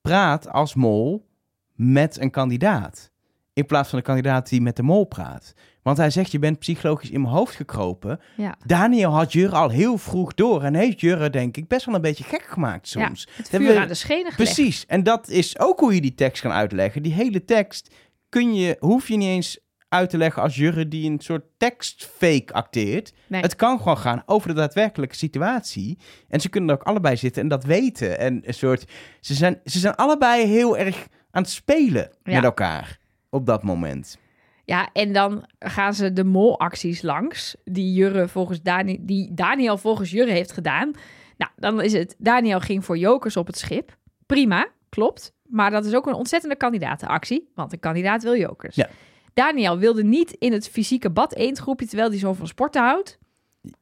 praat 0.00 0.50
als 0.52 0.74
mol 0.74 1.26
met 1.74 2.20
een 2.20 2.30
kandidaat. 2.30 3.10
In 3.56 3.66
plaats 3.66 3.88
van 3.88 3.98
een 3.98 4.04
kandidaat 4.04 4.48
die 4.48 4.60
met 4.60 4.76
de 4.76 4.82
mol 4.82 5.04
praat. 5.04 5.52
Want 5.82 5.96
hij 5.96 6.10
zegt, 6.10 6.32
je 6.32 6.38
bent 6.38 6.58
psychologisch 6.58 7.10
in 7.10 7.20
mijn 7.20 7.34
hoofd 7.34 7.54
gekropen. 7.54 8.20
Ja. 8.36 8.54
Daniel 8.64 9.10
had 9.10 9.32
Jurre 9.32 9.56
al 9.56 9.68
heel 9.68 9.98
vroeg 9.98 10.34
door. 10.34 10.62
En 10.62 10.74
heeft 10.74 11.00
Jurre, 11.00 11.30
denk 11.30 11.56
ik, 11.56 11.68
best 11.68 11.86
wel 11.86 11.94
een 11.94 12.00
beetje 12.00 12.24
gek 12.24 12.42
gemaakt 12.42 12.88
soms. 12.88 13.22
Ja, 13.28 13.32
het 13.36 13.50
hebben 13.50 13.68
vuur 13.68 13.76
we- 13.76 13.82
aan 13.82 13.88
de 13.88 13.94
schenen 13.94 14.32
gelegd. 14.32 14.54
Precies. 14.54 14.86
En 14.86 15.02
dat 15.02 15.28
is 15.28 15.58
ook 15.58 15.80
hoe 15.80 15.94
je 15.94 16.00
die 16.00 16.14
tekst 16.14 16.42
kan 16.42 16.50
uitleggen. 16.52 17.02
Die 17.02 17.12
hele 17.12 17.44
tekst 17.44 17.94
kun 18.28 18.54
je, 18.54 18.76
hoef 18.80 19.08
je 19.08 19.16
niet 19.16 19.28
eens 19.28 19.58
uit 19.88 20.10
te 20.10 20.16
leggen 20.18 20.42
als 20.42 20.56
Jurre 20.56 20.88
die 20.88 21.10
een 21.10 21.20
soort 21.20 21.44
tekstfake 21.58 22.52
acteert. 22.52 23.12
Nee. 23.26 23.40
Het 23.40 23.56
kan 23.56 23.78
gewoon 23.78 23.98
gaan 23.98 24.22
over 24.26 24.48
de 24.48 24.54
daadwerkelijke 24.54 25.16
situatie. 25.16 25.98
En 26.28 26.40
ze 26.40 26.48
kunnen 26.48 26.70
er 26.70 26.74
ook 26.80 26.86
allebei 26.86 27.16
zitten 27.16 27.42
en 27.42 27.48
dat 27.48 27.64
weten. 27.64 28.18
En 28.18 28.40
een 28.44 28.54
soort, 28.54 28.84
ze 29.20 29.34
zijn, 29.34 29.60
ze 29.64 29.78
zijn 29.78 29.94
allebei 29.94 30.46
heel 30.46 30.76
erg 30.78 31.06
aan 31.30 31.42
het 31.42 31.50
spelen 31.50 32.10
Ja. 32.22 32.34
met 32.34 32.44
elkaar 32.44 32.98
op 33.30 33.46
dat 33.46 33.62
moment. 33.62 34.18
Ja, 34.64 34.88
en 34.92 35.12
dan 35.12 35.44
gaan 35.58 35.94
ze 35.94 36.12
de 36.12 36.24
molacties 36.24 37.02
langs, 37.02 37.56
die, 37.64 37.92
Jurre 37.92 38.28
volgens 38.28 38.62
Dani 38.62 38.98
die 39.00 39.34
Daniel 39.34 39.78
volgens 39.78 40.10
Jurre 40.10 40.30
heeft 40.30 40.52
gedaan. 40.52 40.90
Nou, 41.36 41.50
dan 41.56 41.82
is 41.82 41.92
het, 41.92 42.14
Daniel 42.18 42.60
ging 42.60 42.84
voor 42.84 42.98
jokers 42.98 43.36
op 43.36 43.46
het 43.46 43.58
schip. 43.58 43.96
Prima, 44.26 44.68
klopt. 44.88 45.32
Maar 45.42 45.70
dat 45.70 45.84
is 45.84 45.94
ook 45.94 46.06
een 46.06 46.14
ontzettende 46.14 46.56
kandidatenactie, 46.56 47.50
want 47.54 47.72
een 47.72 47.78
kandidaat 47.78 48.22
wil 48.22 48.36
jokers. 48.36 48.76
Ja. 48.76 48.88
Daniel 49.34 49.78
wilde 49.78 50.04
niet 50.04 50.30
in 50.30 50.52
het 50.52 50.68
fysieke 50.68 51.10
bad 51.10 51.34
eendgroepje, 51.34 51.86
terwijl 51.86 52.10
hij 52.10 52.18
zo 52.18 52.32
van 52.32 52.46
sporten 52.46 52.82
houdt. 52.82 53.18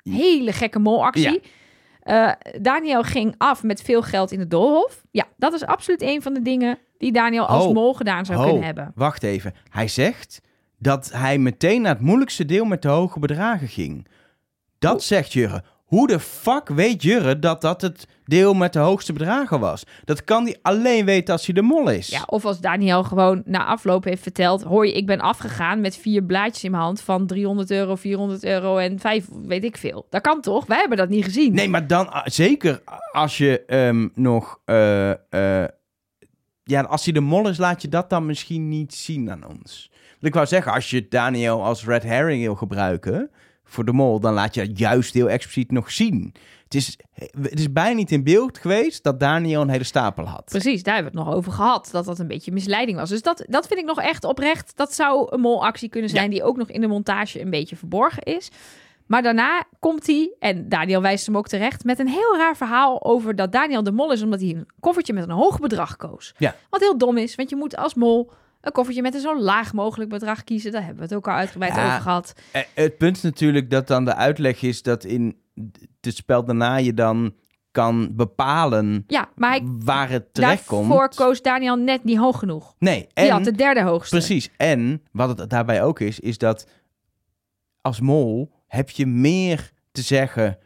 Hele 0.03 0.53
gekke 0.53 0.79
molactie. 0.79 1.43
Eh, 2.05 2.31
Daniel 2.61 3.03
ging 3.03 3.35
af 3.39 3.63
met 3.63 3.83
veel 3.83 4.03
geld 4.03 4.33
in 4.33 4.39
het 4.39 4.51
doolhof. 4.51 5.03
Ja, 5.11 5.25
dat 5.37 5.53
is 5.53 5.65
absoluut 5.65 6.03
een 6.03 6.23
van 6.23 6.35
de 6.35 6.43
dingen 6.43 6.79
die 6.99 7.13
Daniel 7.13 7.47
als 7.47 7.73
mol 7.73 7.95
gedaan 7.95 8.25
zou 8.25 8.45
kunnen 8.45 8.63
hebben. 8.65 8.93
Wacht 8.95 9.23
even. 9.23 9.55
Hij 9.69 9.89
zegt 9.89 10.41
dat 10.79 11.11
hij 11.13 11.39
meteen 11.39 11.83
naar 11.83 11.93
het 11.95 12.03
moeilijkste 12.05 12.45
deel 12.45 12.65
met 12.65 12.83
de 12.83 12.89
hoge 12.89 13.19
bedragen 13.19 13.69
ging. 13.69 14.07
Dat 14.79 14.95
Oh. 14.95 15.01
zegt 15.01 15.33
Jurre. 15.33 15.63
Hoe 15.95 16.07
de 16.07 16.21
fuck 16.21 16.69
weet 16.69 17.03
Jurre 17.03 17.39
dat 17.39 17.61
dat 17.61 17.81
het 17.81 18.07
deel 18.25 18.55
met 18.55 18.73
de 18.73 18.79
hoogste 18.79 19.13
bedragen 19.13 19.61
was? 19.61 19.85
Dat 20.05 20.25
kan 20.25 20.45
hij 20.45 20.57
alleen 20.63 21.05
weten 21.05 21.33
als 21.33 21.47
hij 21.47 21.55
de 21.55 21.63
mol 21.63 21.91
is. 21.91 22.09
Ja, 22.09 22.23
of 22.27 22.45
als 22.45 22.61
Daniel 22.61 23.05
gewoon 23.05 23.43
na 23.45 23.65
afloop 23.65 24.05
heeft 24.05 24.23
verteld... 24.23 24.63
hoor 24.63 24.87
je, 24.87 24.93
ik 24.93 25.07
ben 25.07 25.21
afgegaan 25.21 25.81
met 25.81 25.97
vier 25.97 26.23
blaadjes 26.23 26.65
in 26.65 26.71
mijn 26.71 26.83
hand... 26.83 27.01
van 27.01 27.27
300 27.27 27.71
euro, 27.71 27.95
400 27.95 28.45
euro 28.45 28.77
en 28.77 28.99
vijf, 28.99 29.27
weet 29.43 29.65
ik 29.65 29.77
veel. 29.77 30.07
Dat 30.11 30.21
kan 30.21 30.41
toch? 30.41 30.67
Wij 30.67 30.79
hebben 30.79 30.99
dat 30.99 31.09
niet 31.09 31.25
gezien. 31.25 31.55
Nee, 31.55 31.69
maar 31.69 31.87
dan 31.87 32.13
ah, 32.13 32.27
zeker 32.27 32.83
als 33.13 33.39
je 33.39 33.65
ehm, 33.65 34.09
nog... 34.15 34.61
eh, 34.65 35.11
eh, 35.11 35.69
ja, 36.63 36.81
als 36.81 37.05
hij 37.05 37.13
de 37.13 37.21
mol 37.21 37.49
is, 37.49 37.59
laat 37.59 37.83
je 37.83 37.89
dat 37.89 38.11
dan 38.11 38.27
misschien 38.27 38.69
niet 38.69 38.95
zien 38.95 39.31
aan 39.31 39.47
ons. 39.47 39.91
Want 40.11 40.27
ik 40.27 40.35
wou 40.35 40.47
zeggen, 40.47 40.73
als 40.73 40.91
je 40.91 41.09
Daniel 41.09 41.65
als 41.65 41.85
red 41.85 42.03
herring 42.03 42.43
wil 42.43 42.55
gebruiken 42.55 43.31
voor 43.65 43.85
de 43.85 43.93
mol, 43.93 44.21
dan 44.21 44.33
laat 44.33 44.55
je 44.55 44.67
dat 44.67 44.79
juist 44.79 45.15
heel 45.15 45.29
expliciet 45.29 45.71
nog 45.71 45.91
zien. 45.91 46.35
Het 46.65 46.75
is, 46.75 46.99
het 47.41 47.59
is 47.59 47.73
bijna 47.73 47.97
niet 47.97 48.11
in 48.11 48.25
beeld 48.25 48.59
geweest 48.59 49.03
dat 49.03 49.21
Daniel 49.21 49.61
een 49.61 49.69
hele 49.69 49.85
stapel 49.85 50.25
had. 50.25 50.45
Precies, 50.45 50.83
daar 50.83 50.95
hebben 50.95 51.13
we 51.13 51.19
het 51.19 51.29
nog 51.29 51.37
over 51.37 51.53
gehad. 51.53 51.89
Dat 51.93 52.05
dat 52.05 52.19
een 52.19 52.29
beetje 52.29 52.53
misleiding 52.53 52.99
was. 52.99 53.09
Dus 53.09 53.23
dat, 53.23 53.45
dat 53.49 53.67
vind 53.67 53.81
ik 53.81 53.87
nog 53.87 54.01
echt 54.01 54.25
oprecht. 54.25 54.77
Dat 54.77 54.95
zou 54.95 55.27
een 55.31 55.41
molactie 55.41 55.89
kunnen 55.89 56.11
zijn... 56.11 56.31
die 56.31 56.43
ook 56.43 56.57
nog 56.57 56.71
in 56.71 56.81
de 56.81 56.87
montage 56.87 57.41
een 57.41 57.51
beetje 57.51 57.77
verborgen 57.77 58.23
is. 58.23 58.51
Maar 59.07 59.23
daarna 59.23 59.65
komt 59.79 60.07
hij, 60.07 60.35
en 60.39 60.69
Daniel 60.69 61.03
wijst 61.03 61.27
hem 61.27 61.37
ook 61.37 61.49
terecht... 61.49 61.85
met 61.85 61.99
een 61.99 62.09
heel 62.09 62.37
raar 62.37 62.57
verhaal 62.57 63.05
over 63.05 63.37
dat 63.37 63.53
Daniel 63.53 63.83
de 63.83 63.93
mol 63.93 64.13
is... 64.13 64.23
omdat 64.23 64.41
hij 64.41 64.49
een 64.51 64.69
koffertje 64.81 65.13
met 65.13 65.25
een 65.25 65.31
hoog 65.31 65.61
bedrag 65.61 65.97
koos. 65.97 66.35
Ja. 66.39 66.55
Wat 66.71 66.81
heel 66.81 66.99
dom 66.99 67.17
is, 67.17 67.35
want 67.35 67.51
je 67.51 67.57
moet 67.57 67.77
als 67.77 67.95
mol... 67.95 68.31
een 68.65 68.73
koffertje 68.73 69.03
met 69.03 69.15
een 69.15 69.21
zo 69.21 69.41
laag 69.41 69.73
mogelijk 69.73 70.11
bedrag 70.11 70.45
kiezen. 70.45 70.73
Daar 70.73 70.81
hebben 70.81 70.99
we 70.99 71.05
het 71.05 71.15
ook 71.15 71.29
al 71.29 71.35
uitgebreid 71.35 71.75
Ja. 71.75 71.87
over 71.87 72.01
gehad. 72.01 72.33
Eh, 72.53 72.63
Het 72.75 72.99
punt 72.99 73.17
is 73.17 73.23
natuurlijk 73.23 73.71
dat 73.71 73.87
dan 73.87 74.05
de 74.05 74.15
uitleg 74.15 74.63
is 74.63 74.83
dat 74.83 75.05
in 75.05 75.37
het 76.01 76.17
spel 76.17 76.45
daarna 76.45 76.77
je 76.77 76.95
dan 76.95 77.35
kan 77.71 78.09
bepalen 78.17 79.05
Ja, 79.07 79.29
maar 79.35 79.51
hij, 79.51 79.63
waar 79.65 80.09
het 80.11 80.35
terecht 80.35 80.65
komt. 80.67 80.89
daarvoor 80.89 81.09
koos 81.15 81.43
Daniel 81.43 81.77
net 81.77 82.05
niet 82.05 82.19
hoog 82.19 82.39
genoeg. 82.39 82.75
Nee, 82.79 82.99
Die 83.01 83.09
en 83.25 83.31
had 83.31 83.45
de 83.45 83.53
derde 83.53 83.83
hoogste. 83.83 84.17
Precies. 84.17 84.51
En 84.57 85.03
wat 85.13 85.39
het 85.39 85.51
daarbij 85.51 85.83
ook 85.83 86.01
is, 86.01 86.21
is 86.21 86.39
dat 86.39 86.67
als 87.81 88.01
mol 88.01 88.53
heb 88.67 88.91
je 88.91 89.07
meer 89.07 89.71
te 89.93 90.03
zeggen 90.03 90.59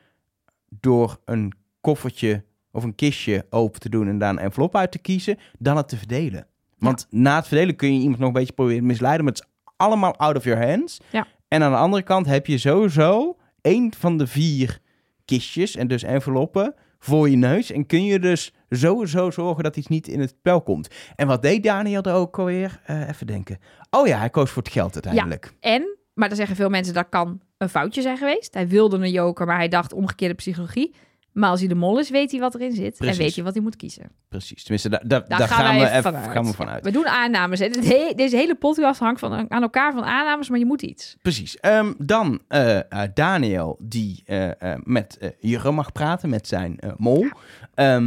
door 0.68 1.20
een 1.24 1.53
koffertje 1.80 2.44
of 2.72 2.84
een 2.84 2.94
kistje 2.94 3.46
open 3.51 3.80
te 3.80 3.88
doen 3.88 4.09
en 4.09 4.18
daar 4.18 4.30
een 4.30 4.38
envelop 4.38 4.76
uit 4.76 4.92
te 4.92 4.99
kiezen, 4.99 5.38
dan 5.59 5.76
het 5.76 5.88
te 5.88 5.96
verdelen. 5.96 6.46
Want 6.78 7.06
na 7.10 7.36
het 7.36 7.48
verdelen 7.48 7.76
kun 7.76 7.94
je 7.94 8.00
iemand 8.00 8.18
nog 8.18 8.28
een 8.28 8.34
beetje 8.34 8.52
proberen 8.52 8.80
te 8.80 8.86
misleiden, 8.86 9.24
maar 9.24 9.34
het 9.34 9.42
is 9.42 9.72
allemaal 9.76 10.16
out 10.16 10.36
of 10.36 10.44
your 10.44 10.68
hands. 10.68 11.00
Ja. 11.10 11.26
En 11.48 11.62
aan 11.62 11.70
de 11.70 11.76
andere 11.76 12.02
kant 12.02 12.26
heb 12.26 12.46
je 12.46 12.58
sowieso 12.58 13.36
één 13.60 13.92
van 13.98 14.18
de 14.18 14.26
vier 14.26 14.78
kistjes 15.24 15.76
en 15.76 15.88
dus 15.88 16.02
enveloppen 16.02 16.74
voor 16.98 17.28
je 17.28 17.36
neus. 17.36 17.70
En 17.70 17.86
kun 17.86 18.04
je 18.04 18.18
dus 18.18 18.52
sowieso 18.70 19.30
zorgen 19.30 19.62
dat 19.62 19.76
iets 19.76 19.86
niet 19.86 20.08
in 20.08 20.20
het 20.20 20.34
spel 20.38 20.62
komt. 20.62 20.88
En 21.16 21.26
wat 21.26 21.42
deed 21.42 21.62
Daniel 21.62 22.02
er 22.02 22.14
ook 22.14 22.38
alweer? 22.38 22.80
Eh, 22.84 23.08
even 23.08 23.26
denken. 23.26 23.58
Oh 23.90 24.06
ja, 24.06 24.18
hij 24.18 24.30
koos 24.30 24.50
voor 24.50 24.62
het 24.62 24.72
geld 24.72 24.94
uiteindelijk. 24.94 25.52
En, 25.60 25.96
maar 26.14 26.28
dan 26.28 26.36
zeggen 26.36 26.56
veel 26.56 26.68
mensen 26.68 26.94
dat 26.94 27.06
kan 27.08 27.40
een 27.58 27.68
foutje 27.68 28.02
zijn 28.02 28.16
geweest. 28.16 28.54
Hij 28.54 28.68
wilde 28.68 28.96
een 28.96 29.10
joker, 29.10 29.46
maar 29.46 29.56
hij 29.56 29.68
dacht 29.68 29.92
omgekeerde 29.92 30.34
psychologie. 30.34 30.94
Maar 31.39 31.51
als 31.51 31.59
hij 31.61 31.68
de 31.68 31.74
mol 31.74 31.99
is, 31.99 32.11
weet 32.11 32.30
hij 32.30 32.41
wat 32.41 32.55
erin 32.55 32.72
zit. 32.72 32.97
Precies. 32.97 33.16
En 33.18 33.22
weet 33.24 33.34
hij 33.34 33.45
wat 33.45 33.55
hij 33.55 33.62
moet 33.62 33.76
kiezen. 33.76 34.11
Precies. 34.28 34.62
Tenminste, 34.62 34.89
da- 34.89 35.01
da- 35.05 35.20
Daar, 35.20 35.39
daar, 35.39 35.49
gaan, 35.49 35.78
we 35.78 35.89
even 35.89 36.03
vanuit. 36.03 36.30
gaan 36.30 36.45
we 36.45 36.53
vanuit. 36.53 36.84
We 36.84 36.91
doen 36.91 37.07
aannames. 37.07 37.59
Hè. 37.59 37.68
Deze 38.16 38.36
hele 38.36 38.55
podcast 38.55 39.01
hangt 39.01 39.20
van, 39.20 39.51
aan 39.51 39.62
elkaar 39.62 39.93
van 39.93 40.05
aannames, 40.05 40.49
maar 40.49 40.59
je 40.59 40.66
moet 40.66 40.82
iets. 40.82 41.16
Precies. 41.22 41.57
Ehm, 41.61 41.93
dan 41.99 42.41
eh, 42.49 42.76
eh, 42.93 43.11
Daniel, 43.14 43.76
die 43.80 44.22
eh, 44.26 44.74
met 44.84 45.18
Jurre 45.41 45.70
mag 45.72 45.93
praten, 45.93 46.28
met 46.28 46.47
zijn 46.49 46.78
mol. 46.97 47.26
Ja. 47.74 48.01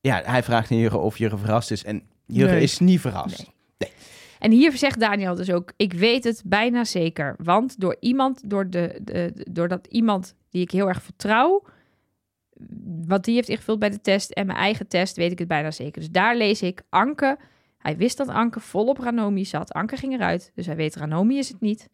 ja, 0.00 0.22
hij 0.24 0.42
vraagt 0.42 0.70
aan 0.70 0.92
of 1.00 1.18
Jurre 1.18 1.36
verrast 1.36 1.70
is. 1.70 1.84
En 1.84 2.02
Jurre 2.26 2.52
Nee. 2.52 2.62
is 2.62 2.78
niet 2.78 3.00
verrast. 3.00 3.50
En 4.38 4.50
hier 4.50 4.76
zegt 4.76 5.00
Daniel 5.00 5.34
dus 5.34 5.50
ook: 5.50 5.72
Ik 5.76 5.92
weet 5.92 6.24
het 6.24 6.42
bijna 6.46 6.84
zeker. 6.84 7.34
Want 7.38 7.80
door 7.80 7.96
iemand, 8.00 8.50
door 8.50 8.70
de, 8.70 8.98
de, 9.02 9.46
doordat 9.50 9.86
iemand 9.86 10.34
die 10.50 10.62
ik 10.62 10.70
heel 10.70 10.88
erg 10.88 11.02
vertrouw, 11.02 11.62
wat 13.06 13.24
die 13.24 13.34
heeft 13.34 13.48
ingevuld 13.48 13.78
bij 13.78 13.90
de 13.90 14.00
test 14.00 14.30
en 14.30 14.46
mijn 14.46 14.58
eigen 14.58 14.88
test, 14.88 15.16
weet 15.16 15.32
ik 15.32 15.38
het 15.38 15.48
bijna 15.48 15.70
zeker. 15.70 16.00
Dus 16.00 16.10
daar 16.10 16.36
lees 16.36 16.62
ik 16.62 16.82
Anke. 16.88 17.38
Hij 17.78 17.96
wist 17.96 18.16
dat 18.16 18.28
Anke 18.28 18.60
volop 18.60 18.98
Ranomi 18.98 19.44
zat. 19.44 19.72
Anke 19.72 19.96
ging 19.96 20.12
eruit, 20.12 20.52
dus 20.54 20.66
hij 20.66 20.76
weet 20.76 20.96
Ranomi 20.96 21.38
is 21.38 21.48
het 21.48 21.60
niet. 21.60 21.88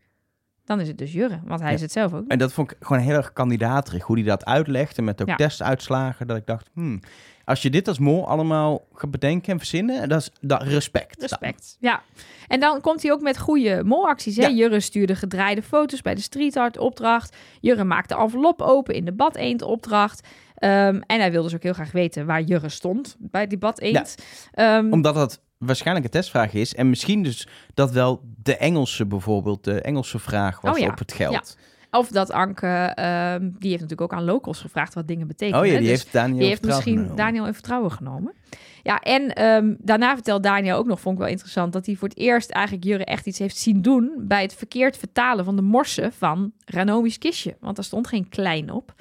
Dan 0.65 0.81
is 0.81 0.89
het 0.89 0.99
dus 0.99 1.13
Jurre, 1.13 1.41
want 1.45 1.61
hij 1.61 1.69
Ja. 1.69 1.75
is 1.75 1.81
het 1.81 1.93
zelf 1.93 2.13
ook. 2.15 2.21
niet. 2.21 2.31
En 2.31 2.39
dat 2.39 2.53
vond 2.53 2.71
ik 2.71 2.77
gewoon 2.81 3.03
heel 3.03 3.17
erg 3.17 3.33
kandidaterig, 3.33 4.03
hoe 4.03 4.17
hij 4.17 4.25
dat 4.25 4.45
uitlegde 4.45 5.03
met 5.03 5.23
ook 5.23 5.29
Ja. 5.29 5.35
testuitslagen. 5.37 6.27
Dat 6.27 6.37
ik 6.37 6.47
dacht, 6.47 6.71
hmm, 6.73 7.01
als 7.45 7.63
je 7.63 7.71
dit 7.71 7.89
als 7.89 7.99
mol 7.99 8.27
allemaal 8.29 8.87
gaat 8.93 9.11
bedenken 9.11 9.53
en 9.53 9.59
verzinnen, 9.59 10.09
dat 10.09 10.21
is 10.21 10.31
dat, 10.41 10.63
respect. 10.63 11.21
Respect. 11.21 11.77
Ja. 11.81 12.03
En 12.49 12.61
dan 12.61 12.81
komt 12.81 13.03
hij 13.03 13.13
ook 13.13 13.21
met 13.21 13.39
goede 13.39 13.83
molacties. 13.85 14.37
Hè? 14.37 14.43
Ja. 14.43 14.51
Jurre 14.55 14.81
stuurde 14.81 15.15
gedraaide 15.17 15.63
foto's 15.63 16.03
bij 16.03 16.15
de 16.15 16.21
street 16.21 16.57
art 16.57 16.79
opdracht. 16.79 17.37
Jurre 17.61 17.85
maakte 17.85 18.15
envelop 18.17 18.63
open 18.63 18.95
in 18.95 19.05
de 19.05 19.13
bad 19.13 19.37
eend 19.37 19.63
opdracht. 19.63 20.29
Ehm, 20.59 21.01
en 21.07 21.21
hij 21.21 21.31
wilde 21.31 21.47
dus 21.47 21.57
ook 21.57 21.63
heel 21.63 21.73
graag 21.73 21.93
weten 21.93 22.27
waar 22.27 22.43
Jurre 22.43 22.69
stond 22.69 23.17
bij 23.19 23.47
die 23.47 23.59
bad 23.59 23.81
eend. 23.81 24.15
Ehm, 24.53 24.93
Omdat 24.93 25.15
dat 25.15 25.41
waarschijnlijk 25.59 26.07
een 26.07 26.13
testvraag 26.13 26.53
is. 26.53 26.75
En 26.75 26.89
misschien 26.89 27.23
dus 27.23 27.49
dat 27.75 27.91
wel 27.91 28.21
de 28.43 28.57
Engelse 28.57 29.07
bijvoorbeeld, 29.07 29.65
de 29.65 29.81
Engelse 29.81 30.19
vraag 30.19 30.61
was 30.61 30.73
Oh 30.77 30.79
ja. 30.79 30.89
op 30.89 30.99
het 30.99 31.13
geld. 31.13 31.57
Of 31.91 32.09
dat 32.09 32.31
Anke, 32.31 32.67
ehm, 32.67 33.41
die 33.41 33.71
heeft 33.71 33.83
natuurlijk 33.83 34.01
ook 34.01 34.19
aan 34.19 34.25
locals 34.25 34.61
gevraagd 34.61 34.95
wat 34.95 35.09
dingen 35.09 35.27
betekenen. 35.27 35.61
Oh 35.61 35.67
ja, 35.67 35.73
die 35.73 35.81
Dus 35.81 35.89
heeft 35.89 36.13
Daniel 36.13 36.39
die 36.39 36.47
heeft 36.47 36.61
vertrouwen 36.61 36.85
misschien 36.93 37.09
genomen. 37.09 37.25
Daniel 37.25 37.47
in 37.47 37.55
vertrouwen 37.55 37.93
genomen. 37.93 38.35
Ja, 38.83 39.01
en 39.01 39.33
daarna 39.81 40.15
vertelt 40.15 40.43
Daniel 40.43 40.77
ook 40.77 40.87
nog, 40.87 41.01
vond 41.01 41.15
ik 41.15 41.21
wel 41.21 41.31
interessant, 41.31 41.73
dat 41.73 41.87
hij 41.87 41.95
voor 41.95 42.09
het 42.09 42.19
eerst 42.19 42.51
eigenlijk 42.51 42.85
Jurre 42.85 43.05
echt 43.05 43.27
iets 43.27 43.39
heeft 43.39 43.57
zien 43.57 43.83
doen 43.83 44.13
bij 44.19 44.43
het 44.43 44.55
verkeerd 44.55 44.97
vertalen 44.97 45.45
van 45.45 45.57
de 45.57 45.63
morsen 45.63 46.13
van 46.13 46.53
Ranomi's 46.65 47.19
kistje. 47.19 47.57
Want 47.61 47.77
daar 47.77 47.85
stond 47.85 48.07
geen 48.07 48.29
klein 48.29 48.73
op. 48.73 48.95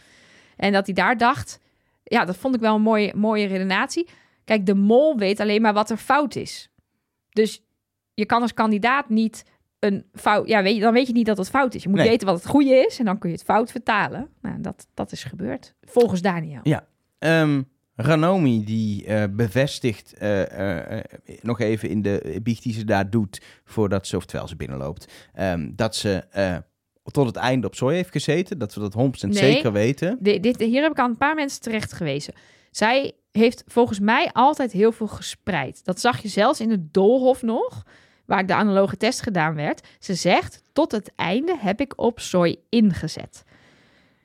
En 0.57 0.71
dat 0.71 0.85
hij 0.85 0.95
daar 0.95 1.17
dacht, 1.17 1.59
ja, 2.03 2.25
dat 2.25 2.37
vond 2.37 2.55
ik 2.55 2.61
wel 2.61 2.75
een 2.75 2.81
mooie, 2.81 3.13
mooie 3.15 3.47
redenatie. 3.47 4.07
Kijk, 4.43 4.65
de 4.65 4.75
mol 4.75 5.17
weet 5.17 5.39
alleen 5.39 5.61
maar 5.61 5.73
wat 5.73 5.89
er 5.89 5.97
fout 5.97 6.35
is. 6.35 6.69
Dus 7.29 7.63
je 8.13 8.25
kan 8.25 8.41
als 8.41 8.53
kandidaat 8.53 9.09
niet 9.09 9.45
een 9.79 10.05
fout, 10.13 10.47
ja, 10.47 10.63
weet 10.63 10.75
je, 10.75 10.81
dan 10.81 10.93
weet 10.93 11.07
je 11.07 11.13
niet 11.13 11.25
dat 11.25 11.37
het 11.37 11.49
fout 11.49 11.73
is. 11.73 11.83
Je 11.83 11.89
moet 11.89 11.97
Nee. 11.97 12.07
weten 12.09 12.27
wat 12.27 12.35
het 12.35 12.47
goede 12.47 12.85
is 12.87 12.99
en 12.99 13.05
dan 13.05 13.17
kun 13.17 13.29
je 13.29 13.35
het 13.35 13.45
fout 13.45 13.71
vertalen. 13.71 14.29
Nou, 14.41 14.61
dat, 14.61 14.87
dat 14.93 15.11
is 15.11 15.23
gebeurd, 15.23 15.73
volgens 15.81 16.21
Daniel. 16.21 16.61
Ehm, 17.17 17.61
Ranomi 17.95 18.63
die 18.63 19.05
eh, 19.05 19.23
bevestigt 19.31 20.13
eh, 20.13 20.97
eh, 20.97 21.03
nog 21.41 21.59
even 21.59 21.89
in 21.89 22.01
de 22.01 22.39
biecht 22.43 22.63
die 22.63 22.73
ze 22.73 22.83
daar 22.85 23.09
doet 23.09 23.41
voordat 23.63 24.07
ze, 24.07 24.15
of 24.17 24.25
terwijl 24.25 24.47
ze 24.49 24.55
binnenloopt, 24.55 25.11
ehm, 25.33 25.69
dat 25.75 25.95
ze 25.95 26.23
tot 27.13 27.25
het 27.25 27.35
einde 27.35 27.67
op 27.67 27.75
zooi 27.75 27.95
heeft 27.95 28.11
gezeten. 28.11 28.57
Dat 28.57 28.73
we 28.73 28.79
dat 28.79 28.93
100% 28.93 29.33
Nee. 29.33 29.53
zeker 29.53 29.71
weten. 29.71 30.17
Di- 30.19 30.39
dit, 30.39 30.59
hier 30.59 30.81
heb 30.81 30.91
ik 30.91 30.99
aan 30.99 31.09
een 31.09 31.17
paar 31.17 31.35
mensen 31.35 31.61
terecht 31.61 31.93
gewezen. 31.93 32.33
Zij 32.71 33.11
heeft 33.31 33.63
volgens 33.67 33.99
mij 33.99 34.29
altijd 34.33 34.71
heel 34.71 34.91
veel 34.91 35.07
gespreid. 35.07 35.85
Dat 35.85 35.99
zag 35.99 36.21
je 36.21 36.27
zelfs 36.27 36.59
in 36.59 36.69
het 36.71 36.93
doolhof 36.93 37.41
nog, 37.41 37.83
waar 38.25 38.45
de 38.45 38.53
analoge 38.53 38.97
test 38.97 39.21
gedaan 39.21 39.55
werd. 39.55 39.87
Ze 39.99 40.13
zegt, 40.13 40.61
tot 40.73 40.91
het 40.91 41.11
einde 41.15 41.55
heb 41.59 41.81
ik 41.81 41.93
op 41.95 42.19
soy 42.19 42.55
ingezet. 42.69 43.43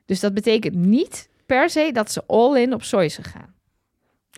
Dus 0.06 0.20
dat 0.20 0.34
betekent 0.34 0.74
niet 0.74 1.28
per 1.46 1.70
se 1.70 1.90
dat 1.92 2.10
ze 2.12 2.22
all-in 2.26 2.74
op 2.74 2.82
soy 2.82 3.04
is 3.04 3.14
gegaan. 3.16 3.54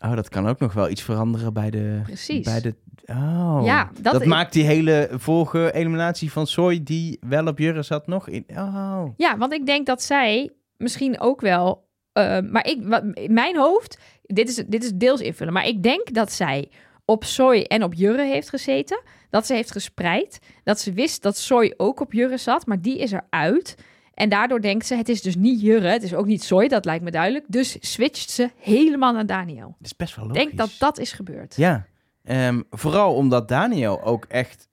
Oh, 0.03 0.14
dat 0.14 0.28
kan 0.28 0.49
ook 0.49 0.59
nog 0.59 0.72
wel 0.72 0.88
iets 0.88 1.03
veranderen 1.03 1.53
bij 1.53 1.70
de... 1.70 2.01
Precies. 2.03 2.45
Bij 2.45 2.61
de 2.61 2.74
oh, 3.07 3.61
Ja, 3.64 3.90
dat- 4.01 4.12
dat, 4.12 4.24
maakt 4.24 4.53
die 4.53 4.64
hele 4.64 5.09
vorige 5.12 5.72
eliminatie 5.72 6.32
van 6.32 6.47
Soy 6.47 6.82
die 6.82 7.18
wel 7.26 7.47
op 7.47 7.59
Jurre 7.59 7.82
zat 7.82 8.07
nog 8.07 8.28
in. 8.28 8.45
Oh. 8.57 9.05
Ja, 9.16 9.38
want 9.38 9.53
ik 9.53 9.66
denk 9.66 9.86
dat 9.86 10.03
zij 10.03 10.51
misschien 10.76 11.20
ook 11.20 11.40
wel. 11.40 11.86
eh, 12.12 12.40
maar 12.40 12.66
ik, 12.66 12.78
wat, 12.82 13.03
in 13.14 13.32
mijn 13.32 13.57
hoofd, 13.57 13.99
dit 14.22 14.49
is, 14.49 14.55
dit 14.55 14.84
is 14.84 14.92
deels 14.95 15.20
invullen. 15.20 15.53
Maar 15.53 15.66
ik 15.66 15.82
denk 15.82 16.14
dat 16.14 16.32
zij 16.32 16.70
op 17.05 17.24
Soy 17.24 17.61
en 17.61 17.82
op 17.82 17.95
Jurre 17.95 18.24
heeft 18.24 18.49
gezeten. 18.49 19.03
Dat 19.30 19.47
ze 19.47 19.55
heeft 19.55 19.70
gespreid. 19.72 20.38
Dat 20.64 20.80
ze 20.80 20.92
wist 20.92 21.22
dat 21.22 21.36
Soy 21.36 21.74
ook 21.76 22.01
op 22.01 22.12
Jurre 22.12 22.36
zat, 22.38 22.66
maar 22.66 22.80
die 22.80 22.99
is 22.99 23.12
eruit. 23.12 23.76
En 24.15 24.29
daardoor 24.29 24.61
denkt 24.61 24.87
ze, 24.87 24.97
het 24.97 25.09
is 25.09 25.23
dus 25.23 25.37
niet 25.37 25.61
Jurre, 25.61 25.89
het 25.89 26.03
is 26.03 26.15
ook 26.15 26.27
niet 26.27 26.43
Soy, 26.45 26.69
dat 26.69 26.85
lijkt 26.85 27.05
me 27.05 27.11
duidelijk. 27.11 27.45
Dus 27.49 27.77
switcht 27.81 28.31
ze 28.31 28.51
helemaal 28.59 29.12
naar 29.12 29.27
Daniel. 29.27 29.67
Dat 29.79 29.87
is 29.91 29.97
best 29.97 30.17
wel 30.17 30.25
Ik 30.25 30.31
logisch. 30.31 30.47
denk 30.47 30.59
dat 30.59 30.71
dat 30.79 30.99
is 30.99 31.12
gebeurd. 31.12 31.57
Ja, 31.57 31.87
Ehm, 32.25 32.62
vooral 32.71 33.15
omdat 33.15 33.49
Daniel 33.49 34.03
ook 34.03 34.25
echt 34.25 34.69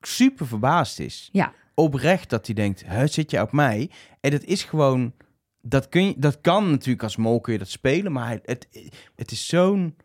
super 0.00 0.46
verbaasd 0.46 0.98
is. 0.98 1.28
Ja. 1.32 1.52
Oprecht 1.74 2.30
dat 2.30 2.46
hij 2.46 2.54
denkt, 2.54 2.84
"Huh, 2.88 3.02
zit 3.06 3.30
je 3.30 3.40
op 3.40 3.52
mij? 3.52 3.90
En 4.20 4.30
dat 4.30 4.42
is 4.44 4.62
gewoon, 4.64 5.12
dat, 5.60 5.88
kun 5.88 6.06
je, 6.06 6.14
dat 6.16 6.40
kan 6.40 6.70
natuurlijk 6.70 7.02
als 7.02 7.16
mol 7.16 7.40
kun 7.40 7.52
je 7.52 7.58
dat 7.58 7.68
spelen, 7.68 8.12
maar 8.12 8.26
hij, 8.26 8.40
het, 8.44 8.68
het 9.16 9.30
is 9.30 9.46
zo'n 9.46 9.96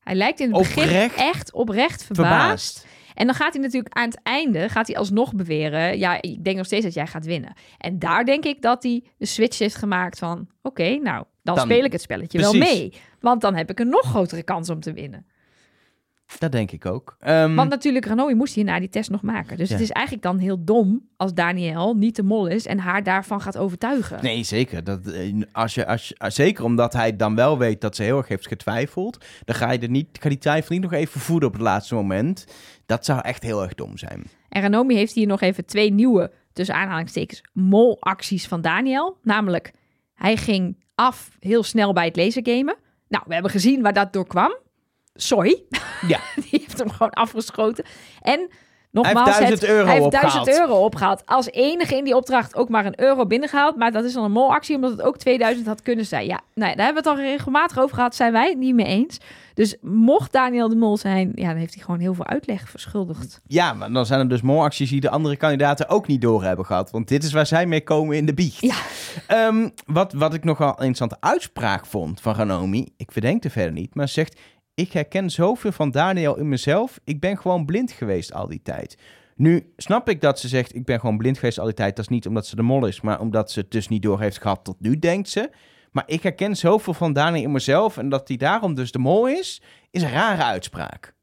Hij 0.00 0.14
lijkt 0.14 0.40
in 0.40 0.54
het 0.54 0.74
begin 0.74 1.10
echt 1.16 1.52
oprecht 1.52 2.04
verbaasd. 2.04 2.78
verbaasd. 2.80 2.86
En 3.14 3.26
dan 3.26 3.34
gaat 3.34 3.52
hij 3.52 3.62
natuurlijk 3.62 3.94
aan 3.94 4.08
het 4.08 4.20
einde, 4.22 4.68
gaat 4.68 4.86
hij 4.86 4.96
alsnog 4.96 5.34
beweren, 5.34 5.98
ja, 5.98 6.22
ik 6.22 6.44
denk 6.44 6.56
nog 6.56 6.66
steeds 6.66 6.84
dat 6.84 6.94
jij 6.94 7.06
gaat 7.06 7.24
winnen. 7.24 7.52
En 7.78 7.98
daar 7.98 8.24
denk 8.24 8.44
ik 8.44 8.62
dat 8.62 8.82
hij 8.82 9.04
de 9.18 9.26
switch 9.26 9.58
heeft 9.58 9.74
gemaakt 9.74 10.18
van, 10.18 10.48
oké, 10.62 10.94
nou, 10.94 11.24
dan, 11.42 11.54
Dan- 11.54 11.64
speel 11.64 11.84
ik 11.84 11.92
het 11.92 12.00
spelletje 12.00 12.38
wel 12.38 12.54
mee. 12.54 12.92
Want 13.20 13.40
dan 13.40 13.54
heb 13.54 13.70
ik 13.70 13.80
een 13.80 13.88
nog 13.88 14.04
grotere 14.06 14.42
kans 14.42 14.70
om 14.70 14.80
te 14.80 14.92
winnen. 14.92 15.26
Dat 16.38 16.52
denk 16.52 16.70
ik 16.70 16.86
ook. 16.86 17.16
Ehm, 17.18 17.54
Want 17.54 17.70
natuurlijk, 17.70 18.06
Ranomi 18.06 18.34
moest 18.34 18.54
hierna 18.54 18.78
die 18.78 18.88
test 18.88 19.10
nog 19.10 19.22
maken. 19.22 19.56
Dus 19.56 19.68
Ja. 19.68 19.74
het 19.74 19.82
is 19.82 19.90
eigenlijk 19.90 20.26
dan 20.26 20.38
heel 20.38 20.64
dom 20.64 21.08
als 21.16 21.34
Daniel 21.34 21.94
niet 21.94 22.16
de 22.16 22.22
mol 22.22 22.46
is 22.46 22.66
en 22.66 22.78
haar 22.78 23.02
daarvan 23.02 23.40
gaat 23.40 23.56
overtuigen. 23.56 24.18
Nee, 24.22 24.42
zeker. 24.42 24.84
Dat, 24.84 25.06
eh, 25.06 25.42
als 25.52 25.74
je, 25.74 25.86
als 25.86 26.08
je, 26.08 26.16
zeker 26.30 26.64
omdat 26.64 26.92
hij 26.92 27.16
dan 27.16 27.34
wel 27.34 27.58
weet 27.58 27.80
dat 27.80 27.96
ze 27.96 28.02
heel 28.02 28.16
erg 28.16 28.28
heeft 28.28 28.46
getwijfeld. 28.48 29.24
Dan 29.44 29.54
ga 29.54 29.72
je 29.72 29.78
er 29.78 29.88
niet, 29.90 30.08
ga 30.20 30.28
die 30.28 30.38
twijfel 30.38 30.74
niet 30.74 30.82
nog 30.82 30.92
even 30.92 31.20
voeden 31.20 31.48
op 31.48 31.54
het 31.54 31.62
laatste 31.62 31.94
moment. 31.94 32.46
Dat 32.86 33.04
zou 33.04 33.20
echt 33.20 33.42
heel 33.42 33.62
erg 33.62 33.74
dom 33.74 33.98
zijn. 33.98 34.22
En 34.48 34.62
Ranomi 34.62 34.94
heeft 34.94 35.12
hier 35.14 35.26
nog 35.26 35.40
even 35.40 35.64
twee 35.66 35.92
nieuwe, 35.92 36.32
tussen 36.52 36.74
aanhalingstekens, 36.74 37.42
molacties 37.52 38.46
van 38.48 38.60
Daniel. 38.60 39.18
Namelijk, 39.22 39.72
hij 40.14 40.36
ging 40.36 40.76
af 40.94 41.36
heel 41.40 41.62
snel 41.62 41.92
bij 41.92 42.04
het 42.04 42.16
lasergamen. 42.16 42.76
Nou, 43.08 43.24
we 43.26 43.32
hebben 43.32 43.50
gezien 43.50 43.82
waar 43.82 43.92
dat 43.92 44.12
door 44.12 44.26
kwam. 44.26 44.56
Soy. 45.14 45.62
Ja. 46.06 46.18
Die 46.42 46.48
heeft 46.50 46.78
hem 46.78 46.90
gewoon 46.90 47.10
afgeschoten. 47.10 47.84
En 48.22 48.38
Hij 48.40 48.48
nogmaals, 48.90 49.38
heeft 49.38 49.38
1000 49.38 49.60
het- 49.60 49.70
euro 49.70 49.84
hij 49.84 49.92
heeft 49.94 50.06
opgehaald. 50.06 50.44
1000 50.44 50.58
euro 50.68 50.84
opgehaald. 50.84 51.22
Als 51.26 51.50
enige 51.50 51.96
in 51.96 52.04
die 52.04 52.16
opdracht 52.16 52.54
ook 52.56 52.68
maar 52.68 52.86
een 52.86 53.00
euro 53.00 53.26
binnengehaald. 53.26 53.76
Maar 53.76 53.92
dat 53.92 54.04
is 54.04 54.12
dan 54.12 54.24
een 54.24 54.30
molactie, 54.32 54.74
omdat 54.76 54.90
het 54.90 55.02
ook 55.02 55.16
2000 55.18 55.66
had 55.66 55.82
kunnen 55.82 56.06
zijn. 56.06 56.26
Ja, 56.26 56.40
nou 56.54 56.70
ja, 56.70 56.76
daar 56.76 56.84
hebben 56.84 57.02
we 57.02 57.08
het 57.10 57.18
al 57.18 57.24
regelmatig 57.24 57.78
over 57.78 57.94
gehad. 57.96 58.14
Zijn 58.14 58.32
wij 58.32 58.48
het 58.48 58.58
niet 58.58 58.74
mee 58.74 58.86
eens. 58.86 59.18
Dus 59.54 59.76
mocht 59.80 60.32
Daniel 60.32 60.68
de 60.68 60.76
mol 60.76 60.96
zijn, 60.96 61.32
ja, 61.34 61.48
dan 61.48 61.56
heeft 61.56 61.74
hij 61.74 61.82
gewoon 61.84 62.00
heel 62.00 62.14
veel 62.14 62.26
uitleg 62.26 62.68
verschuldigd. 62.68 63.40
Ja, 63.46 63.72
maar 63.72 63.92
dan 63.92 64.06
zijn 64.06 64.20
er 64.20 64.28
dus 64.28 64.42
molacties 64.42 64.90
die 64.90 65.00
de 65.00 65.10
andere 65.10 65.36
kandidaten 65.36 65.88
ook 65.88 66.06
niet 66.06 66.20
door 66.20 66.42
hebben 66.44 66.64
gehad. 66.66 66.90
Want 66.90 67.08
dit 67.08 67.24
is 67.24 67.32
waar 67.32 67.46
zij 67.46 67.66
mee 67.66 67.82
komen 67.84 68.16
in 68.16 68.26
de 68.26 68.34
biecht. 68.34 68.60
Ja. 68.60 68.74
Ehm, 69.26 69.68
wat, 69.86 70.12
wat 70.12 70.34
ik 70.34 70.44
nogal 70.44 70.68
een 70.68 70.86
interessante 70.86 71.16
uitspraak 71.20 71.86
vond 71.86 72.20
van 72.20 72.34
Ranomi, 72.34 72.88
ik 72.96 73.12
verdenk 73.12 73.44
er 73.44 73.50
verder 73.50 73.72
niet, 73.72 73.94
maar 73.94 74.06
ze 74.06 74.12
zegt... 74.12 74.40
Ik 74.74 74.92
herken 74.92 75.30
zoveel 75.30 75.72
van 75.72 75.90
Daniel 75.90 76.36
in 76.36 76.48
mezelf. 76.48 77.00
Ik 77.04 77.20
ben 77.20 77.38
gewoon 77.38 77.64
blind 77.64 77.92
geweest 77.92 78.32
al 78.32 78.48
die 78.48 78.62
tijd. 78.62 78.98
Nu 79.36 79.72
snap 79.76 80.08
ik 80.08 80.20
dat 80.20 80.38
ze 80.38 80.48
zegt, 80.48 80.74
ik 80.74 80.84
ben 80.84 81.00
gewoon 81.00 81.16
blind 81.16 81.38
geweest 81.38 81.58
al 81.58 81.64
die 81.64 81.74
tijd. 81.74 81.96
Dat 81.96 82.04
is 82.04 82.10
niet 82.10 82.26
omdat 82.26 82.46
ze 82.46 82.56
de 82.56 82.62
mol 82.62 82.86
is, 82.86 83.00
maar 83.00 83.20
omdat 83.20 83.50
ze 83.50 83.60
het 83.60 83.70
dus 83.70 83.88
niet 83.88 84.02
door 84.02 84.20
heeft 84.20 84.40
gehad 84.40 84.64
tot 84.64 84.80
nu, 84.80 84.98
denkt 84.98 85.28
ze. 85.28 85.50
Maar 85.92 86.04
ik 86.06 86.22
herken 86.22 86.56
zoveel 86.56 86.94
van 86.94 87.12
Daniel 87.12 87.42
in 87.44 87.52
mezelf 87.52 87.96
en 87.96 88.08
dat 88.08 88.28
hij 88.28 88.36
daarom 88.36 88.74
dus 88.74 88.92
de 88.92 88.98
mol 88.98 89.28
is, 89.28 89.62
is 89.90 90.02
een 90.02 90.10
rare 90.10 90.42
uitspraak. 90.42 91.14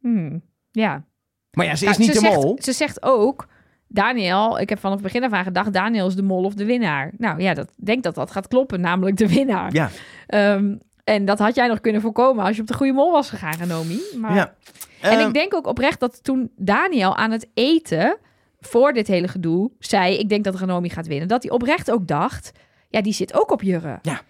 Hmm, 0.00 0.42
ja. 0.70 1.04
Maar 1.50 1.66
ja, 1.66 1.74
ze 1.74 1.86
is 1.86 1.96
niet 1.96 2.12
de 2.12 2.18
zegt, 2.18 2.34
mol. 2.34 2.58
Ze 2.60 2.72
zegt 2.72 3.02
ook 3.02 3.48
Daniel, 3.88 4.58
ik 4.58 4.68
heb 4.68 4.78
vanaf 4.78 4.94
het 4.94 5.04
begin 5.04 5.24
af 5.24 5.32
aan 5.32 5.44
gedacht, 5.44 5.72
Daniel 5.72 6.06
is 6.06 6.14
de 6.14 6.22
mol 6.22 6.44
of 6.44 6.54
de 6.54 6.64
winnaar. 6.64 7.12
Nou 7.18 7.40
ja, 7.40 7.54
dat 7.54 7.72
denk 7.76 8.02
dat 8.02 8.14
dat 8.14 8.30
gaat 8.30 8.48
kloppen, 8.48 8.80
namelijk 8.80 9.16
de 9.16 9.28
winnaar. 9.28 9.72
Ja, 9.72 9.90
Ehm, 10.26 10.76
en 11.04 11.24
dat 11.24 11.38
had 11.38 11.54
jij 11.54 11.66
nog 11.68 11.80
kunnen 11.80 12.00
voorkomen 12.00 12.44
als 12.44 12.56
je 12.56 12.62
op 12.62 12.68
de 12.68 12.74
goede 12.74 12.92
mol 12.92 13.12
was 13.12 13.30
gegaan, 13.30 13.58
Ranomi. 13.58 14.00
Maar... 14.18 14.34
ja. 14.34 14.54
En 15.00 15.18
Ehm, 15.18 15.28
ik 15.28 15.34
denk 15.34 15.54
ook 15.54 15.66
oprecht 15.66 16.00
dat 16.00 16.24
toen 16.24 16.50
Daniel 16.56 17.16
aan 17.16 17.30
het 17.30 17.46
eten 17.54 18.16
voor 18.60 18.92
dit 18.92 19.06
hele 19.06 19.28
gedoe 19.28 19.70
zei: 19.78 20.16
Ik 20.18 20.28
denk 20.28 20.44
dat 20.44 20.54
Ranomi 20.54 20.88
gaat 20.90 21.06
winnen. 21.06 21.28
Dat 21.28 21.42
hij 21.42 21.52
oprecht 21.52 21.90
ook 21.90 22.06
dacht: 22.06 22.52
Ja, 22.88 23.02
die 23.02 23.12
zit 23.12 23.34
ook 23.34 23.50
op 23.50 23.62
Jurre. 23.62 23.98
Ja. 24.02 24.20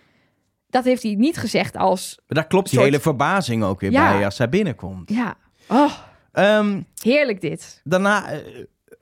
Dat 0.69 0.85
heeft 0.85 1.03
hij 1.03 1.15
niet 1.15 1.37
gezegd 1.37 1.77
als: 1.77 2.19
daar 2.27 2.47
klopt 2.47 2.65
die 2.71 2.75
soort- 2.79 2.91
hele 2.91 3.01
verbazing 3.03 3.65
ook 3.65 3.81
weer 3.81 3.91
Ja. 3.91 4.13
bij 4.13 4.25
als 4.25 4.37
zij 4.37 4.49
binnenkomt. 4.49 5.11
Ja, 5.11 5.37
oh, 5.69 5.93
Ehm, 6.33 6.83
heerlijk 7.03 7.41
dit. 7.41 7.81
daarna 7.85 8.31
eh, 8.31 8.39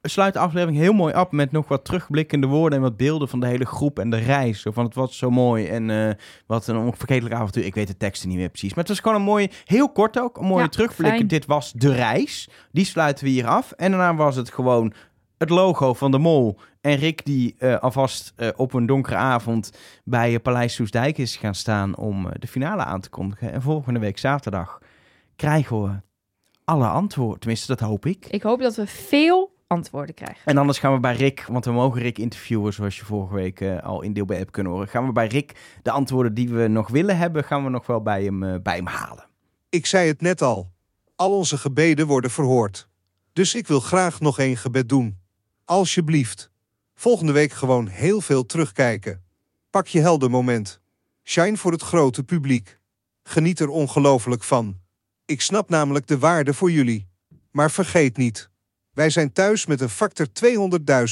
sluit 0.03 0.33
de 0.33 0.39
aflevering 0.39 0.79
heel 0.79 0.93
mooi 0.93 1.15
af 1.15 1.31
met 1.31 1.53
nog 1.53 1.69
wat 1.69 1.85
terugblikkende 1.85 2.47
woorden 2.47 2.79
en 2.79 2.85
wat 2.85 2.97
beelden 2.97 3.29
van 3.29 3.41
de 3.41 3.47
hele 3.47 3.67
groep 3.67 3.99
en 3.99 4.11
de 4.11 4.17
reis. 4.17 4.61
Zo 4.61 4.71
van 4.71 4.85
het 4.85 4.95
was 4.95 5.19
zo 5.19 5.31
mooi 5.31 5.67
en 5.67 5.91
eh, 5.91 6.15
wat 6.47 6.67
een 6.67 6.77
onvergetelijk 6.77 7.35
avontuur. 7.35 7.65
Ik 7.65 7.75
weet 7.75 7.87
de 7.87 7.97
teksten 7.97 8.29
niet 8.29 8.39
meer 8.39 8.49
precies. 8.49 8.69
Maar 8.71 8.79
het 8.85 8.89
was 8.89 9.01
gewoon 9.01 9.17
een 9.17 9.23
mooi, 9.23 9.51
heel 9.65 9.89
kort 9.93 10.19
ook, 10.21 10.37
een 10.39 10.47
mooie 10.47 10.63
Ja, 10.63 10.69
terugblik. 10.69 11.11
fijn. 11.11 11.27
Dit 11.27 11.47
was 11.47 11.73
de 11.73 11.93
reis. 11.93 12.49
Die 12.73 12.85
sluiten 12.85 13.25
we 13.25 13.31
hier 13.31 13.47
af. 13.47 13.73
En 13.73 13.91
daarna 13.91 14.15
was 14.15 14.37
het 14.37 14.51
gewoon 14.51 14.93
het 15.39 15.51
logo 15.51 15.95
van 15.95 16.11
de 16.11 16.19
mol. 16.19 16.59
En 16.81 16.97
Rick 16.97 17.25
die 17.25 17.55
eh, 17.59 17.79
alvast 17.79 18.33
eh, 18.37 18.49
op 18.57 18.73
een 18.73 18.87
donkere 18.87 19.17
avond 19.17 19.71
bij 20.05 20.41
Paleis 20.41 20.75
Soesdijk 20.75 21.19
is 21.19 21.37
gaan 21.37 21.55
staan 21.55 21.97
om 21.97 22.29
de 22.39 22.47
finale 22.47 22.83
aan 22.85 23.01
te 23.01 23.09
kondigen. 23.11 23.53
En 23.53 23.63
volgende 23.63 24.01
week 24.01 24.19
zaterdag 24.19 24.79
krijgen 25.37 25.83
we 25.83 25.91
alle 26.65 26.87
antwoorden. 26.87 27.39
Tenminste, 27.39 27.67
dat 27.67 27.81
hoop 27.89 28.07
ik. 28.07 28.27
Ik 28.27 28.43
hoop 28.43 28.61
dat 28.61 28.77
we 28.77 28.87
veel 28.87 29.52
antwoorden 29.73 30.15
krijgen. 30.15 30.45
En 30.45 30.59
anders 30.59 30.79
gaan 30.79 30.93
we 30.93 31.01
bij 31.01 31.17
Rick, 31.17 31.45
want 31.49 31.65
we 31.65 31.73
mogen 31.73 32.01
Rick 32.01 32.19
interviewen, 32.19 32.73
zoals 32.73 32.97
je 32.97 33.05
vorige 33.05 33.35
week 33.35 33.61
eh, 33.61 33.83
al 33.83 34.03
in 34.03 34.13
deel 34.13 34.25
bij 34.25 34.37
hebt 34.37 34.51
kunnen 34.51 34.73
horen. 34.73 34.89
Gaan 34.89 35.07
we 35.07 35.13
bij 35.13 35.27
Rick 35.27 35.53
de 35.83 35.91
antwoorden 35.91 36.35
die 36.35 36.49
we 36.49 36.69
nog 36.69 36.89
willen 36.89 37.17
hebben, 37.17 37.45
gaan 37.45 37.65
we 37.65 37.71
nog 37.71 37.87
wel 37.87 38.03
bij 38.03 38.25
hem, 38.25 38.43
eh, 38.43 38.55
bij 38.63 38.77
hem 38.77 38.87
halen. 38.87 39.25
Ik 39.69 39.87
zei 39.87 40.09
het 40.09 40.21
net 40.21 40.43
al. 40.43 40.71
Al 41.17 41.37
onze 41.37 41.59
gebeden 41.59 42.07
worden 42.07 42.31
verhoord. 42.31 42.89
Dus 43.33 43.55
ik 43.55 43.67
wil 43.67 43.81
graag 43.81 44.21
nog 44.21 44.39
één 44.39 44.57
gebed 44.57 44.89
doen. 44.89 45.19
Alsjeblieft. 45.65 46.51
Volgende 46.95 47.33
week 47.33 47.53
gewoon 47.53 47.87
heel 47.87 48.21
veel 48.21 48.47
terugkijken. 48.47 49.23
Pak 49.71 49.87
je 49.87 50.01
helder 50.01 50.31
moment. 50.31 50.81
Shine 51.23 51.57
voor 51.57 51.73
het 51.73 51.83
grote 51.83 52.25
publiek. 52.25 52.79
Geniet 53.23 53.61
er 53.61 53.69
ongelooflijk 53.69 54.43
van. 54.43 54.81
Ik 55.25 55.41
snap 55.41 55.69
namelijk 55.69 56.07
de 56.07 56.19
waarde 56.19 56.55
voor 56.55 56.71
jullie. 56.71 57.09
Maar 57.51 57.71
vergeet 57.71 58.17
niet. 58.17 58.51
Wij 58.93 59.11
zijn 59.11 59.33
thuis 59.33 59.67
met 59.67 59.81
een 59.81 59.89
factor 59.89 60.27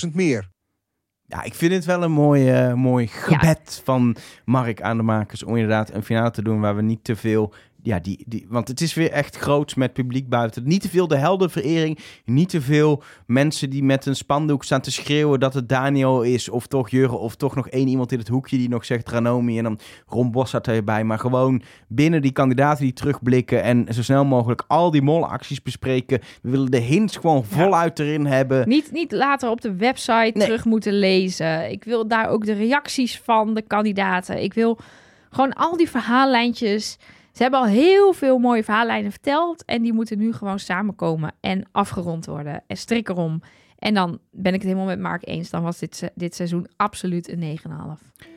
200.000 0.07 0.13
meer. 0.13 0.49
Ja, 1.23 1.43
ik 1.43 1.55
vind 1.55 1.73
het 1.73 1.85
wel 1.85 2.03
een 2.03 2.13
mooi, 2.13 2.51
eh, 2.51 2.75
mooi 2.75 3.07
gebed 3.07 3.81
van 3.85 4.17
Mark 4.45 4.83
aan 4.83 4.97
de 4.97 5.03
makers 5.03 5.43
om 5.43 5.55
inderdaad 5.55 5.91
een 5.93 6.03
finale 6.03 6.31
te 6.31 6.43
doen 6.43 6.61
waar 6.61 6.77
we 6.77 6.83
niet 6.83 7.05
te 7.05 7.17
veel... 7.17 7.55
Ja, 7.83 7.99
die, 7.99 8.25
die, 8.27 8.47
want 8.49 8.69
het 8.69 8.81
is 8.81 8.95
weer 8.95 9.11
echt 9.11 9.37
groots 9.37 9.75
met 9.75 9.93
publiek 9.93 10.29
buiten. 10.29 10.63
Niet 10.67 10.81
te 10.83 10.89
veel 10.89 11.09
de 11.09 11.17
heldenverering. 11.17 11.99
Niet 12.25 12.49
te 12.49 12.61
veel 12.61 13.03
mensen 13.27 13.71
die 13.71 13.83
met 13.85 14.07
een 14.07 14.17
spandoek 14.17 14.65
staan 14.65 14.81
te 14.81 14.91
schreeuwen 14.91 15.41
dat 15.41 15.55
het 15.55 15.69
Daniel 15.69 16.23
is. 16.23 16.49
Of 16.49 16.67
toch 16.67 16.91
Jurre. 16.91 17.17
Of 17.17 17.37
toch 17.37 17.55
nog 17.55 17.69
één 17.69 17.89
iemand 17.89 18.13
in 18.13 18.19
het 18.19 18.29
hoekje 18.29 18.57
die 18.57 18.69
nog 18.69 18.85
zegt 18.85 19.09
Ranomi. 19.09 19.59
En 19.59 19.65
dan 19.65 19.79
Ron 20.07 20.31
Bossart 20.31 20.69
erbij. 20.69 21.05
Maar 21.05 21.19
gewoon 21.19 21.63
binnen 21.89 22.23
die 22.23 22.33
kandidaten 22.33 22.85
die 22.85 22.93
terugblikken. 22.93 23.63
En 23.63 23.87
zo 23.95 24.03
snel 24.03 24.25
mogelijk 24.25 24.65
al 24.67 24.91
die 24.91 25.03
molacties 25.03 25.63
bespreken. 25.63 26.21
We 26.43 26.51
willen 26.51 26.71
de 26.71 26.79
hints 26.81 27.17
gewoon 27.17 27.45
Ja. 27.51 27.57
voluit 27.57 27.99
erin 27.99 28.27
hebben. 28.27 28.69
Niet, 28.69 28.93
niet 28.93 29.13
later 29.13 29.51
op 29.51 29.61
de 29.61 29.75
website 29.77 30.31
Nee. 30.35 30.45
terug 30.47 30.65
moeten 30.65 30.93
lezen. 30.99 31.71
Ik 31.71 31.85
wil 31.85 32.09
daar 32.09 32.29
ook 32.29 32.45
de 32.45 32.53
reacties 32.53 33.21
van 33.25 33.55
de 33.55 33.63
kandidaten. 33.63 34.43
Ik 34.43 34.55
wil 34.55 34.79
gewoon 35.31 35.53
al 35.53 35.77
die 35.77 35.91
verhaallijntjes. 35.91 36.99
Ze 37.33 37.43
hebben 37.43 37.61
al 37.61 37.67
heel 37.67 38.13
veel 38.13 38.39
mooie 38.39 38.65
verhaallijnen 38.65 39.11
verteld. 39.11 39.65
En 39.65 39.83
die 39.83 39.93
moeten 39.93 40.19
nu 40.19 40.33
gewoon 40.33 40.59
samenkomen 40.59 41.33
en 41.41 41.63
afgerond 41.73 42.27
worden. 42.27 42.63
En 42.67 42.77
strik 42.77 43.09
erom. 43.09 43.43
En 43.79 43.95
dan 43.95 44.19
ben 44.31 44.53
ik 44.55 44.59
het 44.61 44.69
helemaal 44.69 44.87
met 44.89 45.01
Mark 45.01 45.29
eens. 45.29 45.51
Dan 45.51 45.63
was 45.63 45.79
dit, 45.79 46.11
dit 46.15 46.35
seizoen 46.35 46.67
absoluut 46.77 47.29
een 47.29 47.59
9,5. 47.59 48.29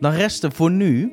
Dan 0.00 0.12
rest 0.12 0.42
er 0.44 0.52
voor 0.52 0.70
nu 0.70 1.12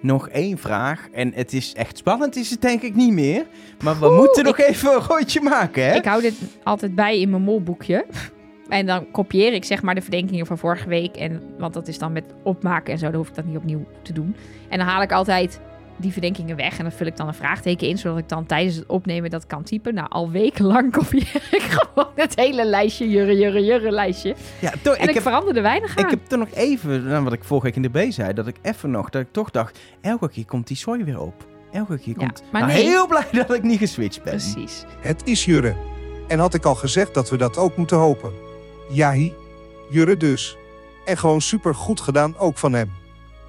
nog 0.00 0.28
één 0.28 0.58
vraag. 0.58 1.08
En 1.12 1.32
het 1.34 1.52
is 1.52 1.74
echt 1.74 1.96
spannend, 1.96 2.36
is 2.36 2.50
het 2.50 2.60
denk 2.62 2.82
ik 2.82 2.94
niet 2.94 3.12
meer. 3.12 3.46
Maar 3.84 3.98
we 3.98 4.06
Oeh, 4.06 4.16
moeten 4.18 4.44
nog 4.44 4.58
ik- 4.58 4.66
even 4.66 4.92
een 4.94 5.00
rondje 5.00 5.40
maken, 5.40 5.84
hè? 5.84 5.94
Ik 5.94 6.04
hou 6.04 6.22
dit 6.22 6.34
altijd 6.62 6.94
bij 6.94 7.20
in 7.20 7.30
mijn 7.30 7.42
molboekje. 7.42 8.06
En 8.68 8.86
dan 8.86 9.10
kopieer 9.10 9.52
ik 9.52 9.64
zeg 9.64 9.82
maar 9.82 9.94
de 9.94 10.02
verdenkingen 10.02 10.46
van 10.46 10.58
vorige 10.58 10.88
week. 10.88 11.16
En, 11.16 11.42
want 11.58 11.74
dat 11.74 11.88
is 11.88 11.98
dan 11.98 12.12
met 12.12 12.24
opmaken 12.42 12.92
en 12.92 12.98
zo. 12.98 13.06
Dan 13.06 13.14
hoef 13.14 13.28
ik 13.28 13.34
dat 13.34 13.44
niet 13.44 13.56
opnieuw 13.56 13.86
te 14.02 14.12
doen. 14.12 14.36
En 14.68 14.78
dan 14.78 14.86
haal 14.86 15.02
ik 15.02 15.12
altijd 15.12 15.60
die 15.96 16.12
verdenkingen 16.12 16.56
weg. 16.56 16.78
En 16.78 16.82
dan 16.84 16.92
vul 16.92 17.06
ik 17.06 17.16
dan 17.16 17.28
een 17.28 17.34
vraagteken 17.34 17.88
in. 17.88 17.98
Zodat 17.98 18.18
ik 18.18 18.28
dan 18.28 18.46
tijdens 18.46 18.76
het 18.76 18.86
opnemen 18.86 19.30
dat 19.30 19.46
kan 19.46 19.62
typen. 19.62 19.94
Nou, 19.94 20.08
al 20.08 20.30
wekenlang 20.30 20.92
kopieer 20.96 21.48
ik 21.50 21.62
gewoon 21.62 22.10
het 22.14 22.34
hele 22.34 22.64
lijstje. 22.64 23.10
Jurre, 23.10 23.36
jurre, 23.38 23.64
jurre 23.64 23.90
lijstje. 23.90 24.34
Ja, 24.58 24.72
toch, 24.82 24.94
En 24.94 25.02
ik, 25.02 25.08
ik, 25.08 25.14
heb, 25.14 25.22
verander 25.22 25.56
er 25.56 25.62
weinig 25.62 25.96
aan. 25.96 26.04
ik 26.04 26.10
heb 26.10 26.32
er 26.32 26.38
nog 26.38 26.48
even, 26.54 27.04
nou, 27.06 27.24
wat 27.24 27.32
ik 27.32 27.44
vorige 27.44 27.66
week 27.66 27.76
in 27.76 27.82
de 27.82 28.06
B 28.06 28.12
zei, 28.12 28.32
dat 28.32 28.46
ik 28.46 28.56
even 28.62 28.90
nog, 28.90 29.10
dat 29.10 29.22
ik 29.22 29.28
toch 29.30 29.50
dacht, 29.50 29.78
elke 30.00 30.28
keer 30.28 30.44
komt 30.44 30.66
die 30.66 30.76
soy 30.76 31.04
weer 31.04 31.20
op. 31.20 31.44
Elke 31.72 31.98
keer 31.98 32.14
Ja, 32.18 32.26
komt... 32.26 32.42
maar 32.52 32.60
nou, 32.60 32.72
nee. 32.72 32.82
heel 32.82 33.06
blij 33.06 33.26
dat 33.46 33.54
ik 33.54 33.62
niet 33.62 33.78
geswitcht 33.78 34.22
ben. 34.22 34.32
Precies. 34.32 34.84
Het 35.00 35.22
is 35.24 35.44
Jurre. 35.44 35.74
En 36.28 36.38
had 36.38 36.54
ik 36.54 36.64
al 36.64 36.74
gezegd 36.74 37.14
dat 37.14 37.30
we 37.30 37.36
dat 37.36 37.56
ook 37.56 37.76
moeten 37.76 37.96
hopen. 37.96 38.32
Jahi, 38.90 39.32
Jurre 39.90 40.16
dus. 40.16 40.56
En 41.04 41.18
gewoon 41.18 41.40
super 41.40 41.74
goed 41.74 42.00
gedaan 42.00 42.38
ook 42.38 42.58
van 42.58 42.72
hem. 42.72 42.92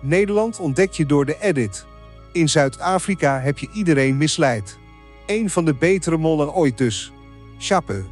Nederland 0.02 0.60
ontdek 0.60 0.92
je 0.92 1.06
door 1.06 1.26
de 1.26 1.38
edit. 1.40 1.86
In 2.34 2.50
Zuid-Afrika 2.50 3.40
heb 3.40 3.58
je 3.58 3.70
iedereen 3.74 4.18
misleid. 4.18 4.78
Eén 5.26 5.50
van 5.50 5.66
de 5.66 5.74
betere 5.74 6.18
mollen 6.18 6.54
ooit 6.54 6.78
dus. 6.78 7.12
Chapeau. 7.58 8.04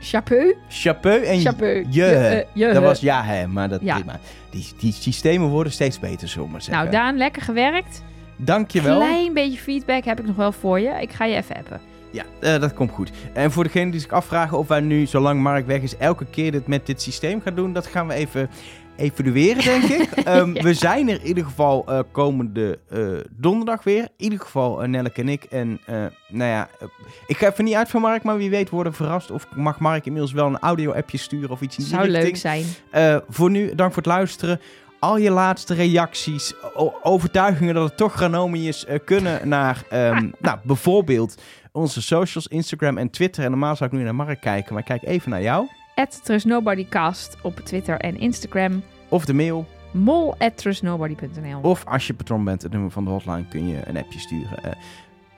Chapeau. 0.00 0.54
Chapeau 0.68 1.22
en 1.24 1.40
Chapeau. 1.40 1.86
je. 1.90 2.04
eh, 2.04 2.46
je. 2.54 2.72
Dat 2.72 2.82
was 2.82 3.00
ja, 3.00 3.22
hè, 3.24 3.46
maar 3.46 3.68
dat 3.68 3.80
Ja. 3.82 3.94
prima. 3.94 4.20
Die, 4.50 4.66
die 4.78 4.92
systemen 4.92 5.48
worden 5.48 5.72
steeds 5.72 6.00
beter, 6.00 6.28
zullen 6.28 6.46
we 6.46 6.52
maar 6.52 6.62
zeggen. 6.62 6.84
Nou, 6.84 6.96
Daan, 6.96 7.16
lekker 7.16 7.42
gewerkt. 7.42 8.02
Dankjewel. 8.36 8.96
Klein 8.98 9.32
beetje 9.34 9.58
feedback 9.58 10.04
heb 10.04 10.20
ik 10.20 10.26
nog 10.26 10.36
wel 10.36 10.52
voor 10.52 10.80
je. 10.80 10.88
Ik 11.00 11.12
ga 11.12 11.24
je 11.24 11.36
even 11.36 11.56
appen. 11.56 11.80
Ja, 12.10 12.24
eh, 12.40 12.60
dat 12.60 12.74
komt 12.74 12.90
goed. 12.90 13.10
En 13.32 13.50
voor 13.52 13.64
degenen 13.64 13.90
die 13.90 14.00
zich 14.00 14.10
afvragen 14.10 14.58
of 14.58 14.68
wij 14.68 14.80
nu, 14.80 15.06
zolang 15.06 15.40
Mark 15.42 15.66
weg 15.66 15.80
is, 15.80 15.96
elke 15.96 16.24
keer 16.30 16.52
dit 16.52 16.66
met 16.66 16.86
dit 16.86 17.02
systeem 17.02 17.40
gaan 17.40 17.54
doen, 17.54 17.72
dat 17.72 17.86
gaan 17.86 18.06
we 18.06 18.14
even 18.14 18.50
evalueren, 18.96 19.64
denk 19.64 19.82
ik. 19.82 20.10
Ehm, 20.24 20.54
Ja. 20.54 20.62
We 20.62 20.74
zijn 20.74 21.08
er 21.08 21.20
in 21.20 21.26
ieder 21.26 21.44
geval 21.44 21.84
eh, 21.86 22.00
komende 22.12 22.78
eh, 22.90 23.00
donderdag 23.30 23.82
weer. 23.84 24.02
In 24.02 24.08
ieder 24.16 24.40
geval 24.40 24.82
uh, 24.82 24.88
Nelleke 24.88 25.20
en 25.20 25.28
ik. 25.28 25.44
En 25.44 25.80
nou 26.28 26.50
ja, 26.50 26.68
ik 27.26 27.36
ga 27.36 27.50
even 27.50 27.64
niet 27.64 27.74
uit 27.74 27.88
van 27.88 28.00
Mark, 28.00 28.22
maar 28.22 28.36
wie 28.36 28.50
weet 28.50 28.70
worden 28.70 28.94
verrast. 28.94 29.30
Of 29.30 29.46
mag 29.54 29.78
Mark 29.78 30.06
inmiddels 30.06 30.32
wel 30.32 30.46
een 30.46 30.58
audio-appje 30.58 31.18
sturen 31.18 31.50
of 31.50 31.60
iets 31.60 31.76
in 31.76 31.84
die 31.84 31.92
Zou 31.92 32.08
leuk 32.08 32.36
zijn. 32.36 32.64
Voor 33.28 33.50
nu, 33.50 33.74
dank 33.74 33.92
voor 33.92 34.02
het 34.02 34.12
luisteren. 34.12 34.60
Al 34.98 35.18
je 35.18 35.30
laatste 35.30 35.74
reacties, 35.74 36.52
overtuigingen 37.02 37.74
dat 37.74 37.88
het 37.88 37.96
toch 37.96 38.12
Granomi 38.12 38.68
is, 38.68 38.86
kunnen 39.04 39.48
naar 39.48 39.82
ehm, 39.90 40.30
nou, 40.38 40.58
bijvoorbeeld 40.62 41.42
onze 41.72 42.02
socials, 42.02 42.46
Instagram 42.46 42.98
en 42.98 43.10
Twitter. 43.10 43.44
En 43.44 43.50
normaal 43.50 43.76
zou 43.76 43.90
ik 43.90 43.96
nu 43.98 44.04
naar 44.04 44.14
Mark 44.14 44.40
kijken, 44.40 44.72
maar 44.72 44.82
ik 44.82 44.88
kijk 44.88 45.02
even 45.04 45.30
naar 45.30 45.42
jou. 45.42 45.66
TrustNobodyCast 46.22 47.36
op 47.42 47.60
Twitter 47.60 47.96
en 47.96 48.18
Instagram. 48.18 48.82
Of 49.08 49.24
de 49.24 49.34
mail. 49.34 49.66
Mol 49.92 50.34
at 50.38 50.56
trustnobody.nl. 50.56 51.60
Of 51.62 51.84
als 51.86 52.06
je 52.06 52.14
patron 52.14 52.44
bent, 52.44 52.62
het 52.62 52.72
nummer 52.72 52.90
van 52.90 53.04
de 53.04 53.10
hotline, 53.10 53.48
kun 53.48 53.68
je 53.68 53.80
een 53.84 53.96
appje 53.96 54.18
sturen. 54.18 54.62
Eh, 54.62 54.72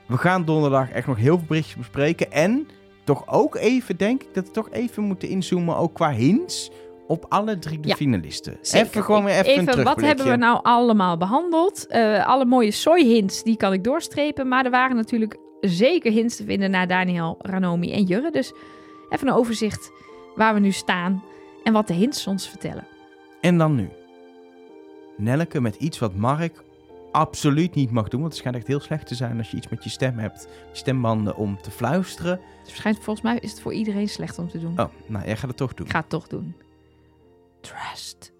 we 0.05 0.17
gaan 0.17 0.45
donderdag 0.45 0.91
echt 0.91 1.07
nog 1.07 1.17
heel 1.17 1.37
veel 1.37 1.47
berichtjes 1.47 1.75
bespreken. 1.75 2.31
En 2.31 2.67
toch 3.03 3.27
ook 3.27 3.55
even, 3.55 3.97
denk 3.97 4.23
ik, 4.23 4.33
dat 4.33 4.45
we 4.45 4.51
toch 4.51 4.71
even 4.71 5.03
moeten 5.03 5.29
inzoomen, 5.29 5.75
ook 5.75 5.93
qua 5.93 6.11
hints, 6.11 6.71
op 7.07 7.25
alle 7.29 7.59
drie 7.59 7.79
de 7.79 7.87
Ja, 7.87 7.95
finalisten. 7.95 8.57
Zeker. 8.61 8.87
Even 8.87 9.03
gewoon 9.03 9.23
weer 9.23 9.45
even, 9.45 9.77
een 9.77 9.83
wat 9.83 10.01
hebben 10.01 10.29
we 10.29 10.35
nou 10.35 10.59
allemaal 10.63 11.17
behandeld? 11.17 11.87
Eh, 11.87 12.27
alle 12.27 12.45
mooie 12.45 12.71
soy 12.71 13.03
hints, 13.03 13.43
die 13.43 13.57
kan 13.57 13.73
ik 13.73 13.83
doorstrepen. 13.83 14.47
Maar 14.47 14.65
er 14.65 14.71
waren 14.71 14.95
natuurlijk 14.95 15.37
zeker 15.61 16.11
hints 16.11 16.35
te 16.35 16.43
vinden 16.43 16.71
naar 16.71 16.87
Daniel, 16.87 17.35
Ranomi 17.39 17.91
en 17.91 18.03
Jurre. 18.03 18.31
Dus 18.31 18.53
even 19.09 19.27
een 19.27 19.33
overzicht 19.33 19.91
waar 20.37 20.53
we 20.53 20.59
nu 20.59 20.71
staan 20.71 21.23
en 21.63 21.73
wat 21.73 21.87
de 21.87 21.93
hints 21.93 22.27
ons 22.27 22.49
vertellen. 22.49 22.87
En 23.41 23.57
dan 23.57 23.75
nu. 23.75 23.89
Nelleke 25.17 25.61
met 25.61 25.75
iets 25.75 25.99
wat 25.99 26.15
Mark 26.15 26.63
absoluut 27.11 27.75
niet 27.75 27.91
mag 27.91 28.07
doen. 28.07 28.19
Want 28.19 28.31
het 28.31 28.41
schijnt 28.41 28.57
echt 28.57 28.67
heel 28.67 28.79
slecht 28.79 29.07
te 29.07 29.15
zijn 29.15 29.37
als 29.37 29.51
je 29.51 29.57
iets 29.57 29.67
met 29.67 29.83
je 29.83 29.89
stem 29.89 30.17
hebt. 30.17 30.47
Stembanden 30.71 31.35
om 31.35 31.61
te 31.61 31.71
fluisteren. 31.71 32.37
Dus 32.37 32.67
waarschijnlijk, 32.67 33.05
volgens 33.05 33.25
mij 33.25 33.37
is 33.39 33.51
het 33.51 33.61
voor 33.61 33.73
iedereen 33.73 34.09
slecht 34.09 34.39
om 34.39 34.49
te 34.49 34.59
doen. 34.59 34.79
Oh, 34.79 34.85
nou, 35.07 35.25
jij 35.25 35.37
gaat 35.37 35.49
het 35.49 35.57
toch 35.57 35.73
doen. 35.73 35.85
Ik 35.85 35.91
ga 35.91 35.99
het 35.99 36.09
toch 36.09 36.27
doen. 36.27 36.55
Trust 37.61 38.35